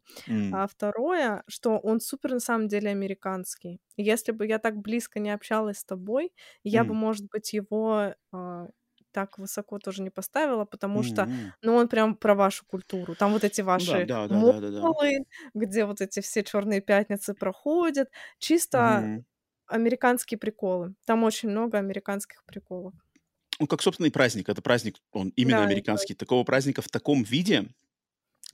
А 0.50 0.66
второе, 0.68 1.42
что 1.48 1.78
он 1.78 2.00
супер 2.00 2.32
на 2.34 2.40
самом 2.40 2.68
деле 2.68 2.90
американский. 2.90 3.80
Если 3.96 4.32
бы 4.32 4.46
я 4.46 4.58
так 4.58 4.76
близко 4.78 5.20
не 5.20 5.30
общалась 5.30 5.78
с 5.78 5.84
тобой, 5.84 6.32
я 6.64 6.84
бы, 6.84 6.94
может 6.94 7.26
быть, 7.32 7.52
его 7.54 8.14
а, 8.32 8.68
так 9.12 9.38
высоко 9.38 9.78
тоже 9.78 10.02
не 10.02 10.10
поставила, 10.10 10.64
потому 10.64 11.02
что, 11.02 11.28
М. 11.28 11.52
ну, 11.62 11.74
он 11.74 11.88
прям 11.88 12.16
про 12.16 12.34
вашу 12.34 12.64
культуру. 12.66 13.16
Там 13.16 13.32
вот 13.32 13.44
эти 13.44 13.60
Ну 13.74 13.84
да, 13.84 14.00
ваши 14.00 14.10
да, 14.12 14.26
да, 14.28 14.42
да, 14.44 14.60
да, 14.60 14.70
да. 14.70 14.94
где 15.54 15.84
вот 15.84 16.00
эти 16.00 16.20
все 16.20 16.42
черные 16.44 16.80
пятницы 16.80 17.34
проходят. 17.34 18.08
Чисто 18.38 19.10
Мгм 19.10 19.24
американские 19.66 20.38
приколы. 20.38 20.94
Там 21.06 21.24
очень 21.24 21.50
много 21.50 21.78
американских 21.78 22.44
приколов. 22.44 22.94
Ну, 23.60 23.66
как, 23.66 23.82
собственно, 23.82 24.06
и 24.06 24.10
праздник. 24.10 24.48
Это 24.48 24.62
праздник, 24.62 24.96
он 25.12 25.28
именно 25.30 25.62
Да, 25.62 25.62
американский. 25.62 26.14
Такого 26.14 26.44
праздника 26.44 26.82
в 26.82 26.88
таком 26.88 27.22
виде, 27.22 27.68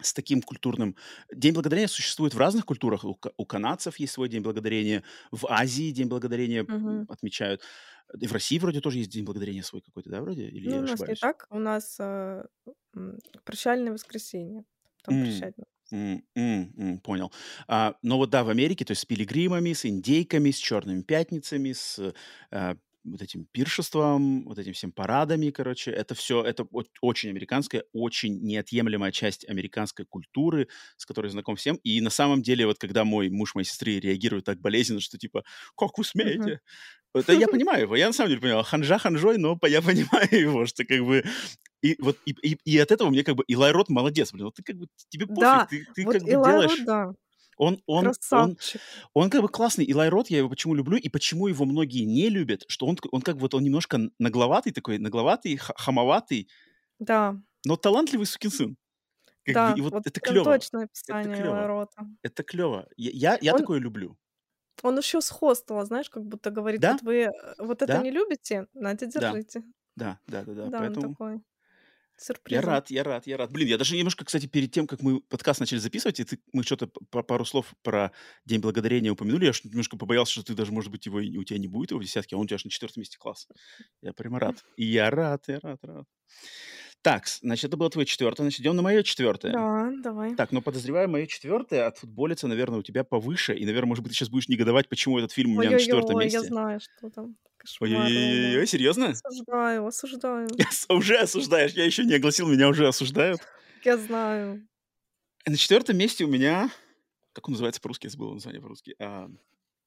с 0.03 0.15
таким 0.15 0.43
культурным... 0.43 0.97
День 1.33 1.55
Благодарения 1.55 1.89
существует 1.89 2.35
в 2.35 2.39
разных 2.39 2.67
культурах. 2.67 3.05
У, 3.05 3.19
у 3.39 3.47
канадцев 3.47 3.99
есть 3.99 4.15
свой 4.15 4.29
День 4.31 4.43
Благодарения, 4.43 5.05
в 5.33 5.47
Азии 5.49 5.93
День 5.93 6.09
Благодарения 6.09 6.69
Мгм. 6.69 7.09
отмечают. 7.09 7.63
И 8.21 8.27
в 8.27 8.33
России 8.33 8.59
вроде 8.59 8.81
тоже 8.81 8.99
есть 8.99 9.11
День 9.11 9.25
Благодарения 9.25 9.63
свой 9.63 9.83
какой-то, 9.83 10.11
да, 10.11 10.23
вроде? 10.23 10.49
Или 10.49 10.69
Ну, 10.69 10.79
я 10.79 10.81
у 10.81 10.83
нас 10.83 11.07
не 11.07 11.15
ошибаюсь? 11.15 11.17
так. 11.17 11.47
У 11.51 11.59
нас 11.59 11.97
а, 12.01 12.47
прощальное 13.45 13.93
воскресенье. 13.93 14.65
Там 15.03 15.17
М, 15.17 15.19
прощать 15.19 15.55
м, 15.93 16.25
м, 16.37 16.99
понял. 17.01 17.33
А, 17.67 17.95
но 18.03 18.17
вот 18.19 18.31
да, 18.31 18.45
в 18.45 18.49
Америке, 18.51 18.85
то 18.85 18.93
есть 18.93 19.03
с 19.03 19.05
пилигримами, 19.05 19.73
с 19.73 19.87
индейками, 19.87 20.51
с 20.51 20.57
черными 20.59 21.03
пятницами, 21.03 21.73
с 21.73 22.15
а, 22.51 22.77
вот 23.05 23.23
этим 23.23 23.47
пиршеством, 23.53 24.45
вот 24.45 24.59
этим 24.59 24.73
всем 24.75 24.93
парадами, 24.93 25.51
короче, 25.51 25.91
это 25.91 26.15
все, 26.15 26.43
это 26.45 26.67
очень 27.01 27.31
американская, 27.31 27.85
очень 27.93 28.41
неотъемлемая 28.43 29.13
часть 29.13 29.49
американской 29.49 30.05
культуры, 30.05 30.69
с 30.99 31.07
которой 31.07 31.29
знаком 31.31 31.57
всем. 31.57 31.77
И 31.85 32.01
на 32.03 32.11
самом 32.11 32.43
деле, 32.43 32.67
вот 32.67 32.79
когда 32.79 33.05
мой 33.05 33.31
муж 33.31 33.55
моей 33.55 33.65
сестры 33.67 33.99
реагирует 34.01 34.45
так 34.45 34.61
болезненно, 34.61 35.01
что 35.01 35.17
типа, 35.17 35.45
как 35.77 35.97
вы 35.97 36.05
смеете? 36.05 36.61
Это 37.15 37.33
я 37.33 37.49
понимаю 37.49 37.83
его, 37.83 37.97
я 37.97 38.07
на 38.09 38.13
самом 38.13 38.31
деле 38.31 38.41
понимаю, 38.43 38.65
ханжа 38.65 38.99
ханжой, 38.99 39.39
но 39.39 39.59
я 39.65 39.83
понимаю 39.83 40.29
его, 40.33 40.67
что 40.67 40.85
как 40.85 41.01
бы 41.05 41.25
и 41.83 41.97
вот 42.01 42.21
и, 42.25 42.33
и, 42.43 42.59
и 42.65 42.79
от 42.79 42.91
этого 42.93 43.11
мне 43.11 43.25
как 43.25 43.37
бы 43.37 43.45
Илай 43.49 43.73
Рот 43.73 43.89
молодец, 43.89 44.33
блин, 44.33 44.47
вот 44.47 44.55
ты 44.57 44.63
как 44.63 44.77
бы 44.77 44.89
тебе 45.09 45.27
пофиг, 45.27 45.63
Да, 45.63 45.69
ты, 45.69 45.87
ты 45.95 46.07
вот 46.07 46.19
как 46.19 46.25
бы 46.25 46.37
Илай 46.37 46.61
делаешь, 46.61 46.79
Рот, 46.79 46.85
да, 46.85 47.13
он 47.59 47.83
он 47.87 48.17
он 48.31 48.59
красавчик. 48.59 48.83
он 49.15 49.31
как 49.31 49.43
бы 49.43 49.49
классный. 49.49 49.85
Илай 49.87 50.09
Рот, 50.11 50.31
я 50.31 50.39
его 50.39 50.51
почему 50.51 50.75
люблю 50.75 50.99
и 50.99 51.09
почему 51.11 51.49
его 51.49 51.65
многие 51.67 52.05
не 52.05 52.31
любят, 52.31 52.65
что 52.69 52.87
он 52.87 52.99
он 53.13 53.23
как 53.23 53.37
бы 53.37 53.43
вот 53.43 53.55
он 53.55 53.65
немножко 53.65 54.01
нагловатый 54.19 54.73
такой, 54.73 54.99
нагловатый, 54.99 55.57
ха- 55.57 55.75
хамоватый, 55.79 56.49
Да, 56.99 57.39
но 57.65 57.77
талантливый 57.77 58.27
сукин 58.27 58.51
сын. 58.51 58.77
Как 59.45 59.59
бы, 59.63 59.73
да, 59.73 59.75
и 59.75 59.81
вот 59.81 59.95
вот 59.95 60.05
это 60.05 60.21
клево, 60.21 60.61
точное 60.61 60.85
это 61.09 61.29
описание 61.29 61.41
Илай 61.43 61.67
клево, 61.67 61.67
Рота. 61.67 62.07
это 62.23 62.45
клево. 62.45 62.89
Я 62.97 63.13
я, 63.35 63.39
я 63.43 63.55
Он, 63.55 63.55
такое 63.55 63.81
люблю. 63.81 64.19
он 64.83 64.99
еще 64.99 65.21
с 65.21 65.31
хостела, 65.31 65.85
знаешь, 65.85 66.11
как 66.11 66.25
будто 66.25 66.51
говорит, 66.51 66.85
Да, 66.85 66.89
вот 66.89 67.03
вы 67.03 67.25
э, 67.25 67.31
вот 67.59 67.83
это 67.83 67.99
да, 67.99 67.99
не 67.99 68.11
любите, 68.11 68.67
нате, 68.75 69.07
да, 69.15 69.37
держите. 69.37 69.63
да, 69.97 70.21
да, 70.27 70.45
да, 70.45 70.55
да. 70.55 70.71
Да, 70.71 70.85
он 70.85 70.99
Поэтому 70.99 70.99
такой 70.99 71.43
Я 72.21 72.25
сюрпризом. 72.25 72.65
рад, 72.65 72.91
я 72.91 73.05
рад, 73.05 73.27
я 73.27 73.37
рад. 73.37 73.53
Блин, 73.53 73.69
я 73.69 73.79
даже 73.79 73.97
немножко, 73.97 74.25
кстати, 74.25 74.47
перед 74.47 74.73
тем, 74.73 74.87
как 74.87 75.03
мы 75.03 75.21
подкаст 75.21 75.61
начали 75.61 75.79
записывать, 75.79 76.21
и 76.21 76.25
ты, 76.25 76.39
мы 76.53 76.63
что-то 76.65 76.87
п- 76.89 77.23
пару 77.23 77.45
слов 77.45 77.73
про 77.83 78.13
День 78.45 78.61
Благодарения 78.61 79.11
упомянули, 79.11 79.47
я 79.47 79.53
немножко 79.65 79.97
побоялся, 79.97 80.33
что 80.33 80.43
ты 80.43 80.55
даже, 80.55 80.73
может 80.73 80.91
быть, 80.91 81.07
его, 81.07 81.19
у 81.19 81.45
тебя 81.45 81.59
не 81.59 81.69
будет 81.69 81.91
его 81.91 82.01
в 82.01 82.03
десятке, 82.05 82.35
а 82.37 82.39
он 82.39 82.45
у 82.45 82.47
тебя 82.47 82.57
аж 82.57 82.65
на 82.65 82.71
четвертом 82.71 83.01
месте 83.01 83.19
класс. 83.19 83.47
Я 84.03 84.13
прямо 84.13 84.39
рад. 84.41 84.57
И 84.77 84.85
я 84.85 85.11
рад, 85.11 85.45
я 85.49 85.61
рад, 85.63 85.79
рад. 85.83 86.07
Так, 87.03 87.29
значит, 87.29 87.67
это 87.67 87.77
было 87.77 87.89
твое 87.91 88.05
четвертое, 88.07 88.43
значит, 88.43 88.61
идем 88.61 88.75
на 88.75 88.83
мое 88.83 89.05
четвертое. 89.05 89.53
Да, 89.53 89.91
давай. 90.03 90.35
Так, 90.35 90.51
но 90.51 90.61
подозреваю, 90.61 91.09
мое 91.09 91.27
четвертое 91.27 91.87
отфутболится, 91.87 92.49
наверное, 92.49 92.81
у 92.81 92.83
тебя 92.83 93.05
повыше, 93.05 93.55
и, 93.55 93.65
наверное, 93.65 93.89
может 93.91 94.03
быть, 94.03 94.13
ты 94.13 94.17
сейчас 94.19 94.29
будешь 94.29 94.49
негодовать, 94.49 94.89
почему 94.89 95.19
этот 95.19 95.31
фильм 95.31 95.53
у 95.57 95.61
меня 95.61 95.71
на 95.71 95.79
четвертом 95.79 96.17
Ой-ой-ой, 96.17 96.33
я 96.33 96.39
месте. 96.41 96.49
знаю, 96.49 96.81
что 96.81 97.11
там. 97.11 97.37
Ой-ой-ой, 97.81 98.67
серьезно? 98.67 99.09
Осуждаю, 99.09 99.87
осуждаю. 99.87 100.49
Уже 100.89 101.17
осуждаешь? 101.17 101.73
Я 101.73 101.85
еще 101.85 102.05
не 102.05 102.15
огласил, 102.15 102.49
меня 102.49 102.69
уже 102.69 102.87
осуждают. 102.89 103.41
Я 103.85 103.97
знаю. 103.97 104.67
На 105.47 105.57
четвертом 105.57 105.97
месте 105.97 106.25
у 106.25 106.29
меня... 106.29 106.71
Как 107.33 107.49
он 107.49 107.53
называется 107.53 107.81
по-русски? 107.81 108.07
Я 108.07 108.11
забыл 108.11 108.35
название 108.35 108.61
по-русски. 108.61 108.97
А, 108.99 109.29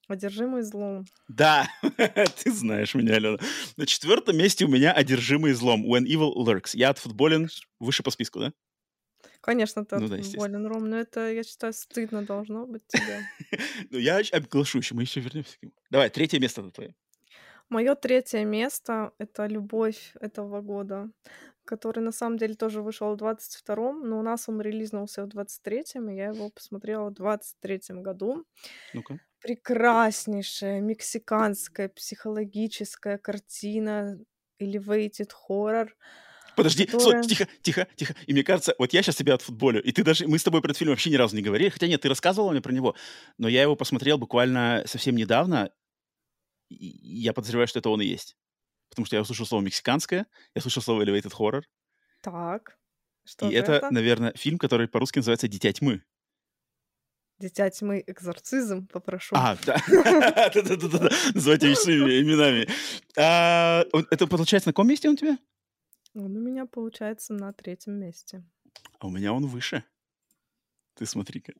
Одержимый 0.08 0.62
злом. 0.64 1.06
Да, 1.28 1.70
ты 2.44 2.52
знаешь 2.52 2.94
меня, 2.96 3.16
Алена. 3.16 3.38
На 3.78 3.86
четвертом 3.86 4.38
месте 4.38 4.66
у 4.66 4.68
меня 4.68 4.92
«Одержимый 4.92 5.54
злом» 5.54 5.86
When 5.86 6.04
Evil 6.04 6.34
Lurks. 6.36 6.72
Я 6.74 6.90
отфутболен 6.90 7.50
выше 7.80 8.04
по 8.04 8.12
списку, 8.12 8.40
да? 8.40 8.54
Конечно, 9.40 9.86
ты 9.86 9.98
Ну 9.98 10.08
да, 10.08 10.16
отфутболен, 10.16 10.66
Ром, 10.68 10.90
но 10.90 10.98
это, 11.00 11.32
я 11.32 11.44
считаю, 11.44 11.74
стыдно 11.74 12.24
должно 12.24 12.66
быть 12.66 12.86
тебе. 12.88 13.26
Ну, 13.90 13.98
я 13.98 14.22
оглашу 14.32 14.80
еще, 14.80 14.96
мы 14.96 15.04
еще 15.04 15.20
вернемся 15.20 15.58
к 15.58 15.62
нему. 15.62 15.74
Давай, 15.90 16.10
третье 16.10 16.40
место 16.40 16.62
на 16.62 16.72
твое. 16.72 16.94
Мое 17.72 17.96
третье 17.96 18.44
место— 18.44 19.14
это 19.18 19.48
«Любовь» 19.48 20.12
этого 20.20 20.60
года, 20.60 21.10
который 21.64 22.04
на 22.04 22.12
самом 22.12 22.38
деле 22.38 22.54
тоже 22.54 22.82
вышел 22.82 23.16
в 23.16 23.18
22-м, 23.18 24.10
но 24.10 24.20
у 24.20 24.22
нас 24.22 24.50
он 24.50 24.60
релизнулся 24.60 25.24
в 25.24 25.30
23-м, 25.30 26.10
и 26.10 26.16
я 26.18 26.28
его 26.28 26.50
посмотрела 26.50 27.10
в 27.10 27.14
23-м 27.14 28.04
году. 28.04 28.44
Ну-ка. 28.94 29.20
Прекраснейшая 29.40 30.82
мексиканская 30.82 31.88
психологическая 31.88 33.18
картина, 33.18 34.20
elevated 34.62 35.30
horror, 35.50 35.88
Подожди, 36.58 36.86
которая... 36.86 37.24
стой, 37.24 37.30
тихо, 37.30 37.48
тихо, 37.62 37.88
тихо. 37.96 38.16
И 38.28 38.34
мне 38.34 38.44
кажется, 38.44 38.76
вот 38.78 38.92
я 38.92 39.02
сейчас 39.02 39.16
тебя 39.16 39.36
отфутболю, 39.36 39.82
и 39.82 39.94
ты 39.94 40.04
даже, 40.04 40.28
мы 40.28 40.38
с 40.38 40.44
тобой 40.44 40.60
про 40.60 40.72
этот 40.72 40.80
фильм 40.80 40.92
вообще 40.92 41.10
ни 41.10 41.16
разу 41.16 41.38
не 41.38 41.42
говорили, 41.42 41.70
хотя 41.70 41.88
нет, 41.88 42.02
ты 42.02 42.10
рассказывала 42.10 42.52
мне 42.52 42.60
про 42.60 42.74
него, 42.74 42.96
но 43.38 43.48
я 43.48 43.62
его 43.62 43.78
посмотрел 43.78 44.18
буквально 44.18 44.84
совсем 44.86 45.16
недавно, 45.16 45.72
я 46.78 47.34
подозреваю, 47.34 47.68
что 47.68 47.80
это 47.80 47.90
он 47.90 48.02
и 48.02 48.06
есть. 48.06 48.36
Потому 48.90 49.06
что 49.06 49.16
я 49.16 49.22
услышал 49.22 49.46
слово 49.46 49.62
«мексиканское», 49.62 50.28
я 50.56 50.62
слышал 50.62 50.82
слово 50.84 51.04
«elevated 51.04 51.32
horror», 51.38 51.64
Так, 52.22 52.78
что 53.26 53.50
и 53.50 53.54
это, 53.54 53.74
это? 53.74 53.92
наверное, 53.92 54.34
фильм, 54.36 54.58
который 54.58 54.88
по-русски 54.88 55.20
называется 55.20 55.48
«Дитя 55.48 55.72
тьмы». 55.72 56.04
Дитя 57.40 57.70
тьмы 57.72 58.04
экзорцизм, 58.06 58.86
попрошу. 58.88 59.36
А, 59.36 59.58
да. 59.66 59.78
Да-да-да-да. 60.54 61.10
Называйте 61.34 61.68
вещи 61.70 61.80
своими 61.80 62.22
именами. 62.22 62.68
А, 63.18 63.84
Это 64.12 64.28
получается 64.28 64.70
на 64.70 64.74
каком 64.74 64.88
месте 64.88 65.08
он 65.08 65.16
у 65.16 65.18
тебя? 65.18 65.40
Он 66.14 66.36
у 66.36 66.40
меня 66.40 66.66
получается 66.68 67.34
на 67.34 67.52
третьем 67.54 67.94
месте. 67.94 68.44
А 69.00 69.08
у 69.08 69.10
меня 69.10 69.34
он 69.34 69.48
выше. 69.48 69.84
Ты 70.96 71.06
смотри-ка. 71.08 71.54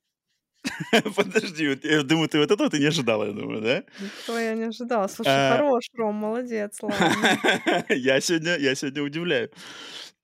Подожди, 1.16 1.70
вот 1.70 1.84
я 1.86 2.04
думаю, 2.04 2.28
ты 2.30 2.40
вот 2.40 2.52
этого 2.52 2.70
ты 2.70 2.80
не 2.80 2.86
ожидала, 2.86 3.26
я 3.26 3.32
думаю, 3.34 3.62
да? 3.62 3.84
Никто 4.00 4.40
я 4.40 4.54
не 4.56 4.64
ожидала. 4.64 5.08
Слушай, 5.08 5.30
А. 5.34 5.58
хорош, 5.58 5.86
Ром, 5.96 6.16
молодец, 6.16 6.78
ладно. 6.82 6.98
Я 7.90 8.20
сегодня, 8.22 8.58
я 8.58 8.76
сегодня 8.76 9.04
удивляю. 9.04 9.50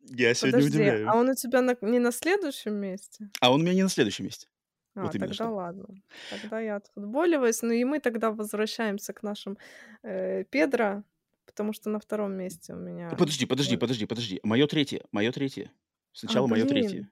Я 0.09 0.33
сегодня 0.33 0.59
Подожди, 0.59 0.77
удивляю. 0.77 1.09
а 1.09 1.15
он 1.15 1.29
у 1.29 1.35
тебя 1.35 1.61
на- 1.61 1.77
не 1.81 1.99
на 1.99 2.11
следующем 2.11 2.75
месте? 2.75 3.29
А 3.41 3.51
он 3.51 3.61
у 3.61 3.63
меня 3.63 3.73
не 3.73 3.83
на 3.83 3.89
следующем 3.89 4.25
месте. 4.25 4.47
А, 4.95 5.03
Вот 5.03 5.11
тогда 5.11 5.33
что. 5.33 5.49
ладно. 5.49 5.85
Тогда 6.31 6.59
я 6.59 6.77
отфутболиваюсь. 6.77 7.61
Ну 7.61 7.71
и 7.73 7.83
мы 7.83 7.99
тогда 7.99 8.31
возвращаемся 8.31 9.13
к 9.13 9.21
нашим 9.23 9.57
э, 10.03 10.43
Педро, 10.49 11.03
потому 11.45 11.73
что 11.73 11.89
на 11.89 11.99
втором 11.99 12.33
месте 12.33 12.73
у 12.73 12.77
меня... 12.77 13.09
Подожди, 13.09 13.45
подожди, 13.45 13.77
подожди, 13.77 14.05
подожди. 14.05 14.39
Мое 14.43 14.65
третье, 14.67 15.01
мое 15.11 15.31
третье. 15.31 15.71
Сначала 16.13 16.45
А, 16.45 16.49
мое 16.49 16.65
третье. 16.65 17.09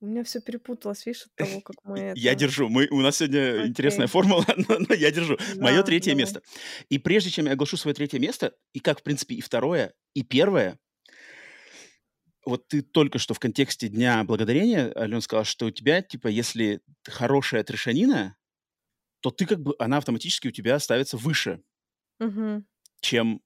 У 0.00 0.06
меня 0.06 0.24
все 0.24 0.40
перепуталось, 0.40 1.04
видишь, 1.04 1.26
от 1.26 1.34
того, 1.36 1.60
как 1.60 1.76
мы 1.84 1.98
Я 2.16 2.32
это... 2.32 2.40
держу. 2.40 2.68
Мы, 2.68 2.88
у 2.90 3.00
нас 3.00 3.18
сегодня 3.18 3.66
интересная 3.66 4.06
Окей. 4.06 4.12
формула, 4.12 4.44
но, 4.56 4.78
но 4.88 4.94
я 4.94 5.10
держу. 5.10 5.36
Мое 5.56 5.78
Да, 5.78 5.82
третье 5.82 6.12
давай. 6.12 6.22
место. 6.22 6.42
И 6.88 6.98
прежде 6.98 7.30
чем 7.30 7.46
я 7.46 7.52
оглашу 7.52 7.76
свое 7.76 7.94
третье 7.94 8.18
место, 8.18 8.54
и 8.72 8.80
как, 8.80 9.00
в 9.00 9.02
принципе, 9.02 9.34
и 9.34 9.40
второе, 9.42 9.92
и 10.14 10.22
первое, 10.22 10.78
вот 12.46 12.66
ты 12.68 12.80
только 12.82 13.18
что 13.18 13.34
в 13.34 13.38
контексте 13.38 13.88
Дня 13.88 14.24
Благодарения, 14.24 14.90
Алена, 14.92 15.20
сказала, 15.20 15.44
что 15.44 15.66
у 15.66 15.70
тебя, 15.70 16.00
типа, 16.00 16.28
если 16.28 16.80
хорошая 17.04 17.62
трешанина, 17.62 18.36
то 19.20 19.30
ты 19.30 19.44
как 19.44 19.60
бы, 19.60 19.74
она 19.78 19.98
автоматически 19.98 20.48
у 20.48 20.52
тебя 20.52 20.78
ставится 20.78 21.18
выше, 21.18 21.62
Мгм, 22.18 22.66
чем 23.02 23.42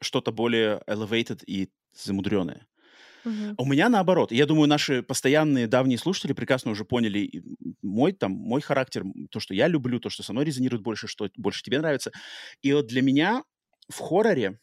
что-то 0.00 0.32
более 0.32 0.82
elevated 0.86 1.42
и 1.46 1.70
замудренное. 1.92 2.66
А 3.56 3.62
У 3.62 3.66
меня 3.66 3.88
наоборот. 3.88 4.32
Я 4.32 4.46
думаю, 4.46 4.68
наши 4.68 5.02
постоянные 5.02 5.66
давние 5.66 5.98
слушатели 5.98 6.32
прекрасно 6.32 6.70
уже 6.70 6.84
поняли 6.84 7.42
мой 7.82 8.12
там 8.12 8.32
мой 8.32 8.60
характер, 8.60 9.04
то, 9.30 9.40
что 9.40 9.54
я 9.54 9.68
люблю, 9.68 10.00
то, 10.00 10.10
что 10.10 10.22
со 10.22 10.32
мной 10.32 10.44
резонирует 10.44 10.82
больше, 10.82 11.08
что 11.08 11.28
больше 11.36 11.62
тебе 11.62 11.78
нравится. 11.78 12.12
И 12.62 12.72
вот 12.72 12.86
для 12.86 13.02
меня 13.02 13.42
в 13.88 13.98
хорроре 13.98 14.58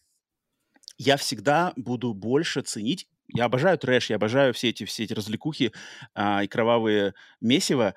я 0.97 1.17
всегда 1.17 1.73
буду 1.75 2.13
больше 2.13 2.61
ценить. 2.61 3.07
Я 3.27 3.45
обожаю 3.45 3.77
трэш, 3.77 4.09
я 4.09 4.17
обожаю 4.17 4.53
все 4.53 4.69
эти 4.69 4.85
все 4.85 5.03
эти 5.03 5.13
развлекухи 5.13 5.71
а, 6.13 6.43
и 6.43 6.47
кровавые 6.47 7.13
месиво, 7.41 7.95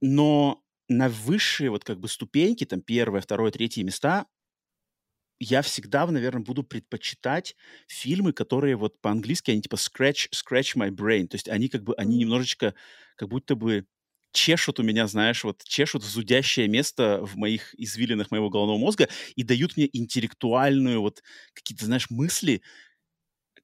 но 0.00 0.62
на 0.88 1.08
высшие 1.08 1.70
вот 1.70 1.84
как 1.84 1.98
бы 2.00 2.08
ступеньки, 2.08 2.64
там 2.64 2.82
первое, 2.82 3.20
второе, 3.20 3.50
третье 3.50 3.84
места 3.84 4.26
я 5.40 5.62
всегда, 5.62 6.06
наверное, 6.06 6.42
буду 6.42 6.62
предпочитать 6.64 7.56
фильмы, 7.88 8.32
которые 8.32 8.76
вот 8.76 9.00
по-английски, 9.00 9.50
они 9.50 9.62
типа 9.62 9.76
scratch, 9.76 10.28
scratch 10.32 10.76
my 10.76 10.90
brain. 10.90 11.26
То 11.28 11.36
есть 11.36 11.48
они 11.48 11.68
как 11.68 11.82
бы, 11.84 11.94
они 11.96 12.18
немножечко 12.18 12.74
как 13.16 13.28
будто 13.28 13.54
бы 13.56 13.86
чешут 14.32 14.80
у 14.80 14.82
меня, 14.82 15.06
знаешь, 15.06 15.44
вот 15.44 15.62
чешут 15.64 16.04
зудящее 16.04 16.68
место 16.68 17.20
в 17.22 17.36
моих 17.36 17.74
извилинах 17.78 18.30
моего 18.30 18.50
головного 18.50 18.78
мозга 18.78 19.08
и 19.34 19.42
дают 19.44 19.76
мне 19.76 19.88
интеллектуальную 19.92 21.00
вот 21.00 21.22
какие-то, 21.54 21.86
знаешь, 21.86 22.10
мысли, 22.10 22.62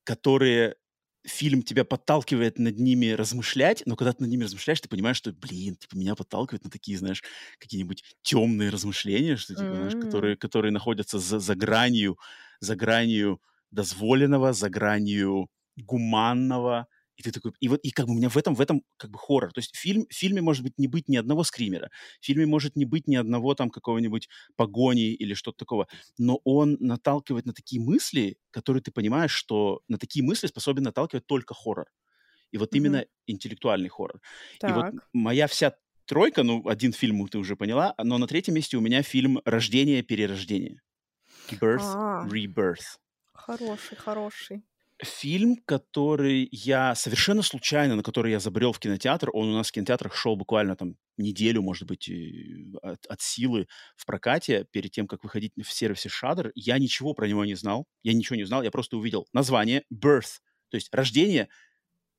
которые 0.05 0.77
фильм 1.25 1.63
тебя 1.63 1.85
подталкивает 1.85 2.59
над 2.59 2.79
ними 2.79 3.11
размышлять, 3.11 3.83
но 3.87 3.97
когда 3.97 4.13
ты 4.13 4.23
над 4.23 4.31
ними 4.31 4.45
размышляешь, 4.45 4.81
ты 4.81 4.89
понимаешь, 4.89 5.17
что, 5.19 5.33
блин, 5.33 5.77
типа, 5.77 5.97
меня 5.97 6.15
подталкивает 6.15 6.65
на 6.65 6.71
такие, 6.71 6.99
знаешь, 6.99 7.23
какие-нибудь 7.59 8.05
темные 8.23 8.71
размышления, 8.71 9.37
что, 9.37 9.55
типа, 9.57 9.77
знаешь, 9.77 9.97
М. 9.97 9.97
которые, 9.97 10.37
которые 10.37 10.73
находятся 10.73 11.19
за, 11.19 11.39
за 11.39 11.55
гранью, 11.55 12.19
за 12.61 12.77
гранью 12.77 13.41
дозволенного, 13.71 14.53
за 14.53 14.69
гранью 14.71 15.49
гуманного. 15.77 16.87
И 17.23 17.31
ты 17.31 17.33
такой, 17.33 17.53
и 17.61 17.69
вот, 17.69 17.81
и 17.83 17.91
как 17.91 18.07
бы 18.07 18.13
у 18.13 18.17
меня 18.17 18.29
в 18.29 18.37
этом, 18.37 18.55
в 18.55 18.61
этом 18.61 18.83
как 18.97 19.11
бы 19.11 19.19
хоррор. 19.19 19.53
То 19.53 19.61
есть 19.61 19.77
фильм, 19.77 20.07
в 20.11 20.15
фильме 20.15 20.43
может 20.43 20.65
быть 20.65 20.75
не 20.79 20.89
быть 20.89 21.09
ни 21.09 21.17
одного 21.17 21.45
скримера, 21.45 21.91
в 22.21 22.25
фильме 22.25 22.47
может 22.47 22.77
не 22.77 22.85
быть 22.85 23.07
ни 23.09 23.17
одного 23.17 23.55
там 23.55 23.71
какого-нибудь 23.71 24.29
погони 24.57 25.15
или 25.15 25.35
что-то 25.35 25.59
такого, 25.59 25.89
но 26.19 26.41
он 26.45 26.77
наталкивает 26.81 27.47
на 27.47 27.53
такие 27.53 27.81
мысли, 27.83 28.37
которые 28.51 28.83
ты 28.83 28.91
понимаешь, 28.93 29.33
что 29.33 29.81
на 29.89 29.99
такие 29.99 30.25
мысли 30.25 30.47
способен 30.49 30.83
наталкивать 30.85 31.27
только 31.27 31.55
хоррор. 31.55 31.87
И 32.53 32.59
вот 32.59 32.75
Мгм. 32.75 32.77
именно 32.77 33.07
интеллектуальный 33.27 33.89
хоррор. 33.89 34.21
И 34.65 34.73
вот 34.73 34.89
Так. 34.89 35.09
моя 35.13 35.47
вся 35.47 35.77
тройка, 36.07 36.43
ну, 36.43 36.69
один 36.69 36.93
фильм 36.93 37.27
ты 37.29 37.39
уже 37.39 37.57
поняла, 37.57 37.95
но 38.03 38.19
на 38.19 38.27
третьем 38.27 38.55
месте 38.55 38.77
у 38.77 38.81
меня 38.81 39.03
фильм 39.03 39.41
«Рождение, 39.45 40.03
перерождение». 40.03 40.83
Birth, 41.53 41.97
А, 42.03 42.25
Rebirth. 42.25 42.99
хороший, 43.35 43.97
хороший. 43.97 44.65
Фильм, 45.03 45.57
который 45.57 46.49
я 46.53 46.95
совершенно 46.95 47.43
случайно, 47.43 47.97
на 47.97 48.03
который 48.05 48.31
я 48.31 48.39
забрел 48.39 48.73
в 48.73 48.79
кинотеатр, 48.79 49.31
он 49.33 49.49
у 49.49 49.53
нас 49.53 49.69
в 49.69 49.73
кинотеатрах 49.73 50.15
шел 50.15 50.37
буквально 50.37 50.77
там 50.77 50.95
неделю, 51.17 51.61
может 51.61 51.89
быть, 51.89 52.09
от, 52.83 53.05
от 53.07 53.21
силы 53.21 53.67
в 53.97 54.07
прокате, 54.07 54.67
перед 54.71 54.93
тем, 54.93 55.09
как 55.09 55.25
выходить 55.25 55.53
в 55.57 55.73
сервисе 55.73 56.09
Shudder. 56.09 56.53
Я 56.55 56.79
ничего 56.79 57.15
про 57.15 57.27
него 57.27 57.45
не 57.45 57.57
знал, 57.57 57.87
я 58.05 58.13
ничего 58.13 58.37
не 58.37 58.45
знал, 58.45 58.63
я 58.63 58.71
просто 58.71 58.97
увидел 58.97 59.27
название 59.33 59.83
Birth, 59.93 60.39
то 60.71 60.77
есть 60.77 60.89
рождение, 60.93 61.49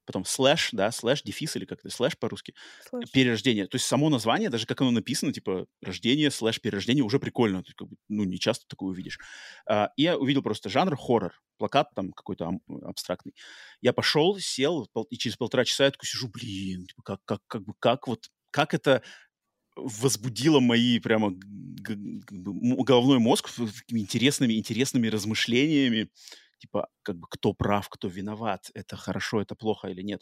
потом 0.06 0.26
слэш, 0.26 0.70
да, 0.72 0.92
слэш, 0.92 1.24
дефис 1.24 1.56
или 1.56 1.66
как 1.66 1.80
это, 1.80 1.90
слэш 1.90 2.18
по-русски, 2.18 2.54
Слышь. 2.78 3.12
перерождение. 3.12 3.68
То 3.68 3.76
есть 3.76 3.86
само 3.86 4.10
название, 4.10 4.50
даже 4.50 4.66
как 4.66 4.82
оно 4.82 4.92
написано, 4.92 5.34
типа 5.34 5.68
рождение 5.82 6.32
слэш 6.32 6.60
перерождение, 6.62 7.04
уже 7.04 7.20
прикольно. 7.20 7.58
Есть, 7.58 7.76
как 7.76 7.90
бы, 7.90 7.96
ну, 8.10 8.24
не 8.24 8.40
часто 8.40 8.66
такое 8.68 8.90
увидишь. 8.92 9.20
А, 9.68 9.92
и 9.98 10.04
я 10.04 10.18
увидел 10.18 10.42
просто 10.42 10.70
жанр 10.70 10.96
хоррор. 10.98 11.34
Плакат 11.58 11.90
там 11.96 12.12
какой-то 12.12 12.48
ам- 12.48 12.62
абстрактный. 12.84 13.34
Я 13.82 13.94
пошел, 13.94 14.38
сел, 14.40 14.90
и 15.10 15.18
через 15.18 15.38
полтора 15.38 15.66
часа 15.66 15.86
я 15.86 15.92
такой 15.92 16.08
сижу, 16.08 16.28
блин, 16.30 16.86
типа, 16.88 17.02
как, 17.04 17.20
как, 17.26 17.42
как 17.48 17.64
бы, 17.64 17.74
как 17.80 18.08
вот, 18.08 18.30
как 18.52 18.74
это 18.74 19.04
возбудило 19.76 20.60
мои 20.60 21.00
прямо 21.00 21.32
г- 21.32 21.96
г- 21.96 22.52
м- 22.52 22.84
головной 22.84 23.20
мозг 23.20 23.50
интересными, 23.90 24.54
интересными 24.54 25.08
размышлениями, 25.08 26.10
типа, 26.64 26.88
как 27.04 27.18
бы, 27.18 27.28
кто 27.30 27.54
прав, 27.54 27.90
кто 27.90 28.08
виноват, 28.08 28.72
это 28.74 28.96
хорошо, 28.96 29.42
это 29.42 29.56
плохо 29.56 29.90
или 29.90 30.02
нет. 30.02 30.22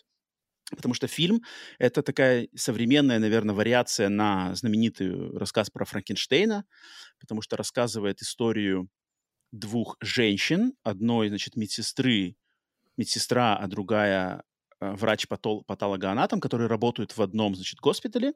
Потому 0.75 0.95
что 0.95 1.07
фильм— 1.07 1.41
это 1.79 2.01
такая 2.01 2.47
современная, 2.55 3.19
наверное, 3.19 3.53
вариация 3.53 4.09
на 4.09 4.55
знаменитый 4.55 5.37
рассказ 5.37 5.69
про 5.69 5.85
Франкенштейна, 5.85 6.65
потому 7.19 7.41
что 7.41 7.57
рассказывает 7.57 8.21
историю 8.21 8.89
двух 9.51 9.97
женщин, 10.01 10.73
одной, 10.83 11.29
значит, 11.29 11.57
медсестры, 11.57 12.35
медсестра, 12.97 13.57
а 13.57 13.67
другая 13.67 14.43
э, 14.79 14.93
врач-патологоанатом, 14.93 16.39
которые 16.39 16.67
работают 16.67 17.17
в 17.17 17.21
одном, 17.21 17.53
значит, 17.55 17.79
госпитале. 17.79 18.33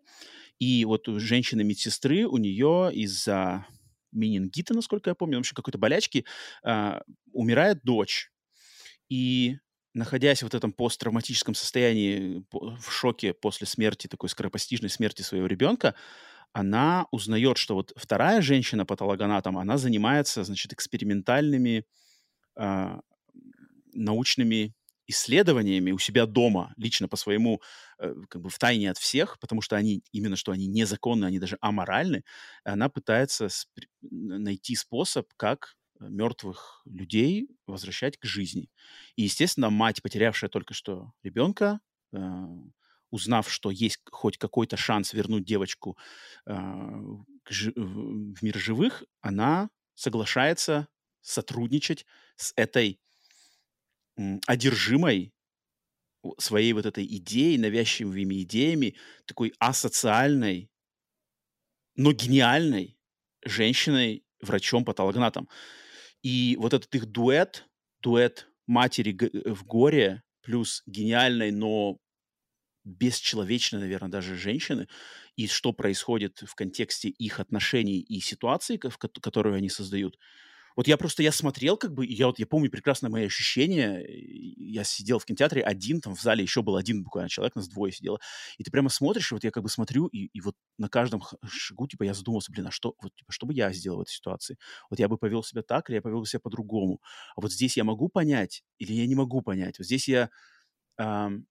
И 0.59 0.85
вот 0.85 1.07
у 1.07 1.19
женщины-медсестры, 1.19 2.25
у 2.25 2.37
нее 2.37 2.91
из-за 2.93 3.65
менингита, 4.15 4.73
насколько 4.73 5.09
я 5.09 5.15
помню, 5.15 5.37
в 5.37 5.39
общем, 5.41 5.55
какой-то 5.55 5.77
болячки, 5.77 6.25
а, 6.63 7.01
умирает 7.31 7.81
дочь. 7.83 8.31
И 9.09 9.57
находясь 9.93 10.43
вот 10.43 10.53
этом 10.53 10.73
посттравматическом 10.73 11.55
состоянии, 11.55 12.43
в 12.51 12.91
шоке 12.91 13.33
после 13.33 13.67
смерти, 13.67 14.07
такой 14.07 14.29
скоропостижной 14.29 14.89
смерти 14.89 15.21
своего 15.21 15.47
ребенка, 15.47 15.95
она 16.53 17.07
узнает, 17.11 17.57
что 17.57 17.75
вот 17.75 17.93
вторая 17.95 18.41
женщина 18.41 18.85
патологоанатом, 18.85 19.57
она 19.57 19.77
занимается, 19.77 20.43
значит, 20.43 20.73
экспериментальными 20.73 21.85
э, 22.57 22.99
научными 23.93 24.73
исследованиями 25.07 25.91
у 25.91 25.99
себя 25.99 26.25
дома, 26.25 26.73
лично 26.77 27.07
по 27.07 27.17
своему, 27.17 27.61
э, 27.99 28.13
как 28.29 28.41
бы 28.41 28.49
в 28.49 28.57
тайне 28.59 28.91
от 28.91 28.97
всех, 28.97 29.39
потому 29.39 29.61
что 29.61 29.75
они, 29.75 30.03
именно 30.11 30.35
что 30.35 30.51
они 30.51 30.67
незаконны, 30.67 31.25
они 31.25 31.39
даже 31.39 31.57
аморальны, 31.61 32.23
она 32.63 32.89
пытается 32.89 33.47
найти 34.01 34.75
способ, 34.75 35.27
как 35.37 35.75
мертвых 35.99 36.81
людей 36.85 37.47
возвращать 37.67 38.17
к 38.17 38.25
жизни. 38.25 38.69
И, 39.15 39.23
естественно, 39.23 39.69
мать, 39.69 40.01
потерявшая 40.01 40.49
только 40.49 40.73
что 40.73 41.11
ребенка, 41.23 41.79
э, 42.13 42.19
узнав, 43.11 43.49
что 43.51 43.71
есть 43.71 43.99
хоть 44.11 44.37
какой-то 44.37 44.77
шанс 44.77 45.13
вернуть 45.13 45.45
девочку 45.45 45.97
э, 46.45 46.53
в 46.53 48.43
мир 48.43 48.57
живых, 48.57 49.03
она 49.21 49.69
соглашается 49.93 50.87
сотрудничать 51.21 52.05
с 52.35 52.53
этой 52.55 52.99
одержимой 54.47 55.33
своей 56.37 56.73
вот 56.73 56.85
этой 56.85 57.05
идеей, 57.05 57.57
навязчивыми 57.57 58.41
идеями, 58.43 58.95
такой 59.25 59.53
асоциальной, 59.59 60.69
но 61.95 62.11
гениальной 62.11 62.97
женщиной, 63.43 64.25
врачом-патологнатом. 64.41 65.47
И 66.23 66.55
вот 66.59 66.73
этот 66.73 66.93
их 66.95 67.05
дуэт, 67.05 67.67
дуэт 68.01 68.47
матери 68.67 69.15
в 69.45 69.65
горе 69.65 70.23
плюс 70.41 70.83
гениальной, 70.85 71.51
но 71.51 71.99
бесчеловечной, 72.83 73.81
наверное, 73.81 74.09
даже 74.09 74.35
женщины, 74.35 74.87
и 75.35 75.47
что 75.47 75.73
происходит 75.73 76.41
в 76.41 76.53
контексте 76.55 77.09
их 77.09 77.39
отношений 77.39 77.99
и 77.99 78.19
ситуации, 78.19 78.77
которую 78.77 79.55
они 79.55 79.69
создают– 79.69 80.17
вот 80.75 80.87
я 80.87 80.97
просто, 80.97 81.23
я 81.23 81.31
смотрел, 81.31 81.77
как 81.77 81.93
бы, 81.93 82.05
я 82.05 82.27
вот, 82.27 82.37
я 82.37 82.45
помню 82.45 82.69
прекрасно 82.69 83.09
мои 83.09 83.25
ощущения. 83.25 84.05
Я 84.07 84.83
сидел 84.83 85.19
в 85.19 85.25
кинотеатре 85.25 85.61
один, 85.61 86.01
там 86.01 86.15
в 86.15 86.21
зале 86.21 86.43
еще 86.43 86.61
был 86.61 86.75
один 86.75 87.03
буквально 87.03 87.29
человек, 87.29 87.55
нас 87.55 87.69
двое 87.69 87.93
сидело. 87.93 88.19
И 88.57 88.63
ты 88.63 88.71
прямо 88.71 88.89
смотришь, 88.89 89.31
и 89.31 89.35
вот 89.35 89.43
я 89.43 89.51
как 89.51 89.63
бы 89.63 89.69
смотрю, 89.69 90.07
и, 90.07 90.25
и 90.25 90.41
вот 90.41 90.55
на 90.77 90.89
каждом 90.89 91.21
шагу, 91.47 91.87
типа, 91.87 92.03
я 92.03 92.13
задумался, 92.13 92.51
блин, 92.51 92.67
а 92.67 92.71
что, 92.71 92.95
вот, 93.01 93.15
типа, 93.15 93.31
что 93.31 93.45
бы 93.45 93.53
я 93.53 93.71
сделал 93.71 93.99
в 93.99 94.01
этой 94.01 94.11
ситуации? 94.11 94.57
Вот 94.89 94.99
я 94.99 95.07
бы 95.07 95.17
повел 95.17 95.43
себя 95.43 95.61
так, 95.61 95.89
или 95.89 95.95
я 95.95 96.01
повел 96.01 96.25
себя 96.25 96.41
по-другому? 96.41 97.01
А 97.35 97.41
вот 97.41 97.53
здесь 97.53 97.77
я 97.77 97.83
могу 97.83 98.09
понять, 98.09 98.63
или 98.77 98.93
я 98.93 99.07
не 99.07 99.15
могу 99.15 99.41
понять? 99.41 99.79
Вот 99.79 99.85
здесь 99.85 100.07
я... 100.09 100.29
Эм, 100.97 101.47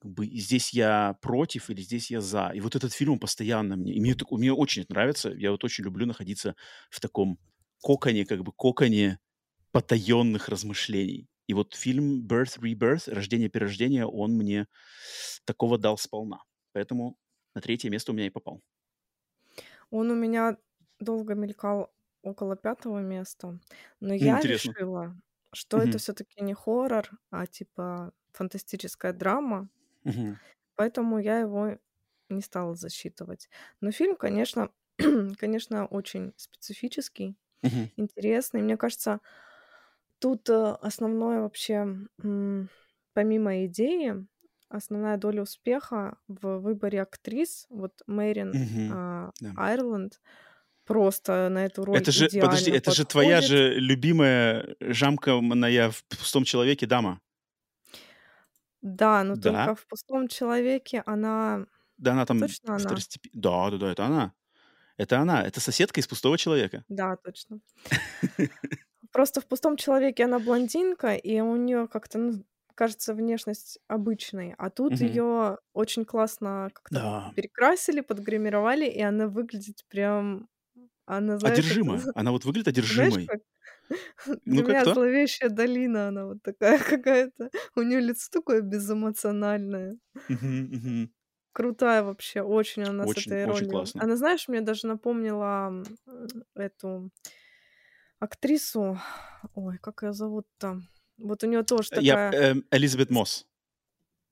как 0.00 0.12
бы 0.12 0.26
здесь 0.26 0.72
я 0.72 1.16
против 1.22 1.70
или 1.70 1.80
здесь 1.80 2.10
я 2.10 2.20
за. 2.20 2.50
И 2.54 2.60
вот 2.60 2.74
этот 2.74 2.92
фильм 2.92 3.20
постоянно 3.20 3.76
мне, 3.76 3.94
и 3.94 4.00
мне, 4.00 4.16
мне 4.32 4.52
очень 4.52 4.82
это 4.82 4.92
нравится. 4.92 5.30
Я 5.30 5.52
вот 5.52 5.62
очень 5.62 5.84
люблю 5.84 6.06
находиться 6.06 6.56
в 6.90 6.98
таком 6.98 7.38
коконе, 7.82 8.24
как 8.24 8.42
бы 8.42 8.52
коконе 8.52 9.18
потаенных 9.72 10.48
размышлений. 10.48 11.28
И 11.48 11.54
вот 11.54 11.74
фильм 11.74 12.26
Birth, 12.26 12.60
Rebirth, 12.60 13.12
Рождение, 13.12 13.48
перерождение, 13.48 14.06
он 14.06 14.32
мне 14.32 14.66
такого 15.44 15.78
дал 15.78 15.98
сполна. 15.98 16.42
Поэтому 16.72 17.16
на 17.54 17.60
третье 17.60 17.90
место 17.90 18.12
у 18.12 18.14
меня 18.14 18.26
и 18.26 18.30
попал. 18.30 18.62
Он 19.90 20.10
у 20.10 20.14
меня 20.14 20.56
долго 21.00 21.34
мелькал 21.34 21.92
около 22.22 22.56
пятого 22.56 23.00
места, 23.00 23.58
но 24.00 24.14
я 24.14 24.38
Интересно. 24.38 24.70
решила, 24.70 25.16
что 25.52 25.78
угу. 25.78 25.88
это 25.88 25.98
все-таки 25.98 26.42
не 26.42 26.54
хоррор, 26.54 27.10
а 27.30 27.46
типа 27.46 28.12
фантастическая 28.32 29.12
драма. 29.12 29.68
Угу. 30.04 30.36
Поэтому 30.76 31.18
я 31.18 31.40
его 31.40 31.78
не 32.28 32.40
стала 32.40 32.74
засчитывать. 32.74 33.50
Но 33.80 33.90
фильм, 33.90 34.16
конечно, 34.16 34.70
конечно, 35.38 35.86
очень 35.86 36.32
специфический. 36.36 37.36
Мгм. 37.62 37.90
интересный. 37.96 38.62
Мне 38.62 38.76
кажется, 38.76 39.20
тут 40.20 40.48
э, 40.50 40.54
основное 40.82 41.42
вообще, 41.42 41.86
помимо 43.14 43.66
идеи, 43.66 44.26
основная 44.70 45.16
доля 45.18 45.42
успеха 45.42 46.18
в 46.28 46.58
выборе 46.60 47.02
актрис, 47.02 47.66
вот 47.70 48.02
Мэрин 48.06 48.60
а, 48.88 49.32
Да. 49.40 49.52
Айрланд 49.56 50.20
просто 50.86 51.48
на 51.50 51.66
эту 51.66 51.84
роль 51.84 52.04
Это 52.04 52.10
же, 52.10 52.30
подожди, 52.38 52.70
это 52.70 52.90
же 52.90 53.04
твоя 53.04 53.42
же 53.42 53.74
любимая 53.78 54.76
жамканная 54.80 55.90
в 55.90 56.02
пустом 56.04 56.44
человеке 56.44 56.86
дама. 56.86 57.20
Да, 58.82 59.22
но 59.24 59.36
Да. 59.40 59.70
только 59.70 59.74
в 59.76 59.86
«Пустом 59.86 60.26
человеке» 60.28 61.02
она 61.06 61.66
Да, 61.98 62.12
она 62.12 62.26
там 62.26 62.38
Точно 62.38 62.74
она? 62.76 63.04
Да, 63.32 63.70
да, 63.70 63.78
да, 63.78 63.92
это 63.92 64.06
она. 64.06 64.32
Это 64.96 65.18
она, 65.20 65.42
это 65.44 65.60
соседка 65.60 66.00
из 66.00 66.06
пустого 66.06 66.38
человека. 66.38 66.84
Да, 66.88 67.16
точно. 67.16 67.60
Просто 69.12 69.40
в 69.40 69.46
пустом 69.46 69.76
человеке 69.76 70.24
она 70.24 70.38
блондинка, 70.38 71.14
и 71.14 71.40
у 71.40 71.56
нее 71.56 71.86
как-то, 71.88 72.18
ну, 72.18 72.44
кажется, 72.74 73.14
внешность 73.14 73.78
обычной. 73.88 74.54
А 74.58 74.70
тут 74.70 75.00
Мгм. 75.00 75.00
ее 75.00 75.58
очень 75.74 76.04
классно 76.04 76.70
как-то 76.72 77.00
Да. 77.00 77.34
перекрасили, 77.34 78.00
подгримировали, 78.00 78.86
и 78.86 79.00
она 79.02 79.28
выглядит 79.28 79.84
прям. 79.88 80.48
Она, 81.06 81.38
знаешь, 81.38 81.70
это... 81.70 81.90
Одержимая. 81.90 82.08
Она 82.14 82.32
вот 82.32 82.44
выглядит 82.44 82.68
знаешь, 82.88 83.18
одержимой. 83.18 83.28
как 83.28 83.40
Ну, 84.44 84.62
для 84.62 84.64
меня 84.64 84.74
как 84.80 84.80
кто? 84.80 84.94
зловещая 84.94 85.50
долина, 85.50 86.08
она 86.08 86.26
вот 86.26 86.42
такая 86.42 86.78
какая-то. 86.84 87.50
У 87.76 87.82
нее 87.82 88.00
лицо 88.00 88.28
такое 88.32 88.62
безэмоциональное. 88.62 89.98
Мгм, 90.28 90.68
мгм. 90.72 91.12
Крутая 91.52 92.02
вообще, 92.02 92.40
очень 92.42 92.82
она 92.84 93.06
с 93.06 93.16
Очень, 93.16 93.18
этой 93.18 93.44
очень 93.44 93.66
ролью. 93.66 93.66
классно. 93.66 94.00
Она, 94.00 94.16
знаешь, 94.16 94.48
мне 94.48 94.62
даже 94.62 94.86
напомнила 94.86 95.84
эту 96.54 97.10
актрису. 98.20 98.98
Ой, 99.54 99.78
как 99.78 100.02
ее 100.02 100.12
зовут-то? 100.12 100.80
Вот 101.18 101.44
у 101.44 101.46
нее 101.46 101.62
тоже 101.62 101.92
Я, 101.94 102.18
такая... 102.18 102.32
эм, 102.32 102.64
Элизабет 102.70 103.10
Мосс. 103.10 103.46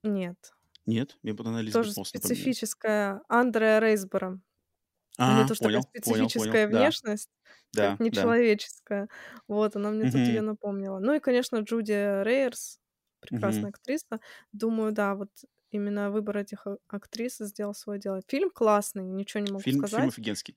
Нет, 0.03 0.53
Нет, 0.85 1.17
мне 1.23 1.33
потом 1.33 1.53
она 1.53 1.61
тоже 1.69 1.91
Элизабет 1.91 1.95
Мосс 1.95 2.13
специфическая. 2.13 3.21
Андреа 3.27 3.79
Рейсбора. 3.79 4.39
У 5.25 5.31
нее 5.31 5.45
А, 5.45 5.45
тоже 5.45 5.61
такая 5.61 5.81
понял, 5.81 5.93
понял, 6.03 6.31
понял. 6.31 6.61
специфическая 6.61 6.67
Да, 6.67 6.93
внешность, 6.93 7.29
да, 7.73 7.97
как 7.97 7.99
да. 8.11 8.35
нечеловеческая. 8.39 9.09
Вот, 9.47 9.75
она 9.77 9.91
мне 9.91 10.07
тут 10.07 10.27
ее 10.29 10.41
напомнила. 10.41 10.99
Ну 10.99 11.15
и, 11.15 11.19
конечно, 11.21 11.57
Джуди 11.59 12.23
Рейерс, 12.23 12.79
прекрасная 13.21 13.69
мгм. 13.69 13.71
актриса. 13.71 14.19
Думаю, 14.53 14.93
да, 14.93 15.15
вот 15.15 15.29
именно 15.71 16.11
выбор 16.11 16.37
этих 16.37 16.67
а- 16.67 16.77
актрис 16.87 17.37
сделал 17.39 17.73
свое 17.73 17.99
дело. 17.99 18.21
Фильм 18.27 18.49
классный, 18.49 19.03
ничего 19.03 19.41
не 19.41 19.51
могу 19.51 19.63
Фильм, 19.63 19.85
фильм 19.85 19.87
сказать. 19.87 20.09
офигенский. 20.09 20.55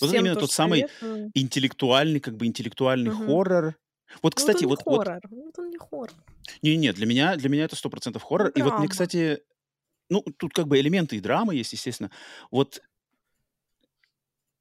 Вот 0.00 0.06
это 0.06 0.08
Всем 0.08 0.24
именно 0.24 0.36
тот 0.36 0.50
самый 0.50 0.80
советую. 0.80 1.32
интеллектуальный, 1.34 2.20
как 2.20 2.36
бы 2.36 2.46
интеллектуальный 2.46 3.10
Мгм. 3.10 3.26
хоррор. 3.26 3.64
Вот, 3.64 3.74
Ну 4.14 4.20
вот 4.22 4.36
он 4.36 4.36
кстати, 4.36 4.64
вот, 4.64 4.82
хоррор, 4.84 5.20
ну 5.30 5.44
вот 5.44 5.58
он 5.58 5.70
не 5.70 5.78
хоррор. 5.78 6.10
не, 6.62 6.76
не, 6.76 6.92
для 6.92 7.06
меня, 7.06 7.36
для 7.36 7.48
меня 7.48 7.64
это 7.64 7.76
сто 7.76 7.90
процентов 7.90 8.22
хоррор. 8.22 8.48
Ну, 8.48 8.52
И 8.58 8.62
вот 8.62 8.78
мне, 8.78 8.88
драма. 8.88 8.88
кстати, 8.88 9.42
ну 10.10 10.22
тут 10.38 10.52
как 10.54 10.68
бы 10.68 10.80
элементы 10.80 11.16
и 11.16 11.20
драмы 11.20 11.54
есть, 11.56 11.72
естественно. 11.72 12.10
Вот 12.50 12.82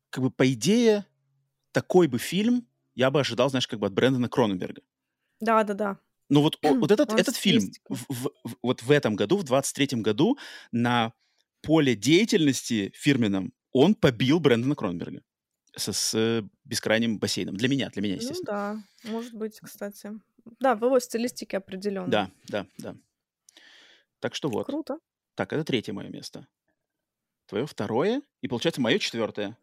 как 0.10 0.24
бы 0.24 0.32
по 0.32 0.52
идее 0.52 1.06
такой 1.72 2.08
бы 2.08 2.18
фильм 2.18 2.68
я 2.96 3.12
бы 3.12 3.20
ожидал, 3.20 3.50
знаешь, 3.50 3.68
как 3.68 3.80
бы 3.80 3.88
от 3.88 3.94
Брэндона 3.94 4.30
Кроненберга. 4.30 4.82
Да-да-да. 5.42 5.98
Но 6.30 6.42
вот, 6.42 6.58
вот 6.62 6.92
этот, 6.92 7.12
этот 7.14 7.36
фильм 7.36 7.72
в, 7.90 8.06
в- 8.08 8.32
в- 8.44 8.56
вот 8.62 8.84
в 8.84 8.92
этом 8.92 9.16
году, 9.16 9.38
в 9.38 9.44
23-м 9.44 10.02
году, 10.04 10.38
на 10.72 11.14
поле 11.62 11.96
деятельности 11.96 12.92
фирменном 12.96 13.52
он 13.72 13.96
побил 13.96 14.40
Брэндона 14.40 14.76
Кроненберга 14.76 15.22
со, 15.76 15.92
с 15.94 16.14
э, 16.16 16.44
бескрайним 16.66 17.20
бассейном. 17.20 17.56
Для 17.58 17.68
меня, 17.68 17.90
для 17.90 18.02
меня, 18.02 18.16
Ну 18.16 18.22
естественно. 18.22 18.46
да, 19.04 19.10
может 19.12 19.34
быть, 19.34 19.60
кстати. 19.60 20.12
Да, 20.60 20.76
в 20.76 20.84
его 20.84 21.00
стилистике 21.00 21.58
определенно. 21.58 22.08
Да, 22.10 22.32
да, 22.48 22.66
да. 22.78 22.96
Так 24.20 24.36
что 24.36 24.50
вот. 24.50 24.66
Круто. 24.66 25.00
Так, 25.36 25.54
это 25.54 25.64
третье 25.64 25.94
мое 25.94 26.10
место. 26.10 26.48
Твое 27.48 27.66
второе, 27.66 28.22
и 28.42 28.48
получается 28.48 28.82
мое 28.82 29.00
четвертое. 29.00 29.58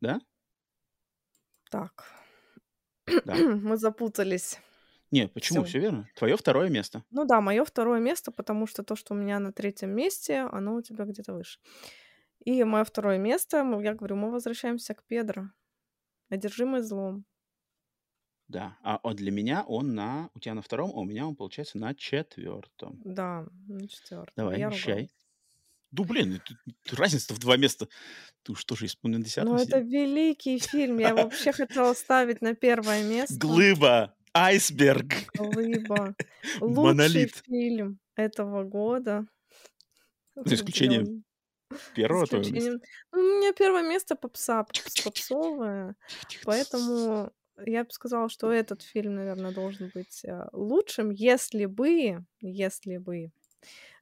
Да? 0.00 0.20
Так. 1.70 2.04
Да. 3.24 3.34
Мы 3.36 3.76
запутались. 3.76 4.58
Не, 5.10 5.28
почему? 5.28 5.64
Все 5.64 5.78
верно. 5.80 6.08
Твое 6.16 6.36
второе 6.36 6.68
место. 6.68 7.02
Ну 7.10 7.24
да, 7.24 7.40
мое 7.40 7.64
второе 7.64 8.00
место, 8.00 8.30
потому 8.30 8.66
что 8.66 8.82
то, 8.82 8.96
что 8.96 9.14
у 9.14 9.16
меня 9.16 9.38
на 9.38 9.52
третьем 9.52 9.90
месте, 9.90 10.40
оно 10.52 10.74
у 10.74 10.82
тебя 10.82 11.04
где-то 11.04 11.32
выше. 11.32 11.58
И 12.44 12.62
мое 12.64 12.84
второе 12.84 13.18
место, 13.18 13.58
я 13.82 13.94
говорю, 13.94 14.16
мы 14.16 14.30
возвращаемся 14.30 14.94
к 14.94 15.04
Педро. 15.04 15.50
Одержимый 16.28 16.82
злом. 16.82 17.24
Да. 18.48 18.76
А 18.82 19.00
он 19.02 19.16
для 19.16 19.30
меня 19.30 19.64
он 19.66 19.94
на... 19.94 20.30
У 20.34 20.40
тебя 20.40 20.54
на 20.54 20.62
втором, 20.62 20.90
а 20.94 21.00
у 21.00 21.04
меня 21.04 21.26
он, 21.26 21.36
получается, 21.36 21.78
на 21.78 21.94
четвертом. 21.94 23.00
Да, 23.04 23.46
на 23.66 23.88
четвертом. 23.88 24.32
Давай, 24.36 24.58
Я 24.58 24.68
вещай. 24.68 24.92
ругалась. 24.92 25.10
Ну, 25.90 26.04
блин, 26.04 26.42
разница 26.92 27.32
в 27.34 27.38
два 27.38 27.56
места. 27.56 27.88
Ты 28.42 28.52
уж 28.52 28.64
тоже 28.64 28.86
исполнен 28.86 29.22
десятым. 29.22 29.54
Ну, 29.54 29.58
это 29.58 29.78
великий 29.78 30.58
фильм. 30.58 30.98
Я 30.98 31.14
вообще 31.14 31.52
хотела 31.52 31.94
ставить 31.94 32.42
на 32.42 32.54
первое 32.54 33.02
место. 33.04 33.38
Глыба, 33.38 34.14
айсберг. 34.34 35.14
Глыба. 35.34 36.14
Лучший 36.60 37.32
фильм 37.46 37.98
этого 38.16 38.64
года. 38.64 39.26
За 40.34 40.54
исключением 40.54 41.24
первого 41.94 42.24
исключением... 42.24 42.80
Ну, 43.12 43.18
у 43.20 43.22
меня 43.22 43.52
первое 43.52 43.82
место 43.82 44.16
попса, 44.16 44.64
попсовое. 45.04 45.94
Поэтому 46.44 47.32
я 47.66 47.84
бы 47.84 47.90
сказала, 47.90 48.28
что 48.28 48.50
этот 48.52 48.82
фильм, 48.82 49.16
наверное, 49.16 49.52
должен 49.52 49.90
быть 49.94 50.24
э, 50.24 50.48
лучшим, 50.52 51.10
если 51.10 51.66
бы, 51.66 52.24
если 52.40 52.98
бы 52.98 53.32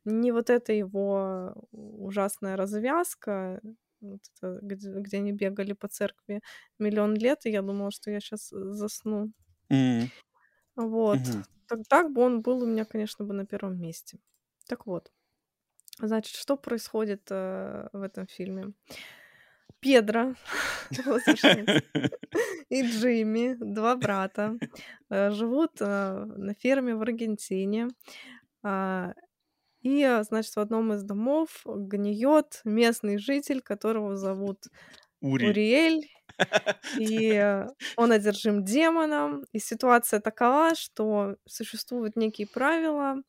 не 0.05 0.33
вот 0.33 0.51
эта 0.51 0.73
его 0.73 1.55
ужасная 1.73 2.57
развязка, 2.57 3.61
вот 4.01 4.21
это, 4.37 4.59
где, 4.63 4.91
где 4.91 5.17
они 5.17 5.33
бегали 5.33 5.73
по 5.73 5.89
церкви 5.89 6.43
миллион 6.79 7.15
лет, 7.15 7.47
и 7.47 7.51
я 7.51 7.63
думала, 7.63 7.91
что 7.91 8.11
я 8.11 8.21
сейчас 8.21 8.51
засну. 8.51 9.33
Mm. 9.71 10.09
Вот. 10.77 11.19
Mm-hmm. 11.19 11.45
Так, 11.69 11.79
так 11.89 12.13
бы 12.13 12.23
он 12.23 12.43
был 12.43 12.63
у 12.63 12.67
меня, 12.67 12.85
конечно, 12.85 13.25
бы 13.25 13.35
на 13.35 13.47
первом 13.47 13.81
месте. 13.81 14.19
Так 14.69 14.87
вот. 14.87 15.11
Значит, 15.99 16.37
что 16.37 16.57
происходит 16.57 17.23
э, 17.31 17.89
в 17.93 18.03
этом 18.03 18.27
фильме? 18.27 18.73
Педро 19.81 20.35
и 22.69 22.83
Джимми, 22.83 23.55
два 23.55 23.97
брата, 23.97 24.59
э, 25.11 25.31
живут 25.31 25.73
э, 25.81 26.25
на 26.37 26.55
ферме 26.55 26.95
в 26.95 27.03
Аргентине. 27.03 27.89
А, 28.63 29.15
и, 29.83 30.03
э, 30.03 30.23
значит, 30.25 30.57
в 30.57 30.61
одном 30.61 30.93
из 30.93 31.03
домов 31.03 31.65
гниет 31.65 32.61
местный 32.65 33.19
житель, 33.19 33.61
которого 33.61 34.17
зовут 34.17 34.67
Ури. 35.27 35.49
Уриэль. 35.49 36.09
И 36.99 37.65
он 37.97 38.13
одержим 38.13 38.65
демоном. 38.65 39.45
И 39.53 39.59
ситуация 39.59 40.21
такова, 40.21 40.75
что 40.75 41.37
существуют 41.47 42.17
некие 42.17 42.47
правила, 42.47 43.23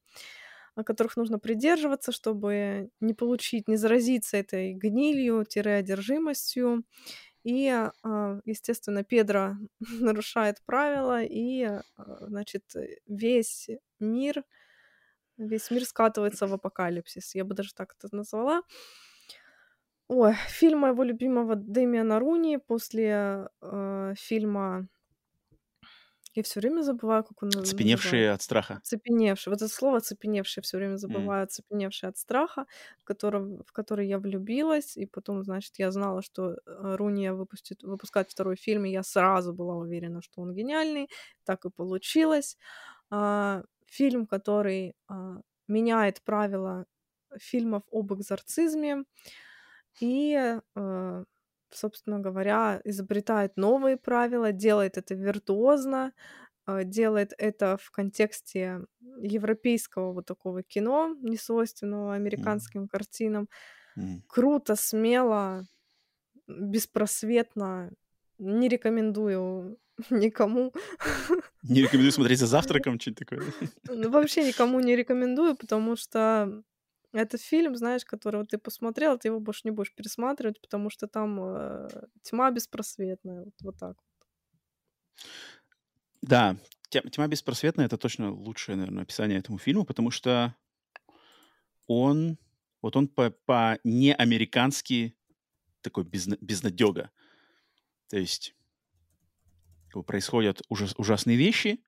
которых 0.86 1.18
нужно 1.18 1.40
придерживаться, 1.40 2.12
чтобы 2.12 2.90
не 3.00 3.14
получить, 3.14 3.68
не 3.68 3.78
заразиться 3.78 4.38
этой 4.38 4.74
гнилью-одержимостью. 4.74 6.84
И, 7.44 7.70
а, 7.70 8.40
естественно, 8.46 9.04
Педро 9.04 9.56
нарушает 9.80 10.58
правила, 10.66 11.24
и, 11.24 11.64
а, 11.64 11.82
значит, 11.96 12.64
весь 13.08 13.70
мир, 14.00 14.44
весь 15.38 15.72
мир 15.72 15.86
скатывается 15.86 16.48
в 16.48 16.54
апокалипсис. 16.54 17.36
Я 17.36 17.46
бы 17.46 17.56
даже 17.56 17.74
так 17.74 17.96
это 17.98 18.16
назвала. 18.16 18.62
Ой, 20.10 20.34
фильм 20.48 20.80
моего 20.80 21.04
любимого 21.04 21.56
Дэмиана 21.56 22.20
Руни 22.20 22.58
после 22.58 23.50
э, 23.62 24.14
фильма 24.18 24.88
я 26.38 26.44
все 26.44 26.60
время 26.60 26.84
забываю, 26.84 27.24
как 27.24 27.42
он 27.42 27.50
Цепеневшие 27.52 28.32
от 28.32 28.44
страха. 28.44 28.80
Цепеневший. 28.84 29.50
Вот 29.50 29.62
это 29.62 29.74
слово 29.74 30.02
цепеневший 30.02 30.62
все 30.62 30.78
время 30.78 30.98
забываю. 30.98 31.46
Mm. 31.46 31.50
Цепеневший 31.50 32.10
от 32.10 32.18
страха, 32.18 32.68
в 33.00 33.06
который, 33.06 33.58
в 33.66 33.72
который 33.72 34.08
я 34.08 34.20
влюбилась. 34.20 34.96
И 34.98 35.08
потом, 35.08 35.44
значит, 35.44 35.80
я 35.80 35.92
знала, 35.92 36.22
что 36.22 36.52
э, 36.52 36.58
Руния 36.96 37.34
выпустит, 37.34 37.82
выпускает 37.82 38.30
второй 38.30 38.56
фильм, 38.56 38.86
и 38.86 38.92
я 38.92 39.02
сразу 39.02 39.52
была 39.52 39.76
уверена, 39.76 40.22
что 40.22 40.42
он 40.42 40.54
гениальный. 40.54 41.10
Так 41.44 41.66
и 41.66 41.72
получилось. 41.72 42.56
А, 43.10 43.64
фильм, 43.88 44.28
который 44.28 44.94
а, 45.08 45.42
меняет 45.68 46.22
правила 46.22 46.86
фильмов 47.40 47.82
об 47.92 48.14
экзорцизме. 48.14 49.06
И 50.00 50.60
а, 50.76 51.24
собственно 51.72 52.20
говоря, 52.20 52.82
изобретает 52.84 53.58
новые 53.58 53.98
правила, 53.98 54.52
делает 54.52 54.98
это 54.98 55.16
виртуозно, 55.16 56.14
а, 56.66 56.84
делает 56.84 57.34
это 57.38 57.78
в 57.82 57.92
контексте 57.92 58.82
европейского 59.22 60.14
вот 60.14 60.26
такого 60.26 60.64
кино, 60.64 61.16
несвойственного 61.22 62.16
американским 62.16 62.84
mm. 62.84 62.88
картинам. 62.88 63.50
Mm. 63.98 64.22
Круто, 64.28 64.76
смело, 64.76 65.66
беспросветно. 66.48 67.92
Не 68.38 68.68
рекомендую 68.68 69.78
никому. 70.10 70.74
Не 71.64 71.82
рекомендую 71.82 72.12
смотреть 72.12 72.40
за 72.40 72.48
завтраком, 72.58 73.00
что-нибудь 73.00 73.28
такое. 73.28 73.44
Ну, 73.90 74.10
вообще 74.10 74.46
никому 74.46 74.80
не 74.80 74.96
рекомендую, 74.96 75.56
потому 75.56 75.96
что 75.96 76.64
это 77.14 77.38
фильм, 77.38 77.76
знаешь, 77.76 78.06
который 78.06 78.38
вот 78.38 78.50
ты 78.50 78.58
посмотрел, 78.58 79.18
ты 79.18 79.30
его 79.30 79.40
больше 79.40 79.62
не 79.64 79.72
будешь 79.72 79.94
пересматривать, 79.94 80.62
потому 80.62 80.90
что 80.90 81.08
там 81.08 81.40
э, 81.42 81.88
тьма 82.22 82.52
беспросветная. 82.52 83.46
Вот, 83.46 83.54
вот 83.62 83.78
так 83.78 83.96
вот. 83.98 84.28
Да, 86.22 86.58
тьма 86.90 87.28
беспросветная 87.28 87.86
это 87.86 87.98
точно 87.98 88.32
лучшее, 88.32 88.76
наверное, 88.76 89.04
описание 89.04 89.40
этому 89.40 89.58
фильму, 89.58 89.86
потому 89.86 90.12
что 90.12 90.56
он, 91.88 92.38
вот 92.82 92.96
он 92.96 93.08
по, 93.08 93.32
по 93.32 93.80
неамерикански 93.84 95.16
такой 95.82 96.04
безна, 96.04 96.38
безнадега. 96.42 97.12
То 98.10 98.18
есть 98.18 98.54
происходят 100.06 100.62
ужас, 100.70 100.94
ужасные 100.98 101.38
вещи, 101.38 101.80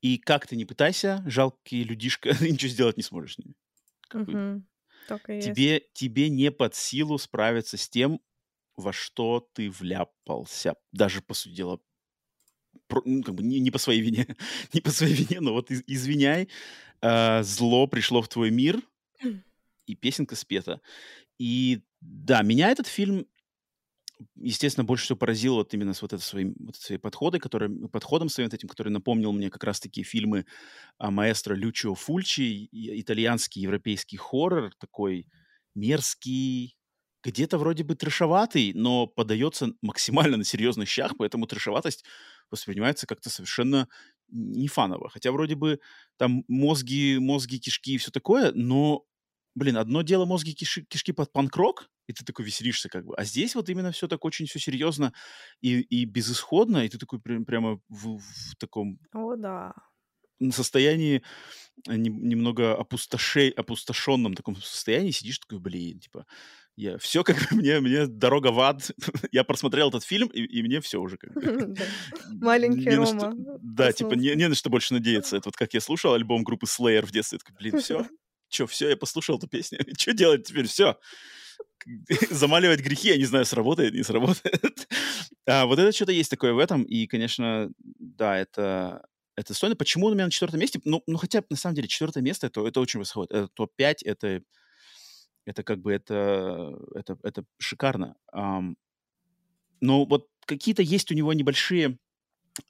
и 0.00 0.18
как 0.18 0.46
ты 0.46 0.56
не 0.56 0.64
пытайся, 0.64 1.22
жалкие 1.26 1.84
людишка, 1.84 2.30
ничего 2.40 2.70
сделать 2.70 2.96
не 2.96 3.02
сможешь 3.02 3.34
с 3.34 3.38
ними. 3.38 3.54
Угу. 4.12 4.62
тебе, 5.40 5.82
тебе 5.92 6.28
не 6.28 6.50
под 6.50 6.74
силу 6.74 7.18
справиться 7.18 7.76
с 7.76 7.88
тем, 7.88 8.20
во 8.76 8.92
что 8.92 9.48
ты 9.52 9.70
вляпался. 9.70 10.74
Даже, 10.92 11.22
по 11.22 11.34
сути 11.34 11.54
дела, 11.54 11.80
про, 12.88 13.02
ну, 13.04 13.22
как 13.22 13.34
бы 13.34 13.42
не, 13.42 13.58
не 13.60 13.70
по 13.70 13.78
своей 13.78 14.00
вине. 14.00 14.36
не 14.72 14.80
по 14.80 14.90
своей 14.90 15.14
вине, 15.14 15.40
но 15.40 15.52
вот 15.52 15.70
из, 15.70 15.82
извиняй, 15.86 16.48
э, 17.00 17.42
зло 17.42 17.86
пришло 17.86 18.22
в 18.22 18.28
твой 18.28 18.50
мир, 18.50 18.80
и 19.86 19.94
песенка 19.94 20.34
спета. 20.34 20.80
И 21.38 21.82
да, 22.00 22.42
меня 22.42 22.70
этот 22.70 22.86
фильм 22.86 23.26
естественно, 24.36 24.84
больше 24.84 25.04
всего 25.04 25.18
поразило 25.18 25.56
вот 25.56 25.74
именно 25.74 25.94
с 25.94 26.02
вот, 26.02 26.12
это 26.12 26.22
своим, 26.22 26.54
вот 26.58 26.76
своей 26.76 26.98
подходой, 26.98 27.40
который, 27.40 27.88
подходом 27.88 28.28
своим 28.28 28.48
этим, 28.48 28.68
который 28.68 28.88
напомнил 28.90 29.32
мне 29.32 29.50
как 29.50 29.64
раз-таки 29.64 30.02
фильмы 30.02 30.46
а, 30.98 31.10
маэстро 31.10 31.54
Лючио 31.54 31.94
Фульчи, 31.94 32.68
итальянский 32.72 33.62
европейский 33.62 34.16
хоррор, 34.16 34.72
такой 34.78 35.26
мерзкий, 35.74 36.76
где-то 37.22 37.58
вроде 37.58 37.84
бы 37.84 37.94
трешоватый, 37.96 38.72
но 38.74 39.06
подается 39.06 39.72
максимально 39.82 40.36
на 40.38 40.44
серьезных 40.44 40.88
щах, 40.88 41.12
поэтому 41.18 41.46
трешоватость 41.46 42.04
воспринимается 42.50 43.06
как-то 43.06 43.30
совершенно 43.30 43.88
не 44.28 44.68
фаново. 44.68 45.08
Хотя 45.10 45.32
вроде 45.32 45.56
бы 45.56 45.80
там 46.16 46.44
мозги, 46.48 47.18
мозги, 47.18 47.58
кишки 47.58 47.94
и 47.94 47.98
все 47.98 48.10
такое, 48.10 48.52
но 48.52 49.04
блин, 49.54 49.76
одно 49.76 50.02
дело 50.02 50.24
мозги 50.24 50.54
киши, 50.54 50.82
кишки 50.84 51.12
под 51.12 51.32
панк-рок, 51.32 51.90
и 52.06 52.12
ты 52.12 52.24
такой 52.24 52.44
веселишься 52.44 52.88
как 52.88 53.04
бы. 53.04 53.14
А 53.16 53.24
здесь 53.24 53.54
вот 53.54 53.68
именно 53.68 53.92
все 53.92 54.08
так 54.08 54.24
очень 54.24 54.46
все 54.46 54.58
серьезно 54.58 55.12
и, 55.60 55.80
и 55.80 56.04
безысходно, 56.04 56.84
и 56.84 56.88
ты 56.88 56.98
такой 56.98 57.20
прям, 57.20 57.44
прямо 57.44 57.80
в, 57.88 58.18
в 58.18 58.56
таком... 58.58 58.98
О, 59.12 59.36
да. 59.36 59.74
состоянии 60.50 61.22
не, 61.86 62.08
немного 62.10 62.74
опустошей, 62.74 63.50
опустошенном 63.50 64.34
таком 64.34 64.56
состоянии 64.56 65.10
сидишь 65.10 65.38
такой, 65.38 65.58
блин, 65.58 66.00
типа, 66.00 66.26
я 66.76 66.98
все 66.98 67.24
как 67.24 67.36
бы 67.36 67.46
мне, 67.56 67.80
мне 67.80 68.06
дорога 68.06 68.48
в 68.48 68.60
ад. 68.60 68.90
я 69.32 69.44
просмотрел 69.44 69.88
этот 69.88 70.04
фильм, 70.04 70.28
и, 70.28 70.42
и 70.42 70.62
мне 70.62 70.80
все 70.80 71.00
уже 71.00 71.16
как 71.16 71.32
бы. 71.32 71.74
Маленький 72.32 72.90
Рома. 72.90 73.34
Да, 73.62 73.92
типа 73.92 74.14
не, 74.14 74.34
не 74.34 74.48
на 74.48 74.54
что 74.54 74.70
больше 74.70 74.94
надеяться. 74.94 75.36
Это 75.36 75.48
вот 75.48 75.56
как 75.56 75.74
я 75.74 75.80
слушал 75.80 76.12
альбом 76.12 76.44
группы 76.44 76.66
Slayer 76.66 77.04
в 77.04 77.10
детстве, 77.10 77.38
такой, 77.38 77.56
блин, 77.58 77.80
все, 77.80 78.06
Че, 78.48 78.66
все, 78.66 78.90
я 78.90 78.96
послушал 78.96 79.38
эту 79.38 79.48
песню. 79.48 79.80
Что 79.98 80.12
делать 80.12 80.46
теперь? 80.46 80.66
Все. 80.66 80.98
Замаливать 82.30 82.80
грехи, 82.80 83.08
я 83.08 83.16
не 83.16 83.24
знаю, 83.24 83.44
сработает, 83.44 83.94
не 83.94 84.02
сработает. 84.02 84.88
а, 85.46 85.66
вот 85.66 85.78
это 85.78 85.92
что-то 85.92 86.12
есть 86.12 86.30
такое 86.30 86.52
в 86.52 86.58
этом. 86.58 86.82
И, 86.82 87.06
конечно, 87.06 87.70
да, 87.78 88.38
это, 88.38 89.06
это 89.36 89.48
достойно. 89.48 89.76
Почему 89.76 90.06
он 90.06 90.12
у 90.12 90.14
меня 90.14 90.24
на 90.24 90.30
четвертом 90.30 90.60
месте? 90.60 90.80
Ну, 90.84 91.02
ну 91.06 91.16
хотя, 91.16 91.42
на 91.48 91.56
самом 91.56 91.76
деле, 91.76 91.88
четвертое 91.88 92.22
место, 92.22 92.48
это, 92.48 92.66
это 92.66 92.80
очень 92.80 93.00
высоко. 93.00 93.24
Это 93.24 93.48
топ-5, 93.54 93.96
это, 94.04 94.42
это 95.44 95.62
как 95.62 95.80
бы, 95.80 95.92
это, 95.92 96.76
это, 96.94 97.18
это 97.22 97.44
шикарно. 97.58 98.16
Um, 98.34 98.74
но 99.80 100.04
вот 100.04 100.28
какие-то 100.46 100.82
есть 100.82 101.10
у 101.10 101.14
него 101.14 101.32
небольшие 101.32 101.98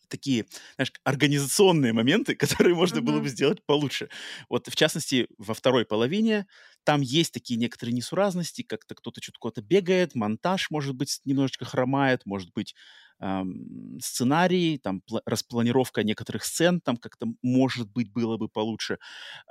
такие, 0.08 0.46
знаешь, 0.76 0.92
организационные 1.04 1.92
моменты, 1.92 2.34
которые 2.36 2.74
можно 2.74 2.98
uh-huh. 2.98 3.02
было 3.02 3.20
бы 3.20 3.28
сделать 3.28 3.64
получше. 3.66 4.08
Вот, 4.48 4.68
в 4.68 4.76
частности, 4.76 5.28
во 5.38 5.54
второй 5.54 5.84
половине 5.84 6.46
там 6.84 7.00
есть 7.00 7.32
такие 7.32 7.58
некоторые 7.58 7.94
несуразности, 7.94 8.62
как-то 8.62 8.94
кто-то 8.94 9.20
что-то 9.22 9.38
куда-то 9.38 9.62
бегает, 9.62 10.14
монтаж, 10.14 10.70
может 10.70 10.94
быть, 10.94 11.20
немножечко 11.24 11.64
хромает, 11.64 12.22
может 12.24 12.52
быть, 12.54 12.74
эм, 13.20 13.98
сценарий, 14.00 14.78
там 14.78 15.02
пла- 15.10 15.22
распланировка 15.26 16.02
некоторых 16.04 16.44
сцен, 16.44 16.80
там 16.80 16.96
как-то, 16.96 17.26
может 17.42 17.90
быть, 17.90 18.12
было 18.12 18.36
бы 18.36 18.48
получше. 18.48 18.98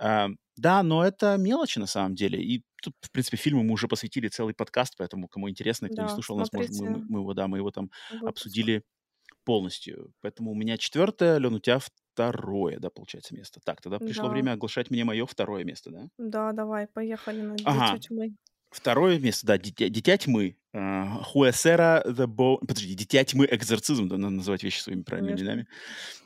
Э, 0.02 0.28
да, 0.58 0.84
но 0.84 1.04
это 1.04 1.38
мелочи 1.38 1.80
на 1.80 1.88
самом 1.88 2.16
деле. 2.16 2.42
И 2.42 2.64
тут, 2.82 2.94
в 3.02 3.12
принципе, 3.12 3.38
фильму 3.38 3.64
мы 3.64 3.74
уже 3.74 3.88
посвятили 3.88 4.28
целый 4.28 4.54
подкаст, 4.54 4.96
поэтому 4.98 5.28
кому 5.28 5.50
интересно, 5.50 5.90
кто 5.90 6.02
не 6.02 6.08
Да, 6.08 6.14
слушал 6.14 6.38
нас, 6.38 6.52
может, 6.54 6.72
мы, 6.72 6.86
мы, 6.88 6.88
смотрите 6.88 7.06
мы 7.10 7.20
его, 7.20 7.34
да, 7.34 7.48
мы 7.48 7.58
его 7.58 7.72
там 7.72 7.90
выпуск. 8.10 8.30
обсудили 8.30 8.84
полностью. 9.46 10.12
Поэтому 10.22 10.52
у 10.52 10.56
меня 10.56 10.78
четвертое, 10.78 11.38
Лен, 11.38 11.54
у 11.56 11.60
тебя 11.60 11.80
второе, 11.80 12.80
да, 12.80 12.90
получается, 12.90 13.36
место. 13.36 13.60
Так, 13.64 13.82
тогда 13.82 14.00
пришло 14.00 14.26
Да, 14.26 14.30
время 14.30 14.52
оглашать 14.54 14.90
мне 14.90 15.04
мое 15.06 15.26
второе 15.26 15.64
место, 15.64 15.92
да? 15.92 16.08
да, 16.18 16.52
давай, 16.52 16.88
поехали 16.88 17.42
на 17.42 17.56
Ага, 17.64 17.98
Дитя 17.98 18.08
тьмы. 18.08 18.36
второе 18.72 19.20
место, 19.20 19.48
да, 19.48 19.58
Дитя, 19.58 19.88
Дитя 19.90 20.18
тьмы. 20.18 20.58
Uh, 20.76 21.24
Хуэсера 21.24 22.04
the 22.06 22.26
Bone... 22.28 22.58
Подожди, 22.68 22.94
Дитя 22.96 23.24
тьмы 23.24 23.48
экзорцизм, 23.50 24.10
да, 24.10 24.18
надо 24.18 24.36
называть 24.36 24.64
вещи 24.64 24.82
своими 24.82 25.04
правильными 25.04 25.38
Конечно. 25.38 25.52
именами. 25.52 25.68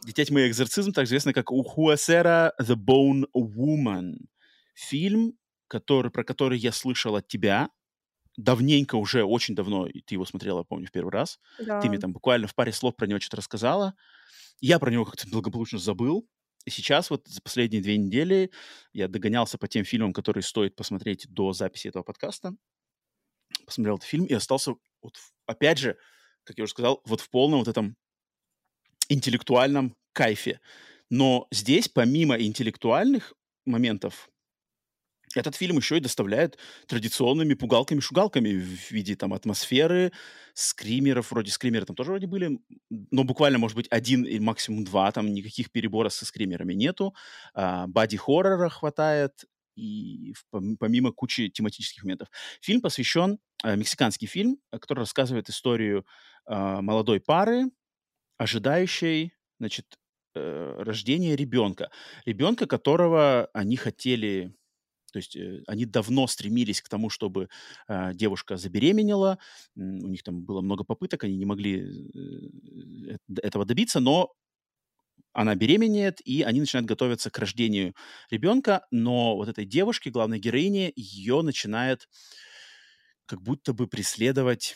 Дитя 0.05 0.25
тьмы 0.25 0.47
экзорцизм, 0.47 0.91
также 0.91 1.09
известно 1.11 1.33
как 1.33 1.51
у 1.51 1.61
Хуэсера 1.61 2.53
the 2.59 2.75
Bone 2.75 3.25
Woman. 3.35 4.13
Фильм, 4.73 5.33
который, 5.67 6.09
про 6.09 6.23
который 6.23 6.57
я 6.57 6.71
слышал 6.71 7.15
от 7.15 7.27
тебя, 7.27 7.69
давненько 8.39 8.95
уже, 8.95 9.23
очень 9.23 9.55
давно, 9.55 9.87
ты 9.87 10.15
его 10.15 10.25
смотрела, 10.25 10.63
помню, 10.63 10.87
в 10.87 10.91
первый 10.91 11.11
раз. 11.11 11.39
Ты 11.79 11.89
мне 11.89 11.97
Да, 11.97 12.01
там 12.01 12.13
буквально 12.13 12.47
в 12.47 12.55
паре 12.55 12.71
слов 12.71 12.95
про 12.95 13.05
него 13.05 13.19
что-то 13.19 13.37
рассказала. 13.37 13.95
Я 14.61 14.79
про 14.79 14.91
него 14.91 15.05
как-то 15.05 15.27
благополучно 15.29 15.79
забыл. 15.79 16.27
И 16.65 16.69
сейчас 16.69 17.09
вот 17.09 17.27
за 17.27 17.41
последние 17.41 17.81
две 17.81 17.97
недели 17.97 18.51
я 18.93 19.07
догонялся 19.07 19.57
по 19.57 19.67
тем 19.67 19.85
фильмам, 19.85 20.13
которые 20.13 20.43
стоит 20.43 20.75
посмотреть 20.75 21.27
до 21.29 21.53
записи 21.53 21.87
этого 21.87 22.03
подкаста. 22.03 22.55
Посмотрел 23.65 23.95
этот 23.95 24.07
фильм 24.07 24.25
и 24.25 24.33
остался, 24.33 24.75
вот, 25.01 25.17
опять 25.45 25.77
же, 25.77 25.97
как 26.43 26.57
я 26.57 26.63
уже 26.63 26.71
сказал, 26.71 27.01
вот 27.05 27.21
в 27.21 27.29
полном 27.29 27.59
вот 27.59 27.67
этом 27.67 27.95
интеллектуальном 29.09 29.95
кайфе. 30.13 30.59
Но 31.09 31.47
здесь, 31.51 31.89
помимо 31.89 32.39
интеллектуальных 32.39 33.33
моментов, 33.65 34.29
этот 35.35 35.55
фильм 35.55 35.77
еще 35.77 35.97
и 35.97 36.01
доставляет 36.01 36.57
традиционными 36.87 37.53
пугалками-шугалками 37.53 38.53
в 38.53 38.91
виде 38.91 39.15
там 39.15 39.33
атмосферы, 39.33 40.11
скримеров, 40.53 41.31
вроде 41.31 41.51
скримеры 41.51 41.85
там 41.85 41.95
тоже 41.95 42.11
вроде 42.11 42.27
были, 42.27 42.59
но 42.89 43.23
буквально, 43.23 43.59
может 43.59 43.75
быть, 43.75 43.87
один 43.89 44.23
и 44.23 44.39
максимум 44.39 44.83
два, 44.83 45.11
там 45.11 45.33
никаких 45.33 45.71
переборов 45.71 46.13
со 46.13 46.25
скримерами 46.25 46.73
нету, 46.73 47.13
а, 47.53 47.87
боди-хоррора 47.87 48.69
хватает, 48.69 49.45
и 49.75 50.33
помимо 50.51 51.11
кучи 51.11 51.49
тематических 51.49 52.03
моментов. 52.03 52.29
Фильм 52.61 52.81
посвящен, 52.81 53.39
а, 53.63 53.75
мексиканский 53.75 54.27
фильм, 54.27 54.57
который 54.71 54.99
рассказывает 54.99 55.49
историю 55.49 56.05
а, 56.45 56.81
молодой 56.81 57.19
пары, 57.21 57.65
ожидающей, 58.37 59.33
значит, 59.59 59.85
э, 60.35 60.75
рождения 60.79 61.35
ребенка. 61.35 61.91
Ребенка, 62.25 62.67
которого 62.67 63.49
они 63.53 63.75
хотели 63.75 64.55
то 65.11 65.17
есть 65.17 65.35
э, 65.35 65.63
они 65.67 65.85
давно 65.85 66.27
стремились 66.27 66.81
к 66.81 66.89
тому, 66.89 67.09
чтобы 67.09 67.49
а, 67.87 68.13
девушка 68.13 68.57
забеременела. 68.57 69.39
У 69.75 69.81
них 69.81 70.23
там 70.23 70.43
было 70.43 70.61
много 70.61 70.83
попыток, 70.83 71.23
они 71.23 71.37
не 71.37 71.45
могли 71.45 71.81
э, 71.81 73.11
э, 73.11 73.17
этого 73.41 73.65
добиться, 73.65 73.99
но 73.99 74.33
она 75.33 75.55
беременеет, 75.55 76.21
и 76.25 76.41
они 76.41 76.59
начинают 76.59 76.87
готовиться 76.87 77.29
к 77.29 77.37
рождению 77.37 77.93
ребенка, 78.31 78.85
но 78.91 79.35
вот 79.35 79.47
этой 79.47 79.65
девушке, 79.65 80.09
главной 80.09 80.39
героине, 80.39 80.91
ее 80.95 81.41
начинает 81.41 82.07
как 83.25 83.41
будто 83.41 83.73
бы 83.73 83.87
преследовать 83.87 84.75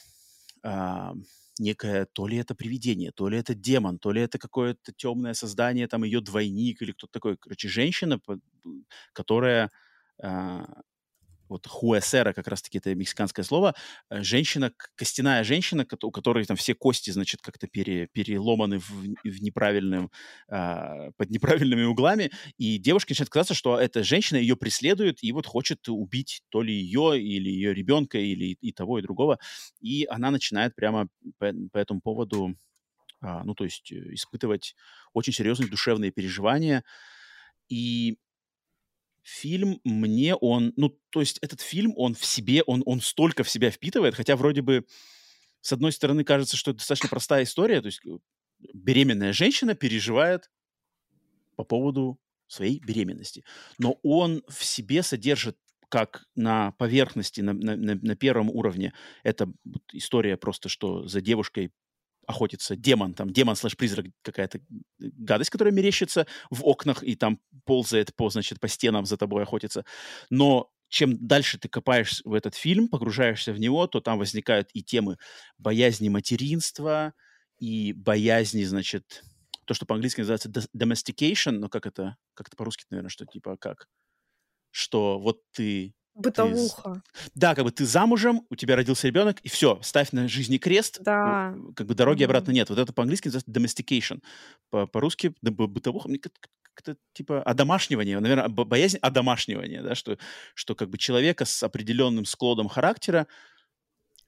а, 0.64 1.14
некое, 1.60 2.06
то 2.14 2.28
ли 2.28 2.38
это 2.38 2.56
привидение, 2.56 3.12
то 3.12 3.28
ли 3.28 3.38
это 3.38 3.54
демон, 3.54 4.00
то 4.00 4.12
ли 4.12 4.22
это 4.22 4.38
какое-то 4.38 4.94
темное 4.94 5.34
создание, 5.34 5.88
там 5.88 6.04
ее 6.04 6.22
двойник 6.22 6.82
или 6.82 6.92
кто-то 6.92 7.14
такой. 7.14 7.38
Короче, 7.38 7.68
женщина, 7.68 8.20
которая 9.14 9.72
вот 11.54 11.68
хуэсера, 11.68 12.34
как 12.34 12.48
раз-таки 12.48 12.80
это 12.80 12.94
мексиканское 12.96 13.46
слово, 13.46 13.76
э, 14.10 14.24
женщина, 14.24 14.72
костяная 14.96 15.44
женщина, 15.44 15.86
у 16.02 16.12
которой 16.12 16.46
там 16.46 16.58
все 16.58 16.74
кости, 16.74 17.12
значит, 17.12 17.42
как-то 17.42 17.68
пере- 17.68 18.08
переломаны 18.12 18.80
в, 18.80 18.90
в 18.90 19.42
неправильном, 19.42 20.12
а, 20.50 21.12
под 21.18 21.30
неправильными 21.30 21.84
углами, 21.84 22.32
и 22.58 22.78
девушке 22.78 23.12
начинает 23.14 23.30
казаться, 23.30 23.54
что 23.54 23.80
эта 23.80 24.04
женщина 24.04 24.38
ее 24.38 24.56
преследует 24.56 25.24
и 25.24 25.32
вот 25.32 25.46
хочет 25.46 25.88
убить 25.88 26.42
то 26.50 26.62
ли 26.62 26.74
ее, 26.74 27.22
или 27.22 27.50
ее 27.50 27.74
ребенка, 27.74 28.18
или 28.18 28.58
и 28.60 28.72
того, 28.72 29.00
и 29.00 29.02
другого, 29.04 29.38
и 29.80 30.06
она 30.10 30.32
начинает 30.32 30.76
прямо 30.76 31.08
по, 31.38 31.54
по 31.72 31.78
этому 31.78 32.02
поводу, 32.02 32.56
а, 33.22 33.44
ну, 33.44 33.54
то 33.56 33.64
есть 33.64 33.92
э, 33.92 34.14
испытывать 34.14 34.76
очень 35.14 35.34
серьезные 35.34 35.70
душевные 35.70 36.12
переживания, 36.12 36.84
и 37.70 38.18
фильм 39.24 39.80
мне 39.84 40.36
он, 40.36 40.74
ну, 40.76 40.98
то 41.10 41.22
есть 41.22 41.40
этот 41.40 41.62
фильм, 41.62 41.94
он 41.96 42.14
в 42.14 42.26
себе, 42.26 42.62
он, 42.64 42.84
он 42.86 43.02
столько 43.02 43.44
в 43.44 43.50
себя 43.50 43.72
впитывает, 43.72 44.16
хотя 44.16 44.36
вроде 44.36 44.62
бы 44.62 44.86
с 45.62 45.72
одной 45.72 45.92
стороны 45.94 46.24
кажется, 46.24 46.58
что 46.58 46.72
это 46.72 46.80
достаточно 46.80 47.10
простая 47.10 47.44
история, 47.44 47.82
то 47.82 47.88
есть 47.88 48.06
э, 48.06 48.18
беременная 48.74 49.34
женщина 49.34 49.76
переживает 49.76 50.52
по 51.56 51.64
поводу 51.64 52.20
своей 52.48 52.80
беременности, 52.80 53.44
но 53.78 53.98
он 54.04 54.44
в 54.48 54.64
себе 54.64 55.02
содержит 55.04 55.58
как 55.90 56.26
на 56.36 56.72
поверхности, 56.72 57.42
на, 57.42 57.54
на, 57.54 57.76
на- 57.76 58.16
первом 58.16 58.50
уровне, 58.50 58.94
это 59.24 59.52
история 59.92 60.38
просто, 60.38 60.68
что 60.68 61.08
за 61.08 61.22
девушкой 61.22 61.72
охотится 62.28 62.76
демон, 62.76 63.14
там 63.14 63.30
демон 63.32 63.56
слэш-призрак 63.56 64.08
какая-то 64.22 64.60
гадость, 65.00 65.50
которая 65.50 65.74
мерещится 65.74 66.28
в 66.50 66.66
окнах 66.66 67.04
и 67.04 67.16
там 67.16 67.40
ползает 67.66 68.16
по, 68.16 68.30
значит, 68.30 68.60
по 68.60 68.68
стенам 68.68 69.06
за 69.06 69.18
тобой 69.18 69.44
охотится. 69.44 69.86
Но 70.30 70.72
чем 70.90 71.18
дальше 71.26 71.58
ты 71.58 71.70
копаешь 71.70 72.22
в 72.24 72.34
этот 72.34 72.56
фильм, 72.56 72.88
погружаешься 72.88 73.52
в 73.52 73.60
него, 73.60 73.88
то 73.88 74.00
там 74.00 74.20
возникают 74.20 74.70
и 74.74 74.84
темы 74.84 75.18
боязни 75.58 76.10
материнства, 76.10 77.14
и 77.58 77.94
боязни, 77.94 78.64
значит, 78.64 79.24
то, 79.66 79.74
что 79.74 79.86
по-английски 79.86 80.20
называется 80.20 80.50
dom- 80.50 80.68
domestication, 80.76 81.54
но 81.54 81.70
как 81.70 81.86
это, 81.86 82.18
как 82.34 82.48
это 82.48 82.58
по-русски, 82.58 82.86
наверное, 82.90 83.10
что 83.10 83.26
типа 83.26 83.58
как? 83.58 83.88
Что 84.72 85.20
вот 85.20 85.42
ты 85.52 85.96
ты 86.16 86.20
бытовуха. 86.22 87.02
да, 87.36 87.56
как 87.56 87.64
бы 87.66 87.72
ты 87.72 87.86
замужем, 87.86 88.46
у 88.50 88.56
тебя 88.56 88.76
родился 88.76 89.08
ребенок, 89.08 89.40
и 89.42 89.50
все, 89.50 89.80
ставь 89.82 90.12
на 90.12 90.28
жизни 90.28 90.58
крест, 90.58 91.00
Да. 91.02 91.56
как 91.76 91.88
бы 91.88 91.96
дороги 91.96 92.24
обратно 92.24 92.50
Мгм. 92.52 92.56
нет. 92.56 92.70
Вот 92.70 92.80
это 92.80 92.94
по-английски 92.94 93.28
называется 93.30 93.52
domestication. 93.52 94.22
По- 94.70 94.86
По-русски 94.88 95.34
да, 95.42 95.52
бытовуха, 95.52 96.10
мне 96.10 96.20
как- 96.20 96.34
как-то 96.76 96.98
типа 97.14 97.42
одомашнивание, 97.44 98.20
наверное, 98.20 98.48
бо- 98.50 98.66
боязнь 98.66 98.98
одомашнивания, 98.98 99.82
да, 99.84 99.96
что, 99.96 100.18
что 100.56 100.76
как 100.76 100.90
бы 100.90 100.98
человека 100.98 101.46
с 101.46 101.62
определенным 101.64 102.26
склодом 102.26 102.68
характера, 102.70 103.28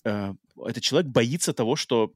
э, 0.04 0.34
этот 0.66 0.84
человек 0.84 1.10
боится 1.12 1.54
того, 1.54 1.76
что 1.76 2.14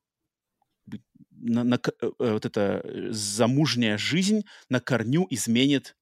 на- 1.32 1.64
на 1.64 1.76
э, 1.76 1.80
э, 2.02 2.34
вот 2.34 2.46
эта 2.46 2.82
э, 2.84 3.08
замужняя 3.12 3.98
жизнь 3.98 4.42
на 4.70 4.80
корню 4.80 5.26
изменит 5.30 5.96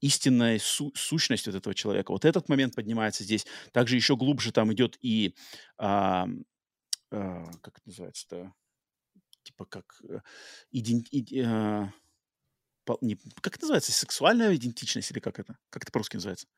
истинная 0.00 0.58
су- 0.58 0.92
сущность 0.94 1.46
вот 1.46 1.54
этого 1.56 1.74
человека. 1.74 2.12
Вот 2.12 2.24
этот 2.24 2.48
момент 2.48 2.74
поднимается 2.74 3.24
здесь. 3.24 3.46
Также 3.72 3.96
еще 3.96 4.16
глубже 4.16 4.52
там 4.52 4.72
идет 4.72 4.98
и, 5.00 5.34
а, 5.78 6.26
а, 7.10 7.50
как 7.62 7.78
это 7.78 7.88
называется-то, 7.88 8.52
типа 9.42 9.64
как 9.64 10.00
э, 10.08 10.20
иден- 10.72 11.06
иди- 11.10 11.40
а, 11.40 11.92
пол- 12.84 12.98
не- 13.00 13.18
как 13.40 13.56
это 13.56 13.64
называется, 13.64 13.92
сексуальная 13.92 14.54
идентичность 14.54 15.10
или 15.10 15.20
как 15.20 15.38
это? 15.38 15.56
Как 15.70 15.82
это 15.84 15.92
по-русски 15.92 16.16
называется? 16.16 16.48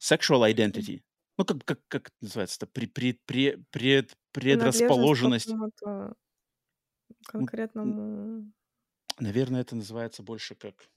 Sexual 0.00 0.52
identity. 0.52 1.02
Ну, 1.36 1.44
как, 1.44 1.64
как, 1.64 1.80
как 1.88 2.08
это 2.08 2.16
называется-то? 2.20 2.66
При, 2.66 2.86
при, 2.86 3.12
пре- 3.26 3.64
пред, 3.70 4.16
предрасположенность. 4.32 5.48
конкретному... 7.26 8.52
Наверное, 9.20 9.60
это 9.60 9.76
называется 9.76 10.22
больше 10.22 10.54
как... 10.54 10.88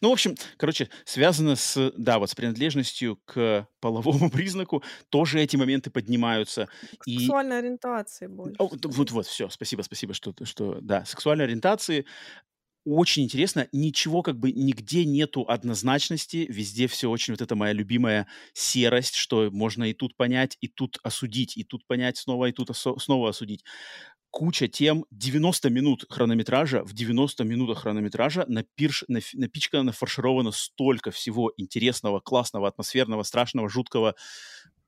Ну, 0.00 0.10
в 0.10 0.12
общем, 0.12 0.34
короче, 0.56 0.88
связано 1.04 1.56
с, 1.56 1.92
да, 1.96 2.18
вот 2.18 2.30
с 2.30 2.34
принадлежностью 2.34 3.16
к 3.24 3.68
половому 3.80 4.30
признаку, 4.30 4.82
тоже 5.08 5.40
эти 5.40 5.56
моменты 5.56 5.90
поднимаются. 5.90 6.68
И 7.04 7.36
сексуальной 7.36 7.58
ориентации 7.58 8.26
больше, 8.26 8.58
О, 8.58 8.68
вот, 8.68 8.84
скорее. 8.84 8.86
вот, 8.86 9.10
вот, 9.10 9.26
все, 9.26 9.48
спасибо, 9.48 9.82
спасибо, 9.82 10.14
что, 10.14 10.32
что, 10.44 10.78
да, 10.80 11.04
сексуальной 11.04 11.44
ориентации 11.44 12.06
очень 12.86 13.24
интересно, 13.24 13.68
ничего 13.72 14.22
как 14.22 14.38
бы 14.40 14.52
нигде 14.52 15.04
нету 15.04 15.44
однозначности, 15.48 16.46
везде 16.50 16.88
все 16.88 17.10
очень, 17.10 17.34
вот 17.34 17.42
это 17.42 17.56
моя 17.56 17.72
любимая 17.74 18.28
серость, 18.54 19.16
что 19.16 19.50
можно 19.52 19.84
и 19.90 19.94
тут 19.94 20.16
понять, 20.16 20.58
и 20.62 20.68
тут 20.68 20.98
осудить, 21.02 21.56
и 21.56 21.64
тут 21.64 21.86
понять 21.86 22.18
снова, 22.18 22.46
и 22.46 22.52
тут 22.52 22.70
осо- 22.70 22.98
снова 22.98 23.30
осудить 23.30 23.64
куча 24.30 24.68
тем, 24.68 25.04
90 25.10 25.70
минут 25.70 26.04
хронометража, 26.08 26.84
в 26.84 26.92
90 26.92 27.44
минутах 27.44 27.78
хронометража 27.82 28.44
напирш, 28.48 29.04
наф- 29.08 29.34
напичкано, 29.34 29.84
нафаршировано 29.84 30.52
столько 30.52 31.10
всего 31.10 31.52
интересного, 31.56 32.20
классного, 32.20 32.68
атмосферного, 32.68 33.22
страшного, 33.22 33.68
жуткого 33.68 34.14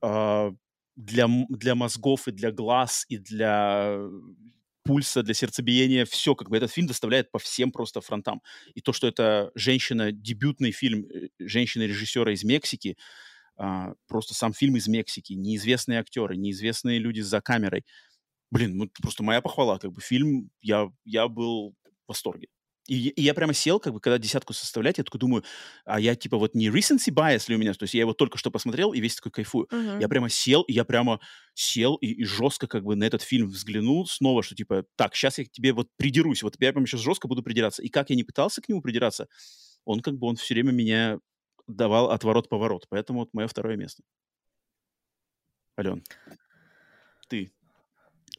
а, 0.01 0.51
для, 0.95 1.27
для 1.49 1.75
мозгов 1.75 2.27
и 2.27 2.31
для 2.31 2.51
глаз, 2.51 3.05
и 3.09 3.17
для 3.17 3.99
пульса, 4.83 5.23
для 5.23 5.33
сердцебиения, 5.33 6.05
все, 6.05 6.35
как 6.35 6.49
бы 6.49 6.57
этот 6.57 6.71
фильм 6.71 6.87
доставляет 6.87 7.31
по 7.31 7.39
всем 7.39 7.71
просто 7.71 8.01
фронтам. 8.01 8.41
И 8.73 8.81
то, 8.81 8.93
что 8.93 9.07
это 9.07 9.51
женщина, 9.55 10.11
дебютный 10.11 10.71
фильм 10.71 11.05
э, 11.05 11.27
женщины-режиссера 11.39 12.31
из 12.33 12.43
Мексики, 12.43 12.97
а, 13.57 13.93
просто 14.07 14.33
сам 14.33 14.53
фильм 14.53 14.75
из 14.77 14.87
Мексики, 14.87 15.33
неизвестные 15.33 15.99
актеры, 15.99 16.35
неизвестные 16.35 16.99
люди 16.99 17.21
за 17.21 17.41
камерой. 17.41 17.85
Блин, 18.51 18.77
ну 18.77 18.89
просто 19.01 19.23
моя 19.23 19.41
похвала, 19.41 19.79
как 19.79 19.91
бы 19.93 20.01
фильм, 20.01 20.51
я, 20.61 20.91
я 21.05 21.27
был 21.27 21.75
в 22.05 22.09
восторге. 22.09 22.47
И, 22.87 23.09
и 23.09 23.21
я 23.21 23.33
прямо 23.33 23.53
сел, 23.53 23.79
как 23.79 23.93
бы, 23.93 24.01
когда 24.01 24.17
десятку 24.17 24.53
составлять, 24.53 24.97
я 24.97 25.03
такой 25.03 25.19
думаю, 25.19 25.43
а 25.85 25.99
я 25.99 26.15
типа 26.15 26.37
вот 26.37 26.55
не 26.55 26.67
recency 26.67 27.09
bias 27.09 27.45
ли 27.47 27.55
у 27.55 27.59
меня, 27.59 27.73
то 27.73 27.83
есть 27.83 27.93
я 27.93 28.01
его 28.01 28.13
только 28.13 28.37
что 28.37 28.49
посмотрел 28.51 28.91
и 28.91 28.99
весь 28.99 29.15
такой 29.15 29.31
кайфую. 29.31 29.67
Мгм. 29.71 29.99
Я 29.99 30.09
прямо 30.09 30.29
сел, 30.29 30.63
и 30.63 30.73
я 30.73 30.83
прямо 30.83 31.19
сел 31.53 31.95
и, 31.95 32.07
и 32.07 32.23
жестко 32.25 32.67
как 32.67 32.83
бы 32.83 32.95
на 32.95 33.03
этот 33.03 33.21
фильм 33.21 33.47
взглянул 33.47 34.07
снова, 34.07 34.41
что 34.43 34.55
типа, 34.55 34.85
так, 34.95 35.15
сейчас 35.15 35.37
я 35.37 35.45
к 35.45 35.51
тебе 35.51 35.73
вот 35.73 35.89
придерусь, 35.95 36.43
вот 36.43 36.55
я 36.59 36.73
прямо 36.73 36.87
сейчас 36.87 37.01
жестко 37.01 37.27
буду 37.27 37.43
придираться. 37.43 37.83
И 37.83 37.87
как 37.87 38.09
я 38.09 38.15
не 38.15 38.23
пытался 38.23 38.61
к 38.61 38.67
нему 38.67 38.81
придираться, 38.81 39.27
он 39.85 40.01
как 40.01 40.17
бы, 40.17 40.27
он 40.27 40.35
все 40.35 40.55
время 40.55 40.71
меня 40.71 41.19
давал 41.67 42.11
отворот-поворот. 42.11 42.87
Поэтому 42.89 43.19
вот 43.19 43.29
мое 43.33 43.47
второе 43.47 43.77
место. 43.77 44.03
Ален, 45.77 46.03
ты 47.29 47.53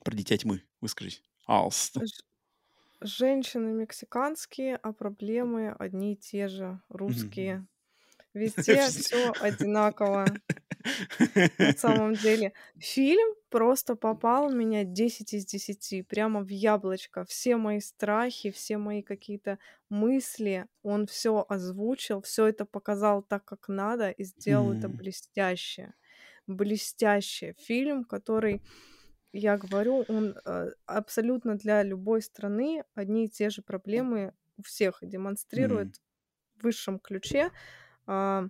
про 0.04 0.14
дитя 0.14 0.36
тьмы 0.36 0.62
выскажись. 0.80 1.22
Алст. 1.46 1.96
Женщины 3.00 3.72
мексиканские, 3.72 4.76
а 4.76 4.92
проблемы 4.92 5.74
одни 5.78 6.12
и 6.12 6.16
те 6.16 6.48
же, 6.48 6.80
русские. 6.88 7.66
Везде 8.34 8.86
все 8.88 9.32
одинаково. 9.40 10.26
На 11.58 11.72
самом 11.72 12.14
деле, 12.14 12.52
фильм 12.78 13.34
просто 13.50 13.94
попал 13.96 14.48
в 14.48 14.54
меня 14.54 14.84
10 14.84 15.34
из 15.34 15.44
10, 15.46 16.02
прямо 16.02 16.42
в 16.42 16.48
яблочко. 16.48 17.24
Все 17.24 17.56
мои 17.56 17.80
страхи, 17.80 18.50
все 18.50 18.78
мои 18.78 19.02
какие-то 19.02 19.58
мысли, 19.88 20.66
он 20.82 21.06
все 21.06 21.44
озвучил, 21.48 22.22
все 22.22 22.46
это 22.46 22.64
показал 22.64 23.22
так, 23.22 23.44
как 23.44 23.68
надо, 23.68 24.10
и 24.10 24.24
сделал 24.24 24.72
это 24.72 24.88
М. 24.88 24.96
блестяще. 24.96 25.94
Блестяще. 26.46 27.54
Фильм, 27.58 28.04
который, 28.04 28.62
я 29.32 29.56
говорю, 29.56 30.04
он 30.08 30.36
э, 30.44 30.70
абсолютно 30.86 31.56
для 31.56 31.82
любой 31.82 32.22
страны 32.22 32.84
одни 32.94 33.26
и 33.26 33.28
те 33.28 33.50
же 33.50 33.62
проблемы 33.62 34.34
у 34.56 34.62
всех 34.62 34.98
демонстрирует 35.02 36.00
в 36.56 36.64
высшем 36.64 36.98
ключе. 36.98 37.50
А, 38.06 38.46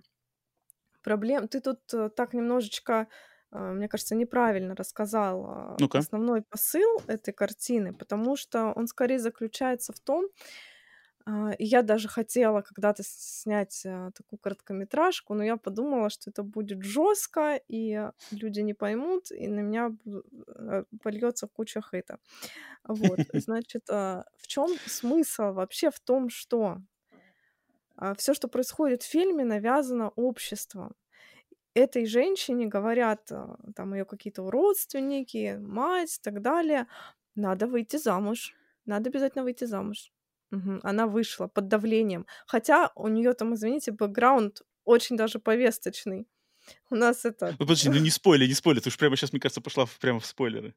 проблем. 1.01 1.47
Ты 1.47 1.59
тут 1.61 1.79
э, 1.93 2.09
так 2.09 2.33
немножечко, 2.33 3.07
а, 3.51 3.73
мне 3.73 3.87
кажется, 3.87 4.15
неправильно 4.15 4.75
рассказал 4.75 5.45
а, 5.45 5.75
Ну-ка. 5.79 5.99
основной 5.99 6.41
посыл 6.41 7.01
этой 7.07 7.33
картины, 7.33 7.93
потому 7.93 8.35
что 8.35 8.71
он 8.75 8.87
скорее 8.87 9.19
заключается 9.19 9.93
в 9.93 9.99
том, 9.99 10.25
а, 10.25 10.29
и 11.57 11.63
я 11.65 11.81
даже 11.83 12.09
хотела 12.09 12.61
когда-то 12.61 13.03
снять 13.05 13.85
а, 13.85 14.11
такую 14.11 14.39
короткометражку, 14.39 15.33
но 15.33 15.43
я 15.43 15.55
подумала, 15.57 16.09
что 16.09 16.29
это 16.29 16.43
будет 16.43 16.83
жестко, 16.83 17.55
и 17.67 17.93
а, 17.93 18.13
люди 18.31 18.59
не 18.59 18.73
поймут, 18.73 19.31
и 19.31 19.47
на 19.47 19.61
меня 19.61 19.95
э, 20.05 20.83
польется 21.01 21.47
куча 21.47 21.81
хейта. 21.81 22.19
Вот, 22.83 23.19
значит, 23.33 23.89
а, 23.89 24.25
в 24.37 24.47
чем 24.47 24.67
смысл 24.85 25.53
вообще 25.53 25.91
в 25.91 25.99
том, 25.99 26.29
что 26.29 26.81
все, 28.17 28.33
что 28.33 28.47
происходит 28.47 29.03
в 29.03 29.07
фильме, 29.09 29.45
навязано 29.45 30.09
обществом. 30.09 30.95
Этой 31.75 32.05
женщине 32.05 32.67
говорят, 32.67 33.31
а, 33.31 33.57
там 33.75 33.93
ее 33.95 34.05
какие-то 34.05 34.49
родственники, 34.49 35.57
мать 35.59 36.17
и 36.17 36.21
так 36.21 36.41
далее, 36.41 36.87
надо 37.35 37.65
выйти 37.65 37.97
замуж, 37.97 38.55
надо 38.85 39.09
обязательно 39.09 39.43
выйти 39.43 39.65
замуж. 39.65 40.11
Она 40.83 41.07
вышла 41.07 41.47
под 41.47 41.67
давлением. 41.67 42.25
Хотя 42.47 42.91
у 42.95 43.07
нее 43.07 43.33
там, 43.33 43.53
извините, 43.55 43.91
бэкграунд 43.91 44.61
очень 44.85 45.17
даже 45.17 45.39
повесточный. 45.39 46.27
У 46.89 46.95
нас 46.95 47.25
это... 47.25 47.51
Ну, 47.51 47.57
подожди, 47.57 47.89
ну 47.89 47.97
не 47.99 48.09
спойли, 48.09 48.47
не 48.47 48.53
спойли. 48.53 48.79
Ты 48.79 48.89
уж 48.89 48.97
прямо 48.97 49.15
сейчас, 49.15 49.33
мне 49.33 49.39
кажется, 49.39 49.61
пошла 49.61 49.85
в- 49.85 49.99
прямо 49.99 50.19
в 50.19 50.25
спойлеры. 50.25 50.73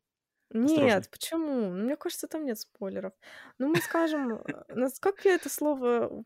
Осторожно. 0.50 0.84
Нет, 0.84 1.10
почему? 1.10 1.70
Мне 1.70 1.96
кажется, 1.96 2.28
там 2.28 2.44
нет 2.44 2.58
спойлеров. 2.58 3.12
Ну, 3.58 3.68
мы 3.68 3.76
скажем, 3.78 4.34
э, 4.34 4.88
как 5.00 5.24
я 5.24 5.34
это 5.34 5.48
слово, 5.48 6.24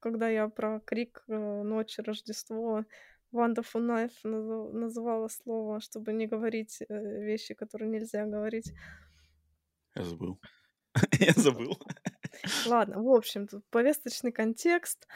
когда 0.00 0.28
я 0.28 0.48
про 0.48 0.80
крик 0.80 1.22
э, 1.28 1.62
ночи, 1.62 2.00
Рождество, 2.00 2.84
Wonderful 3.32 3.80
Knife 3.80 4.72
называла 4.72 5.28
слово, 5.28 5.80
чтобы 5.80 6.12
не 6.12 6.26
говорить 6.26 6.82
э, 6.88 7.22
вещи, 7.22 7.54
которые 7.54 7.88
нельзя 7.90 8.26
говорить. 8.26 8.72
Я 9.94 10.02
забыл. 10.02 10.40
Я 11.20 11.32
забыл. 11.36 11.78
Ладно, 12.66 13.02
в 13.02 13.08
общем, 13.08 13.46
тут 13.46 13.64
повесточный 13.70 14.32
контекст, 14.32 15.06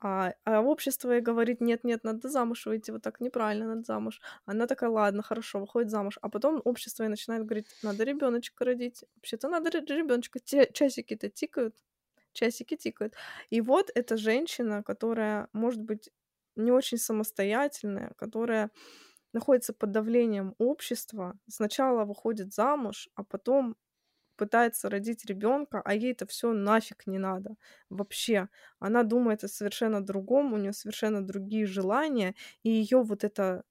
а, 0.00 0.34
а 0.44 0.60
общество 0.60 1.12
ей 1.12 1.20
говорит, 1.20 1.60
нет-нет, 1.60 2.04
надо 2.04 2.28
замуж 2.28 2.66
выйти, 2.66 2.90
вот 2.90 3.02
так 3.02 3.20
неправильно, 3.20 3.66
надо 3.68 3.82
замуж. 3.84 4.20
Она 4.44 4.66
такая, 4.66 4.90
ладно, 4.90 5.22
хорошо, 5.22 5.60
выходит 5.60 5.90
замуж. 5.90 6.18
А 6.20 6.28
потом 6.28 6.60
общество 6.64 7.04
ей 7.04 7.08
начинает 7.08 7.44
говорить, 7.46 7.68
надо 7.82 8.04
ребеночка 8.04 8.64
родить. 8.64 9.04
Вообще-то 9.16 9.48
надо 9.48 9.70
ребеночка. 9.70 10.40
Часики-то 10.40 11.30
тикают, 11.30 11.74
часики 12.32 12.76
тикают. 12.76 13.14
И 13.50 13.60
вот 13.62 13.90
эта 13.94 14.16
женщина, 14.16 14.82
которая, 14.82 15.48
может 15.52 15.80
быть, 15.80 16.10
не 16.56 16.70
очень 16.70 16.98
самостоятельная, 16.98 18.12
которая 18.16 18.70
находится 19.32 19.72
под 19.72 19.90
давлением 19.90 20.54
общества, 20.58 21.38
сначала 21.48 22.04
выходит 22.04 22.52
замуж, 22.54 23.08
а 23.14 23.24
потом 23.24 23.76
пытается 24.36 24.90
родить 24.90 25.24
ребенка, 25.26 25.80
а 25.84 25.94
ей 25.94 26.12
это 26.12 26.26
все 26.26 26.52
нафиг 26.52 27.06
не 27.06 27.18
надо. 27.18 27.56
Вообще. 27.90 28.48
Она 28.78 29.02
думает 29.02 29.44
о 29.44 29.48
совершенно 29.48 30.04
другом, 30.04 30.52
у 30.52 30.58
нее 30.58 30.72
совершенно 30.72 31.24
другие 31.26 31.66
желания, 31.66 32.34
и 32.62 32.70
ее 32.70 33.02
вот 33.02 33.24
эта 33.24 33.64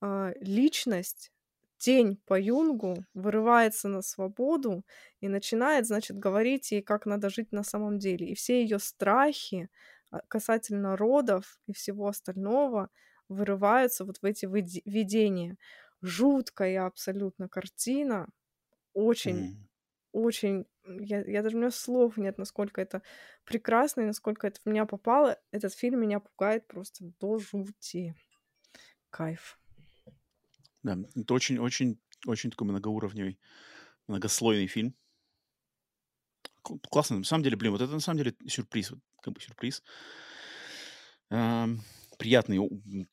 а, 0.00 0.32
личность, 0.40 1.32
тень 1.78 2.20
по 2.26 2.38
Юнгу, 2.40 3.04
вырывается 3.14 3.88
на 3.88 4.02
свободу 4.02 4.84
и 5.20 5.28
начинает, 5.28 5.86
значит, 5.86 6.18
говорить 6.18 6.70
ей, 6.72 6.82
как 6.82 7.06
надо 7.06 7.30
жить 7.30 7.52
на 7.52 7.62
самом 7.62 7.98
деле. 7.98 8.28
И 8.28 8.34
все 8.34 8.62
ее 8.62 8.78
страхи 8.78 9.70
а, 10.10 10.20
касательно 10.28 10.96
родов 10.96 11.60
и 11.66 11.72
всего 11.72 12.08
остального 12.08 12.90
вырываются 13.28 14.04
вот 14.04 14.18
в 14.22 14.24
эти 14.24 14.46
видения. 14.46 15.56
Жуткая 16.02 16.86
абсолютно 16.86 17.48
картина, 17.48 18.28
очень 18.94 19.50
М. 19.50 19.67
очень, 20.18 20.66
я, 20.86 21.22
я 21.22 21.42
даже 21.42 21.56
у 21.56 21.60
меня 21.60 21.70
слов 21.70 22.16
нет, 22.16 22.38
насколько 22.38 22.80
это 22.80 23.02
прекрасно 23.44 24.02
и 24.02 24.06
насколько 24.06 24.46
это 24.46 24.60
в 24.60 24.66
меня 24.66 24.86
попало. 24.86 25.38
Этот 25.50 25.74
фильм 25.74 26.00
меня 26.00 26.20
пугает 26.20 26.66
просто 26.66 27.04
до 27.20 27.38
жути. 27.38 28.14
Кайф. 29.10 29.58
Да, 30.82 30.98
это 31.16 31.34
очень-очень 31.34 32.00
очень 32.26 32.50
такой 32.50 32.66
многоуровневый, 32.68 33.38
многослойный 34.06 34.66
фильм. 34.66 34.94
Кл- 36.62 36.80
Классно. 36.90 37.18
На 37.18 37.24
самом 37.24 37.44
деле, 37.44 37.56
блин, 37.56 37.72
вот 37.72 37.80
это 37.80 37.92
на 37.92 38.00
самом 38.00 38.18
деле 38.18 38.34
сюрприз. 38.46 38.90
Вот, 38.90 39.00
как 39.22 39.34
бы 39.34 39.40
сюрприз. 39.40 39.82
Ам, 41.30 41.80
приятный, 42.18 42.58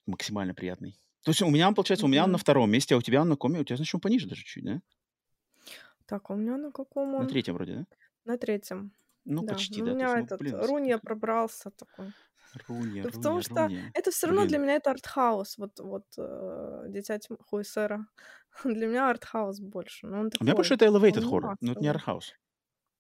максимально 0.06 0.54
приятный. 0.54 1.00
То 1.24 1.32
есть 1.32 1.42
у 1.42 1.50
меня, 1.50 1.72
получается, 1.72 2.06
у 2.06 2.10
меня 2.10 2.24
он 2.24 2.32
на 2.32 2.38
втором 2.38 2.70
месте, 2.70 2.96
а 2.96 2.98
у 2.98 3.02
тебя 3.02 3.22
он 3.22 3.30
на 3.30 3.36
коме, 3.36 3.60
у 3.60 3.64
тебя, 3.64 3.78
значит, 3.78 3.96
он 3.96 4.02
пониже 4.02 4.28
даже 4.28 4.44
чуть, 4.44 4.64
да? 4.64 4.82
Так, 6.06 6.30
а 6.30 6.34
у 6.34 6.38
меня 6.38 6.58
на 6.58 6.72
каком 6.72 7.16
На 7.18 7.18
он? 7.22 7.28
третьем 7.28 7.56
вроде, 7.56 7.74
да? 7.76 7.86
На 8.26 8.38
третьем. 8.38 8.92
Ну, 9.26 9.42
Да. 9.42 9.54
почти, 9.54 9.82
Ну, 9.82 9.86
да. 9.88 9.94
у 9.94 9.96
То 9.98 10.04
есть, 10.04 10.14
меня 10.14 10.16
ну, 10.16 10.26
этот 10.26 10.40
блин, 10.40 10.56
Рунья 10.62 10.98
пробрался 11.00 11.72
такой. 11.72 12.14
Рунья, 12.68 13.04
Ну, 13.04 13.12
потому 13.12 13.40
Рунья, 13.40 13.42
что 13.42 13.54
Рунья. 13.56 13.92
это 13.94 14.12
все 14.12 14.28
равно 14.28 14.46
для 14.46 14.60
Блин. 14.60 14.64
меня 14.64 14.76
это 14.76 14.92
артхаус. 14.92 15.58
Вот, 15.58 15.80
вот 15.80 16.06
э, 16.18 16.86
Дитя 16.90 17.18
тьмы 17.20 17.38
Хуесера. 17.40 18.08
Для 18.64 18.88
меня 18.88 19.10
артхаус 19.10 19.60
больше. 19.60 20.08
Но 20.08 20.20
он 20.22 20.30
У 20.40 20.44
меня 20.44 20.56
больше 20.56 20.76
такой. 20.76 20.76
это 20.76 20.86
elevated 20.86 21.24
horror, 21.24 21.56
но 21.62 21.72
это 21.74 21.82
не 21.82 21.88
артхаус. 21.88 22.34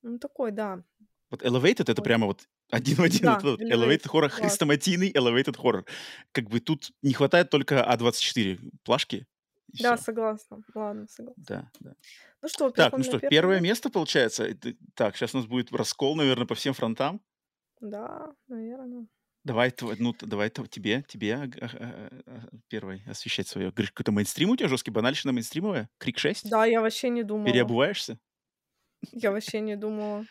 Он 0.03 0.19
такой, 0.19 0.51
да. 0.51 0.83
Вот 1.31 1.41
elevated 1.43 1.91
это 1.91 2.01
прямо 2.01 2.27
вот 2.27 2.47
один 2.71 2.97
в 2.97 2.99
один 3.03 3.21
Да, 3.21 3.39
вот 3.41 3.61
elevated, 3.61 3.69
elevated 3.71 4.07
horror, 4.07 4.29
класс. 4.29 4.39
хрестоматийный 4.41 5.11
elevated 5.11 5.55
horror. 5.57 5.85
Как 6.31 6.49
бы 6.49 6.59
тут 6.59 6.91
не 7.01 7.13
хватает 7.13 7.49
только 7.49 7.83
А24 7.83 8.59
плашки, 8.83 9.25
Да, 9.81 9.95
все. 9.95 10.05
согласна. 10.05 10.57
Ладно, 10.73 11.07
согласна. 11.09 11.43
Да, 11.47 11.71
да. 11.79 11.93
Ну 12.41 12.47
что, 12.47 12.69
Так, 12.69 12.93
ну 12.93 13.03
что, 13.03 13.19
первое 13.19 13.29
первое 13.29 13.59
место? 13.61 13.89
получается. 13.89 14.49
Так, 14.95 15.15
сейчас 15.15 15.33
у 15.33 15.37
нас 15.37 15.47
будет 15.47 15.71
раскол, 15.71 16.15
наверное, 16.15 16.45
по 16.47 16.55
всем 16.55 16.73
фронтам. 16.73 17.21
Да, 17.81 18.33
наверное. 18.47 19.07
Давай, 19.43 19.71
ну, 19.99 20.15
давай 20.21 20.49
тебе, 20.49 21.03
тебе 21.07 21.35
а, 21.35 21.43
а, 21.61 22.09
а, 22.25 22.41
первой 22.67 23.03
освещать 23.05 23.47
свое. 23.47 23.69
Говоришь, 23.71 23.91
какой-то 23.91 24.11
мейнстрим 24.11 24.49
у 24.49 24.55
тебя 24.55 24.67
жесткий, 24.69 24.89
банальщина 24.89 25.33
мейнстримовая? 25.33 25.89
Крик 25.99 26.17
6? 26.17 26.49
Да, 26.49 26.65
я 26.65 26.81
вообще 26.81 27.09
не 27.09 27.21
думала. 27.21 27.45
Переобуваешься? 27.45 28.17
Я 29.11 29.31
вообще 29.31 29.59
не 29.59 29.75
думала. 29.75 30.25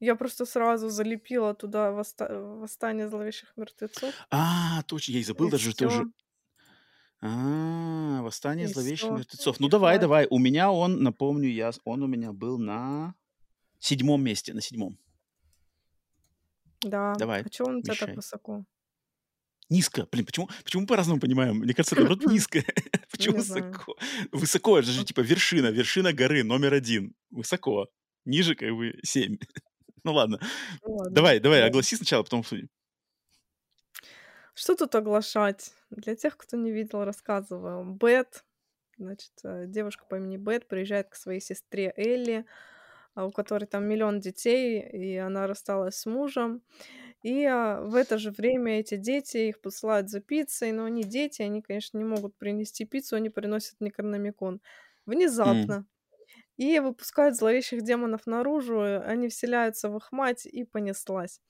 Я 0.00 0.16
просто 0.16 0.46
сразу 0.46 0.88
залепила 0.88 1.54
туда 1.54 1.90
восста- 1.90 2.58
восстание 2.60 3.08
зловещих 3.08 3.52
мертвецов. 3.56 4.12
А, 4.30 4.82
точно, 4.82 5.12
я 5.12 5.20
и 5.20 5.22
забыл 5.22 5.48
И 5.48 5.50
даже 5.52 5.70
все. 5.70 5.84
тоже. 5.88 6.04
А, 7.28 8.22
восстание 8.22 8.68
зловещих 8.68 9.10
мертвецов. 9.10 9.60
Ну 9.60 9.68
давай, 9.68 9.98
давай. 9.98 10.26
У 10.30 10.38
меня 10.38 10.70
он, 10.70 11.02
напомню, 11.02 11.48
я, 11.48 11.70
он 11.84 12.02
у 12.02 12.06
меня 12.06 12.32
был 12.32 12.58
на 12.58 13.14
седьмом 13.78 14.22
месте, 14.22 14.54
на 14.54 14.60
седьмом. 14.60 14.98
Да. 16.82 17.14
Давай, 17.18 17.42
А 17.42 17.48
чё 17.48 17.64
он 17.64 17.76
у 17.76 17.82
тебя 17.82 17.94
так 17.94 18.14
высоко? 18.16 18.64
Низко. 19.68 20.06
Блин, 20.12 20.24
почему, 20.26 20.48
почему 20.62 20.86
по-разному 20.86 21.20
понимаем? 21.20 21.56
Мне 21.56 21.74
кажется, 21.74 21.96
наоборот, 21.96 22.24
низко. 22.32 22.62
Почему 23.10 23.36
высоко? 23.38 23.96
Высоко, 24.30 24.78
это 24.78 24.90
же 24.90 25.04
типа 25.04 25.20
вершина, 25.20 25.68
вершина 25.68 26.12
горы, 26.12 26.44
номер 26.44 26.74
один. 26.74 27.14
Высоко. 27.30 27.88
Ниже 28.24 28.54
как 28.54 28.70
бы 28.74 28.98
семь. 29.02 29.36
Ну 30.04 30.12
ладно. 30.12 30.38
Ну. 30.84 30.98
Давай, 31.10 31.40
давай, 31.40 31.62
Да. 31.62 31.66
огласи 31.66 31.96
сначала, 31.96 32.22
потом 32.22 32.40
обсудим. 32.40 32.68
Что 34.58 34.74
тут 34.74 34.94
оглашать? 34.94 35.74
Для 35.90 36.16
тех, 36.16 36.38
кто 36.38 36.56
не 36.56 36.72
видел, 36.72 37.04
рассказываю. 37.04 37.84
Бет, 37.84 38.42
значит, 38.96 39.32
э, 39.44 39.66
девушка 39.66 40.06
по 40.08 40.14
имени 40.16 40.38
Бет 40.38 40.66
приезжает 40.66 41.10
к 41.10 41.14
своей 41.14 41.40
сестре 41.40 41.92
Элли, 41.94 42.46
а, 43.14 43.26
у 43.26 43.32
которой 43.32 43.66
там 43.66 43.84
миллион 43.84 44.18
детей, 44.18 44.80
и 44.80 45.16
она 45.16 45.46
рассталась 45.46 45.96
с 45.96 46.06
мужем. 46.06 46.62
И 47.22 47.44
а, 47.44 47.82
в 47.82 47.94
это 47.96 48.18
же 48.18 48.30
время 48.30 48.80
эти 48.80 48.96
дети 48.96 49.38
их 49.38 49.60
посылают 49.60 50.08
за 50.08 50.20
пиццей, 50.20 50.72
но 50.72 50.84
они 50.86 51.04
дети, 51.04 51.42
они, 51.42 51.60
конечно, 51.60 51.98
не 51.98 52.04
могут 52.04 52.36
принести 52.38 52.86
пиццу, 52.86 53.16
они 53.16 53.30
приносят 53.30 53.80
Некрономикон. 53.80 54.62
Внезапно. 55.06 55.86
И 56.56 56.80
выпускают 56.80 57.36
зловещих 57.36 57.82
демонов 57.82 58.26
наружу, 58.26 58.84
и 58.84 58.92
они 58.94 59.28
вселяются 59.28 59.90
в 59.90 59.98
их 59.98 60.12
мать, 60.12 60.46
и 60.46 60.64
понеслась. 60.64 61.42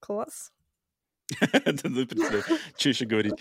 Класс. 0.00 0.52
Что 2.78 2.88
еще 2.88 3.04
говорить? 3.06 3.34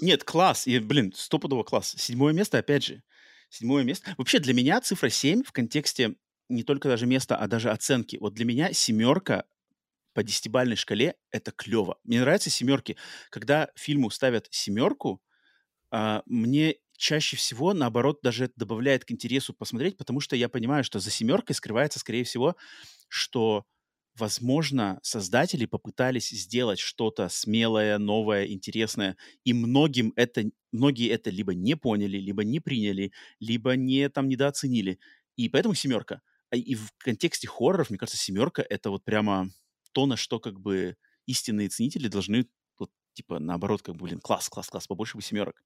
Нет, 0.00 0.24
класс. 0.24 0.66
И, 0.66 0.78
блин, 0.78 1.12
стопудово 1.14 1.62
класс. 1.62 1.94
Седьмое 1.98 2.32
место, 2.32 2.58
опять 2.58 2.84
же. 2.84 3.02
Седьмое 3.50 3.84
место. 3.84 4.14
Вообще, 4.18 4.38
для 4.38 4.54
меня 4.54 4.80
цифра 4.80 5.08
7 5.08 5.42
в 5.42 5.52
контексте 5.52 6.14
не 6.48 6.62
только 6.62 6.88
даже 6.88 7.06
места, 7.06 7.36
а 7.36 7.46
даже 7.46 7.70
оценки. 7.70 8.16
Вот 8.20 8.34
для 8.34 8.44
меня 8.44 8.72
семерка 8.72 9.44
по 10.14 10.22
десятибальной 10.22 10.76
шкале— 10.76 11.14
это 11.30 11.52
клево. 11.52 11.98
Мне 12.04 12.20
нравятся 12.20 12.50
семерки. 12.50 12.96
Когда 13.30 13.68
фильму 13.76 14.10
ставят 14.10 14.48
семерку, 14.50 15.22
а, 15.90 16.22
мне 16.26 16.76
чаще 16.96 17.36
всего, 17.36 17.72
наоборот, 17.74 18.20
даже 18.22 18.46
это 18.46 18.54
добавляет 18.56 19.04
к 19.04 19.12
интересу 19.12 19.54
посмотреть, 19.54 19.96
потому 19.96 20.20
что 20.20 20.36
я 20.36 20.48
понимаю, 20.48 20.84
что 20.84 20.98
за 20.98 21.10
семеркой 21.10 21.54
скрывается, 21.54 21.98
скорее 21.98 22.24
всего, 22.24 22.56
что, 23.08 23.64
возможно, 24.18 24.98
создатели 25.02 25.66
попытались 25.66 26.30
сделать 26.30 26.78
что-то 26.78 27.28
смелое, 27.28 27.98
новое, 27.98 28.46
интересное, 28.46 29.16
и 29.44 29.52
многим 29.52 30.12
это, 30.16 30.44
многие 30.72 31.08
это 31.10 31.30
либо 31.30 31.54
не 31.54 31.76
поняли, 31.76 32.18
либо 32.18 32.44
не 32.44 32.60
приняли, 32.60 33.12
либо 33.40 33.76
не 33.76 34.08
там 34.08 34.28
недооценили. 34.28 34.98
И 35.36 35.48
поэтому 35.48 35.74
семерка. 35.74 36.20
А 36.50 36.56
И 36.56 36.74
в 36.74 36.92
контексте 36.98 37.46
хорроров, 37.48 37.90
мне 37.90 37.98
кажется, 37.98 38.18
семерка— 38.18 38.64
это 38.68 38.90
вот 38.90 39.04
прямо 39.04 39.50
то, 39.92 40.06
на 40.06 40.16
что 40.16 40.40
как 40.40 40.60
бы 40.60 40.96
истинные 41.26 41.68
ценители 41.68 42.08
должны 42.08 42.46
вот, 42.78 42.90
типа, 43.12 43.38
наоборот, 43.38 43.82
как 43.82 43.96
бы, 43.96 44.06
блин, 44.06 44.20
класс, 44.20 44.48
класс, 44.48 44.68
класс, 44.68 44.86
побольше 44.86 45.16
бы 45.16 45.22
семерок. 45.22 45.62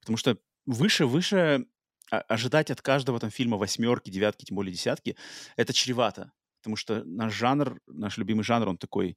Потому 0.00 0.16
что 0.16 0.38
выше, 0.66 1.06
выше 1.06 1.66
а- 2.10 2.20
ожидать 2.20 2.70
от 2.70 2.82
каждого 2.82 3.18
там 3.20 3.30
фильма 3.30 3.56
восьмерки, 3.56 4.10
девятки, 4.10 4.44
тем 4.44 4.56
более 4.56 4.72
десятки, 4.72 5.16
это 5.56 5.72
чревато. 5.72 6.32
Потому 6.66 6.74
что 6.74 7.04
наш 7.04 7.32
жанр, 7.32 7.80
наш 7.86 8.18
любимый 8.18 8.42
жанр, 8.42 8.68
он 8.68 8.76
такой, 8.76 9.16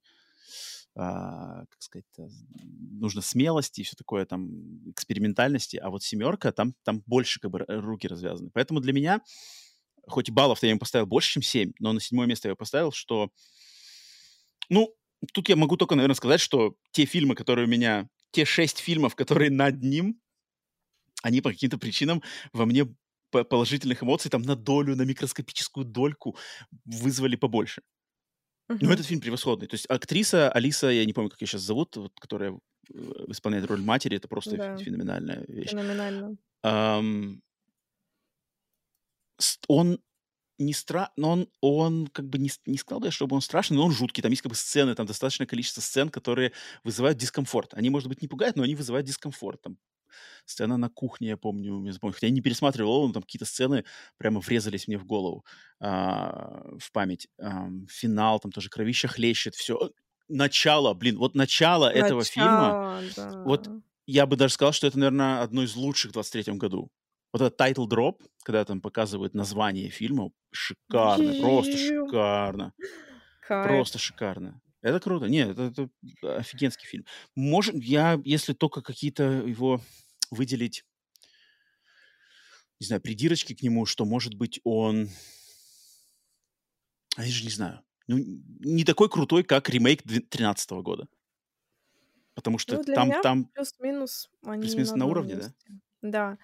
а, 0.94 1.64
как 1.68 1.82
сказать, 1.82 2.06
нужно 2.16 3.22
смелости 3.22 3.80
и 3.80 3.82
все 3.82 3.96
такое, 3.96 4.24
там, 4.24 4.88
экспериментальности, 4.88 5.76
а 5.76 5.90
вот 5.90 6.04
семерка, 6.04 6.52
там, 6.52 6.74
там 6.84 7.02
больше 7.06 7.40
как 7.40 7.50
бы 7.50 7.64
руки 7.66 8.06
развязаны. 8.06 8.50
Поэтому 8.54 8.78
для 8.78 8.92
меня, 8.92 9.20
хоть 10.06 10.28
и 10.28 10.32
баллов-то 10.32 10.66
я 10.66 10.70
им 10.70 10.78
поставил 10.78 11.06
больше, 11.06 11.32
чем 11.32 11.42
7, 11.42 11.72
но 11.80 11.92
на 11.92 11.98
седьмое 11.98 12.28
место 12.28 12.48
я 12.48 12.54
поставил, 12.54 12.92
что, 12.92 13.30
ну, 14.68 14.94
тут 15.32 15.48
я 15.48 15.56
могу 15.56 15.76
только, 15.76 15.96
наверное, 15.96 16.14
сказать, 16.14 16.40
что 16.40 16.76
те 16.92 17.04
фильмы, 17.04 17.34
которые 17.34 17.66
у 17.66 17.68
меня, 17.68 18.08
те 18.30 18.44
шесть 18.44 18.78
фильмов, 18.78 19.16
которые 19.16 19.50
над 19.50 19.82
ним, 19.82 20.20
они 21.24 21.40
по 21.40 21.50
каким-то 21.50 21.78
причинам 21.78 22.22
во 22.52 22.64
мне 22.64 22.86
положительных 23.30 24.02
эмоций 24.02 24.30
там 24.30 24.42
на 24.42 24.56
долю, 24.56 24.96
на 24.96 25.02
микроскопическую 25.02 25.84
дольку 25.86 26.36
вызвали 26.84 27.36
побольше. 27.36 27.82
Но 28.68 28.76
Мгм. 28.76 28.90
этот 28.92 29.06
фильм 29.06 29.20
превосходный. 29.20 29.66
То 29.66 29.74
есть 29.74 29.86
актриса 29.90 30.50
Алиса, 30.50 30.88
я 30.88 31.04
не 31.04 31.12
помню, 31.12 31.30
как 31.30 31.40
ее 31.40 31.48
сейчас 31.48 31.62
зовут, 31.62 31.96
вот, 31.96 32.12
которая 32.20 32.58
э, 32.92 33.24
исполняет 33.28 33.66
роль 33.66 33.80
матери, 33.80 34.16
это 34.16 34.28
просто 34.28 34.56
Да. 34.56 34.76
фе- 34.76 34.84
феноменальная 34.84 35.44
вещь. 35.48 35.70
Феноменально. 35.70 36.36
С- 39.38 39.58
он 39.68 39.98
не 40.58 40.74
стра... 40.74 41.10
но 41.16 41.30
он, 41.32 41.48
он 41.60 42.06
как 42.08 42.28
бы 42.28 42.38
не, 42.38 42.50
не 42.66 42.76
сказал 42.78 43.00
бы, 43.00 43.06
я, 43.06 43.10
чтобы 43.10 43.34
он 43.34 43.42
страшный, 43.42 43.76
но 43.76 43.86
он 43.86 43.92
жуткий. 43.92 44.22
Там 44.22 44.30
есть 44.30 44.42
как 44.42 44.50
бы 44.50 44.56
сцены, 44.56 44.94
там 44.94 45.06
достаточное 45.06 45.46
количество 45.46 45.80
сцен, 45.80 46.10
которые 46.10 46.52
вызывают 46.84 47.18
дискомфорт. 47.18 47.74
Они, 47.74 47.88
может 47.90 48.08
быть, 48.08 48.20
не 48.22 48.28
пугают, 48.28 48.56
но 48.56 48.62
они 48.62 48.74
вызывают 48.74 49.06
дискомфорт. 49.06 49.62
Там 49.62 49.78
сцена 50.44 50.76
на 50.76 50.88
кухне, 50.88 51.28
я 51.28 51.36
помню, 51.36 51.84
я 51.86 51.92
запомнил. 51.92 52.14
хотя 52.14 52.26
я 52.26 52.32
не 52.32 52.40
пересматривал 52.40 53.06
но 53.06 53.12
там 53.12 53.22
какие-то 53.22 53.44
сцены 53.46 53.84
прямо 54.18 54.40
врезались 54.40 54.88
мне 54.88 54.98
в 54.98 55.04
голову, 55.04 55.44
а, 55.80 56.62
в 56.78 56.92
память. 56.92 57.28
Ам, 57.38 57.86
финал, 57.88 58.40
там 58.40 58.52
тоже 58.52 58.68
кровища 58.68 59.08
хлещет, 59.08 59.54
все. 59.54 59.90
Начало, 60.28 60.94
блин, 60.94 61.18
вот 61.18 61.34
начало 61.34 61.88
этого 61.88 62.24
фильма, 62.24 63.00
Начало, 63.02 63.44
вот 63.44 63.62
да. 63.64 63.80
я 64.06 64.26
бы 64.26 64.36
даже 64.36 64.54
сказал, 64.54 64.72
что 64.72 64.86
это, 64.86 64.98
наверное, 64.98 65.42
одно 65.42 65.62
из 65.64 65.74
лучших 65.74 66.10
в 66.10 66.14
23 66.14 66.54
году. 66.54 66.90
Вот 67.32 67.42
этот 67.42 67.60
title 67.60 67.88
drop, 67.88 68.16
когда 68.44 68.64
там 68.64 68.80
показывают 68.80 69.34
название 69.34 69.88
фильма, 69.90 70.30
шикарно, 70.52 71.32
просто 71.40 71.76
шикарно, 71.76 72.72
Кайф. 73.46 73.66
просто 73.68 73.98
шикарно. 73.98 74.60
Это 74.82 74.98
круто. 75.00 75.26
Нет, 75.26 75.58
это, 75.58 75.90
это 76.02 76.36
офигенский 76.38 76.86
фильм. 76.86 77.04
Может, 77.36 77.74
я, 77.76 78.20
если 78.24 78.54
только 78.54 78.80
какие-то 78.82 79.24
его 79.24 79.80
выделить, 80.30 80.84
не 82.80 82.86
знаю, 82.86 83.02
придирочки 83.02 83.54
к 83.54 83.62
нему, 83.62 83.86
что, 83.86 84.04
может 84.04 84.34
быть, 84.34 84.60
он... 84.64 85.08
А 87.16 87.24
я 87.24 87.30
же 87.30 87.44
не 87.44 87.50
знаю. 87.50 87.80
Ну, 88.08 88.18
не 88.18 88.84
такой 88.84 89.08
крутой, 89.08 89.44
как 89.44 89.68
ремейк 89.68 90.02
2013 90.04 90.82
года. 90.82 91.06
Потому 92.34 92.58
что 92.58 92.76
Ну, 92.76 92.84
там, 92.84 93.12
там 93.22 93.44
плюс-минус 93.54 94.30
плюс-минус 94.42 94.92
на 94.92 95.06
уровне, 95.06 95.36
да? 95.36 95.52
Да. 96.02 96.38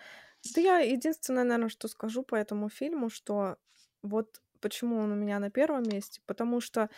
Да 0.55 0.61
я 0.61 0.79
единственное, 0.79 1.45
наверное, 1.45 1.69
что 1.69 1.89
скажу 1.89 2.23
по 2.23 2.35
этому 2.37 2.69
фильму, 2.69 3.11
что 3.11 3.57
вот 4.03 4.41
почему 4.61 4.97
он 4.99 5.13
у 5.13 5.15
меня 5.17 5.39
на 5.41 5.51
первом 5.51 5.83
месте, 5.85 6.21
потому 6.27 6.61
что 6.61 6.89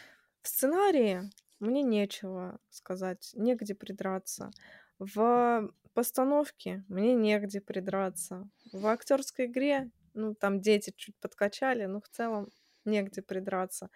в 0.49 0.51
сценарии 0.51 1.31
мне 1.61 1.83
нечего 1.83 2.59
сказать, 2.71 3.33
негде 3.35 3.75
придраться. 3.75 4.51
В 4.99 5.71
постановке 5.93 6.85
мне 6.89 7.15
негде 7.15 7.61
придраться. 7.61 8.49
В 8.73 8.87
актерской 8.87 9.45
игре, 9.45 9.91
ну, 10.15 10.35
там 10.35 10.63
дети 10.63 10.95
чуть 10.97 11.15
подкачали, 11.21 11.85
но 11.85 12.01
в 12.01 12.09
целом 12.09 12.49
негде 12.87 13.21
придраться. 13.21 13.91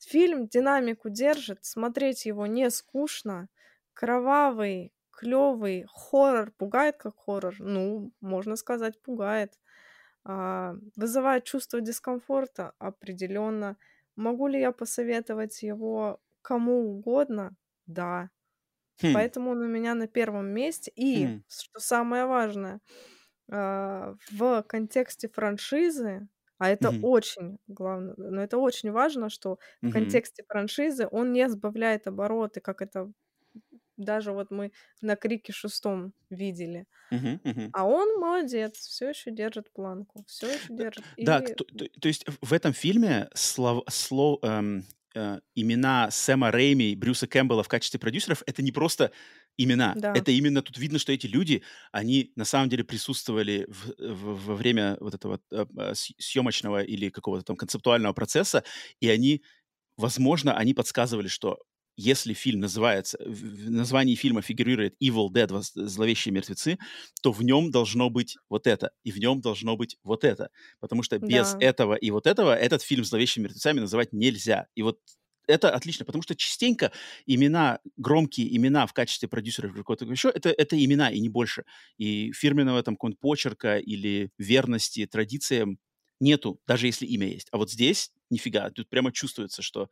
Фильм 0.00 0.48
динамику 0.48 1.08
держит, 1.08 1.64
смотреть 1.64 2.26
его 2.26 2.48
не 2.48 2.68
скучно, 2.70 3.48
кровавый, 3.94 4.92
клевый, 5.12 5.86
хоррор 5.88 6.50
пугает 6.50 6.96
как 6.96 7.14
хоррор, 7.16 7.54
ну, 7.60 8.10
можно 8.20 8.56
сказать, 8.56 9.00
пугает. 9.00 9.56
А, 10.24 10.74
вызывает 10.96 11.44
чувство 11.44 11.80
дискомфорта 11.80 12.72
определенно. 12.80 13.76
Могу 14.16 14.46
ли 14.48 14.60
я 14.60 14.72
посоветовать 14.72 15.62
его 15.62 16.20
кому 16.42 16.90
угодно? 16.90 17.56
Да. 17.86 18.30
Хм, 19.00 19.12
Поэтому 19.12 19.50
он 19.52 19.58
у 19.62 19.68
меня 19.68 19.94
на 19.94 20.06
первом 20.08 20.46
месте. 20.48 20.92
И, 20.96 21.30
хм, 21.30 21.42
что 21.48 21.80
самое 21.80 22.26
важное, 22.26 22.80
а, 23.52 24.14
в 24.30 24.62
контексте 24.64 25.28
франшизы, 25.28 26.28
а 26.58 26.70
это 26.70 26.90
мгм, 26.90 27.02
очень 27.02 27.58
главное, 27.68 28.14
но 28.18 28.42
это 28.42 28.58
очень 28.58 28.92
важно, 28.92 29.28
что 29.30 29.58
в 29.84 29.88
мгм, 29.88 29.90
контексте 29.90 30.44
франшизы 30.48 31.08
он 31.10 31.32
не 31.32 31.48
сбавляет 31.48 32.06
обороты, 32.06 32.60
как 32.60 32.82
это 32.82 33.12
даже 34.04 34.32
вот 34.32 34.50
мы 34.50 34.72
на 35.00 35.16
Крике 35.16 35.52
шестом 35.52 36.14
видели. 36.30 36.86
мгм, 37.10 37.40
мгм. 37.44 37.72
А 37.72 37.86
он 37.86 38.18
молодец, 38.20 38.78
все 38.78 39.10
еще 39.10 39.30
держит 39.32 39.72
планку, 39.72 40.24
все 40.28 40.52
еще 40.54 40.74
держит. 40.74 41.06
да, 41.20 41.40
И 41.40 41.56
то, 41.56 41.64
то- 41.64 41.86
то 42.00 42.08
есть 42.08 42.24
в 42.40 42.52
этом 42.52 42.72
фильме 42.72 43.28
слов, 43.34 43.84
слов, 43.90 44.38
эм, 44.42 44.84
э, 45.14 45.40
имена 45.54 46.10
Сэма 46.10 46.50
Рэйми 46.50 46.92
и 46.92 46.96
Брюса 46.96 47.26
Кэмпбелла 47.26 47.62
в 47.62 47.68
качестве 47.68 48.00
продюсеров 48.00 48.42
это 48.46 48.62
не 48.62 48.72
просто 48.72 49.12
имена. 49.58 49.98
да, 50.00 50.14
Это 50.14 50.30
именно 50.32 50.62
тут 50.62 50.78
видно, 50.78 50.98
что 50.98 51.12
эти 51.12 51.26
люди, 51.26 51.62
они 51.92 52.32
на 52.36 52.44
самом 52.46 52.70
деле 52.70 52.82
присутствовали 52.84 53.66
в- 53.68 53.94
в- 53.98 54.46
во 54.46 54.54
время 54.54 54.96
вот 55.00 55.14
этого 55.14 55.40
э, 55.50 55.66
э, 55.78 55.94
съемочного 55.94 56.82
или 56.82 57.10
какого-то 57.10 57.44
там 57.44 57.56
концептуального 57.56 58.14
процесса, 58.14 58.64
и 59.00 59.08
они, 59.10 59.42
возможно, 59.96 60.56
они 60.56 60.74
подсказывали, 60.74 61.28
что 61.28 61.60
если 61.96 62.32
фильм 62.34 62.60
называется, 62.60 63.18
в 63.24 63.70
названии 63.70 64.14
фильма 64.14 64.42
фигурирует 64.42 64.94
Evil 65.02 65.28
Dead, 65.30 65.48
зловещие 65.74 66.32
мертвецы, 66.32 66.78
то 67.22 67.32
в 67.32 67.42
нем 67.42 67.70
должно 67.70 68.10
быть 68.10 68.36
вот 68.48 68.66
это, 68.66 68.92
и 69.04 69.12
в 69.12 69.18
нем 69.18 69.40
должно 69.40 69.76
быть 69.76 69.96
вот 70.02 70.24
это. 70.24 70.50
Потому 70.80 71.02
что 71.02 71.18
без 71.18 71.54
Да. 71.54 71.60
этого 71.60 71.94
и 71.94 72.10
вот 72.10 72.26
этого 72.26 72.54
этот 72.56 72.82
фильм 72.82 73.04
зловещими 73.04 73.44
мертвецами 73.44 73.80
называть 73.80 74.12
нельзя. 74.12 74.66
И 74.74 74.82
вот 74.82 74.98
это 75.48 75.70
отлично, 75.74 76.04
потому 76.04 76.22
что 76.22 76.36
частенько 76.36 76.92
имена, 77.26 77.80
громкие 77.96 78.54
имена 78.56 78.86
в 78.86 78.92
качестве 78.92 79.28
продюсеров 79.28 79.72
или 79.72 79.78
какого-то 79.78 80.04
еще, 80.06 80.28
это, 80.30 80.50
это 80.50 80.82
имена 80.82 81.10
и 81.10 81.18
не 81.20 81.28
больше. 81.28 81.64
И 81.98 82.32
фирменного 82.32 82.82
там 82.82 82.94
какого-нибудь 82.94 83.20
почерка 83.20 83.78
или 83.78 84.30
верности 84.38 85.04
традициям 85.06 85.78
нету, 86.20 86.60
даже 86.66 86.86
если 86.86 87.06
имя 87.06 87.26
есть. 87.26 87.48
А 87.50 87.56
вот 87.58 87.70
здесь 87.70 88.12
нифига, 88.30 88.70
тут 88.70 88.88
прямо 88.88 89.10
чувствуется, 89.12 89.62
что 89.62 89.88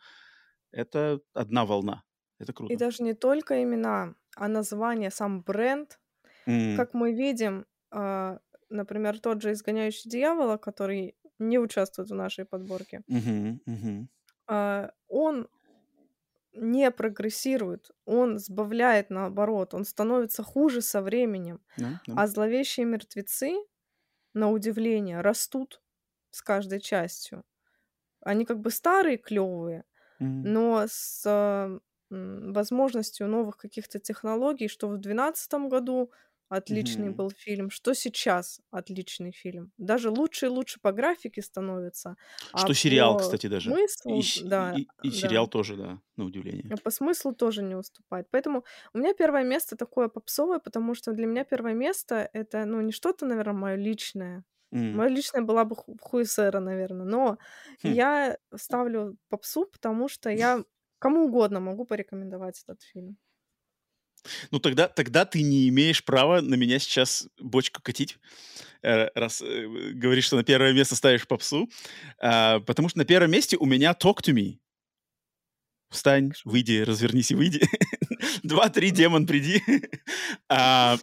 это 0.73 1.21
одна 1.35 1.65
волна. 1.67 2.05
Это 2.39 2.53
И 2.67 2.77
круто. 2.77 2.77
даже 2.77 3.03
не 3.03 3.15
только 3.15 3.63
имена, 3.63 4.15
а 4.37 4.49
название, 4.49 5.11
сам 5.11 5.43
бренд. 5.43 6.01
М, 6.47 6.85
Как 6.85 6.95
мы 6.95 7.13
видим, 7.15 7.67
а, 7.93 8.41
например, 8.71 9.21
тот 9.21 9.43
же 9.43 9.53
«Изгоняющий 9.53 10.11
дьявола», 10.11 10.59
который 10.59 11.17
не 11.39 11.59
участвует 11.61 12.11
в 12.11 12.15
нашей 12.15 12.45
подборке, 12.47 13.05
мгм. 13.09 14.09
а, 14.47 14.91
он 15.09 15.49
не 16.53 16.91
прогрессирует, 16.91 17.91
он 18.05 18.39
сбавляет 18.39 19.11
наоборот, 19.11 19.73
он 19.75 19.85
становится 19.85 20.43
хуже 20.43 20.83
со 20.83 21.01
временем. 21.03 21.63
Да, 21.77 21.99
да. 22.07 22.17
А 22.17 22.27
«Зловещие 22.27 22.87
мертвецы», 22.87 23.57
на 24.35 24.51
удивление, 24.51 25.23
растут 25.23 25.83
с 26.31 26.43
каждой 26.43 26.81
частью. 26.81 27.45
Они 28.23 28.45
как 28.47 28.61
бы 28.61 28.71
старые, 28.71 29.19
клевые, 29.19 29.85
Но 30.43 30.85
с 30.89 31.23
а, 31.27 31.79
возможностью 32.11 33.29
новых 33.29 33.57
каких-то 33.57 33.99
технологий, 33.99 34.69
что 34.69 34.89
в 34.89 34.93
2012 34.93 35.69
году 35.69 36.13
отличный 36.49 37.11
Мгм. 37.11 37.15
был 37.15 37.31
фильм, 37.31 37.71
что 37.71 37.95
сейчас 37.95 38.61
отличный 38.71 39.33
фильм. 39.33 39.73
Даже 39.79 40.11
лучше 40.11 40.47
и 40.47 40.49
лучше 40.49 40.81
по 40.81 40.93
графике 40.93 41.43
становится, 41.43 42.17
а 42.53 42.71
Что 42.71 42.75
сериал, 42.75 43.17
по 43.17 43.17
кстати, 43.17 43.47
даже. 43.49 43.77
И, 44.07 44.23
смыслу, 44.23 44.23
с- 44.23 44.43
да, 44.43 44.81
и- 44.81 44.89
и 45.03 45.11
да, 45.11 45.11
сериал 45.11 45.49
тоже, 45.49 45.77
да, 45.77 46.01
на 46.17 46.25
удивление. 46.25 46.73
а 46.73 46.77
по 46.79 46.91
смыслу 46.91 47.35
тоже 47.35 47.63
не 47.63 47.75
уступает. 47.75 48.29
Поэтому 48.31 48.65
у 48.95 48.99
меня 48.99 49.15
первое 49.15 49.45
место 49.45 49.77
такое 49.77 50.09
попсовое, 50.09 50.59
потому 50.59 50.95
что 50.95 51.13
для 51.13 51.27
меня 51.27 51.45
первое 51.45 51.75
место 51.75 52.29
это, 52.33 52.65
ну, 52.65 52.81
не 52.81 52.93
что-то, 52.93 53.27
наверное, 53.27 53.55
мое 53.55 53.75
личное. 53.77 54.45
М, 54.73 54.97
Мое 54.97 55.09
личное 55.09 55.43
была 55.43 55.65
бы 55.65 55.77
ху- 55.77 55.97
хуесера, 56.01 56.61
наверное, 56.61 57.07
но 57.07 57.39
Хм. 57.83 57.93
я 57.93 58.37
ставлю 58.57 59.17
попсу, 59.29 59.67
потому 59.67 60.09
что 60.09 60.31
я 60.31 60.65
кому 60.99 61.25
угодно 61.27 61.61
могу 61.61 61.85
порекомендовать 61.85 62.63
этот 62.63 62.83
фильм. 62.83 63.17
Ну 64.51 64.59
тогда, 64.59 64.87
тогда 64.89 65.25
ты 65.25 65.43
не 65.43 65.69
имеешь 65.71 66.05
права 66.05 66.43
на 66.43 66.55
меня 66.55 66.79
сейчас 66.79 67.27
бочку 67.41 67.81
катить, 67.83 68.19
э, 68.83 69.09
раз 69.15 69.41
э, 69.43 69.67
говоришь, 69.95 70.27
что 70.27 70.37
на 70.37 70.45
первое 70.45 70.73
место 70.75 70.95
ставишь 70.97 71.27
попсу, 71.27 71.71
А, 72.19 72.61
потому 72.61 72.89
что 72.89 72.99
на 72.99 73.05
первом 73.05 73.31
месте 73.31 73.57
у 73.57 73.67
меня 73.67 73.93
Talk 73.93 74.19
to 74.23 74.35
Me. 74.35 74.59
Встань, 75.91 76.33
выйди, 76.45 76.83
развернись 76.83 77.33
и 77.33 77.35
выйди. 77.35 77.61
Два-три, 78.45 78.91
демон, 78.91 79.27
приди. 79.27 79.63
А, 80.49 80.99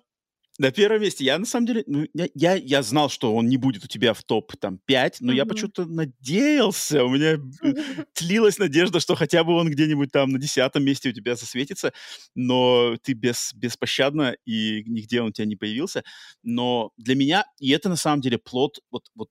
на 0.58 0.72
первом 0.72 1.02
месте 1.02 1.24
я, 1.24 1.38
на 1.38 1.46
самом 1.46 1.68
деле, 1.68 1.84
ну, 1.88 2.08
я, 2.14 2.28
я, 2.34 2.56
я 2.56 2.82
знал, 2.82 3.10
что 3.10 3.34
он 3.36 3.48
не 3.48 3.58
будет 3.58 3.84
у 3.84 3.88
тебя 3.88 4.14
в 4.14 4.24
топ 4.24 4.56
там 4.58 4.80
5, 4.86 5.22
но 5.22 5.32
я 5.32 5.44
Мгм. 5.44 5.50
почему-то 5.50 5.86
надеялся, 5.86 7.04
у 7.04 7.10
меня 7.10 7.38
э, 7.64 7.74
тлилась 8.14 8.58
надежда, 8.58 9.00
что 9.00 9.16
хотя 9.16 9.44
бы 9.44 9.54
он 9.54 9.70
где-нибудь 9.70 10.12
там 10.12 10.32
на 10.32 10.40
десятом 10.40 10.84
месте 10.84 11.10
у 11.10 11.14
тебя 11.14 11.36
засветится, 11.36 11.94
но 12.36 12.98
ты 13.04 13.14
без, 13.14 13.54
беспощадно, 13.54 14.36
и 14.46 14.84
нигде 14.86 15.22
он 15.22 15.28
у 15.28 15.32
тебя 15.32 15.46
не 15.46 15.56
появился. 15.56 16.04
Но 16.44 16.92
для 16.98 17.16
меня, 17.16 17.46
и 17.60 17.70
это 17.72 17.90
на 17.90 17.96
самом 17.96 18.22
деле 18.22 18.38
плод, 18.40 18.80
вот, 18.90 19.08
вот 19.16 19.30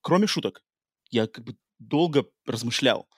кроме 0.00 0.26
шуток, 0.26 0.62
я 1.10 1.26
как 1.26 1.44
бы 1.44 1.56
долго 1.78 2.24
размышлял, 2.46 3.08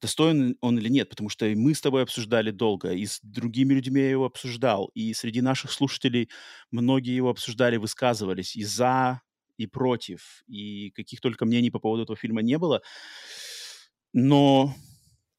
достоин 0.00 0.56
он 0.60 0.78
или 0.78 0.88
нет, 0.88 1.08
потому 1.08 1.28
что 1.28 1.46
мы 1.56 1.74
с 1.74 1.80
тобой 1.80 2.02
обсуждали 2.02 2.50
долго, 2.50 2.92
и 2.92 3.06
с 3.06 3.20
другими 3.22 3.74
людьми 3.74 4.00
я 4.00 4.10
его 4.10 4.26
обсуждал, 4.26 4.90
и 4.94 5.12
среди 5.14 5.40
наших 5.40 5.72
слушателей 5.72 6.28
многие 6.70 7.14
его 7.14 7.30
обсуждали, 7.30 7.76
высказывались 7.76 8.56
и 8.56 8.64
за, 8.64 9.22
и 9.56 9.66
против, 9.66 10.42
и 10.46 10.90
каких 10.90 11.20
только 11.20 11.44
мнений 11.44 11.70
по 11.70 11.78
поводу 11.78 12.04
этого 12.04 12.16
фильма 12.16 12.42
не 12.42 12.58
было. 12.58 12.82
Но 14.12 14.74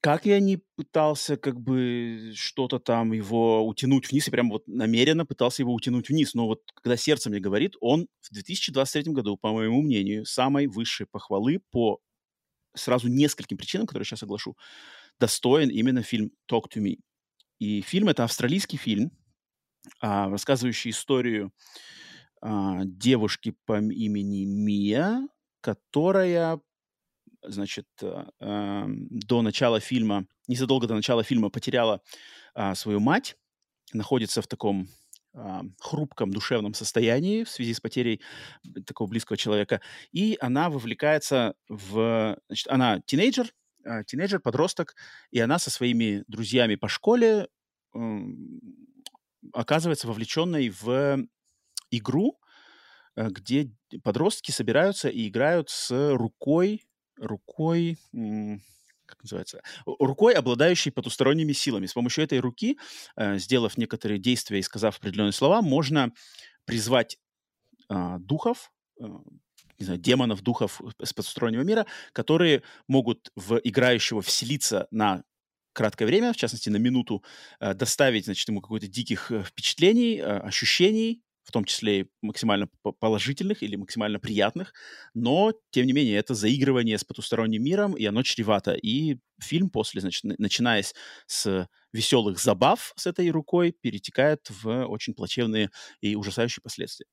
как 0.01 0.25
я 0.25 0.39
не 0.39 0.57
пытался 0.75 1.37
как 1.37 1.61
бы 1.61 2.33
что-то 2.35 2.79
там 2.79 3.13
его 3.13 3.65
утянуть 3.67 4.11
вниз, 4.11 4.27
и 4.27 4.31
прям 4.31 4.49
вот 4.49 4.67
намеренно 4.67 5.25
пытался 5.25 5.61
его 5.61 5.73
утянуть 5.73 6.09
вниз, 6.09 6.33
но 6.33 6.47
вот 6.47 6.61
когда 6.75 6.97
сердце 6.97 7.29
мне 7.29 7.39
говорит, 7.39 7.75
он 7.81 8.07
в 8.19 8.33
2023 8.33 9.13
году, 9.13 9.37
по 9.37 9.51
моему 9.51 9.81
мнению, 9.81 10.25
самой 10.25 10.67
высшей 10.67 11.05
похвалы 11.05 11.59
по 11.71 11.99
сразу 12.73 13.07
нескольким 13.07 13.57
причинам, 13.57 13.87
которые 13.87 14.05
сейчас 14.05 14.23
оглашу, 14.23 14.57
достоин 15.19 15.69
именно 15.69 16.03
фильм 16.03 16.31
«Talk 16.49 16.63
to 16.73 16.81
Me». 16.81 16.97
И 17.59 17.81
фильм— 17.81 18.07
это 18.09 18.23
австралийский 18.23 18.77
фильм, 18.77 19.11
а, 19.99 20.29
рассказывающий 20.29 20.91
историю 20.91 21.51
а, 22.41 22.81
девушки 22.85 23.55
по 23.65 23.77
имени 23.79 24.45
Мия, 24.45 25.27
которая, 25.61 26.59
значит, 27.43 27.87
а, 28.01 28.87
до 28.89 29.41
начала 29.41 29.79
фильма, 29.79 30.25
незадолго 30.47 30.87
до 30.87 30.95
начала 30.95 31.23
фильма 31.23 31.49
потеряла 31.49 32.01
свою 32.73 32.99
мать, 32.99 33.37
находится 33.93 34.41
в 34.41 34.47
таком 34.47 34.87
хрупком 35.79 36.31
душевном 36.31 36.73
состоянии 36.73 37.43
в 37.43 37.49
связи 37.49 37.73
с 37.73 37.79
потерей 37.79 38.21
такого 38.85 39.07
близкого 39.07 39.37
человека, 39.37 39.81
и 40.11 40.37
она 40.41 40.69
вовлекается 40.69 41.53
в... 41.69 42.37
Значит, 42.47 42.67
она 42.67 42.99
тинейджер, 43.05 43.53
а, 43.85 44.03
тинейджер, 44.03 44.39
подросток, 44.39 44.95
и 45.31 45.39
она 45.39 45.59
со 45.59 45.69
своими 45.69 46.23
друзьями 46.27 46.75
по 46.75 46.87
школе 46.87 47.47
оказывается 49.53 50.07
вовлеченной 50.07 50.69
в 50.69 51.25
игру, 51.89 52.39
э, 53.15 53.27
где 53.29 53.71
подростки 54.03 54.51
собираются 54.51 55.09
и 55.09 55.27
играют 55.27 55.69
с 55.69 56.13
рукой, 56.13 56.85
рукой, 57.17 57.97
как 59.11 59.23
называется, 59.23 59.61
рукой, 59.85 60.33
обладающей 60.33 60.91
потусторонними 60.91 61.53
силами. 61.53 61.85
С 61.85 61.93
помощью 61.93 62.23
этой 62.23 62.39
руки, 62.39 62.77
э, 63.15 63.37
сделав 63.37 63.77
некоторые 63.77 64.19
действия 64.19 64.59
и 64.59 64.63
сказав 64.63 64.97
определенные 64.97 65.33
слова, 65.33 65.61
можно 65.61 66.11
призвать 66.65 67.17
а, 67.89 68.19
духов, 68.19 68.71
э, 68.99 69.03
не 69.79 69.85
знаю, 69.85 69.99
демонов, 69.99 70.41
духов 70.41 70.81
с 71.03 71.11
потустороннего 71.11 71.63
мира, 71.63 71.85
которые 72.13 72.63
могут 72.87 73.31
в 73.35 73.57
играющего 73.57 74.21
вселиться 74.21 74.87
на 74.91 75.23
краткое 75.73 76.05
время, 76.05 76.33
в 76.33 76.37
частности, 76.37 76.69
на 76.69 76.77
минуту, 76.77 77.23
э, 77.59 77.73
доставить, 77.73 78.25
значит, 78.25 78.47
ему 78.47 78.61
какое-то 78.61 78.87
диких 78.87 79.31
э, 79.31 79.43
впечатлений, 79.43 80.17
э, 80.19 80.39
ощущений, 80.39 81.21
в 81.43 81.51
том 81.51 81.65
числе 81.65 82.01
и 82.01 82.05
максимально 82.21 82.67
по- 82.81 82.91
положительных 82.91 83.63
или 83.63 83.75
максимально 83.75 84.19
приятных, 84.19 84.73
но, 85.13 85.53
тем 85.71 85.85
не 85.85 85.93
менее, 85.93 86.17
это 86.17 86.33
заигрывание 86.33 86.97
с 86.97 87.03
потусторонним 87.03 87.63
миром, 87.63 87.93
и 87.93 88.05
оно 88.05 88.23
чревато. 88.23 88.73
И 88.73 89.17
фильм 89.41 89.69
после, 89.69 90.01
значит, 90.01 90.23
на- 90.23 90.35
начиная 90.37 90.83
с 91.27 91.67
веселых 91.93 92.39
забав 92.39 92.93
с 92.95 93.07
этой 93.07 93.29
рукой, 93.31 93.75
перетекает 93.81 94.47
в 94.49 94.85
очень 94.85 95.13
плачевные 95.13 95.71
и 96.01 96.15
ужасающие 96.15 96.61
последствия. 96.61 97.05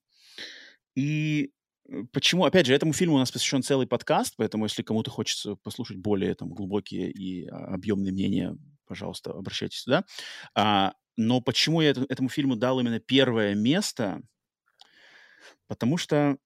И 0.94 1.50
э, 1.88 2.02
почему, 2.12 2.44
опять 2.44 2.66
же, 2.66 2.74
этому 2.74 2.92
фильму 2.92 3.16
у 3.16 3.18
нас 3.18 3.30
посвящен 3.30 3.62
целый 3.62 3.86
подкаст, 3.86 4.34
поэтому 4.36 4.64
если 4.64 4.82
кому-то 4.82 5.10
хочется 5.10 5.56
послушать 5.56 5.98
более 5.98 6.34
там 6.34 6.50
глубокие 6.50 7.10
и 7.10 7.46
а, 7.46 7.74
объемные 7.74 8.12
мнения, 8.12 8.56
пожалуйста, 8.88 9.30
обращайтесь 9.32 9.80
сюда. 9.80 10.04
А, 10.54 10.94
но 11.16 11.40
почему 11.40 11.80
я 11.80 11.90
это- 11.90 12.06
этому 12.08 12.28
фильму 12.28 12.56
дал 12.56 12.80
именно 12.80 13.00
первое 13.00 13.54
место? 13.54 14.22
Потому 15.66 15.96
что 15.96 16.38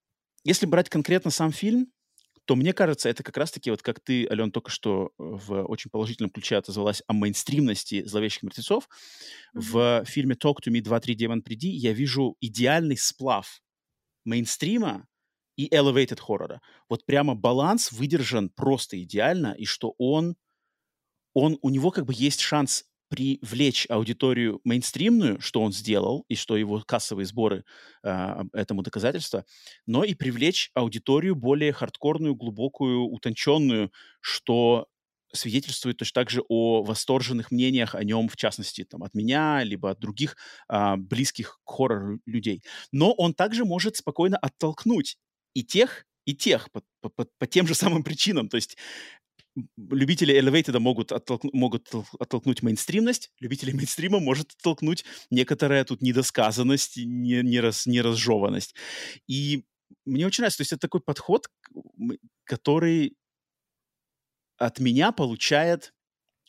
если 0.44 0.66
брать 0.66 0.88
конкретно 0.88 1.30
сам 1.30 1.52
фильм, 1.52 1.86
то 2.44 2.56
мне 2.56 2.72
кажется, 2.72 3.08
это 3.08 3.22
как 3.22 3.36
раз-таки, 3.36 3.70
вот 3.70 3.82
как 3.82 4.00
ты, 4.00 4.26
Ален, 4.28 4.50
только 4.50 4.70
что 4.70 5.06
э, 5.06 5.12
в 5.18 5.62
очень 5.64 5.90
положительном 5.90 6.30
ключе 6.30 6.56
отозвалась 6.56 7.00
о 7.06 7.12
мейнстримности 7.12 8.04
«Зловещих 8.04 8.42
мертвецов», 8.42 8.88
Мгм. 9.54 9.62
в 9.62 10.04
фильме 10.06 10.34
«Talk 10.34 10.56
to 10.66 10.72
me 10.72 10.80
2-3 10.80 11.14
демон 11.14 11.42
приди» 11.42 11.68
я 11.68 11.92
вижу 11.92 12.36
идеальный 12.40 12.96
сплав 12.96 13.62
мейнстрима 14.24 15.06
и 15.56 15.68
elevated 15.68 16.18
хоррора. 16.20 16.60
Вот 16.88 17.06
прямо 17.06 17.34
баланс 17.36 17.92
выдержан 17.92 18.48
просто 18.50 19.00
идеально, 19.00 19.54
и 19.56 19.64
что 19.64 19.94
он, 19.98 20.34
он, 21.34 21.58
у 21.62 21.70
него 21.70 21.90
как 21.90 22.06
бы 22.06 22.12
есть 22.16 22.40
шанс 22.40 22.84
привлечь 23.08 23.86
аудиторию 23.90 24.60
мейнстримную, 24.64 25.38
что 25.38 25.60
он 25.60 25.72
сделал, 25.72 26.24
и 26.28 26.34
что 26.34 26.56
его 26.56 26.80
кассовые 26.80 27.26
сборы 27.26 27.64
а, 28.02 28.44
этому 28.54 28.82
доказательство, 28.82 29.44
но 29.86 30.02
и 30.02 30.14
привлечь 30.14 30.70
аудиторию 30.72 31.34
более 31.34 31.74
хардкорную, 31.74 32.34
глубокую, 32.34 33.02
утонченную, 33.02 33.92
что 34.20 34.86
свидетельствует 35.34 35.98
точно 35.98 36.22
так 36.22 36.30
же 36.30 36.42
о 36.48 36.82
восторженных 36.82 37.50
мнениях 37.50 37.94
о 37.94 38.02
нем, 38.02 38.28
в 38.30 38.36
частности, 38.36 38.84
там, 38.84 39.02
от 39.02 39.14
меня, 39.14 39.62
либо 39.62 39.90
от 39.90 39.98
других 40.00 40.36
а, 40.68 40.96
близких 40.96 41.60
к 41.64 41.70
хоррору 41.70 42.20
людей. 42.24 42.62
Но 42.92 43.12
он 43.12 43.34
также 43.34 43.66
может 43.66 43.96
спокойно 43.96 44.38
оттолкнуть 44.38 45.18
и 45.52 45.62
тех, 45.62 46.06
и 46.24 46.34
тех 46.34 46.70
по, 46.70 46.82
по, 47.10 47.26
по 47.38 47.46
тем 47.46 47.66
же 47.66 47.74
самым 47.74 48.04
причинам. 48.04 48.48
То 48.48 48.56
есть 48.56 48.76
любители 49.76 50.38
Elevated 50.38 50.78
могут, 50.78 51.12
оттолкну, 51.12 51.50
могут 51.52 51.90
оттолкнуть 52.18 52.62
мейнстримность, 52.62 53.30
любители 53.40 53.72
мейнстрима 53.76 54.20
может 54.20 54.52
оттолкнуть 54.52 55.04
некоторая 55.30 55.84
тут 55.84 56.02
недосказанность, 56.02 56.96
не, 56.96 57.42
не, 57.42 57.60
раз, 57.60 57.86
неразжеванность. 57.86 58.74
И 59.26 59.64
мне 60.04 60.26
очень 60.26 60.42
нравится, 60.42 60.58
то 60.58 60.62
есть 60.62 60.72
это 60.72 60.80
такой 60.80 61.00
подход, 61.00 61.48
который 62.44 63.16
от 64.58 64.78
меня 64.78 65.12
получает 65.12 65.92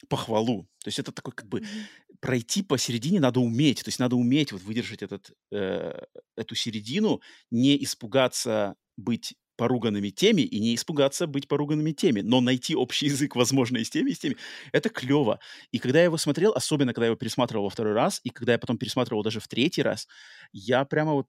похвалу. 0.09 0.67
То 0.83 0.87
есть 0.87 0.99
это 0.99 1.11
такой 1.11 1.33
как 1.33 1.47
бы 1.47 1.59
mm-hmm. 1.59 2.17
пройти 2.19 2.61
посередине 2.61 3.19
надо 3.19 3.39
уметь, 3.39 3.83
то 3.83 3.89
есть 3.89 3.99
надо 3.99 4.15
уметь 4.15 4.51
вот 4.51 4.61
выдержать 4.61 5.01
этот, 5.01 5.31
э, 5.51 6.05
эту 6.35 6.55
середину, 6.55 7.21
не 7.51 7.81
испугаться 7.83 8.75
быть 8.97 9.35
поруганными 9.55 10.09
теми 10.09 10.41
и 10.41 10.59
не 10.59 10.75
испугаться 10.75 11.27
быть 11.27 11.47
поруганными 11.47 11.91
теми, 11.91 12.21
но 12.21 12.41
найти 12.41 12.75
общий 12.75 13.05
язык, 13.07 13.35
возможно, 13.35 13.77
и 13.77 13.83
с 13.83 13.89
теми, 13.89 14.11
и 14.11 14.13
с 14.13 14.19
теми, 14.19 14.37
это 14.71 14.89
клево. 14.89 15.39
И 15.71 15.79
когда 15.79 15.99
я 15.99 16.05
его 16.05 16.17
смотрел, 16.17 16.53
особенно 16.53 16.93
когда 16.93 17.05
я 17.05 17.09
его 17.09 17.17
пересматривал 17.17 17.65
во 17.65 17.69
второй 17.69 17.93
раз, 17.93 18.19
и 18.23 18.29
когда 18.29 18.53
я 18.53 18.59
потом 18.59 18.77
пересматривал 18.77 19.23
даже 19.23 19.39
в 19.39 19.47
третий 19.47 19.81
раз, 19.81 20.07
я 20.51 20.85
прямо 20.85 21.13
вот 21.13 21.27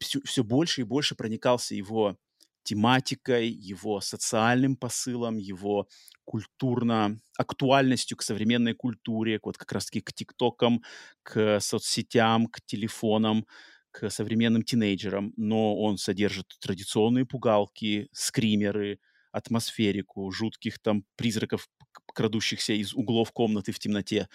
все, 0.00 0.20
все 0.24 0.44
больше 0.44 0.82
и 0.82 0.84
больше 0.84 1.14
проникался 1.14 1.74
его 1.74 2.16
тематикой, 2.64 3.48
его 3.48 4.00
социальным 4.00 4.76
посылом, 4.76 5.36
его 5.36 5.88
культурно 6.24 7.18
актуальностью 7.36 8.16
к 8.16 8.22
современной 8.22 8.74
культуре, 8.74 9.40
вот 9.42 9.58
как 9.58 9.72
раз-таки 9.72 10.00
к 10.00 10.12
ТикТокам, 10.12 10.82
к 11.24 11.58
соцсетям, 11.60 12.46
к 12.46 12.60
телефонам, 12.64 13.46
к 13.92 14.10
современным 14.10 14.62
тинейджерам, 14.62 15.32
но 15.36 15.76
он 15.76 15.98
содержит 15.98 16.56
традиционные 16.60 17.26
пугалки, 17.26 18.08
скримеры, 18.12 18.98
атмосферику, 19.30 20.30
жутких 20.30 20.78
там 20.78 21.04
призраков, 21.16 21.68
крадущихся 22.06 22.72
из 22.72 22.94
углов 22.94 23.32
комнаты 23.32 23.72
в 23.72 23.78
темноте. 23.78 24.28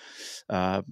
А, 0.47 0.83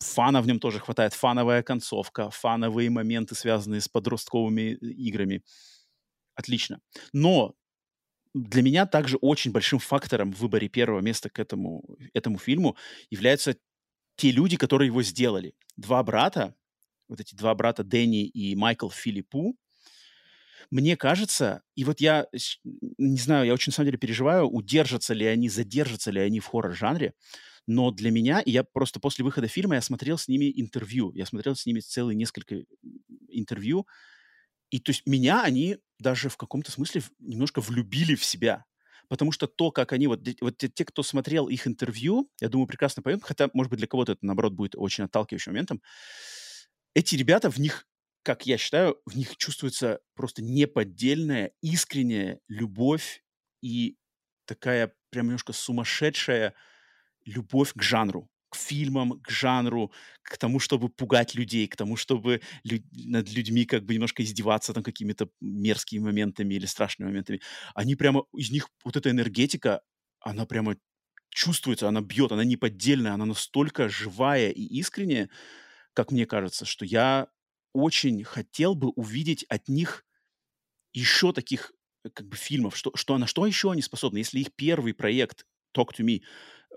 фана 0.00 0.40
в 0.42 0.46
нем 0.46 0.60
тоже 0.60 0.80
хватает, 0.80 1.12
фановая 1.14 1.62
концовка, 1.62 2.30
фановые 2.30 2.90
моменты, 2.90 3.34
связанные 3.34 3.80
с 3.80 3.88
подростковыми 3.88 4.72
играми. 4.72 5.42
Отлично. 6.34 6.80
Но 7.12 7.54
для 8.34 8.62
меня 8.62 8.86
также 8.86 9.16
очень 9.16 9.52
большим 9.52 9.78
фактором 9.78 10.32
в 10.32 10.40
выборе 10.40 10.68
первого 10.68 11.00
места 11.00 11.30
к 11.30 11.38
этому, 11.38 11.84
этому 12.14 12.38
фильму 12.38 12.76
являются 13.10 13.56
те 14.16 14.30
люди, 14.30 14.56
которые 14.56 14.88
его 14.88 15.02
сделали. 15.02 15.54
Два 15.76 16.02
брата, 16.02 16.54
вот 17.08 17.20
эти 17.20 17.34
два 17.34 17.54
брата 17.54 17.84
Дэнни 17.84 18.26
и 18.26 18.54
Майкл 18.56 18.90
Филиппу, 18.90 19.56
мне 20.70 20.96
кажется, 20.96 21.62
и 21.76 21.84
вот 21.84 22.00
я 22.00 22.26
не 22.98 23.18
знаю, 23.18 23.46
я 23.46 23.54
очень 23.54 23.70
на 23.70 23.74
самом 23.74 23.86
деле 23.86 23.98
переживаю, 23.98 24.46
удержатся 24.48 25.14
ли 25.14 25.24
они, 25.26 25.48
задержатся 25.48 26.10
ли 26.10 26.20
они 26.20 26.40
в 26.40 26.46
хоррор-жанре, 26.46 27.14
но 27.66 27.90
для 27.90 28.10
меня, 28.10 28.40
и 28.40 28.50
я 28.50 28.64
просто 28.64 29.00
после 29.00 29.24
выхода 29.24 29.48
фильма, 29.48 29.76
я 29.76 29.82
смотрел 29.82 30.18
с 30.18 30.28
ними 30.28 30.52
интервью, 30.60 31.12
я 31.14 31.26
смотрел 31.26 31.54
с 31.56 31.66
ними 31.66 31.80
целые 31.80 32.16
несколько 32.16 32.64
интервью, 33.28 33.86
и 34.70 34.80
то 34.80 34.90
есть 34.90 35.04
меня 35.06 35.42
они 35.44 35.78
даже 35.98 36.28
в 36.28 36.36
каком-то 36.36 36.70
смысле 36.72 37.02
немножко 37.18 37.60
влюбили 37.60 38.14
в 38.14 38.24
себя. 38.24 38.64
Потому 39.08 39.32
что 39.32 39.46
то, 39.46 39.72
как 39.72 39.92
они, 39.92 40.06
вот, 40.06 40.20
вот 40.40 40.58
те, 40.58 40.68
те, 40.68 40.84
кто 40.84 41.02
смотрел 41.02 41.48
их 41.48 41.66
интервью, 41.66 42.30
я 42.40 42.48
думаю, 42.50 42.66
прекрасно 42.66 43.02
поймут, 43.02 43.24
хотя, 43.24 43.50
может 43.54 43.70
быть, 43.70 43.78
для 43.78 43.88
кого-то 43.88 44.12
это, 44.12 44.26
наоборот, 44.26 44.52
будет 44.54 44.74
очень 44.76 45.04
отталкивающим 45.04 45.52
моментом, 45.52 45.82
эти 46.98 47.14
ребята, 47.16 47.50
в 47.50 47.58
них, 47.58 47.86
как 48.22 48.46
я 48.46 48.58
считаю, 48.58 49.00
в 49.06 49.16
них 49.16 49.36
чувствуется 49.36 50.00
просто 50.14 50.42
неподдельная, 50.42 51.52
искренняя 51.62 52.40
любовь 52.48 53.22
и 53.62 53.96
такая 54.46 54.94
прям 55.10 55.26
немножко 55.26 55.52
сумасшедшая 55.52 56.54
любовь 57.24 57.72
к 57.74 57.82
жанру 57.82 58.30
к 58.50 58.56
фильмам, 58.56 59.20
к 59.20 59.28
жанру, 59.30 59.92
к 60.22 60.38
тому, 60.38 60.58
чтобы 60.58 60.88
пугать 60.88 61.34
людей, 61.34 61.68
к 61.68 61.76
тому, 61.76 61.96
чтобы 61.96 62.40
лю- 62.64 62.82
над 62.92 63.30
людьми 63.30 63.66
как 63.66 63.84
бы 63.84 63.92
немножко 63.92 64.22
издеваться 64.22 64.72
там 64.72 64.82
какими-то 64.82 65.28
мерзкими 65.40 66.00
моментами 66.02 66.54
или 66.54 66.64
страшными 66.64 67.08
моментами. 67.10 67.42
Они 67.74 67.94
прямо, 67.94 68.24
из 68.34 68.50
них 68.50 68.70
вот 68.84 68.96
эта 68.96 69.10
энергетика, 69.10 69.82
она 70.20 70.46
прямо 70.46 70.76
чувствуется, 71.30 71.88
она 71.88 72.00
бьет, 72.00 72.32
она 72.32 72.44
неподдельная, 72.44 73.12
она 73.12 73.26
настолько 73.26 73.88
живая 73.90 74.50
и 74.50 74.62
искренняя, 74.62 75.28
как 75.98 76.12
мне 76.12 76.26
кажется, 76.26 76.64
что 76.64 76.84
я 76.84 77.26
очень 77.72 78.22
хотел 78.22 78.76
бы 78.76 78.90
увидеть 78.90 79.42
от 79.48 79.66
них 79.66 80.04
еще 80.92 81.32
таких 81.32 81.72
э, 82.04 82.10
как 82.10 82.28
бы 82.28 82.36
фильмов, 82.36 82.76
что, 82.76 82.92
что, 82.94 83.18
на 83.18 83.26
что 83.26 83.44
еще 83.44 83.72
они 83.72 83.82
способны, 83.82 84.18
если 84.18 84.38
их 84.38 84.54
первый 84.54 84.94
проект 84.94 85.44
Talk 85.76 85.88
to 85.98 86.06
Me 86.06 86.20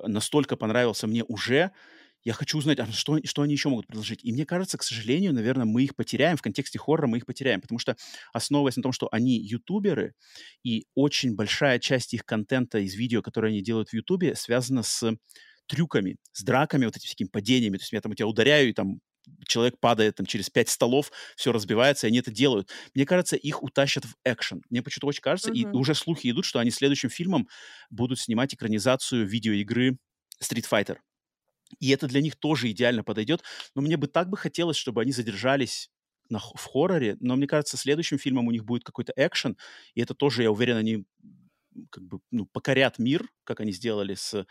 настолько 0.07 0.55
понравился 0.57 1.05
мне 1.05 1.23
уже, 1.23 1.69
я 2.23 2.33
хочу 2.33 2.57
узнать, 2.57 2.79
а 2.79 2.91
что, 2.91 3.19
что 3.23 3.43
они 3.43 3.53
еще 3.53 3.69
могут 3.69 3.85
предложить. 3.85 4.23
И 4.23 4.33
мне 4.33 4.43
кажется, 4.43 4.79
к 4.79 4.83
сожалению, 4.83 5.33
наверное, 5.33 5.65
мы 5.67 5.83
их 5.83 5.95
потеряем, 5.95 6.35
в 6.35 6.41
контексте 6.41 6.79
хоррора 6.79 7.05
мы 7.05 7.17
их 7.17 7.27
потеряем, 7.27 7.61
потому 7.61 7.77
что, 7.77 7.95
основываясь 8.33 8.75
на 8.75 8.81
том, 8.81 8.91
что 8.91 9.07
они 9.11 9.37
ютуберы, 9.37 10.15
и 10.63 10.87
очень 10.95 11.35
большая 11.35 11.77
часть 11.77 12.15
их 12.15 12.25
контента 12.25 12.79
из 12.79 12.95
видео, 12.95 13.21
которые 13.21 13.51
они 13.51 13.61
делают 13.61 13.89
в 13.89 13.93
ютубе, 13.93 14.33
связана 14.33 14.81
с 14.81 15.15
трюками, 15.67 16.17
с 16.31 16.43
драками, 16.43 16.85
вот 16.85 16.97
этими 16.97 17.05
всякими 17.05 17.27
падениями. 17.27 17.77
То 17.77 17.83
есть 17.83 17.93
я 17.93 18.01
там 18.01 18.13
у 18.13 18.15
тебя 18.15 18.27
ударяю, 18.27 18.69
и 18.69 18.73
там 18.73 18.99
человек 19.47 19.79
падает 19.79 20.15
там 20.15 20.25
через 20.25 20.49
пять 20.49 20.69
столов, 20.69 21.11
все 21.35 21.51
разбивается, 21.51 22.07
и 22.07 22.09
они 22.09 22.19
это 22.19 22.31
делают. 22.31 22.69
Мне 22.95 23.05
кажется, 23.05 23.35
их 23.35 23.63
утащат 23.63 24.05
в 24.05 24.15
экшен. 24.23 24.63
Мне 24.69 24.81
почему-то 24.81 25.07
очень 25.07 25.21
кажется, 25.21 25.51
uh-huh. 25.51 25.55
и 25.55 25.65
уже 25.65 25.95
слухи 25.95 26.29
идут, 26.29 26.45
что 26.45 26.59
они 26.59 26.71
следующим 26.71 27.09
фильмом 27.09 27.47
будут 27.89 28.19
снимать 28.19 28.53
экранизацию 28.53 29.25
видеоигры 29.27 29.97
Street 30.41 30.65
Fighter. 30.69 30.97
И 31.79 31.89
это 31.89 32.07
для 32.07 32.21
них 32.21 32.35
тоже 32.35 32.69
идеально 32.71 33.03
подойдет. 33.03 33.43
Но 33.75 33.81
мне 33.81 33.97
бы 33.97 34.07
так 34.07 34.29
бы 34.29 34.37
хотелось, 34.37 34.77
чтобы 34.77 35.01
они 35.01 35.11
задержались 35.11 35.89
на, 36.29 36.39
в 36.39 36.65
хорроре, 36.65 37.17
но 37.19 37.35
мне 37.35 37.47
кажется, 37.47 37.77
следующим 37.77 38.17
фильмом 38.17 38.47
у 38.47 38.51
них 38.51 38.65
будет 38.65 38.83
какой-то 38.83 39.13
экшен, 39.15 39.57
и 39.93 40.01
это 40.01 40.13
тоже, 40.15 40.43
я 40.43 40.51
уверен, 40.51 40.77
они 40.77 41.05
как 41.89 42.03
бы 42.03 42.19
ну, 42.31 42.45
покорят 42.45 42.99
мир, 42.99 43.27
как 43.43 43.59
они 43.59 43.71
сделали 43.71 44.15
с 44.15 44.45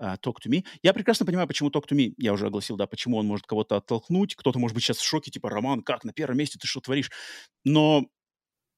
uh, 0.00 0.18
Talk 0.20 0.36
to 0.44 0.50
Me. 0.50 0.64
Я 0.82 0.92
прекрасно 0.92 1.26
понимаю, 1.26 1.48
почему 1.48 1.70
Talk 1.70 1.84
to 1.88 1.96
Me, 1.96 2.14
я 2.16 2.32
уже 2.32 2.46
огласил, 2.46 2.76
да, 2.76 2.86
почему 2.86 3.16
он 3.16 3.26
может 3.26 3.46
кого-то 3.46 3.76
оттолкнуть, 3.76 4.34
кто-то 4.34 4.58
может 4.58 4.74
быть 4.74 4.84
сейчас 4.84 4.98
в 4.98 5.04
шоке, 5.04 5.30
типа, 5.30 5.50
Роман, 5.50 5.82
как, 5.82 6.04
на 6.04 6.12
первом 6.12 6.38
месте 6.38 6.58
ты 6.58 6.66
что 6.66 6.80
творишь? 6.80 7.10
Но, 7.64 8.06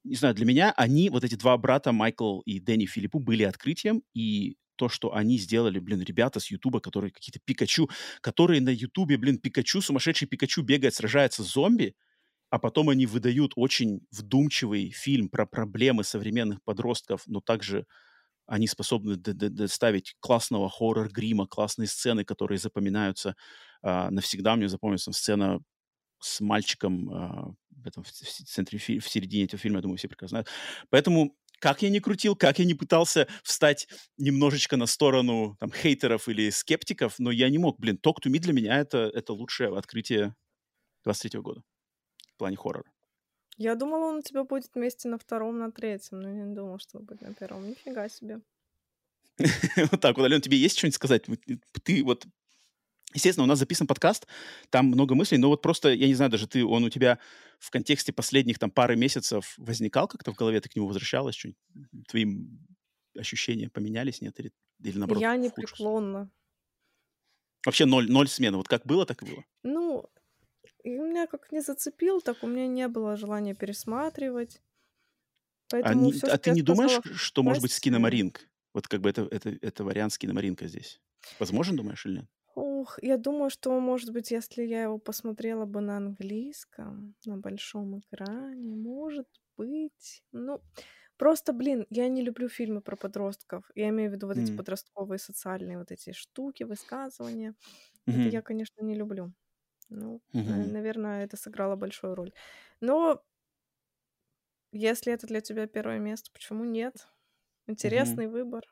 не 0.05 0.17
знаю, 0.17 0.35
для 0.35 0.47
меня 0.47 0.73
они, 0.77 1.11
вот 1.11 1.25
эти 1.25 1.35
два 1.35 1.57
брата, 1.57 1.93
Майкл 1.93 2.41
и 2.41 2.61
Дэнни 2.61 2.87
Филиппу, 2.87 3.19
были 3.19 3.43
открытием, 3.45 4.03
и 4.15 4.57
то, 4.77 4.89
что 4.89 5.15
они 5.15 5.39
сделали, 5.39 5.79
блин, 5.79 6.03
ребята 6.03 6.39
с 6.39 6.51
Ютуба, 6.51 6.81
которые 6.81 7.11
какие-то 7.11 7.41
Пикачу, 7.45 7.89
которые 8.21 8.61
на 8.61 8.69
Ютубе, 8.69 9.17
блин, 9.17 9.39
Пикачу, 9.39 9.81
сумасшедший 9.81 10.29
Пикачу 10.29 10.63
бегает, 10.63 10.95
сражается 10.95 11.43
с 11.43 11.53
зомби, 11.53 11.95
а 12.51 12.59
потом 12.59 12.91
они 12.91 13.07
выдают 13.07 13.53
очень 13.57 14.01
вдумчивый 14.13 14.91
фильм 14.91 15.29
про 15.29 15.47
проблемы 15.47 16.05
современных 16.05 16.63
подростков, 16.63 17.23
но 17.27 17.41
также 17.41 17.87
они 18.47 18.67
способны 18.67 19.17
доставить 19.17 20.17
классного 20.21 20.69
хоррор-грима, 20.69 21.47
классные 21.47 21.89
сцены, 21.89 22.25
которые 22.25 22.59
запоминаются 22.59 23.37
а, 23.83 24.11
навсегда. 24.11 24.57
Мне 24.57 24.69
запомнится 24.69 25.13
сцена 25.13 25.61
с 26.21 26.41
мальчиком 26.41 27.11
а, 27.11 27.55
в, 27.71 27.87
этом, 27.87 28.05
в, 28.05 28.11
центре, 28.11 28.79
в 28.79 29.09
середине 29.09 29.45
этого 29.45 29.61
фильма, 29.61 29.79
я 29.79 29.83
думаю, 29.83 29.99
все 29.99 30.09
прекрасно 30.09 30.37
знают. 30.37 30.49
Поэтому 30.91 31.37
как 31.59 31.83
я 31.83 31.89
не 31.89 32.01
крутил, 32.01 32.37
как 32.37 32.59
я 32.59 32.65
не 32.65 32.75
пытался 32.75 33.29
встать 33.43 33.89
немножечко 34.19 34.77
на 34.77 34.87
сторону 34.87 35.57
там, 35.59 35.73
хейтеров 35.73 36.29
или 36.29 36.51
скептиков, 36.51 37.19
но 37.19 37.31
я 37.31 37.49
не 37.49 37.59
мог. 37.59 37.79
Блин, 37.79 37.99
Talk 38.03 38.17
to 38.25 38.31
Me 38.31 38.39
для 38.39 38.53
меня 38.53 38.79
это, 38.79 39.11
это 39.15 39.33
лучшее 39.33 39.77
открытие 39.77 40.35
23 41.05 41.41
года 41.41 41.63
в 42.35 42.39
плане 42.39 42.57
хоррора. 42.57 42.91
Я 43.57 43.75
думала, 43.75 44.07
он 44.07 44.17
у 44.17 44.23
тебя 44.23 44.45
будет 44.45 44.71
вместе 44.75 45.09
на 45.09 45.19
втором, 45.19 45.59
на 45.59 45.73
третьем, 45.73 46.21
но 46.21 46.29
я 46.29 46.45
не 46.45 46.55
думала, 46.55 46.79
что 46.79 46.99
будет 46.99 47.23
на 47.23 47.33
первом. 47.35 47.69
Нифига 47.69 48.09
себе. 48.09 48.41
Вот 49.91 50.01
так 50.01 50.17
вот, 50.17 50.25
Алена, 50.25 50.41
тебе 50.41 50.57
есть 50.57 50.79
что-нибудь 50.79 50.95
сказать? 50.95 51.25
Ты 51.85 52.05
вот 52.05 52.27
Естественно, 53.15 53.45
у 53.45 53.47
нас 53.47 53.59
записан 53.59 53.87
подкаст, 53.87 54.27
там 54.69 54.87
много 54.89 55.15
мыслей, 55.15 55.39
но 55.39 55.49
вот 55.49 55.63
просто, 55.63 55.91
я 55.91 56.07
не 56.07 56.15
знаю, 56.15 56.31
даже 56.31 56.47
ты, 56.47 56.63
он 56.65 56.85
у 56.85 56.91
тебя 56.91 57.19
в 57.59 57.71
контексте 57.71 58.13
последних 58.13 58.59
там 58.59 58.71
пары 58.71 58.95
месяцев 58.95 59.55
возникал 59.57 60.07
как-то 60.07 60.33
в 60.33 60.37
голове, 60.37 60.61
ты 60.61 60.69
к 60.69 60.77
нему 60.77 60.87
возвращалась, 60.87 61.35
что 61.35 61.49
твои 62.09 62.27
ощущения 63.17 63.71
поменялись, 63.71 64.21
нет? 64.21 64.39
Или, 64.39 64.53
или 64.83 64.99
наоборот? 64.99 65.23
Я 65.23 65.37
непреклонна. 65.37 66.31
Вообще 67.65 67.87
ноль, 67.87 68.11
ноль 68.11 68.29
смены. 68.29 68.59
Вот 68.59 68.69
как 68.69 68.85
было, 68.85 69.07
так 69.07 69.23
и 69.23 69.27
было. 69.27 69.45
Ну, 69.63 70.05
и 70.87 70.99
у 71.01 71.07
меня 71.07 71.27
как 71.27 71.53
не 71.53 71.61
зацепил, 71.61 72.21
так 72.23 72.43
у 72.43 72.47
меня 72.47 72.67
не 72.69 72.89
было 72.89 73.17
желания 73.17 73.55
пересматривать. 73.55 74.63
А 75.81 75.91
Поэтому 75.91 76.11
а, 76.11 76.11
всё, 76.11 76.29
а 76.35 76.39
ты 76.39 76.51
не 76.51 76.63
думаешь, 76.63 77.01
что, 77.15 77.43
может 77.43 77.63
быть, 77.63 77.73
с 77.73 77.81
киномаринг? 77.81 78.49
Вот 78.75 78.89
как 78.89 79.01
бы 79.01 79.11
это, 79.11 79.23
это, 79.31 79.51
это 79.61 79.85
вариант 79.85 80.13
с 80.13 80.19
киномаринкой 80.19 80.69
здесь. 80.69 81.01
Возможен, 81.39 81.77
думаешь, 81.77 82.05
или 82.07 82.17
нет? 82.19 82.27
Ух, 82.55 82.99
я 83.03 83.19
думаю, 83.19 83.51
что, 83.51 83.79
может 83.81 84.13
быть, 84.13 84.31
если 84.31 84.63
я 84.63 84.83
его 84.85 84.99
посмотрела 84.99 85.67
бы 85.67 85.81
на 85.83 85.99
английском, 85.99 87.15
на 87.27 87.37
большом 87.37 87.99
экране, 88.01 88.75
может 88.75 89.29
быть. 89.59 90.23
Ну, 90.33 90.63
просто, 91.19 91.53
блин, 91.53 91.87
я 91.91 92.09
не 92.09 92.23
люблю 92.23 92.49
фильмы 92.49 92.81
про 92.81 92.97
подростков. 92.97 93.71
Я 93.75 93.91
имею 93.91 94.11
в 94.11 94.15
виду 94.15 94.27
вот 94.29 94.39
эти 94.39 94.53
М. 94.53 94.57
подростковые 94.57 95.19
социальные 95.19 95.79
вот 95.79 95.91
эти 95.93 96.13
штуки, 96.13 96.63
высказывания. 96.65 97.55
Это 98.11 98.29
Мгм. 98.29 98.31
я, 98.31 98.43
конечно, 98.43 98.83
не 98.85 98.95
люблю. 98.97 99.33
Ну, 99.89 100.21
Мгм. 100.33 100.75
наверное, 100.75 101.25
это 101.25 101.37
сыграло 101.37 101.77
большую 101.77 102.15
роль. 102.15 102.33
Но 102.81 103.23
если 104.73 105.13
это 105.13 105.27
для 105.27 105.41
тебя 105.41 105.67
первое 105.67 105.99
место, 105.99 106.31
почему 106.33 106.65
нет? 106.65 107.09
Интересный 107.67 108.29
выбор. 108.29 108.63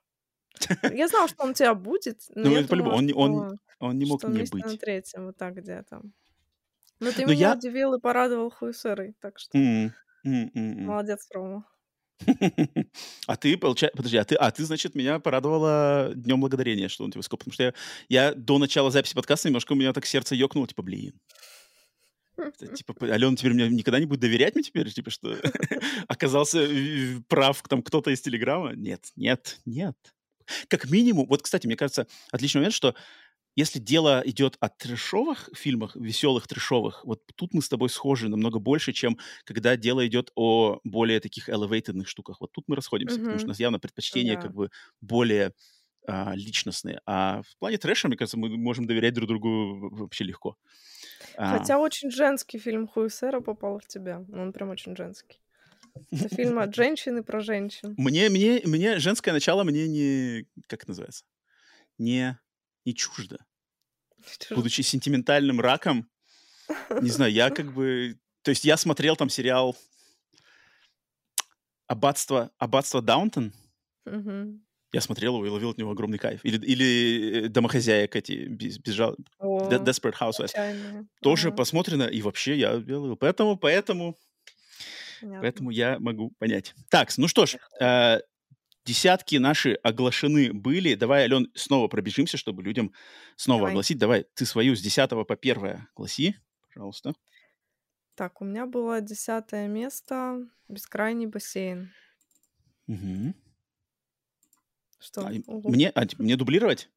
Я 0.88 1.08
знала, 1.08 1.28
что 1.28 1.44
он 1.44 1.50
у 1.50 1.54
тебя 1.54 1.74
будет, 1.74 2.24
но 2.34 2.48
Ну, 2.48 2.50
я 2.50 2.62
думала, 2.62 2.94
Он, 2.94 3.06
не- 3.06 3.12
он, 3.14 3.44
что, 3.44 3.56
он 3.80 3.98
не 3.98 4.04
мог 4.06 4.24
что 4.24 4.30
не 4.30 4.42
месте 4.42 4.56
на 4.66 4.76
быть. 4.76 4.78
третьем, 4.78 5.26
вот 5.26 5.36
так 5.38 5.54
где-то. 5.56 6.02
Но 7.00 7.12
ты 7.12 7.24
Но 7.24 7.32
меня 7.32 7.32
я... 7.32 7.52
удивил 7.52 7.94
и 7.94 8.00
порадовал 8.00 8.50
хуесерой, 8.50 9.14
так 9.20 9.38
что 9.38 9.68
м, 10.24 10.50
м. 10.54 10.54
молодец, 10.84 11.28
Рома. 11.34 11.64
А 13.26 13.36
ты, 13.36 13.56
получается... 13.56 13.96
Подожди, 13.96 14.16
а 14.16 14.24
ты, 14.24 14.34
а 14.36 14.50
ты, 14.50 14.64
значит, 14.64 14.94
меня 14.94 15.18
порадовала 15.18 16.12
Днем 16.14 16.40
Благодарения, 16.40 16.88
что 16.88 17.04
он 17.04 17.10
тебе 17.10 17.22
скоп. 17.22 17.40
Потому 17.40 17.52
что 17.54 17.62
я, 17.64 17.74
я 18.08 18.34
до 18.34 18.58
начала 18.58 18.90
записи 18.90 19.14
подкаста 19.14 19.48
немножко 19.48 19.72
у 19.72 19.76
меня 19.76 19.92
так 19.92 20.06
сердце 20.06 20.34
ёкнуло, 20.34 20.66
типа, 20.66 20.82
блин. 20.82 21.14
Типа, 22.74 22.94
Алена 23.00 23.36
теперь 23.36 23.52
мне 23.52 23.68
никогда 23.68 24.00
не 24.00 24.06
будет 24.06 24.20
доверять 24.20 24.54
мне 24.54 24.64
теперь, 24.64 24.90
типа, 24.90 25.10
что 25.10 25.36
оказался 26.08 26.66
прав 27.28 27.62
там 27.68 27.82
кто-то 27.82 28.10
из 28.10 28.20
Телеграма? 28.20 28.74
Нет, 28.74 29.12
нет, 29.16 29.60
нет. 29.64 29.96
Как 30.68 30.90
минимум, 30.90 31.26
вот, 31.26 31.42
кстати, 31.42 31.66
мне 31.66 31.76
кажется, 31.76 32.06
отличный 32.30 32.58
момент, 32.58 32.74
что 32.74 32.94
если 33.56 33.78
дело 33.78 34.22
идет 34.24 34.56
о 34.60 34.68
трэшовых 34.68 35.50
фильмах, 35.54 35.94
веселых 35.96 36.46
трэшовых, 36.48 37.04
вот 37.04 37.22
тут 37.36 37.54
мы 37.54 37.62
с 37.62 37.68
тобой 37.68 37.88
схожи 37.88 38.28
намного 38.28 38.58
больше, 38.58 38.92
чем 38.92 39.18
когда 39.44 39.76
дело 39.76 40.06
идет 40.06 40.30
о 40.34 40.80
более 40.84 41.20
таких 41.20 41.48
elevatedных 41.48 42.08
штуках. 42.08 42.40
Вот 42.40 42.52
тут 42.52 42.64
мы 42.66 42.76
расходимся, 42.76 43.18
потому 43.18 43.38
что 43.38 43.46
у 43.46 43.48
нас 43.48 43.60
явно 43.60 43.78
предпочтения 43.78 44.34
Да. 44.36 44.42
как 44.42 44.54
бы 44.54 44.70
более 45.00 45.52
а, 46.06 46.34
личностные. 46.34 47.00
А 47.06 47.42
в 47.42 47.56
плане 47.58 47.78
трэша, 47.78 48.08
мне 48.08 48.16
кажется, 48.16 48.38
мы 48.38 48.48
можем 48.56 48.86
доверять 48.86 49.14
друг 49.14 49.28
другу 49.28 49.88
вообще 49.90 50.24
легко. 50.24 50.56
А, 51.36 51.58
Хотя 51.58 51.78
очень 51.78 52.10
женский 52.10 52.58
фильм 52.58 52.86
Хуесера 52.86 53.40
попал 53.40 53.78
в 53.78 53.86
тебя. 53.86 54.24
Он 54.32 54.52
прям 54.52 54.70
очень 54.70 54.96
женский. 54.96 55.40
Это 56.10 56.28
фильм 56.28 56.58
от 56.58 56.74
женщины 56.74 57.22
про 57.22 57.40
женщин. 57.40 57.94
Мне, 57.96 58.28
мне, 58.28 58.60
мне 58.64 58.98
женское 58.98 59.32
начало 59.32 59.64
мне 59.64 59.88
не... 59.88 60.46
Как 60.66 60.82
это 60.82 60.90
называется? 60.90 61.24
Не, 61.98 62.38
не 62.84 62.94
чуждо. 62.94 63.38
Чужд- 64.22 64.54
Будучи 64.54 64.80
сентиментальным 64.82 65.60
раком, 65.60 66.08
не 67.00 67.10
знаю, 67.10 67.32
я 67.32 67.50
как 67.50 67.72
бы... 67.72 68.18
То 68.42 68.50
есть 68.50 68.64
я 68.64 68.76
смотрел 68.76 69.16
там 69.16 69.28
сериал 69.28 69.76
«Аббатство, 71.86 72.50
Аббатство 72.58 73.02
Даунтон». 73.02 73.52
Я 74.92 75.00
смотрел 75.00 75.34
его 75.34 75.44
и 75.46 75.48
ловил 75.48 75.70
от 75.70 75.78
него 75.78 75.90
огромный 75.90 76.18
кайф. 76.18 76.44
Или, 76.44 76.64
или 76.64 77.46
э, 77.46 77.48
«Домохозяек» 77.48 78.14
эти, 78.14 78.46
без, 78.46 78.78
безжал- 78.78 79.16
О, 79.40 79.68
De- 79.68 79.78
Desperate 79.80 80.14
Housewives. 80.20 80.44
отчаянные. 80.44 81.06
Тоже 81.20 81.48
Ага, 81.48 81.56
посмотрено, 81.56 82.04
и 82.04 82.22
вообще 82.22 82.56
я 82.56 82.74
ловил. 82.74 83.16
Поэтому, 83.16 83.56
поэтому, 83.56 84.16
понятно. 85.20 85.40
поэтому 85.40 85.70
я 85.70 85.98
могу 85.98 86.30
понять. 86.38 86.74
Так, 86.90 87.10
ну 87.18 87.26
что 87.26 87.44
ж, 87.44 87.56
э, 87.80 88.20
десятки 88.84 89.36
наши 89.36 89.74
оглашены 89.74 90.52
были. 90.52 90.94
Давай, 90.94 91.24
Ален, 91.24 91.50
снова 91.54 91.88
пробежимся, 91.88 92.36
чтобы 92.36 92.62
людям 92.62 92.92
снова 93.36 93.68
Давай. 93.68 93.68
огласить. 93.68 93.98
Давай, 93.98 94.26
ты 94.34 94.46
свою 94.46 94.76
с 94.76 94.80
10 94.82 95.24
по 95.24 95.36
1 95.36 95.88
гласи, 95.96 96.36
пожалуйста. 96.62 97.14
Так, 98.16 98.40
у 98.40 98.44
меня 98.44 98.66
было 98.66 99.00
десятое 99.00 99.68
место 99.68 100.48
«Бескрайний 100.68 101.26
бассейн». 101.26 101.94
Мгм. 102.86 103.34
Что? 104.98 105.22
А, 105.22 105.30
Ого. 105.46 105.72
мне, 105.72 105.90
а, 105.90 106.04
мне 106.18 106.36
дублировать? 106.36 106.88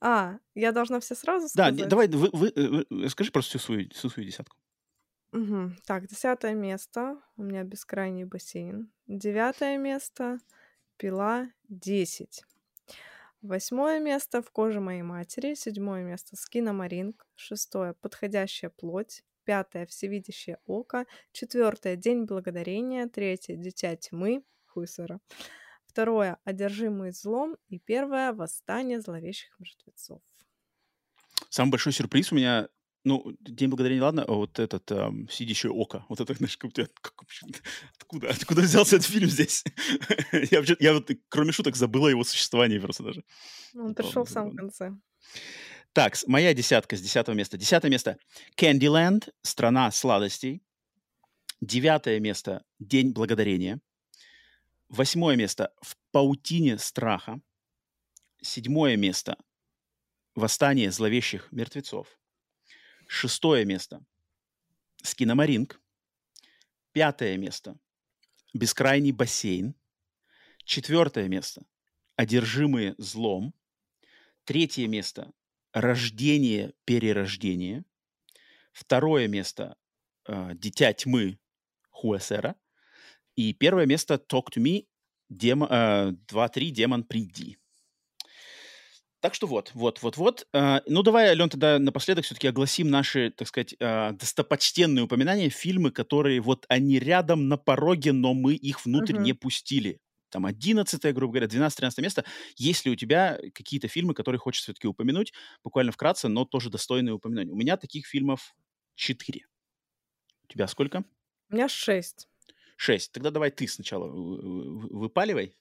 А, 0.00 0.38
я 0.54 0.72
должна 0.72 0.98
все 1.00 1.14
сразу 1.14 1.48
Да, 1.54 1.70
сказать? 1.70 1.72
давай, 1.72 2.08
вы, 2.08 2.30
вы, 2.32 2.52
э, 2.54 2.84
э, 2.90 3.08
скажи 3.08 3.30
просто 3.32 3.50
всю 3.50 3.58
свою, 3.58 3.88
всю 3.90 4.08
свою 4.10 4.28
десятку. 4.28 4.56
Мгм. 5.32 5.76
Так, 5.86 6.06
десятое 6.06 6.54
место. 6.54 7.20
У 7.36 7.42
меня 7.42 7.62
бескрайний 7.64 8.24
бассейн. 8.24 8.92
Девятое 9.06 9.76
место. 9.78 10.38
Пила 10.98 11.48
10. 11.68 12.42
Восьмое 13.40 14.00
место 14.00 14.42
в 14.42 14.50
коже 14.50 14.80
моей 14.80 15.02
матери. 15.02 15.54
Седьмое 15.54 16.02
место 16.02 16.34
скиномаринг. 16.34 17.24
Шестое 17.36 17.94
подходящая 17.94 18.70
плоть. 18.70 19.22
Пятое 19.44 19.86
всевидящее 19.86 20.58
око. 20.66 21.06
Четвертое 21.30 21.94
день 21.94 22.24
благодарения. 22.24 23.06
Третье 23.06 23.54
дитя 23.54 23.94
тьмы. 23.94 24.42
Хуйсера. 24.66 25.20
Второе 25.86 26.38
одержимый 26.42 27.12
злом. 27.12 27.56
И 27.68 27.78
первое 27.78 28.32
восстание 28.32 29.00
зловещих 29.00 29.54
мертвецов. 29.60 30.20
Самый 31.48 31.70
большой 31.70 31.92
сюрприз 31.92 32.32
у 32.32 32.34
меня, 32.34 32.68
ну, 33.04 33.36
День 33.40 33.68
благодарения, 33.68 34.02
ладно, 34.02 34.24
а 34.26 34.32
вот 34.32 34.58
этот 34.58 34.90
ам, 34.92 35.28
«Сидящее 35.30 35.72
око». 35.72 36.04
Вот 36.08 36.20
это, 36.20 36.34
знаешь, 36.34 36.56
как 36.56 36.70
у 36.70 36.72
тебя- 36.72 36.88
как 37.00 37.14
откуда, 37.98 38.28
откуда 38.30 38.62
взялся 38.62 38.96
этот 38.96 39.08
фильм 39.08 39.28
здесь? 39.30 39.64
я, 40.50 40.58
вообще- 40.58 40.76
я 40.80 40.92
вот, 40.94 41.10
кроме 41.28 41.52
шуток, 41.52 41.76
забыла 41.76 42.08
его 42.08 42.24
существование 42.24 42.80
просто 42.80 43.02
даже. 43.04 43.24
Он 43.74 43.80
Забавно, 43.88 43.94
пришел 43.94 44.24
в 44.24 44.30
самом 44.30 44.56
конце. 44.56 44.92
Так, 45.92 46.16
моя 46.26 46.54
десятка 46.54 46.96
с 46.96 47.00
десятого 47.00 47.34
места. 47.34 47.56
Десятое 47.56 47.90
место 47.90 48.18
Candyland, 48.56 49.30
страна 49.42 49.90
сладостей. 49.90 50.62
Девятое 51.60 52.20
место 52.20 52.62
День 52.78 53.12
благодарения. 53.12 53.80
Восьмое 54.88 55.36
место 55.36 55.72
В 55.82 55.96
паутине 56.12 56.78
страха. 56.78 57.40
Седьмое 58.42 58.96
место 58.96 59.36
Восстание 60.34 60.92
зловещих 60.92 61.48
мертвецов. 61.50 62.06
Шестое 63.10 63.64
место 63.64 64.04
Скиномаринг. 65.02 65.80
Пятое 66.92 67.38
место 67.38 67.78
Бескрайний 68.52 69.12
бассейн. 69.12 69.74
Четвертое 70.64 71.26
место 71.26 71.62
Одержимые 72.16 72.94
злом. 72.98 73.54
Третье 74.44 74.86
место 74.88 75.32
Рождение, 75.72 76.74
перерождение. 76.84 77.86
Второе 78.72 79.26
место 79.26 79.78
э, 80.26 80.50
Дитя 80.54 80.92
тьмы 80.92 81.38
Хуэсера. 81.88 82.56
И 83.36 83.54
первое 83.54 83.86
место 83.86 84.16
Talk 84.16 84.48
to 84.54 84.62
Me 84.62 84.86
демо, 85.30 85.66
э, 85.70 86.10
2-3 86.30 86.70
Демон 86.72 87.04
приди. 87.04 87.56
Так 89.20 89.34
что 89.34 89.48
вот, 89.48 89.72
вот, 89.74 90.00
вот, 90.02 90.16
вот. 90.16 90.46
Э, 90.52 90.80
ну, 90.86 91.02
давай, 91.02 91.28
Ален, 91.30 91.48
тогда 91.48 91.78
напоследок 91.80 92.24
все-таки 92.24 92.46
огласим 92.46 92.88
наши, 92.88 93.30
так 93.30 93.48
сказать, 93.48 93.74
э, 93.80 94.12
достопочтенные 94.12 95.04
упоминания, 95.04 95.48
фильмы, 95.48 95.90
которые 95.90 96.40
вот 96.40 96.64
они 96.68 97.00
рядом 97.00 97.48
на 97.48 97.56
пороге, 97.56 98.12
но 98.12 98.32
мы 98.32 98.54
их 98.54 98.84
внутрь 98.84 99.14
Мгм. 99.14 99.22
не 99.24 99.32
пустили. 99.32 99.98
Там 100.30 100.46
11 100.46 101.12
грубо 101.12 101.32
говоря, 101.32 101.48
12-13 101.48 102.02
место. 102.04 102.24
Есть 102.56 102.84
ли 102.86 102.92
у 102.92 102.96
тебя 102.96 103.38
какие-то 103.54 103.88
фильмы, 103.88 104.14
которые 104.14 104.38
хочешь 104.38 104.62
все-таки 104.62 104.86
упомянуть, 104.86 105.32
буквально 105.64 105.90
вкратце, 105.90 106.28
но 106.28 106.44
тоже 106.44 106.70
достойные 106.70 107.14
упоминания? 107.14 107.50
У 107.50 107.56
меня 107.56 107.76
таких 107.76 108.06
фильмов 108.06 108.54
4. 108.94 109.46
У 110.44 110.52
тебя 110.52 110.68
сколько? 110.68 111.02
У 111.50 111.54
меня 111.54 111.68
шесть. 111.68 112.28
6. 112.76 113.10
Тогда 113.10 113.30
давай 113.30 113.50
ты 113.50 113.66
сначала 113.66 114.06
вы- 114.06 114.40
вы- 114.78 114.98
выпаливай 115.00 115.56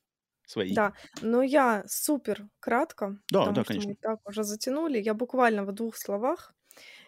свои. 0.48 0.78
Да, 0.78 0.94
но 1.22 1.42
я 1.44 1.84
супер 1.88 2.48
кратко, 2.60 3.20
Да, 3.32 3.52
потому 3.52 3.52
да, 3.52 3.64
что 3.64 3.82
мы 3.82 3.94
конечно. 3.94 3.94
и 3.94 3.96
так 3.96 4.20
уже 4.28 4.44
затянули. 4.44 5.00
Я 5.00 5.14
буквально 5.14 5.64
в 5.64 5.72
двух 5.72 5.96
словах. 5.96 6.54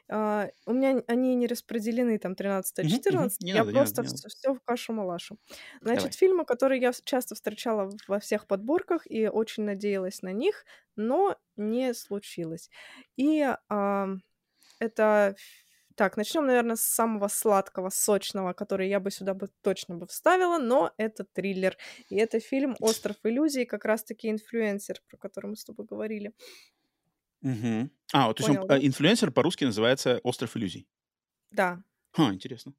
А, 0.10 0.50
у 0.66 0.74
меня 0.74 1.04
они 1.08 1.36
не 1.36 1.48
распределены 1.48 2.20
там 2.20 2.36
13 2.36 2.84
Мгм, 2.84 3.02
мгм. 3.10 3.32
14 3.32 3.42
Не 3.42 3.54
я 3.54 3.64
надо, 3.64 3.72
просто 3.72 4.04
надо. 4.04 4.06
все 4.06 4.54
в 4.56 4.62
кашу-малашу. 4.66 5.40
Давай. 5.92 6.12
Значит, 6.12 6.16
фильмы, 6.16 6.46
которые 6.46 6.82
я 6.82 6.92
часто 7.06 7.36
встречала 7.36 7.92
во 8.08 8.20
всех 8.20 8.48
подборках 8.48 9.04
и 9.10 9.28
очень 9.28 9.64
надеялась 9.64 10.22
на 10.24 10.34
них, 10.34 10.66
но 10.96 11.38
не 11.58 11.94
случилось. 11.94 12.70
И 13.18 13.44
а, 13.70 14.08
это... 14.80 15.36
Так, 16.00 16.16
начнем, 16.16 16.46
наверное, 16.46 16.78
с 16.78 16.82
самого 16.82 17.28
сладкого, 17.28 17.90
сочного, 17.90 18.54
который 18.54 18.88
я 18.88 19.02
бы 19.02 19.12
сюда 19.12 19.34
бы 19.34 19.50
точно 19.62 19.96
бы 19.96 20.08
вставила, 20.08 20.58
но 20.58 20.94
это 20.96 21.26
триллер. 21.26 21.76
И 22.08 22.16
это 22.16 22.40
фильм 22.40 22.78
«Остров 22.80 23.18
иллюзий», 23.26 23.66
как 23.66 23.84
раз-таки 23.84 24.30
инфлюенсер, 24.30 25.02
про 25.10 25.18
который 25.18 25.48
мы 25.48 25.58
с 25.58 25.66
тобой 25.66 25.86
говорили. 25.86 26.32
Мгм. 27.42 27.92
А, 28.14 28.28
вот, 28.28 28.38
то 28.38 28.44
есть 28.44 28.60
он, 28.62 28.66
да? 28.66 28.80
инфлюенсер 28.80 29.32
по-русски 29.32 29.66
называется 29.66 30.22
«Остров 30.24 30.56
иллюзий». 30.56 30.88
Да, 31.52 31.84
Ха, 32.14 32.34
интересно. 32.34 32.74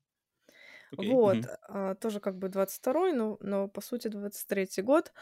Окей, 0.93 1.11
вот. 1.11 1.37
мгм. 1.37 1.47
а, 1.69 1.95
тоже 1.97 2.21
как 2.21 2.39
бы 2.39 2.49
22-й, 2.49 3.13
но, 3.13 3.37
но 3.43 3.69
по 3.69 3.83
сути 3.83 4.09
23-й 4.09 4.83
год. 4.83 5.13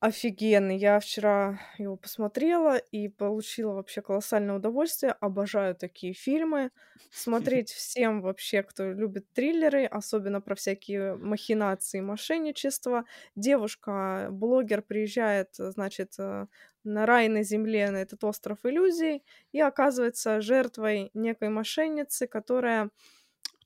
Офигенный. 0.00 0.76
Я 0.76 1.00
вчера 1.00 1.60
его 1.78 1.96
посмотрела 1.96 2.76
и 2.76 3.08
получила 3.08 3.72
вообще 3.74 4.02
колоссальное 4.02 4.56
удовольствие. 4.56 5.12
Обожаю 5.20 5.74
такие 5.74 6.12
фильмы. 6.12 6.70
Смотреть 7.10 7.70
всем 7.70 8.20
вообще, 8.22 8.62
кто 8.62 8.92
любит 8.92 9.32
триллеры, 9.32 9.86
особенно 9.86 10.40
про 10.40 10.54
всякие 10.56 11.16
махинации, 11.16 12.00
мошенничество. 12.00 13.04
Девушка, 13.36 14.28
блогер 14.30 14.82
приезжает, 14.82 15.50
значит, 15.56 16.14
э, 16.18 16.46
на 16.84 17.06
рай 17.06 17.28
на 17.28 17.42
земле, 17.42 17.90
на 17.90 17.98
этот 17.98 18.24
остров 18.24 18.58
иллюзий, 18.64 19.24
и 19.52 19.60
оказывается 19.60 20.40
жертвой 20.40 21.10
некой 21.14 21.48
мошенницы, 21.48 22.26
которая 22.26 22.90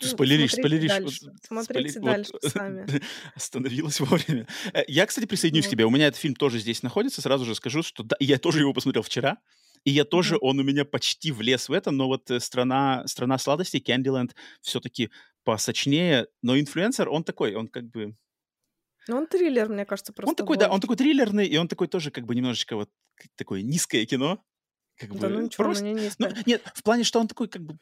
ну, 0.01 0.09
спойлеришь, 0.09 0.53
спойлеришь. 0.53 0.91
Дальше. 0.91 1.19
Вот, 1.27 1.35
Смотрите 1.47 1.91
спойлер... 1.91 2.13
дальше 2.13 2.33
вот, 2.33 2.43
сами. 2.53 3.03
Остановилась 3.35 4.01
вовремя. 4.01 4.47
Э, 4.73 4.83
я, 4.87 5.07
кстати, 5.07 5.27
присоединюсь 5.27 5.67
к 5.67 5.71
тебе. 5.71 5.85
У 5.85 5.91
меня 5.91 6.07
этот 6.07 6.21
фильм 6.21 6.35
тоже 6.35 6.59
здесь 6.59 6.83
находится. 6.83 7.21
Сразу 7.23 7.45
же 7.45 7.55
скажу, 7.55 7.83
что 7.83 8.03
да, 8.03 8.17
я 8.21 8.39
тоже 8.39 8.61
его 8.61 8.73
посмотрел 8.73 9.03
вчера. 9.03 9.39
И 9.85 9.91
я 9.91 10.05
тоже, 10.05 10.35
mm-hmm. 10.35 10.43
он 10.43 10.59
у 10.59 10.63
меня 10.63 10.85
почти 10.85 11.33
влез 11.33 11.69
в 11.69 11.73
это, 11.73 11.91
но 11.91 12.09
вот 12.09 12.31
э, 12.31 12.41
страна, 12.41 13.07
страна 13.07 13.39
сладостей, 13.39 13.81
Candyland, 13.81 14.33
все-таки 14.61 15.11
посочнее. 15.45 16.27
Но 16.43 16.59
инфлюенсер, 16.59 17.09
он 17.09 17.25
такой, 17.25 17.55
он 17.55 17.69
как 17.69 17.85
бы... 17.91 18.15
Ну, 19.07 19.17
он 19.17 19.27
триллер, 19.27 19.69
мне 19.69 19.87
кажется, 19.87 20.13
просто. 20.13 20.31
Он 20.31 20.37
такой, 20.37 20.57
больше. 20.57 20.69
да, 20.69 20.75
он 20.75 20.81
такой 20.81 20.97
триллерный, 20.97 21.47
и 21.47 21.57
он 21.57 21.69
такой 21.69 21.89
тоже 21.89 22.11
как 22.11 22.27
бы 22.27 22.35
немножечко 22.35 22.77
вот 22.77 22.91
такое 23.37 23.63
низкое 23.63 24.05
кино. 24.05 24.45
Как 24.99 25.17
да, 25.19 25.29
бы, 25.29 25.35
ну 25.35 25.41
ничего, 25.43 25.65
просто... 25.65 25.85
не 25.85 25.95
низкое. 25.95 26.35
Ну, 26.35 26.43
нет, 26.45 26.63
в 26.75 26.83
плане, 26.83 27.05
что 27.05 27.21
он 27.21 27.29
такой 27.29 27.49
как 27.49 27.63
бы 27.63 27.79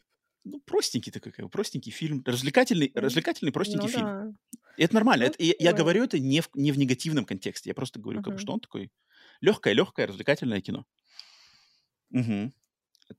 ну, 0.46 0.60
простенький 0.60 1.12
такой, 1.12 1.32
как 1.32 1.44
бы, 1.44 1.50
простенький 1.50 1.92
фильм, 1.92 2.22
развлекательный, 2.24 2.92
Ну, 2.94 3.00
развлекательный, 3.00 3.48
ну 3.50 3.52
простенький 3.52 3.88
фильм. 3.88 4.04
да. 4.04 4.32
И 4.76 4.82
это 4.84 4.94
нормально. 4.94 5.24
Ну, 5.26 5.30
Это, 5.32 5.42
я, 5.42 5.54
я 5.58 5.72
говорю 5.72 6.04
это 6.04 6.18
не 6.18 6.40
в, 6.40 6.48
не 6.54 6.70
в 6.72 6.78
негативном 6.78 7.24
контексте. 7.24 7.70
Я 7.70 7.74
просто 7.74 7.98
говорю, 7.98 8.22
как 8.22 8.34
бы, 8.34 8.38
что 8.38 8.52
он 8.52 8.60
такой 8.60 8.90
легкое, 9.40 9.74
легкое, 9.74 10.06
развлекательное 10.06 10.60
кино. 10.60 10.86
Мгм. 12.10 12.52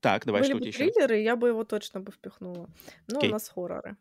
Так, 0.00 0.24
давай, 0.26 0.42
Были 0.42 0.50
что 0.50 0.56
у 0.56 0.60
бы 0.60 0.70
тебя 0.70 0.84
еще? 0.84 0.92
триллеры, 0.92 1.20
я 1.22 1.36
бы 1.36 1.48
его 1.48 1.64
точно 1.64 2.00
бы 2.00 2.12
впихнула. 2.12 2.68
Но 3.08 3.16
у 3.16 3.18
Окей. 3.18 3.30
нас 3.32 3.48
хорроры. 3.48 3.96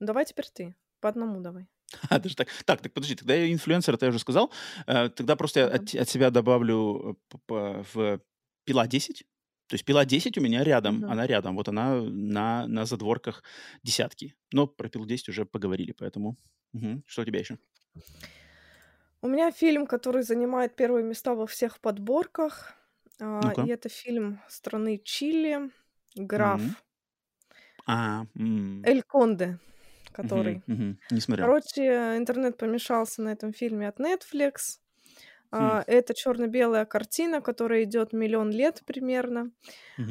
Ну, 0.00 0.06
давай 0.06 0.24
теперь 0.24 0.46
ты. 0.52 0.74
По 1.00 1.08
одному 1.08 1.40
давай. 1.40 1.66
А, 2.10 2.18
даже 2.18 2.34
так. 2.36 2.48
Так, 2.64 2.80
так, 2.82 2.92
подожди, 2.92 3.14
тогда 3.14 3.34
я 3.34 3.52
инфлюенсер, 3.52 3.96
я 4.00 4.08
уже 4.08 4.18
сказал. 4.18 4.50
Э, 4.86 5.08
тогда 5.08 5.36
просто 5.36 5.60
я 5.60 5.66
от, 5.66 5.94
от 5.94 6.08
себя 6.08 6.30
добавлю 6.30 7.18
э, 7.48 7.82
в 7.94 8.20
пила 8.64 8.86
10. 8.86 9.24
То 9.66 9.74
есть 9.74 9.84
пила 9.84 10.04
10 10.04 10.36
у 10.38 10.40
меня 10.42 10.62
рядом, 10.64 10.96
Мгм. 10.96 11.10
она 11.10 11.26
рядом. 11.26 11.56
Вот 11.56 11.68
она 11.68 12.00
на, 12.02 12.66
на 12.66 12.84
задворках 12.84 13.42
десятки. 13.82 14.34
Но 14.52 14.66
про 14.66 14.88
пилу 14.88 15.06
10 15.06 15.28
уже 15.30 15.44
поговорили, 15.46 15.92
поэтому... 15.92 16.36
Мгм. 16.72 17.02
Что 17.06 17.22
у 17.22 17.24
тебя 17.24 17.38
еще? 17.40 17.58
У 19.22 19.28
меня 19.28 19.50
фильм, 19.52 19.86
который 19.86 20.22
занимает 20.22 20.76
первые 20.76 21.04
места 21.04 21.34
во 21.34 21.46
всех 21.46 21.80
подборках. 21.80 22.74
а, 23.20 23.40
Ну-ка. 23.42 23.62
и 23.62 23.68
это 23.68 23.88
фильм 23.88 24.40
страны 24.48 25.00
Чили. 25.02 25.70
Граф. 26.16 26.60
А, 27.86 28.24
м, 28.36 28.82
Эль 28.84 29.02
Конде, 29.02 29.58
который. 30.12 30.62
мгм, 30.66 30.74
мгм. 30.84 30.98
Не 31.10 31.20
смотрел. 31.20 31.46
Короче, 31.46 32.16
интернет 32.16 32.56
помешался 32.56 33.22
на 33.22 33.30
этом 33.32 33.52
фильме 33.52 33.88
от 33.88 33.98
Netflix. 34.00 34.78
Хм. 35.58 35.78
А, 35.78 35.84
Это 35.86 36.14
черно-белая 36.14 36.84
картина, 36.84 37.40
которая 37.40 37.84
идет 37.84 38.12
миллион 38.12 38.50
лет 38.50 38.82
примерно. 38.86 39.52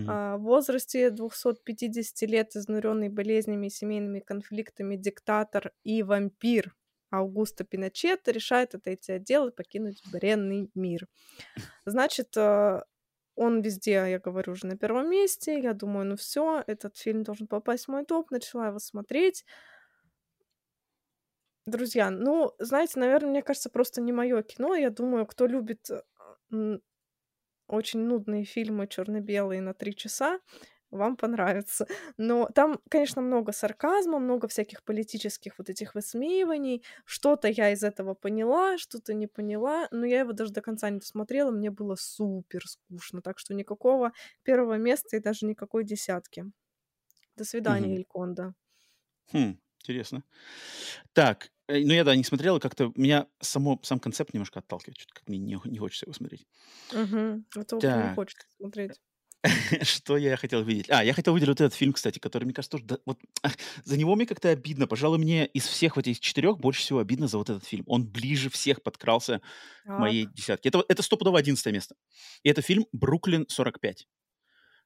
А, 0.06 0.38
В 0.38 0.44
возрасте 0.44 1.10
250 1.12 2.26
лет, 2.28 2.56
изнуренный 2.56 3.10
болезнями 3.10 3.68
и 3.68 3.70
семейными 3.72 4.20
конфликтами, 4.20 4.96
диктатор 4.98 5.72
и 5.84 6.04
вампир 6.04 6.76
Аугусто 7.12 7.64
Пиночет 7.64 8.28
решает 8.28 8.76
отойти 8.76 9.14
от 9.14 9.24
дела 9.24 9.50
и 9.50 9.56
покинуть 9.56 10.02
бренный 10.12 10.72
мир. 10.76 11.08
Значит, 11.86 12.36
э, 12.38 12.82
он 13.36 13.62
везде, 13.62 13.92
я 13.94 14.20
говорю, 14.20 14.54
уже 14.54 14.68
на 14.68 14.78
первом 14.78 15.10
месте. 15.10 15.60
Я 15.60 15.74
думаю, 15.74 16.06
ну 16.06 16.16
все, 16.18 16.64
этот 16.68 16.98
фильм 16.98 17.24
должен 17.24 17.48
попасть 17.48 17.86
в 17.86 17.90
мой 17.90 18.06
топ. 18.06 18.32
Начала 18.32 18.68
его 18.68 18.80
смотреть. 18.80 19.46
Друзья, 21.66 22.10
ну, 22.10 22.54
знаете, 22.60 23.00
наверное, 23.00 23.30
мне 23.30 23.42
кажется, 23.42 23.70
просто 23.70 24.02
не 24.02 24.12
мое 24.12 24.42
кино. 24.44 24.76
Я 24.76 24.90
думаю, 24.90 25.26
кто 25.26 25.46
любит 25.48 25.90
э, 25.90 26.02
очень 27.68 28.02
нудные 28.02 28.44
фильмы 28.46 28.88
черно-белые 28.88 29.62
на 29.62 29.74
три 29.74 29.96
часа, 29.96 30.40
вам 30.92 31.18
понравится. 31.18 31.88
Но 32.18 32.48
там, 32.54 32.80
конечно, 32.90 33.22
много 33.22 33.52
сарказма, 33.52 34.20
много 34.20 34.48
всяких 34.48 34.84
политических 34.84 35.58
вот 35.58 35.70
этих 35.70 35.96
высмеиваний. 35.96 36.84
Что-то 37.06 37.48
я 37.48 37.72
из 37.72 37.84
этого 37.84 38.14
поняла, 38.14 38.78
что-то 38.78 39.14
не 39.16 39.26
поняла, 39.28 39.88
но 39.92 40.06
я 40.06 40.20
его 40.20 40.34
даже 40.34 40.54
до 40.54 40.62
конца 40.62 40.90
не 40.92 41.00
досмотрела, 41.00 41.50
мне 41.52 41.72
было 41.72 41.96
супер 41.96 42.68
скучно. 42.68 43.22
Так 43.22 43.40
что 43.40 43.54
никакого 43.56 44.12
первого 44.44 44.78
места 44.78 45.18
и 45.18 45.20
даже 45.20 45.46
никакой 45.48 45.84
десятки. 45.84 46.46
До 47.38 47.46
свидания, 47.46 47.96
Мгм. 47.96 47.98
Ильконда. 47.98 48.56
Хм, 49.32 49.60
интересно. 49.82 50.24
Так, 51.14 51.53
ну 51.68 51.94
я, 51.94 52.04
да, 52.04 52.16
не 52.16 52.24
смотрел, 52.24 52.58
и 52.58 52.60
как-то 52.60 52.92
меня 52.96 53.28
само, 53.40 53.80
сам 53.84 54.00
концепт 54.00 54.34
немножко 54.34 54.60
отталкивает, 54.60 54.98
что-то 54.98 55.14
как 55.14 55.28
мне 55.28 55.38
не, 55.38 55.60
не 55.66 55.80
хочется 55.80 56.06
его 56.06 56.14
смотреть. 56.14 56.46
Угу. 56.92 57.44
Это 57.56 57.76
вот 57.76 57.84
не 57.84 58.16
хочется 58.16 58.48
смотреть. 58.58 59.00
что 59.82 60.18
я 60.18 60.38
хотел 60.38 60.64
видеть? 60.64 60.90
А, 60.90 61.04
я 61.04 61.14
хотел 61.14 61.34
видеть 61.34 61.50
вот 61.50 61.60
этот 61.60 61.74
фильм, 61.74 61.94
кстати, 61.94 62.20
который, 62.20 62.46
мне 62.46 62.54
кажется, 62.54 62.78
тоже, 62.78 62.86
да, 62.86 62.98
вот, 63.06 63.20
за 63.84 63.98
него 63.98 64.16
мне 64.16 64.26
как-то 64.26 64.50
обидно. 64.50 64.88
Пожалуй, 64.88 65.18
мне 65.18 65.46
из 65.48 65.68
всех 65.68 65.98
вот 65.98 66.08
этих 66.08 66.22
четырех 66.22 66.60
больше 66.60 66.82
всего 66.82 67.00
обидно 67.00 67.28
за 67.28 67.38
вот 67.38 67.50
этот 67.50 67.66
фильм. 67.66 67.84
Он 67.88 68.08
ближе 68.08 68.50
всех 68.50 68.82
подкрался 68.82 69.42
к 69.84 69.90
моей 69.90 70.28
десятке. 70.28 70.70
Это, 70.70 70.84
это 70.88 71.04
стопудово 71.04 71.40
одиннадцатое 71.40 71.74
место. 71.74 71.96
И 72.44 72.50
это 72.50 72.62
фильм 72.62 72.86
«Бруклин 72.94 73.46
45». 73.50 74.08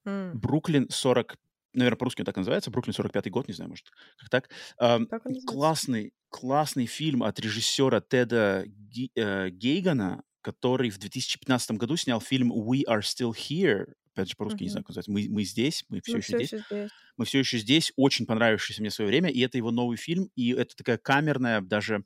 М, 0.06 0.40
Бруклин 0.40 0.90
40, 0.90 1.38
наверное, 1.74 1.98
по-русски 1.98 2.22
он 2.22 2.26
так 2.26 2.38
называется, 2.38 2.72
Бруклин 2.72 2.94
45 2.94 3.30
год, 3.30 3.48
не 3.48 3.54
знаю, 3.54 3.70
может, 3.70 3.92
как 4.18 4.30
так. 4.30 4.50
Называется. 4.80 5.48
классный, 5.48 6.14
классный 6.30 6.86
фильм 6.86 7.24
от 7.24 7.40
режиссера 7.40 8.02
Теда 8.02 8.64
Ги- 8.68 9.12
э, 9.16 9.50
Гейгана, 9.50 10.24
который 10.42 10.90
в 10.90 10.98
2015 10.98 11.78
году 11.78 11.98
снял 11.98 12.22
фильм 12.22 12.52
«We 12.54 12.84
are 12.88 13.02
still 13.02 13.34
here». 13.34 13.94
Опять 14.14 14.30
же, 14.30 14.36
по-русски 14.36 14.64
не 14.64 14.70
Мгм. 14.70 14.70
знаю, 14.70 14.84
как 14.84 14.96
называется. 14.96 15.12
Мы, 15.12 15.28
мы 15.30 15.44
здесь, 15.44 15.86
мы 15.90 16.02
все 16.02 16.18
Мы 16.18 16.20
еще 16.20 16.34
все 16.34 16.40
здесь. 16.40 16.56
еще 16.56 16.58
здесь. 16.64 16.92
Мы 17.18 17.26
все 17.26 17.40
еще 17.40 17.58
здесь. 17.60 17.94
Очень 17.98 18.26
понравившийся 18.26 18.82
мне 18.82 18.90
в 18.90 18.94
свое 18.94 19.10
время. 19.10 19.30
И 19.30 19.40
это 19.42 19.58
его 19.58 19.72
новый 19.72 19.98
фильм. 19.98 20.30
И 20.36 20.52
это 20.54 20.76
такая 20.76 20.98
камерная, 20.98 21.62
даже 21.62 22.06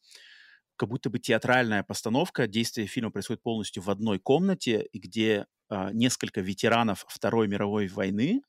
как 0.78 0.90
будто 0.90 1.10
бы 1.10 1.20
театральная 1.20 1.84
постановка. 1.84 2.48
Действие 2.48 2.88
фильма 2.88 3.12
происходит 3.12 3.44
полностью 3.44 3.84
в 3.84 3.90
одной 3.90 4.20
комнате, 4.20 4.88
где 4.94 5.46
а, 5.70 5.92
несколько 5.94 6.42
ветеранов 6.42 7.06
Второй 7.08 7.48
мировой 7.48 7.88
войны 7.88 8.42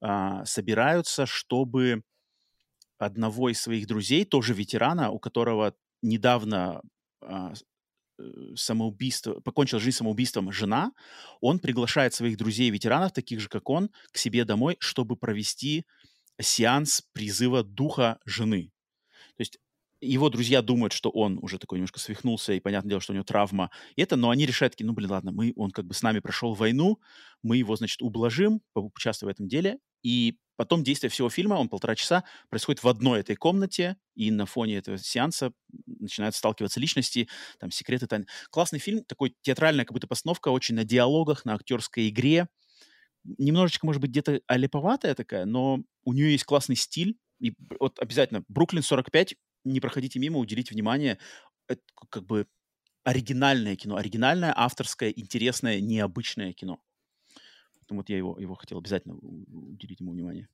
а, 0.00 0.44
собираются, 0.44 1.26
чтобы 1.26 2.02
одного 3.00 3.48
из 3.48 3.60
своих 3.60 3.86
друзей, 3.86 4.24
тоже 4.24 4.52
ветерана, 4.52 5.10
у 5.10 5.18
которого 5.18 5.74
недавно 6.02 6.82
а, 7.22 7.54
э, 8.18 8.22
самоубийство, 8.54 9.40
покончил 9.40 9.80
жизнь 9.80 9.96
самоубийством 9.96 10.52
жена, 10.52 10.92
он 11.40 11.58
приглашает 11.58 12.12
своих 12.12 12.36
друзей-ветеранов, 12.36 13.12
таких 13.12 13.40
же, 13.40 13.48
как 13.48 13.70
он, 13.70 13.90
к 14.12 14.18
себе 14.18 14.44
домой, 14.44 14.76
чтобы 14.80 15.16
провести 15.16 15.86
сеанс 16.38 17.02
призыва 17.12 17.64
духа 17.64 18.18
жены. 18.26 18.70
То 19.36 19.40
есть 19.40 19.58
его 20.00 20.30
друзья 20.30 20.62
думают, 20.62 20.92
что 20.92 21.10
он 21.10 21.38
уже 21.42 21.58
такой 21.58 21.78
немножко 21.78 22.00
свихнулся, 22.00 22.52
и 22.52 22.60
понятное 22.60 22.90
дело, 22.90 23.00
что 23.00 23.12
у 23.12 23.14
него 23.14 23.24
травма. 23.24 23.70
И 23.96 24.02
это, 24.02 24.16
но 24.16 24.30
они 24.30 24.46
решают 24.46 24.72
такие, 24.72 24.86
ну, 24.86 24.92
блин, 24.92 25.10
ладно, 25.10 25.32
мы, 25.32 25.52
он 25.56 25.70
как 25.70 25.86
бы 25.86 25.94
с 25.94 26.02
нами 26.02 26.20
прошел 26.20 26.54
войну, 26.54 26.98
мы 27.42 27.56
его, 27.56 27.76
значит, 27.76 28.02
ублажим, 28.02 28.62
поучаствуем 28.72 29.30
в 29.30 29.34
этом 29.34 29.48
деле. 29.48 29.78
И 30.02 30.38
потом 30.56 30.82
действие 30.82 31.10
всего 31.10 31.28
фильма, 31.28 31.54
он 31.54 31.68
полтора 31.68 31.94
часа, 31.94 32.24
происходит 32.48 32.82
в 32.82 32.88
одной 32.88 33.20
этой 33.20 33.36
комнате, 33.36 33.96
и 34.14 34.30
на 34.30 34.46
фоне 34.46 34.76
этого 34.76 34.98
сеанса 34.98 35.52
начинают 35.86 36.34
сталкиваться 36.34 36.80
личности, 36.80 37.28
там, 37.58 37.70
секреты, 37.70 38.06
тайны. 38.06 38.26
Классный 38.50 38.78
фильм, 38.78 39.04
такой 39.04 39.34
театральная 39.42 39.84
как 39.84 39.92
будто 39.92 40.06
постановка, 40.06 40.48
очень 40.48 40.74
на 40.74 40.84
диалогах, 40.84 41.44
на 41.44 41.54
актерской 41.54 42.08
игре. 42.08 42.48
Немножечко, 43.24 43.84
может 43.84 44.00
быть, 44.00 44.10
где-то 44.10 44.40
алеповатая 44.46 45.14
такая, 45.14 45.44
но 45.44 45.82
у 46.04 46.12
нее 46.14 46.32
есть 46.32 46.44
классный 46.44 46.76
стиль. 46.76 47.18
И 47.38 47.54
вот 47.78 47.98
обязательно 47.98 48.44
Бруклин 48.48 48.82
45, 48.82 49.34
не 49.64 49.80
проходите 49.80 50.18
мимо, 50.18 50.38
уделите 50.38 50.74
внимание. 50.74 51.18
Это 51.68 51.82
как 52.10 52.24
бы 52.24 52.46
оригинальное 53.04 53.76
кино, 53.76 53.96
оригинальное, 53.96 54.52
авторское, 54.56 55.10
интересное, 55.10 55.80
необычное 55.80 56.52
кино. 56.52 56.80
Поэтому 57.78 58.00
вот 58.00 58.08
я 58.08 58.16
его, 58.16 58.38
его 58.38 58.54
хотел 58.54 58.78
обязательно 58.78 59.16
уделить 59.16 60.00
ему 60.00 60.12
внимание. 60.12 60.48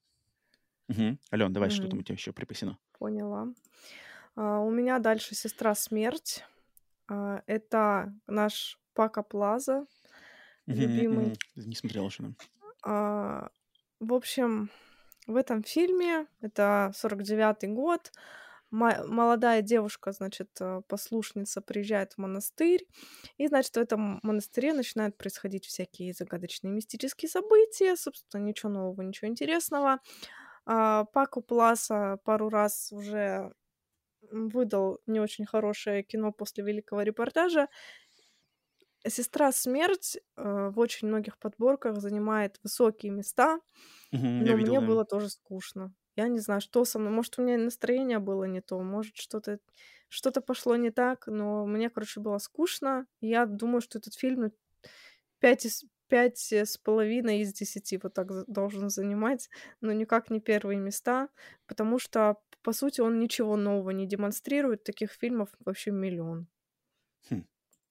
Мгм. 0.89 1.19
Ален, 1.33 1.53
давай, 1.53 1.70
что 1.70 1.89
там 1.89 1.99
у 1.99 2.03
тебя 2.03 2.15
еще 2.15 2.33
припасено? 2.33 2.78
Поняла. 2.99 3.49
А, 4.37 4.61
у 4.61 4.70
меня 4.70 4.99
дальше 4.99 5.35
«Сестра 5.35 5.74
смерть». 5.74 6.45
А, 7.09 7.43
это 7.47 8.15
наш 8.27 8.78
Пака 8.95 9.23
Плаза, 9.23 9.87
Мгм, 10.66 10.81
любимый. 10.81 11.27
мгм. 11.55 11.69
Не 11.69 11.74
смотрел 11.74 12.07
еще. 12.07 12.35
А, 12.83 13.49
в 14.01 14.12
общем, 14.12 14.70
в 15.27 15.37
этом 15.37 15.62
фильме, 15.62 16.27
это 16.41 16.93
49-й 16.95 17.69
год, 17.69 18.12
молодая 18.71 19.63
девушка, 19.63 20.13
значит, 20.13 20.51
э, 20.61 20.83
послушница 20.89 21.61
приезжает 21.61 22.15
в 22.15 22.19
монастырь, 22.19 22.87
и, 23.39 23.47
значит, 23.49 23.73
в 23.77 23.81
этом 23.81 24.21
монастыре 24.23 24.73
начинают 24.73 25.17
происходить 25.17 25.67
всякие 25.67 26.13
загадочные 26.13 26.73
мистические 26.73 27.29
события, 27.29 27.97
собственно, 27.97 28.43
ничего 28.43 28.71
нового, 28.73 29.03
ничего 29.03 29.29
интересного. 29.29 30.01
А, 30.67 31.05
Паку 31.07 31.43
Пласа 31.43 32.19
пару 32.25 32.49
раз 32.49 32.93
уже 32.93 33.53
выдал 34.31 35.01
не 35.07 35.21
очень 35.21 35.47
хорошее 35.47 36.03
кино 36.03 36.33
после 36.33 36.65
великого 36.65 37.03
репортажа. 37.03 37.69
Сестра 39.07 39.53
смерть 39.53 40.19
э, 40.37 40.71
в 40.71 40.79
очень 40.81 41.07
многих 41.07 41.39
подборках 41.39 42.01
занимает 42.01 42.59
высокие 42.65 43.13
места, 43.13 43.61
я 44.11 44.21
но 44.41 44.55
видел, 44.57 44.67
мне 44.67 44.81
да. 44.81 44.87
было 44.87 45.05
тоже 45.05 45.29
скучно. 45.31 45.95
Я 46.17 46.29
не 46.29 46.39
знаю, 46.41 46.61
что 46.61 46.85
со 46.85 46.99
мной. 46.99 47.13
Может, 47.13 47.39
у 47.39 47.43
меня 47.43 47.59
настроение 47.59 48.19
было 48.19 48.45
не 48.45 48.61
то, 48.63 48.81
может, 48.81 49.17
что-то 49.17 49.59
что-то 50.09 50.41
пошло 50.41 50.77
не 50.77 50.91
так, 50.91 51.27
но 51.27 51.67
мне, 51.67 51.91
короче, 51.91 52.21
было 52.21 52.39
скучно. 52.39 53.07
Я 53.21 53.45
думаю, 53.47 53.81
что 53.81 53.99
этот 53.99 54.15
фильм 54.15 54.41
ну, 54.43 54.53
5 55.41 55.67
из 55.67 55.85
пять 56.09 56.53
с 56.53 56.79
половиной 56.79 57.41
из 57.41 57.53
десяти 57.53 57.99
вот 58.03 58.15
так 58.15 58.29
должен 58.49 58.91
занимать, 58.91 59.51
но 59.81 59.93
никак 59.93 60.31
не 60.31 60.41
первые 60.41 60.79
места, 60.79 61.29
потому 61.67 61.99
что, 61.99 62.37
по 62.63 62.73
сути, 62.73 63.01
он 63.01 63.19
ничего 63.21 63.57
нового 63.57 63.91
не 63.91 64.07
демонстрирует. 64.07 64.85
Таких 64.85 65.13
фильмов 65.13 65.51
вообще 65.65 65.91
миллион. 65.93 66.49
Хм. 67.29 67.41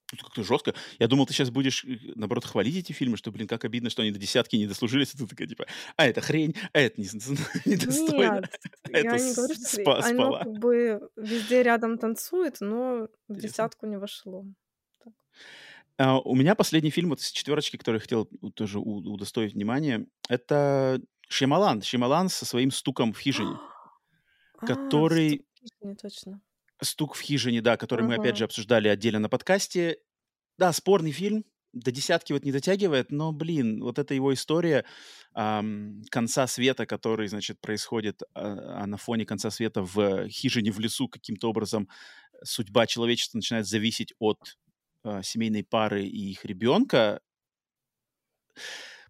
Тут 0.07 0.21
как-то 0.21 0.43
жестко. 0.43 0.73
Я 0.99 1.07
думал, 1.07 1.25
ты 1.25 1.33
сейчас 1.33 1.49
будешь, 1.49 1.83
э, 1.83 1.97
наоборот, 2.15 2.45
хвалить 2.45 2.77
эти 2.77 2.91
фильмы, 2.91 3.17
что, 3.17 3.31
блин, 3.31 3.47
как 3.47 3.65
обидно, 3.65 3.89
что 3.89 4.03
они 4.03 4.11
до 4.11 4.19
десятки 4.19 4.55
не 4.55 4.67
дослужились. 4.67 5.13
И 5.13 5.17
ты 5.17 5.27
такая, 5.27 5.47
типа, 5.47 5.65
а 5.95 6.05
это 6.05 6.21
хрень, 6.21 6.55
а 6.73 6.79
это 6.79 7.01
не, 7.01 7.07
недостойно, 7.65 8.41
Нет, 8.41 8.59
а 8.83 8.91
я 8.91 8.99
это 8.99 9.23
не 9.23 9.33
говорю, 9.33 9.55
что 9.55 9.81
спа- 9.81 10.01
оно 10.01 10.37
как 10.37 10.51
бы 10.59 11.09
везде 11.15 11.63
рядом 11.63 11.97
танцует, 11.97 12.57
но 12.59 13.07
в 13.27 13.35
десятку 13.35 13.87
не 13.87 13.97
вошло. 13.97 14.45
Так. 15.03 15.13
А, 15.97 16.19
У 16.19 16.35
меня 16.35 16.53
последний 16.53 16.91
фильм 16.91 17.09
вот 17.09 17.21
с 17.21 17.31
четверочки, 17.31 17.77
который 17.77 17.95
я 17.95 18.01
хотел 18.01 18.25
тоже 18.53 18.79
удостоить 18.79 19.53
внимания, 19.53 20.05
это 20.29 21.01
Шьямалан. 21.29 21.81
Шьямалан 21.81 22.29
со 22.29 22.45
своим 22.45 22.71
стуком 22.71 23.13
в 23.13 23.19
хижине. 23.19 23.57
А, 24.57 24.67
Который... 24.67 25.45
не 25.81 25.95
точно. 25.95 26.39
Стук 26.81 27.15
в 27.15 27.21
хижине, 27.21 27.61
да, 27.61 27.77
который 27.77 28.05
мы 28.05 28.15
опять 28.15 28.37
же 28.37 28.43
обсуждали 28.43 28.87
отдельно 28.87 29.19
на 29.19 29.29
подкасте. 29.29 29.97
Да, 30.57 30.71
спорный 30.73 31.11
фильм, 31.11 31.45
до 31.73 31.91
десятки 31.91 32.31
вот 32.33 32.45
не 32.45 32.51
дотягивает, 32.51 33.11
но, 33.11 33.33
блин, 33.33 33.81
вот 33.83 33.99
эта 33.99 34.13
его 34.13 34.33
история 34.33 34.85
ам, 35.33 36.01
конца 36.09 36.47
света, 36.47 36.85
который, 36.85 37.27
значит, 37.27 37.59
происходит 37.59 38.21
а 38.33 38.87
на 38.87 38.97
фоне 38.97 39.25
конца 39.25 39.51
света 39.51 39.81
в 39.83 40.27
хижине 40.29 40.71
в 40.71 40.79
лесу 40.79 41.09
каким-то 41.09 41.49
образом 41.49 41.89
судьба 42.43 42.87
человечества 42.87 43.37
начинает 43.37 43.67
зависеть 43.67 44.13
от 44.19 44.57
а, 45.03 45.21
семейной 45.21 45.63
пары 45.63 46.05
и 46.05 46.31
их 46.31 46.45
ребенка. 46.45 47.21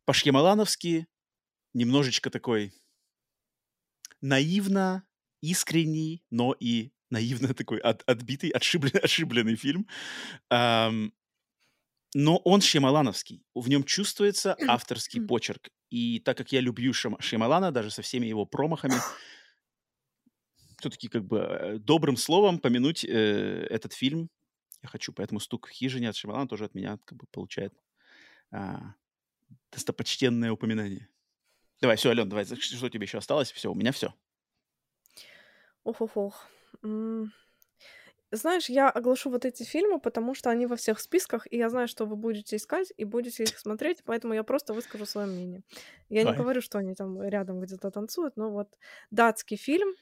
По-шьямалановски 0.06 1.08
немножечко 1.74 2.30
такой 2.30 2.74
наивно, 4.22 5.08
искренний, 5.42 6.24
но 6.32 6.56
и 6.60 6.92
наивно 7.10 7.54
такой 7.54 7.80
от- 7.80 8.04
отбитый, 8.08 8.50
отшибленный, 8.58 9.02
ошибленный 9.02 9.56
фильм. 9.56 9.88
Ам, 10.50 11.14
но 12.14 12.38
он 12.38 12.62
шьямалановский. 12.62 13.44
В 13.54 13.68
нем 13.68 13.84
чувствуется 13.84 14.56
авторский 14.68 15.22
почерк. 15.22 15.70
И 15.90 16.20
так 16.20 16.38
как 16.38 16.52
я 16.52 16.62
люблю 16.62 16.94
Шьямалана, 16.94 17.72
даже 17.72 17.92
со 17.92 18.02
всеми 18.02 18.26
его 18.26 18.46
промахами, 18.46 18.96
все-таки 20.80 21.08
как 21.08 21.26
бы 21.26 21.40
э, 21.40 21.78
добрым 21.78 22.18
словом 22.18 22.60
помянуть 22.60 23.04
э, 23.06 23.68
этот 23.70 23.94
фильм 23.94 24.30
я 24.86 24.90
хочу. 24.90 25.12
Поэтому 25.14 25.40
«Стук 25.40 25.68
в 25.68 25.72
хижине» 25.72 26.10
от 26.10 26.16
Шьямалана 26.16 26.48
тоже 26.48 26.66
от 26.66 26.76
меня 26.76 27.00
как 27.06 27.18
бы 27.18 27.26
получает 27.32 27.74
а, 28.52 28.94
достопочтенное 29.72 30.52
упоминание. 30.52 31.10
Давай, 31.82 31.98
все, 31.98 32.10
Ален, 32.10 32.30
давай, 32.30 32.46
что 32.46 32.56
что 32.56 32.90
тебе 32.90 33.06
еще 33.06 33.18
осталось? 33.18 33.52
Все, 33.52 33.72
у 33.72 33.76
меня 33.76 33.92
все. 33.92 34.14
Ох-ох-ох. 35.84 36.48
М, 36.84 37.32
Знаешь, 38.32 38.70
я 38.70 38.90
оглашу 38.90 39.30
вот 39.30 39.46
эти 39.46 39.64
фильмы, 39.64 40.00
потому 40.00 40.34
что 40.34 40.50
они 40.50 40.66
во 40.66 40.76
всех 40.76 41.00
списках, 41.00 41.48
и 41.52 41.58
я 41.58 41.70
знаю, 41.70 41.88
что 41.88 42.06
вы 42.06 42.16
будете 42.16 42.56
искать 42.58 42.92
и 42.98 43.06
будете 43.06 43.46
их 43.46 43.58
смотреть, 43.60 44.04
поэтому 44.04 44.34
я 44.34 44.44
просто 44.44 44.74
выскажу 44.74 45.06
свое 45.06 45.28
мнение. 45.28 45.64
Я 46.10 46.24
не 46.24 46.34
Давай. 46.34 46.34
говорю, 46.34 46.60
что 46.62 46.78
они 46.80 46.96
там 46.96 47.22
рядом 47.22 47.62
где-то 47.62 47.92
танцуют, 47.92 48.36
но 48.36 48.52
вот 48.52 48.78
датский 49.12 49.58
фильм, 49.58 49.94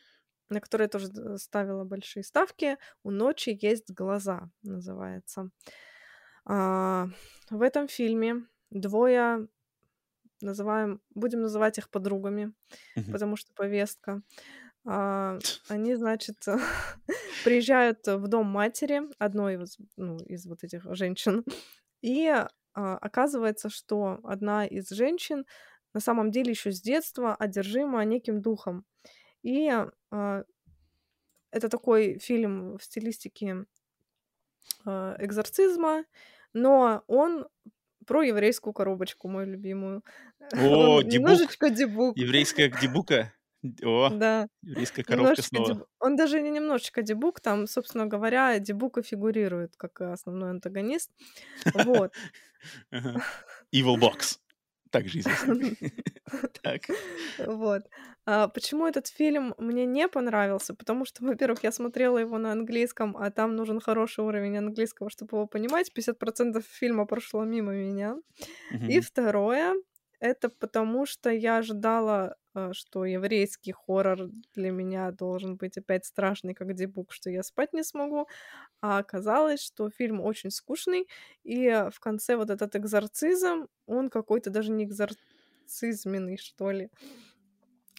на 0.49 0.61
который 0.61 0.83
я 0.83 0.89
тоже 0.89 1.09
д- 1.09 1.37
ставила 1.39 1.85
большие 1.85 2.23
ставки, 2.23 2.77
«У 3.03 3.11
ночи 3.11 3.57
есть 3.61 3.91
глаза» 3.91 4.51
называется. 4.63 5.49
А, 6.45 7.07
в 7.49 7.61
этом 7.61 7.87
фильме 7.87 8.47
двое 8.69 9.47
называем, 10.41 11.01
будем 11.15 11.41
называть 11.41 11.77
их 11.77 11.89
подругами, 11.89 12.53
Мгм. 12.95 13.13
потому 13.13 13.35
что 13.37 13.53
повестка. 13.53 14.23
А, 14.85 15.39
они, 15.69 15.95
значит, 15.95 16.37
приезжают 17.43 18.05
в 18.05 18.27
дом 18.27 18.47
матери 18.47 19.01
одной 19.17 19.55
из, 19.63 19.77
ну, 19.95 20.17
из 20.17 20.45
вот 20.45 20.63
этих 20.63 20.83
женщин, 20.95 21.45
и 22.01 22.27
а, 22.27 22.97
оказывается, 22.97 23.69
что 23.69 24.19
одна 24.23 24.65
из 24.65 24.89
женщин 24.89 25.45
на 25.93 25.99
самом 25.99 26.31
деле 26.31 26.51
еще 26.51 26.71
с 26.71 26.81
детства 26.81 27.35
одержима 27.35 28.03
неким 28.03 28.41
духом. 28.41 28.85
И 29.43 29.69
а, 30.11 30.43
это 31.51 31.69
такой 31.69 32.17
фильм 32.19 32.77
в 32.77 32.83
стилистике 32.83 33.65
а, 34.85 35.15
экзорцизма, 35.19 36.05
но 36.51 37.03
он 37.07 37.47
про 38.05 38.23
еврейскую 38.23 38.73
коробочку, 38.73 39.27
мою 39.27 39.47
любимую. 39.47 40.03
О, 40.51 41.01
дебук. 41.01 41.13
немножечко 41.13 41.69
дебук. 41.69 42.17
Еврейская 42.17 42.69
дебука. 42.69 43.31
О, 43.83 44.09
Да, 44.09 44.47
еврейская 44.61 45.03
коробка 45.03 45.21
немножечко 45.41 45.47
снова. 45.55 45.73
дебу- 45.73 45.85
Он 45.99 46.15
даже 46.15 46.41
не 46.41 46.49
немножечко 46.49 47.01
дебук, 47.01 47.39
там, 47.39 47.67
собственно 47.67 48.05
говоря, 48.07 48.59
дебука 48.59 49.01
фигурирует 49.03 49.75
как 49.77 50.01
основной 50.01 50.49
антагонист. 50.51 51.11
Вот. 51.73 52.11
Evil 53.73 53.97
Box. 53.97 54.39
Также 54.91 55.19
известный. 55.19 55.77
Так. 56.63 56.81
Вот. 57.37 57.83
А 58.25 58.47
почему 58.47 58.87
этот 58.87 59.07
фильм 59.07 59.53
мне 59.57 59.85
не 59.85 60.07
понравился? 60.07 60.73
Потому 60.73 61.05
что, 61.05 61.25
во-первых, 61.25 61.63
я 61.63 61.71
смотрела 61.71 62.17
его 62.19 62.37
на 62.37 62.51
английском, 62.51 63.17
а 63.17 63.29
там 63.31 63.55
нужен 63.55 63.79
хороший 63.81 64.23
уровень 64.23 64.57
английского, 64.57 65.09
чтобы 65.09 65.37
его 65.37 65.47
понимать. 65.47 65.91
50% 65.93 66.61
фильма 66.61 67.05
прошло 67.05 67.43
мимо 67.43 67.73
меня. 67.73 68.15
И 68.71 68.99
второе, 69.01 69.73
это 70.23 70.49
потому 70.49 71.05
что 71.05 71.29
я 71.31 71.57
ожидала, 71.57 72.37
э, 72.55 72.71
что 72.73 73.05
еврейский 73.05 73.73
хоррор 73.73 74.29
для 74.55 74.71
меня 74.71 75.11
должен 75.11 75.57
быть 75.57 75.77
опять 75.77 76.05
страшный, 76.05 76.53
как 76.53 76.73
дебук, 76.75 77.11
что 77.13 77.29
я 77.29 77.43
спать 77.43 77.73
не 77.73 77.83
смогу. 77.83 78.27
А 78.81 78.99
оказалось, 78.99 79.63
что 79.63 79.89
фильм 79.89 80.21
очень 80.21 80.51
скучный, 80.51 81.07
и 81.43 81.65
э, 81.67 81.91
в 81.91 81.99
конце 81.99 82.37
вот 82.37 82.51
этот 82.51 82.75
экзорцизм, 82.77 83.67
он 83.87 84.09
какой-то 84.09 84.51
даже 84.51 84.71
не 84.71 84.85
экзорцизменный, 84.85 86.37
что 86.37 86.71
ли. 86.71 86.89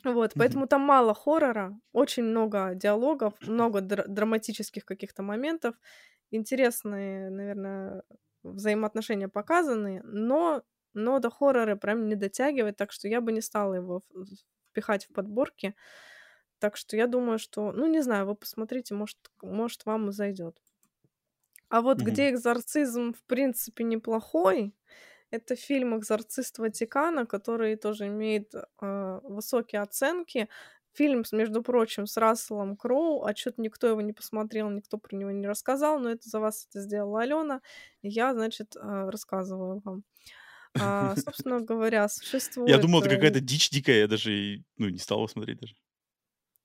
Вот, 0.05 0.35
поэтому 0.37 0.67
там 0.67 0.83
мало 0.83 1.15
хоррора, 1.15 1.79
очень 1.93 2.25
много 2.25 2.75
диалогов, 2.75 3.35
много 3.41 3.81
дра- 3.81 4.07
драматических 4.07 4.85
каких-то 4.85 5.23
моментов, 5.23 5.77
интересные, 6.31 7.31
наверное, 7.31 8.03
взаимоотношения 8.43 9.29
показаны, 9.29 10.03
но, 10.05 10.63
но 10.95 11.19
до 11.21 11.31
хоррора 11.31 11.77
прям 11.77 12.09
не 12.09 12.17
дотягивает, 12.17 12.77
так 12.77 12.93
что 12.93 13.09
я 13.09 13.21
бы 13.21 13.33
не 13.33 13.41
стала 13.41 13.75
его 13.75 14.03
впихать 14.71 15.07
в 15.07 15.13
подборки. 15.13 15.75
Так 16.61 16.77
что 16.77 16.97
я 16.97 17.07
думаю, 17.09 17.39
что, 17.39 17.73
ну, 17.73 17.87
не 17.87 18.03
знаю, 18.03 18.27
вы 18.27 18.35
посмотрите, 18.37 18.95
может, 18.95 19.19
может 19.43 19.87
вам 19.87 20.11
и 20.11 20.13
зайдет. 20.13 20.61
А 21.69 21.81
вот 21.81 22.01
Мгм. 22.01 22.03
где 22.03 22.31
экзорцизм, 22.31 23.13
в 23.15 23.25
принципе, 23.25 23.85
неплохой, 23.85 24.75
это 25.31 25.57
фильм 25.57 25.97
«Экзорцист 25.99 26.59
Ватикана», 26.59 27.27
который 27.27 27.77
тоже 27.77 28.07
имеет 28.09 28.55
э, 28.55 29.21
высокие 29.25 29.83
оценки. 29.83 30.49
Фильм, 30.93 31.25
между 31.33 31.63
прочим, 31.63 32.07
с 32.07 32.17
Расселом 32.17 32.77
Кроу, 32.77 33.25
а 33.25 33.35
что-то 33.35 33.61
никто 33.63 33.89
его 33.89 34.01
не 34.01 34.13
посмотрел, 34.13 34.71
никто 34.71 34.99
про 34.99 35.17
него 35.17 35.33
не 35.33 35.49
рассказал, 35.49 35.99
но 35.99 36.11
это 36.11 36.29
за 36.29 36.39
вас 36.41 36.69
это 36.71 36.81
сделала 36.81 37.23
Алена. 37.23 37.63
И 38.03 38.09
я, 38.09 38.33
значит, 38.35 38.77
э, 38.77 38.81
рассказываю 39.11 39.81
вам. 39.85 40.05
А, 40.81 41.15
собственно 41.17 41.61
говоря, 41.61 42.09
существует... 42.09 42.71
Я 42.71 42.79
думал, 42.79 43.01
это 43.01 43.11
э, 43.11 43.15
какая-то 43.15 43.41
дичь 43.41 43.71
дикая, 43.71 44.01
я 44.01 44.09
даже 44.09 44.33
и, 44.37 44.65
ну, 44.77 44.89
не 44.89 44.99
стал 44.99 45.19
его 45.19 45.29
смотреть 45.29 45.61
даже. 45.61 45.75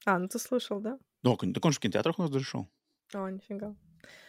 А, 0.05 0.17
ну 0.17 0.27
ты 0.27 0.39
слышал, 0.39 0.79
да? 0.79 0.97
Ну, 1.23 1.35
кон- 1.37 1.53
так 1.53 1.63
он 1.65 1.71
же 1.71 1.77
в 1.77 1.81
кинотеатрах 1.81 2.19
у 2.19 2.21
нас 2.23 2.31
даже 2.31 2.45
шел. 2.45 2.69
А, 3.13 3.29
нифига. 3.29 3.75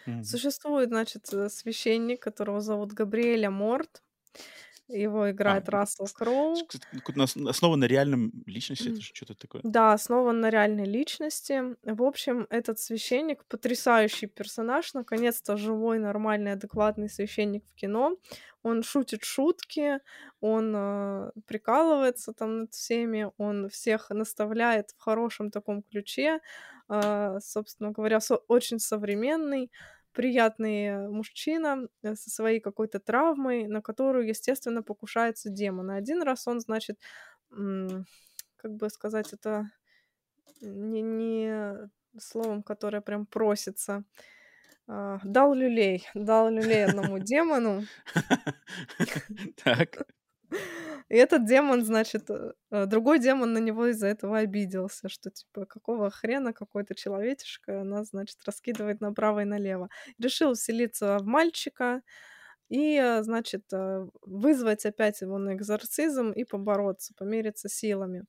Мгм. 0.06 0.24
Существует, 0.24 0.88
значит, 0.88 1.32
э, 1.32 1.48
священник, 1.48 2.20
которого 2.22 2.60
зовут 2.60 2.92
Габриэля 2.92 3.50
Морт. 3.50 4.02
Его 4.92 5.22
А, 5.24 5.30
играет 5.30 5.68
м, 5.68 5.72
Рассел 5.72 6.06
Кроу. 6.08 6.54
нас- 7.14 7.36
основан 7.36 7.80
на 7.80 7.84
реальном 7.86 8.32
личности, 8.46 8.88
это 8.88 9.00
же 9.00 9.10
что-то 9.14 9.34
такое. 9.34 9.62
Да, 9.64 9.92
основан 9.92 10.40
на 10.40 10.48
реальной 10.50 10.86
личности. 10.86 11.76
В 11.82 12.02
общем, 12.02 12.46
этот 12.50 12.78
священник 12.78 13.44
потрясающий 13.46 14.26
персонаж, 14.26 14.94
наконец-то 14.94 15.56
живой, 15.56 15.98
нормальный, 15.98 16.52
адекватный 16.52 17.10
священник 17.10 17.64
в 17.66 17.74
кино. 17.74 18.16
Он 18.62 18.82
шутит 18.82 19.24
шутки, 19.24 19.98
он 20.40 20.74
э, 20.76 21.30
прикалывается 21.46 22.32
там 22.32 22.58
над 22.58 22.72
всеми, 22.72 23.30
он 23.38 23.68
всех 23.68 24.10
наставляет 24.10 24.90
в 24.96 25.00
хорошем 25.02 25.50
таком 25.50 25.82
ключе, 25.82 26.40
э, 26.88 27.38
собственно 27.42 27.90
говоря, 27.90 28.20
со- 28.20 28.36
очень 28.48 28.78
современный 28.78 29.70
приятный 30.12 31.08
мужчина 31.08 31.88
э, 32.02 32.14
со 32.14 32.30
своей 32.30 32.60
какой-то 32.60 33.00
травмой, 33.00 33.66
на 33.66 33.82
которую, 33.82 34.26
естественно, 34.26 34.82
покушается 34.82 35.50
демон. 35.50 35.92
И 35.92 35.94
один 35.94 36.22
раз 36.22 36.46
он, 36.48 36.60
значит, 36.60 36.98
как 37.50 38.74
бы 38.76 38.88
сказать, 38.90 39.32
это 39.32 39.70
не, 40.60 41.02
не 41.02 41.90
словом, 42.18 42.62
которое 42.62 43.00
прям 43.00 43.26
просится. 43.26 44.04
А, 44.86 45.20
дал 45.22 45.54
люлей, 45.54 46.06
дал 46.14 46.50
люлей 46.50 46.84
одному 46.84 47.18
демону. 47.20 47.84
Так. 49.62 50.06
И 51.10 51.16
этот 51.16 51.44
демон, 51.44 51.84
значит, 51.84 52.30
э, 52.30 52.52
э, 52.70 52.86
другой 52.86 53.18
демон 53.18 53.52
на 53.52 53.58
него 53.58 53.88
из-за 53.88 54.06
этого 54.06 54.38
обиделся, 54.38 55.08
что 55.08 55.30
типа 55.30 55.66
какого 55.66 56.08
хрена 56.10 56.52
какой-то 56.52 56.94
человечишка 56.94 57.82
нас, 57.82 58.10
значит, 58.10 58.38
раскидывает 58.46 59.00
направо 59.00 59.40
и 59.42 59.44
налево. 59.44 59.88
Решил 60.20 60.54
вселиться 60.54 61.18
в 61.18 61.26
мальчика 61.26 62.02
и, 62.68 62.96
э, 62.96 63.22
значит, 63.24 63.64
вызвать 64.22 64.86
опять 64.86 65.20
его 65.22 65.38
на 65.38 65.54
экзорцизм 65.54 66.30
и 66.32 66.44
побороться, 66.44 67.12
помериться 67.16 67.68
силами. 67.68 68.24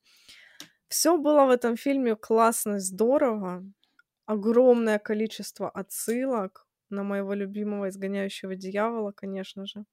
Все 0.88 1.18
было 1.18 1.46
в 1.46 1.52
этом 1.52 1.78
фильме 1.78 2.16
классно, 2.16 2.80
здорово. 2.80 3.64
Огромное 4.26 5.00
количество 5.00 5.70
отсылок 5.70 6.68
на 6.90 7.04
моего 7.04 7.34
любимого 7.34 7.90
изгоняющего 7.90 8.56
дьявола, 8.56 9.12
конечно 9.12 9.66
же. 9.68 9.86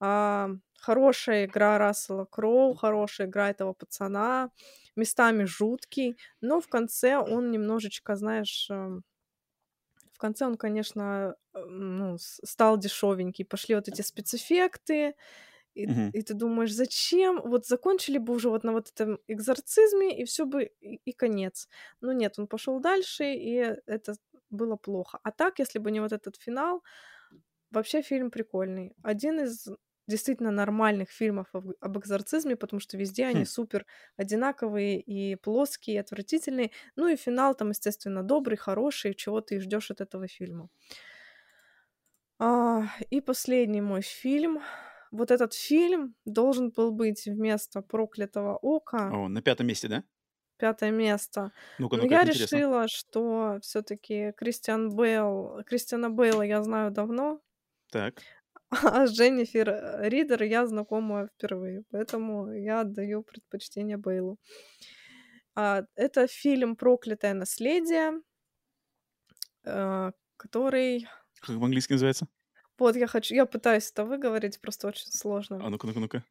А, 0.00 0.50
хорошая 0.78 1.46
игра 1.46 1.78
Рассела 1.78 2.24
Кроу, 2.24 2.74
хорошая 2.74 3.26
игра 3.28 3.50
этого 3.50 3.72
пацана, 3.72 4.50
местами 4.96 5.44
жуткий, 5.44 6.18
но 6.40 6.60
в 6.60 6.68
конце 6.68 7.16
он 7.18 7.50
немножечко, 7.50 8.16
знаешь, 8.16 8.68
эм, 8.70 9.04
в 10.12 10.18
конце 10.18 10.46
он, 10.46 10.56
конечно, 10.56 11.36
э, 11.54 11.64
ну, 11.64 12.16
стал 12.18 12.76
дешевенький. 12.78 13.44
Пошли 13.44 13.74
вот 13.76 13.88
эти 13.88 14.02
спецэффекты, 14.02 15.14
и, 15.74 15.84
Мгм. 15.86 16.12
и 16.12 16.22
ты 16.22 16.34
думаешь, 16.34 16.72
зачем? 16.74 17.40
Вот 17.44 17.66
закончили 17.66 18.18
бы 18.18 18.34
уже 18.34 18.50
вот 18.50 18.64
на 18.64 18.72
вот 18.72 18.90
этом 18.90 19.20
экзорцизме, 19.28 20.18
и 20.20 20.24
все 20.24 20.46
бы, 20.46 20.64
и, 20.80 20.96
и 21.04 21.12
конец. 21.12 21.68
Но 22.00 22.12
нет, 22.12 22.38
он 22.38 22.48
пошел 22.48 22.80
дальше, 22.80 23.24
и 23.34 23.54
это 23.86 24.14
было 24.50 24.76
плохо. 24.76 25.20
А 25.24 25.32
так, 25.32 25.58
если 25.60 25.78
бы 25.80 25.90
не 25.92 26.00
вот 26.00 26.12
этот 26.12 26.36
финал, 26.36 26.82
вообще 27.70 28.02
фильм 28.02 28.30
прикольный. 28.30 28.94
Один 29.02 29.40
из 29.40 29.68
действительно 30.08 30.50
нормальных 30.50 31.10
фильмов 31.10 31.48
об, 31.52 31.72
об 31.80 31.98
экзорцизме, 31.98 32.56
потому 32.56 32.80
что 32.80 32.96
везде 32.96 33.26
они 33.26 33.44
Хм. 33.44 33.46
супер 33.46 33.86
одинаковые 34.16 35.00
и 35.00 35.36
плоские, 35.36 35.96
и 35.96 36.00
отвратительные. 36.00 36.70
Ну 36.96 37.08
и 37.08 37.16
финал 37.16 37.54
там, 37.54 37.70
естественно, 37.70 38.22
добрый, 38.22 38.56
хороший, 38.58 39.14
чего 39.14 39.40
ты 39.40 39.60
ждешь 39.60 39.90
от 39.90 40.00
этого 40.00 40.26
фильма. 40.28 40.68
А, 42.38 42.84
и 43.10 43.20
последний 43.20 43.80
мой 43.80 44.02
фильм. 44.02 44.60
Вот 45.10 45.30
этот 45.30 45.54
фильм 45.54 46.14
должен 46.24 46.70
был 46.70 46.92
быть 46.92 47.26
вместо 47.26 47.80
проклятого 47.82 48.56
ока. 48.56 49.16
О, 49.16 49.28
на 49.28 49.42
пятом 49.42 49.66
месте, 49.66 49.88
да? 49.88 50.04
Пятое 50.56 50.90
место. 50.90 51.52
Ну-ка, 51.78 51.96
Но 51.96 52.02
ну-ка, 52.02 52.14
я 52.14 52.24
интересно. 52.24 52.62
решила, 52.64 52.88
что 52.88 53.58
все-таки 53.62 54.32
Кристиан 54.36 54.94
Бейл, 54.94 55.62
Кристиана 55.64 56.10
Бейла 56.10 56.42
я 56.42 56.62
знаю 56.62 56.90
давно, 56.90 57.40
Так. 57.90 58.22
А 58.70 59.06
с 59.06 59.12
Дженнифер 59.12 59.68
э, 59.68 60.08
Ридер 60.08 60.42
я 60.42 60.66
знакома 60.66 61.28
впервые, 61.28 61.84
поэтому 61.90 62.52
я 62.52 62.80
отдаю 62.80 63.22
предпочтение 63.22 63.96
Бейлу. 63.96 64.38
А, 65.54 65.84
это 65.96 66.26
фильм 66.26 66.76
«Проклятое 66.76 67.34
наследие», 67.34 68.20
э, 69.64 70.12
который... 70.36 71.08
Как 71.40 71.58
по-английски 71.58 71.92
называется? 71.92 72.28
Вот 72.78 72.94
я 72.96 73.06
хочу... 73.06 73.34
Я 73.34 73.46
пытаюсь 73.46 73.90
это 73.90 74.04
выговорить, 74.04 74.60
просто 74.60 74.88
очень 74.88 75.10
сложно. 75.10 75.60
А 75.64 75.70
ну-ка, 75.70 75.86
ну-ка, 75.86 76.00
ну-ка. 76.00 76.24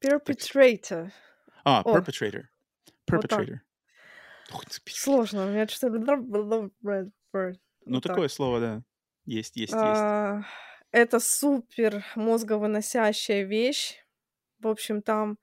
Perpetrator. 0.00 1.10
А, 1.64 1.82
О, 1.82 1.98
perpetrator. 1.98 2.44
вот 3.08 3.28
так. 3.28 3.40
Perpetrator. 3.40 3.58
Ты, 4.48 4.72
спи- 4.72 4.92
Сложно. 4.92 5.46
У 5.46 5.50
меня 5.50 5.68
что-то... 5.68 5.98
Ну, 7.86 7.94
Вот 7.94 8.02
так. 8.02 8.12
такое 8.12 8.28
слово, 8.28 8.60
да. 8.60 8.82
Есть, 9.24 9.56
есть, 9.56 9.72
есть. 9.72 9.74
А, 9.74 10.42
Это 10.92 11.20
супер 11.20 12.04
мозговыносящая 12.16 13.44
вещь. 13.44 13.96
В 14.58 14.66
общем, 14.66 15.02
там 15.02 15.38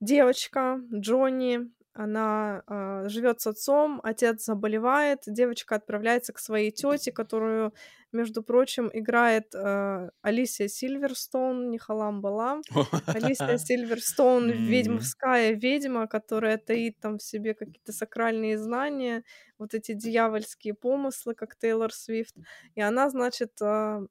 девочка 0.00 0.80
Джонни, 0.94 1.70
она 1.92 2.62
живет 3.08 3.40
с 3.40 3.46
отцом, 3.46 4.00
отец 4.04 4.44
заболевает, 4.44 5.22
девочка 5.26 5.76
отправляется 5.76 6.34
к 6.34 6.38
своей 6.38 6.70
тете, 6.70 7.10
которую, 7.10 7.72
между 8.12 8.42
прочим, 8.42 8.90
играет 8.92 9.54
а, 9.54 10.10
Алисия 10.20 10.68
Сильверстоун, 10.68 11.70
не 11.70 11.78
халам 11.78 12.20
балам. 12.20 12.62
Алисия 13.06 13.56
Сильверстоун 13.58 14.50
ведьмовская 14.50 15.52
ведьма, 15.52 16.06
которая 16.06 16.58
таит 16.58 16.98
там 17.00 17.16
в 17.16 17.22
себе 17.22 17.54
какие-то 17.54 17.92
сакральные 17.92 18.58
знания, 18.58 19.24
вот 19.58 19.72
эти 19.72 19.94
дьявольские 19.94 20.74
помыслы, 20.74 21.34
как 21.34 21.56
Тейлор 21.56 21.94
Свифт. 21.94 22.36
И 22.74 22.80
она, 22.82 23.08
значит, 23.08 23.52
а, 23.62 24.00
а, 24.00 24.06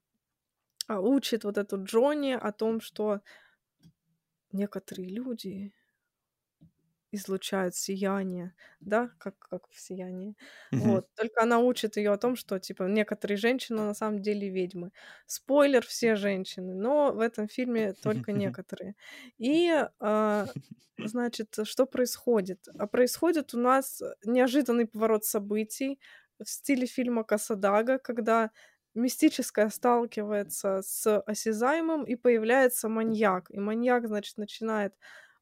учит 0.88 1.44
вот 1.44 1.58
эту 1.58 1.82
Джонни 1.82 2.32
о 2.32 2.52
том, 2.52 2.80
что 2.80 3.20
некоторые 4.52 5.08
люди 5.08 5.72
излучают 7.12 7.74
сияние, 7.76 8.54
да, 8.80 9.10
как, 9.18 9.38
как 9.38 9.68
в 9.70 9.80
сиянии. 9.80 10.36
Мгм. 10.72 10.96
Вот. 10.96 11.06
Только 11.14 11.42
она 11.42 11.60
учит 11.60 11.96
ее 11.96 12.10
о 12.12 12.18
том, 12.18 12.36
что, 12.36 12.58
типа, 12.58 12.82
некоторые 12.84 13.38
женщины 13.38 13.82
на 13.82 13.94
самом 13.94 14.20
деле 14.20 14.48
ведьмы. 14.50 14.90
Спойлер, 15.26 15.86
все 15.86 16.16
женщины, 16.16 16.74
но 16.74 17.12
в 17.12 17.20
этом 17.20 17.48
фильме 17.48 17.94
только 17.94 18.32
некоторые. 18.32 18.96
И, 19.38 19.70
а, 20.00 20.48
значит, 20.98 21.56
что 21.64 21.86
происходит? 21.86 22.68
А 22.78 22.86
происходит 22.86 23.54
у 23.54 23.58
нас 23.58 24.02
неожиданный 24.24 24.86
поворот 24.86 25.24
событий 25.24 26.00
в 26.38 26.48
стиле 26.50 26.86
фильма 26.86 27.24
Касадага, 27.24 27.98
когда 27.98 28.50
мистическое 28.96 29.68
сталкивается 29.70 30.82
с 30.82 31.20
осязаемым, 31.20 32.04
и 32.04 32.16
появляется 32.16 32.88
маньяк. 32.88 33.50
И 33.50 33.58
маньяк, 33.60 34.08
значит, 34.08 34.38
начинает 34.38 34.94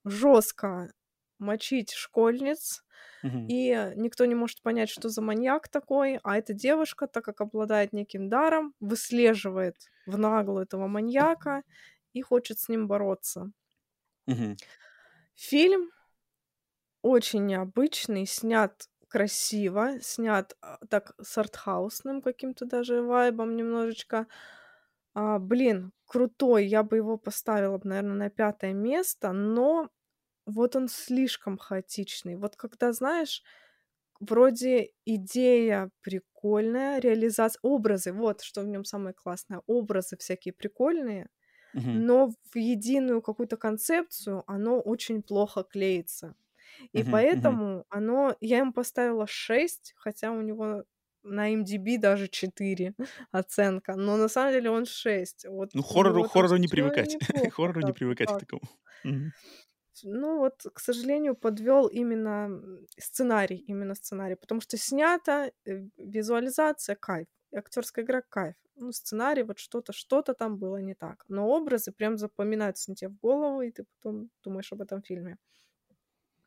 жестко 0.05 0.93
мочить 1.39 1.93
школьниц, 1.93 2.85
Мгм. 3.23 3.53
и 3.53 3.93
никто 3.97 4.25
не 4.27 4.35
может 4.35 4.63
понять, 4.63 4.89
что 4.91 5.09
за 5.11 5.23
маньяк 5.23 5.69
такой, 5.69 6.19
а 6.25 6.39
эта 6.39 6.55
девушка, 6.55 7.07
так 7.07 7.25
как 7.25 7.41
обладает 7.43 7.93
неким 7.93 8.29
даром, 8.29 8.75
выслеживает 8.81 9.77
в 10.07 10.19
наглую 10.19 10.65
этого 10.65 10.87
маньяка 10.89 11.63
и 12.15 12.23
хочет 12.23 12.59
с 12.59 12.69
ним 12.69 12.89
бороться. 12.89 13.53
Мгм. 14.27 14.57
Фильм 15.37 15.91
очень 17.03 17.47
необычный, 17.47 18.27
снят 18.27 18.89
красиво, 19.15 20.01
снят 20.03 20.57
а, 20.63 20.79
так 20.91 21.15
с 21.23 21.39
артхаусным 21.39 22.23
каким-то 22.23 22.67
даже 22.67 23.03
вайбом 23.03 23.57
немножечко. 23.57 24.27
А, 25.15 25.39
блин, 25.39 25.93
крутой, 26.07 26.67
я 26.67 26.83
бы 26.83 26.97
его 26.97 27.19
поставила, 27.19 27.81
наверное, 27.85 28.15
на 28.17 28.31
пятое 28.31 28.73
место, 28.75 29.33
но 29.33 29.91
вот 30.47 30.77
он 30.77 30.89
слишком 30.89 31.59
хаотичный. 31.59 32.37
Вот 32.37 32.57
когда, 32.57 32.93
знаешь, 32.93 33.43
вроде 34.21 34.91
идея 35.07 35.91
прикольная, 36.03 37.01
реализация, 37.01 37.61
образы, 37.63 38.13
вот 38.13 38.43
что 38.43 38.63
в 38.63 38.67
нем 38.69 38.85
самое 38.85 39.15
классное, 39.15 39.63
образы 39.67 40.17
всякие 40.19 40.55
прикольные, 40.55 41.29
Мгм. 41.73 42.05
но 42.09 42.31
в 42.53 42.57
единую 42.59 43.23
какую-то 43.23 43.57
концепцию 43.59 44.45
оно 44.49 44.81
очень 44.81 45.23
плохо 45.23 45.65
клеится. 45.65 46.35
И 46.93 47.03
поэтому 47.05 47.85
оно... 47.89 48.37
Я 48.41 48.59
ему 48.59 48.73
поставила 48.73 49.27
6, 49.27 49.95
хотя 49.97 50.33
у 50.33 50.41
него 50.41 50.85
на 51.23 51.55
MDB 51.55 51.99
даже 51.99 52.29
4 52.29 52.95
оценка, 53.33 53.97
но 53.97 54.17
на 54.17 54.29
самом 54.29 54.53
деле 54.53 54.71
он 54.71 54.87
6. 54.87 55.47
Вот 55.49 55.71
Ну, 55.75 55.83
хоррору, 55.83 56.21
там 56.21 56.29
хоррору 56.31 56.57
не 56.57 56.69
привыкать. 56.69 57.15
неплохо, 57.21 57.51
хоррору 57.51 57.81
не 57.81 57.87
так, 57.89 57.97
привыкать 57.97 58.29
к 58.29 58.33
так. 58.33 58.41
такому. 58.41 58.63
Мгм. 59.05 59.33
Ну 60.03 60.39
вот, 60.39 60.67
к 60.73 60.81
сожалению, 60.81 61.37
подвел 61.37 61.87
именно 61.87 62.51
сценарий, 62.99 63.57
именно 63.57 63.95
сценарий, 63.95 64.35
потому 64.35 64.61
что 64.61 64.77
снято, 64.77 65.53
э, 65.67 65.89
визуализация, 65.97 66.97
кайф. 66.97 67.29
актерская 67.55 68.05
игра 68.05 68.23
кайф. 68.23 68.55
Ну, 68.77 68.93
сценарий, 68.93 69.45
вот 69.45 69.59
что-то, 69.59 69.93
что-то 69.93 70.35
там 70.35 70.59
было 70.59 70.79
не 70.79 70.95
так. 70.95 71.25
Но 71.29 71.49
образы 71.49 71.93
прям 71.93 72.19
запоминаются 72.19 72.91
на 72.91 72.97
тебе 72.97 73.11
в 73.11 73.17
голову, 73.19 73.63
и 73.63 73.71
ты 73.71 73.85
потом 73.85 74.31
думаешь 74.43 74.73
об 74.73 74.81
этом 74.83 75.01
фильме. 75.03 75.39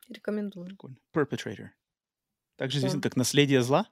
Рекомендую. 0.08 0.66
Прикольно. 0.66 0.96
Perpetrator. 1.14 1.68
Также 2.56 2.78
известно 2.78 3.00
как 3.00 3.16
«Наследие 3.16 3.62
зла». 3.62 3.86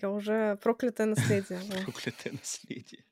Я 0.00 0.10
уже 0.10 0.56
проклятое 0.62 1.06
наследие. 1.06 1.60
проклятое 1.84 2.32
наследие. 2.32 3.04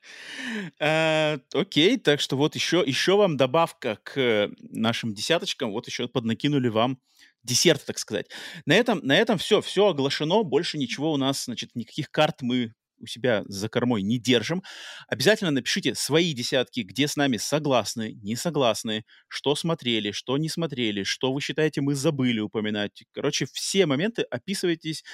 А, 0.80 1.38
окей, 1.52 1.98
так 1.98 2.20
что 2.20 2.36
вот 2.36 2.54
еще, 2.54 2.82
еще 2.86 3.16
вам 3.16 3.36
добавка 3.36 3.98
к 4.02 4.50
нашим 4.58 5.12
десяточкам. 5.12 5.72
Вот 5.72 5.86
еще 5.86 6.08
поднакинули 6.08 6.68
вам 6.68 6.98
десерт, 7.42 7.84
так 7.84 7.98
сказать. 7.98 8.30
На 8.64 8.74
этом, 8.74 9.00
на 9.02 9.14
этом 9.14 9.36
все, 9.36 9.60
все 9.60 9.88
оглашено. 9.88 10.42
Больше 10.42 10.78
ничего 10.78 11.12
у 11.12 11.18
нас, 11.18 11.44
значит, 11.44 11.74
никаких 11.74 12.10
карт 12.10 12.40
мы 12.40 12.72
у 13.00 13.06
себя 13.06 13.42
за 13.46 13.68
кормой 13.68 14.02
не 14.02 14.18
держим. 14.18 14.62
Обязательно 15.08 15.50
напишите 15.50 15.94
свои 15.94 16.32
десятки, 16.32 16.80
где 16.80 17.08
с 17.08 17.16
нами 17.16 17.36
согласны, 17.36 18.12
не 18.22 18.36
согласны, 18.36 19.04
что 19.28 19.54
смотрели, 19.54 20.12
что 20.12 20.38
не 20.38 20.48
смотрели, 20.48 21.02
что 21.02 21.32
вы 21.32 21.40
считаете 21.40 21.80
мы 21.80 21.94
забыли 21.94 22.40
упоминать. 22.40 23.04
Короче, 23.12 23.46
все 23.52 23.86
моменты 23.86 24.22
описывайтесь, 24.22 25.04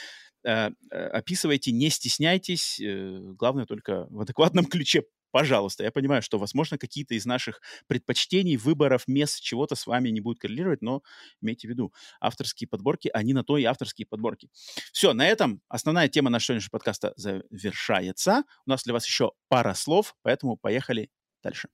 э, 0.44 0.70
э, 0.90 1.06
описывайте, 1.08 1.72
не 1.72 1.90
стесняйтесь. 1.90 2.80
Э, 2.80 3.18
главное 3.38 3.66
только 3.66 4.06
в 4.10 4.20
адекватном 4.20 4.64
ключе 4.66 5.02
пожалуйста. 5.30 5.84
Я 5.84 5.90
понимаю, 5.90 6.22
что, 6.22 6.38
возможно, 6.38 6.78
какие-то 6.78 7.14
из 7.14 7.26
наших 7.26 7.60
предпочтений, 7.86 8.56
выборов, 8.56 9.06
мест, 9.06 9.40
чего-то 9.40 9.74
с 9.74 9.86
вами 9.86 10.08
не 10.10 10.20
будут 10.20 10.40
коррелировать, 10.40 10.82
но 10.82 11.02
имейте 11.40 11.68
в 11.68 11.70
виду, 11.70 11.92
авторские 12.20 12.68
подборки, 12.68 13.10
они 13.12 13.32
на 13.32 13.44
то 13.44 13.58
и 13.58 13.64
авторские 13.64 14.06
подборки. 14.06 14.48
Все, 14.92 15.12
на 15.12 15.26
этом 15.26 15.60
основная 15.68 16.08
тема 16.08 16.30
нашего 16.30 16.54
сегодняшнего 16.54 16.72
подкаста 16.72 17.12
завершается. 17.16 18.44
У 18.66 18.70
нас 18.70 18.84
для 18.84 18.92
вас 18.92 19.06
еще 19.06 19.32
пара 19.48 19.74
слов, 19.74 20.14
поэтому 20.22 20.56
поехали 20.56 21.10
дальше. 21.42 21.68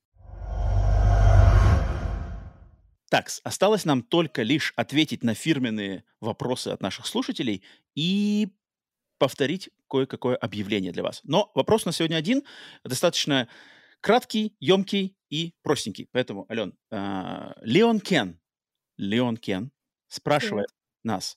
Так, 3.13 3.31
осталось 3.45 3.85
нам 3.85 4.03
только 4.03 4.43
лишь 4.43 4.73
ответить 4.75 5.23
на 5.23 5.35
фирменные 5.35 6.05
вопросы 6.21 6.69
от 6.69 6.81
наших 6.81 7.07
слушателей 7.07 7.63
и 7.95 8.49
повторить 9.19 9.69
кое-какое 9.93 10.37
объявление 10.37 10.91
для 10.91 11.03
вас. 11.03 11.21
Но 11.25 11.51
вопрос 11.55 11.85
на 11.85 11.93
сегодня 11.93 12.17
один, 12.17 12.45
достаточно 12.83 13.47
краткий, 14.01 14.57
емкий 14.59 15.15
и 15.29 15.55
простенький. 15.63 16.09
Поэтому, 16.13 16.47
Ален, 16.51 16.73
э, 16.91 17.53
Леон 17.61 18.01
Кен, 18.01 18.41
Леон 18.97 19.37
Кен 19.37 19.71
спрашивает 20.09 20.69
Привет. 20.69 21.05
нас 21.05 21.37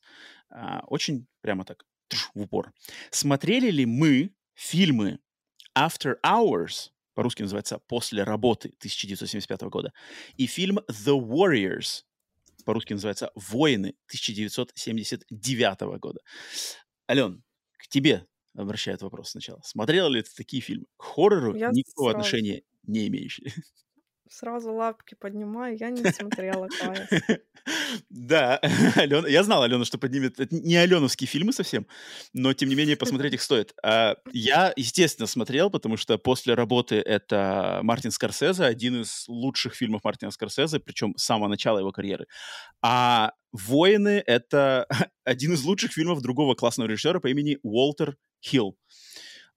э, 0.52 0.80
очень 0.88 1.28
прямо 1.42 1.66
так 1.66 1.86
в 2.34 2.42
упор. 2.44 2.72
Смотрели 3.12 3.70
ли 3.72 3.86
мы 3.86 4.34
фильмы 4.54 5.20
After 5.78 6.16
Hours, 6.26 6.92
по-русски 7.14 7.42
называется 7.42 7.80
«После 7.90 8.24
работы» 8.24 8.70
1975 8.70 9.64
года, 9.64 9.92
и 10.38 10.48
фильм 10.48 10.80
The 10.90 11.20
Warriors, 11.20 12.04
по-русски 12.64 12.94
называется 12.94 13.32
«Воины» 13.36 13.96
1979 14.08 16.00
года. 16.00 16.22
Ален, 17.10 17.44
к 17.78 17.90
тебе 17.90 18.26
обращает 18.56 19.02
вопрос 19.02 19.32
сначала. 19.32 19.62
Смотрела 19.64 20.08
ли 20.10 20.22
ты 20.22 20.30
такие 20.36 20.62
фильмы? 20.62 20.86
К 20.98 21.04
хоррору 21.04 21.56
Я 21.56 21.70
никакого 21.72 22.12
сразу... 22.12 22.20
отношения 22.20 22.64
не 22.84 23.08
имеющие. 23.08 23.52
Сразу 24.30 24.74
лапки 24.74 25.16
поднимаю, 25.16 25.78
я 25.78 25.90
не 25.90 26.04
смотрела. 26.12 26.68
Да, 28.10 28.58
Алена, 28.96 29.28
я 29.28 29.44
знал, 29.44 29.64
Алена, 29.64 29.86
что 29.86 29.98
поднимет. 29.98 30.40
Это 30.40 30.56
не 30.56 30.76
аленовские 30.76 31.28
фильмы 31.28 31.52
совсем, 31.52 31.88
но 32.34 32.54
тем 32.54 32.70
не 32.70 32.76
менее 32.76 32.96
посмотреть 32.98 33.34
их 33.34 33.42
стоит. 33.42 33.74
А, 33.84 34.18
я, 34.32 34.72
естественно, 34.76 35.28
смотрел, 35.28 35.70
потому 35.70 35.98
что 35.98 36.18
после 36.18 36.54
работы 36.54 36.98
это 36.98 37.80
Мартин 37.82 38.12
Скорсезе, 38.12 38.64
один 38.64 39.02
из 39.02 39.26
лучших 39.28 39.74
фильмов 39.74 40.04
Мартина 40.04 40.32
Скорсезе, 40.32 40.80
причем 40.80 41.16
с 41.18 41.24
самого 41.24 41.48
начала 41.48 41.80
его 41.80 41.92
карьеры. 41.92 42.28
А 42.82 43.32
«Воины»— 43.52 44.22
это 44.26 44.88
один 45.24 45.54
из 45.54 45.64
лучших 45.64 45.92
фильмов 45.92 46.22
другого 46.22 46.56
классного 46.56 46.88
режиссера 46.88 47.20
по 47.20 47.28
имени 47.28 47.58
Уолтер 47.64 48.18
Хилл. 48.44 48.78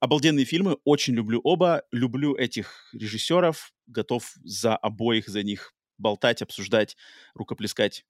Обалденные 0.00 0.44
фильмы, 0.44 0.78
очень 0.84 1.14
люблю 1.14 1.40
оба, 1.42 1.82
люблю 1.90 2.34
этих 2.34 2.88
режиссеров, 2.92 3.72
готов 3.86 4.32
за 4.44 4.76
обоих 4.76 5.28
за 5.28 5.42
них 5.42 5.74
болтать, 5.98 6.42
обсуждать, 6.42 6.96
рукоплескать 7.34 8.06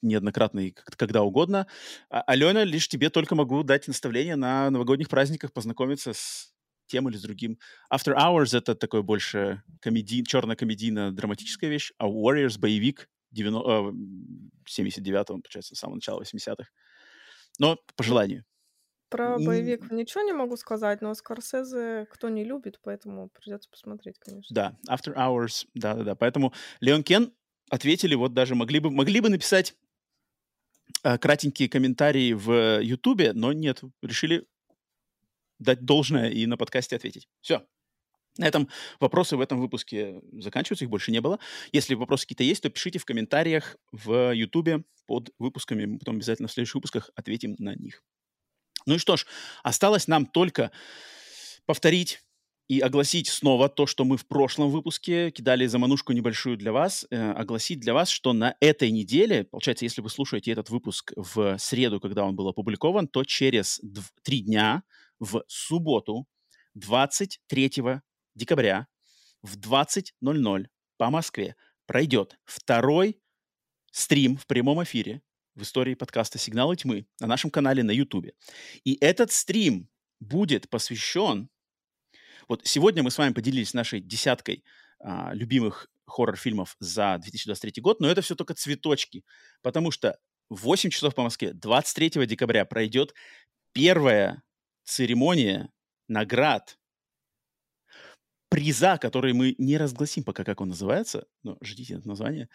неоднократно 0.00 0.60
и 0.60 0.72
когда 0.96 1.22
угодно. 1.22 1.66
А, 2.10 2.22
Алена, 2.22 2.64
лишь 2.64 2.88
тебе 2.88 3.10
только 3.10 3.34
могу 3.34 3.62
дать 3.62 3.86
наставление 3.88 4.36
на 4.36 4.70
новогодних 4.70 5.08
праздниках 5.08 5.52
познакомиться 5.52 6.12
с 6.12 6.52
тем 6.86 7.08
или 7.08 7.16
с 7.16 7.22
другим. 7.22 7.58
After 7.92 8.14
Hours— 8.16 8.56
это 8.58 8.74
такое 8.74 9.02
больше 9.02 9.62
комеди... 9.80 10.24
черно-комедийно-драматическая 10.24 11.68
вещь, 11.68 11.92
а 11.98 12.08
Warriors— 12.08 12.58
боевик 12.60 13.08
90... 13.30 13.94
79-го, 14.68 15.38
получается, 15.38 15.74
с 15.74 15.78
самого 15.78 15.96
начала 15.96 16.22
80-х. 16.22 16.68
Но 17.58 17.78
по 17.96 18.02
желанию. 18.02 18.44
Про 19.12 19.38
боевик 19.38 19.90
ничего 19.90 20.22
не 20.22 20.32
могу 20.32 20.56
сказать, 20.56 21.02
но 21.02 21.14
Скорсезе 21.14 22.06
кто 22.10 22.28
не 22.28 22.44
любит, 22.44 22.80
поэтому 22.82 23.28
придется 23.28 23.68
посмотреть, 23.68 24.18
конечно. 24.18 24.54
Да, 24.54 24.78
After 24.88 25.14
Hours, 25.14 25.66
да-да-да. 25.74 26.14
Поэтому 26.14 26.52
Леон 26.80 27.02
Кен 27.02 27.32
ответили, 27.70 28.14
вот 28.14 28.32
даже 28.32 28.54
могли 28.54 28.80
бы, 28.80 28.90
могли 28.90 29.20
бы 29.20 29.28
написать 29.28 29.74
э, 31.04 31.18
кратенькие 31.18 31.68
комментарии 31.68 32.32
в 32.32 32.80
Ютубе, 32.80 33.32
но 33.34 33.52
нет, 33.52 33.82
решили 34.02 34.46
дать 35.58 35.84
должное 35.84 36.30
и 36.30 36.46
на 36.46 36.56
подкасте 36.56 36.96
ответить. 36.96 37.28
Все. 37.40 37.66
На 38.38 38.46
этом 38.46 38.68
вопросы 38.98 39.36
в 39.36 39.42
этом 39.42 39.60
выпуске 39.60 40.22
заканчиваются, 40.32 40.86
их 40.86 40.90
больше 40.90 41.12
не 41.12 41.20
было. 41.20 41.38
Если 41.70 41.94
вопросы 41.94 42.24
какие-то 42.24 42.44
есть, 42.44 42.62
то 42.62 42.70
пишите 42.70 42.98
в 42.98 43.04
комментариях 43.04 43.76
в 43.92 44.32
Ютубе 44.34 44.84
под 45.06 45.30
выпусками, 45.38 45.84
мы 45.84 45.98
потом 45.98 46.16
обязательно 46.16 46.48
в 46.48 46.52
следующих 46.52 46.76
выпусках 46.76 47.10
ответим 47.14 47.56
на 47.58 47.74
них. 47.74 48.02
Ну 48.86 48.94
и 48.94 48.98
что 48.98 49.16
ж, 49.16 49.26
осталось 49.62 50.08
нам 50.08 50.26
только 50.26 50.70
повторить 51.66 52.22
и 52.68 52.80
огласить 52.80 53.28
снова 53.28 53.68
то, 53.68 53.86
что 53.86 54.04
мы 54.04 54.16
в 54.16 54.26
прошлом 54.26 54.70
выпуске 54.70 55.30
кидали 55.30 55.66
заманушку 55.66 56.12
небольшую 56.12 56.56
для 56.56 56.72
вас, 56.72 57.06
э, 57.10 57.32
огласить 57.32 57.80
для 57.80 57.92
вас, 57.92 58.08
что 58.08 58.32
на 58.32 58.56
этой 58.60 58.90
неделе, 58.90 59.44
получается, 59.44 59.84
если 59.84 60.00
вы 60.00 60.08
слушаете 60.08 60.52
этот 60.52 60.70
выпуск 60.70 61.12
в 61.16 61.58
среду, 61.58 62.00
когда 62.00 62.24
он 62.24 62.34
был 62.34 62.48
опубликован, 62.48 63.08
то 63.08 63.24
через 63.24 63.80
три 64.22 64.40
дня 64.40 64.84
в 65.18 65.44
субботу 65.48 66.26
23 66.74 68.00
декабря 68.34 68.86
в 69.42 69.58
20.00 69.58 70.66
по 70.96 71.10
Москве 71.10 71.56
пройдет 71.86 72.38
второй 72.44 73.20
стрим 73.90 74.36
в 74.36 74.46
прямом 74.46 74.82
эфире 74.82 75.20
в 75.54 75.62
истории 75.62 75.94
подкаста 75.94 76.38
«Сигналы 76.38 76.76
тьмы» 76.76 77.06
на 77.20 77.26
нашем 77.26 77.50
канале 77.50 77.82
на 77.82 77.90
YouTube. 77.90 78.30
И 78.84 78.96
этот 79.00 79.32
стрим 79.32 79.88
будет 80.20 80.68
посвящен... 80.70 81.48
Вот 82.48 82.62
сегодня 82.64 83.02
мы 83.02 83.10
с 83.10 83.18
вами 83.18 83.32
поделились 83.32 83.74
нашей 83.74 84.00
десяткой 84.00 84.64
а, 84.98 85.32
любимых 85.34 85.88
хоррор-фильмов 86.06 86.76
за 86.80 87.18
2023 87.18 87.80
год, 87.82 88.00
но 88.00 88.08
это 88.08 88.20
все 88.22 88.34
только 88.34 88.54
цветочки, 88.54 89.24
потому 89.62 89.90
что 89.90 90.18
в 90.48 90.62
8 90.62 90.90
часов 90.90 91.14
по 91.14 91.22
Москве 91.22 91.52
23 91.52 92.26
декабря 92.26 92.64
пройдет 92.64 93.14
первая 93.72 94.42
церемония 94.84 95.70
наград 96.08 96.78
приза, 98.48 98.98
который 98.98 99.32
мы 99.32 99.54
не 99.56 99.78
разгласим 99.78 100.24
пока, 100.24 100.44
как 100.44 100.60
он 100.60 100.68
называется, 100.68 101.26
но 101.42 101.56
ждите 101.62 101.94
это 101.94 102.06
название, 102.06 102.50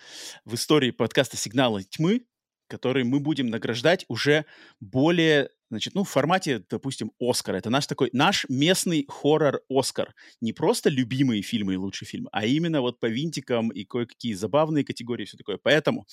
в 0.46 0.54
истории 0.54 0.92
подкаста 0.92 1.38
«Сигналы 1.38 1.84
тьмы», 1.84 2.26
который 2.68 3.04
мы 3.04 3.20
будем 3.20 3.48
награждать 3.48 4.06
уже 4.08 4.46
более, 4.80 5.50
значит, 5.70 5.96
ну, 5.96 6.04
в 6.04 6.10
формате, 6.10 6.64
допустим, 6.70 7.12
Оскар. 7.20 7.56
Это 7.56 7.70
наш 7.70 7.88
такой, 7.88 8.10
наш 8.14 8.46
местный 8.50 9.06
хоррор-Оскар. 9.10 10.10
Не 10.42 10.54
просто 10.54 10.90
любимые 10.90 11.42
фильмы 11.42 11.74
и 11.74 11.78
лучшие 11.78 12.08
фильмы, 12.08 12.30
а 12.32 12.46
именно 12.46 12.82
вот 12.82 13.00
по 13.00 13.08
винтикам 13.08 13.70
и 13.70 13.86
кое-какие 13.86 14.34
забавные 14.34 14.84
категории 14.84 15.24
и 15.24 15.26
все 15.26 15.38
такое. 15.38 15.58
Поэтому, 15.62 16.06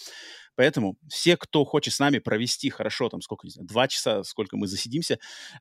поэтому 0.57 0.97
все, 1.09 1.37
кто 1.37 1.65
хочет 1.65 1.95
с 1.95 1.99
нами 1.99 2.19
провести 2.19 2.71
хорошо, 2.71 3.09
там, 3.09 3.21
сколько, 3.21 3.47
не 3.47 3.51
знаю, 3.51 3.69
два 3.69 3.89
часа, 3.89 4.25
сколько 4.25 4.57
мы 4.57 4.67
засидимся, 4.67 5.19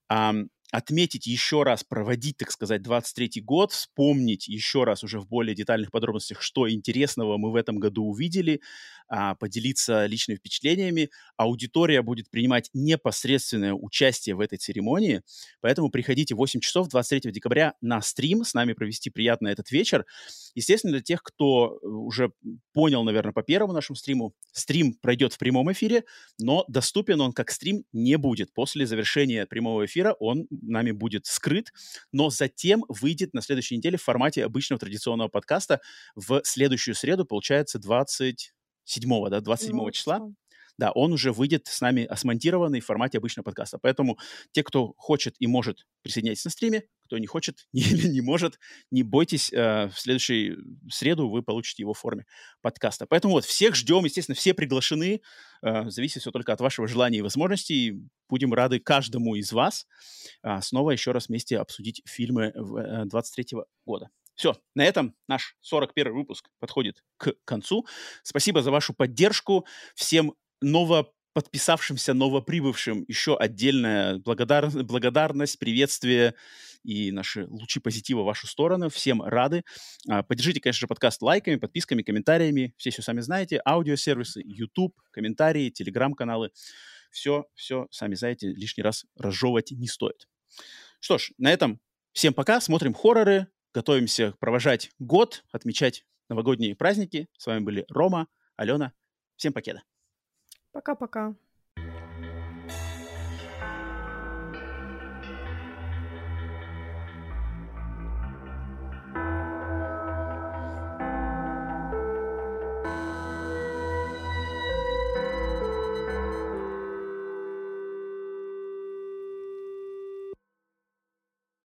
эм, 0.09 0.49
отметить 0.73 1.27
еще 1.27 1.61
раз, 1.61 1.83
проводить, 1.83 2.37
так 2.37 2.49
сказать, 2.49 2.81
23-й 2.81 3.41
год, 3.41 3.71
вспомнить 3.71 4.47
еще 4.47 4.85
раз 4.85 5.03
уже 5.03 5.19
в 5.19 5.27
более 5.27 5.53
детальных 5.53 5.91
подробностях, 5.91 6.41
что 6.41 6.67
интересного 6.67 7.37
мы 7.37 7.51
в 7.51 7.55
этом 7.55 7.77
году 7.77 8.05
увидели, 8.05 8.59
а, 9.07 9.35
поделиться 9.35 10.07
личными 10.07 10.37
впечатлениями. 10.37 11.11
Аудитория 11.37 12.01
будет 12.01 12.31
принимать 12.31 12.71
непосредственное 12.73 13.73
участие 13.73 14.33
в 14.33 14.39
этой 14.39 14.57
церемонии, 14.57 15.21
поэтому 15.61 15.91
приходите 15.91 16.33
в 16.33 16.39
8 16.39 16.59
часов 16.59 16.87
23 16.87 17.31
декабря 17.31 17.75
на 17.81 18.01
стрим, 18.01 18.43
с 18.43 18.55
нами 18.55 18.73
провести 18.73 19.11
приятно 19.11 19.49
этот 19.49 19.69
вечер. 19.69 20.07
Естественно, 20.55 20.93
для 20.93 21.03
тех, 21.03 21.21
кто 21.21 21.77
э, 21.83 21.85
уже 21.85 22.31
понял, 22.73 23.03
наверное, 23.03 23.33
по 23.33 23.43
первому 23.43 23.73
нашему 23.73 23.95
стриму, 23.95 24.33
стрим 24.51 24.95
пройдет 24.95 25.33
в 25.33 25.37
прямом 25.37 25.71
эфире, 25.71 26.05
но 26.39 26.65
доступен 26.67 27.21
он 27.21 27.31
как 27.31 27.51
стрим 27.51 27.83
не 27.93 28.17
будет. 28.17 28.51
После 28.55 28.87
завершения 28.87 29.45
прямого 29.45 29.85
эфира 29.85 30.13
он 30.19 30.47
нами 30.67 30.91
будет 30.91 31.25
скрыт, 31.25 31.71
но 32.11 32.29
затем 32.29 32.83
выйдет 32.87 33.33
на 33.33 33.41
следующей 33.41 33.77
неделе 33.77 33.97
в 33.97 34.03
формате 34.03 34.45
обычного 34.45 34.79
традиционного 34.79 35.27
подкаста 35.27 35.81
в 36.15 36.41
следующую 36.43 36.95
среду, 36.95 37.25
получается, 37.25 37.79
27 37.79 39.29
да, 39.29 39.41
27 39.41 39.75
ну, 39.75 39.91
числа. 39.91 40.21
Да, 40.77 40.91
он 40.91 41.13
уже 41.13 41.31
выйдет 41.31 41.67
с 41.67 41.81
нами 41.81 42.09
смонтированный 42.15 42.79
в 42.79 42.85
формате 42.85 43.19
обычного 43.19 43.43
подкаста. 43.43 43.77
Поэтому 43.77 44.17
те, 44.51 44.63
кто 44.63 44.93
хочет 44.97 45.35
и 45.39 45.45
может, 45.45 45.85
присоединяйтесь 46.01 46.45
на 46.45 46.51
стриме. 46.51 46.83
Кто 47.05 47.17
не 47.19 47.27
хочет 47.27 47.67
или 47.73 48.07
не 48.07 48.21
может, 48.21 48.59
не 48.89 49.03
бойтесь. 49.03 49.53
Э, 49.53 49.89
в 49.89 49.99
следующую 49.99 50.63
среду 50.89 51.29
вы 51.29 51.43
получите 51.43 51.83
его 51.83 51.93
в 51.93 51.99
форме 51.99 52.25
подкаста. 52.61 53.05
Поэтому 53.05 53.35
вот 53.35 53.45
всех 53.45 53.75
ждем. 53.75 54.03
Естественно, 54.05 54.35
все 54.35 54.53
приглашены. 54.53 55.21
Э, 55.61 55.89
зависит 55.89 56.21
все 56.21 56.31
только 56.31 56.53
от 56.53 56.61
вашего 56.61 56.87
желания 56.87 57.19
и 57.19 57.21
возможностей. 57.21 58.01
Будем 58.27 58.53
рады 58.53 58.79
каждому 58.79 59.35
из 59.35 59.51
вас 59.53 59.85
э, 60.41 60.59
снова 60.61 60.91
еще 60.91 61.11
раз 61.11 61.27
вместе 61.27 61.59
обсудить 61.59 62.01
фильмы 62.05 62.51
23 62.55 63.59
года. 63.85 64.09
Все, 64.35 64.55
на 64.73 64.83
этом 64.83 65.15
наш 65.27 65.55
41 65.61 66.13
выпуск 66.13 66.49
подходит 66.59 67.03
к 67.17 67.33
концу. 67.45 67.85
Спасибо 68.23 68.63
за 68.63 68.71
вашу 68.71 68.93
поддержку. 68.93 69.65
Всем 69.95 70.33
ново 70.63 71.13
подписавшимся 71.33 72.13
новоприбывшим 72.13 73.05
еще 73.07 73.35
отдельная 73.35 74.19
благодар... 74.19 74.69
благодарность, 74.69 75.57
приветствие 75.59 76.35
и 76.83 77.11
наши 77.11 77.47
лучи 77.47 77.79
позитива 77.79 78.21
в 78.21 78.25
вашу 78.25 78.47
сторону. 78.47 78.89
Всем 78.89 79.21
рады. 79.21 79.63
А, 80.07 80.23
поддержите, 80.23 80.59
конечно 80.59 80.81
же, 80.81 80.87
подкаст 80.87 81.21
лайками, 81.21 81.55
подписками, 81.55 82.03
комментариями. 82.03 82.73
Все 82.77 82.91
все 82.91 83.01
сами 83.01 83.21
знаете. 83.21 83.61
Аудиосервисы, 83.65 84.41
YouTube, 84.45 84.95
комментарии, 85.11 85.69
телеграм-каналы. 85.69 86.51
Все, 87.11 87.45
все, 87.55 87.87
сами 87.91 88.15
знаете, 88.15 88.49
лишний 88.49 88.83
раз 88.83 89.05
разжевывать 89.17 89.71
не 89.71 89.87
стоит. 89.87 90.27
Что 90.99 91.17
ж, 91.17 91.31
на 91.37 91.51
этом 91.51 91.79
всем 92.11 92.33
пока. 92.33 92.61
Смотрим 92.61 92.93
хорроры, 92.93 93.47
готовимся 93.73 94.33
провожать 94.39 94.91
год, 94.99 95.43
отмечать 95.51 96.05
новогодние 96.29 96.75
праздники. 96.75 97.27
С 97.37 97.47
вами 97.47 97.63
были 97.63 97.85
Рома, 97.89 98.27
Алена. 98.55 98.93
Всем 99.35 99.53
покеда. 99.53 99.83
Пока-пока. 100.73 101.35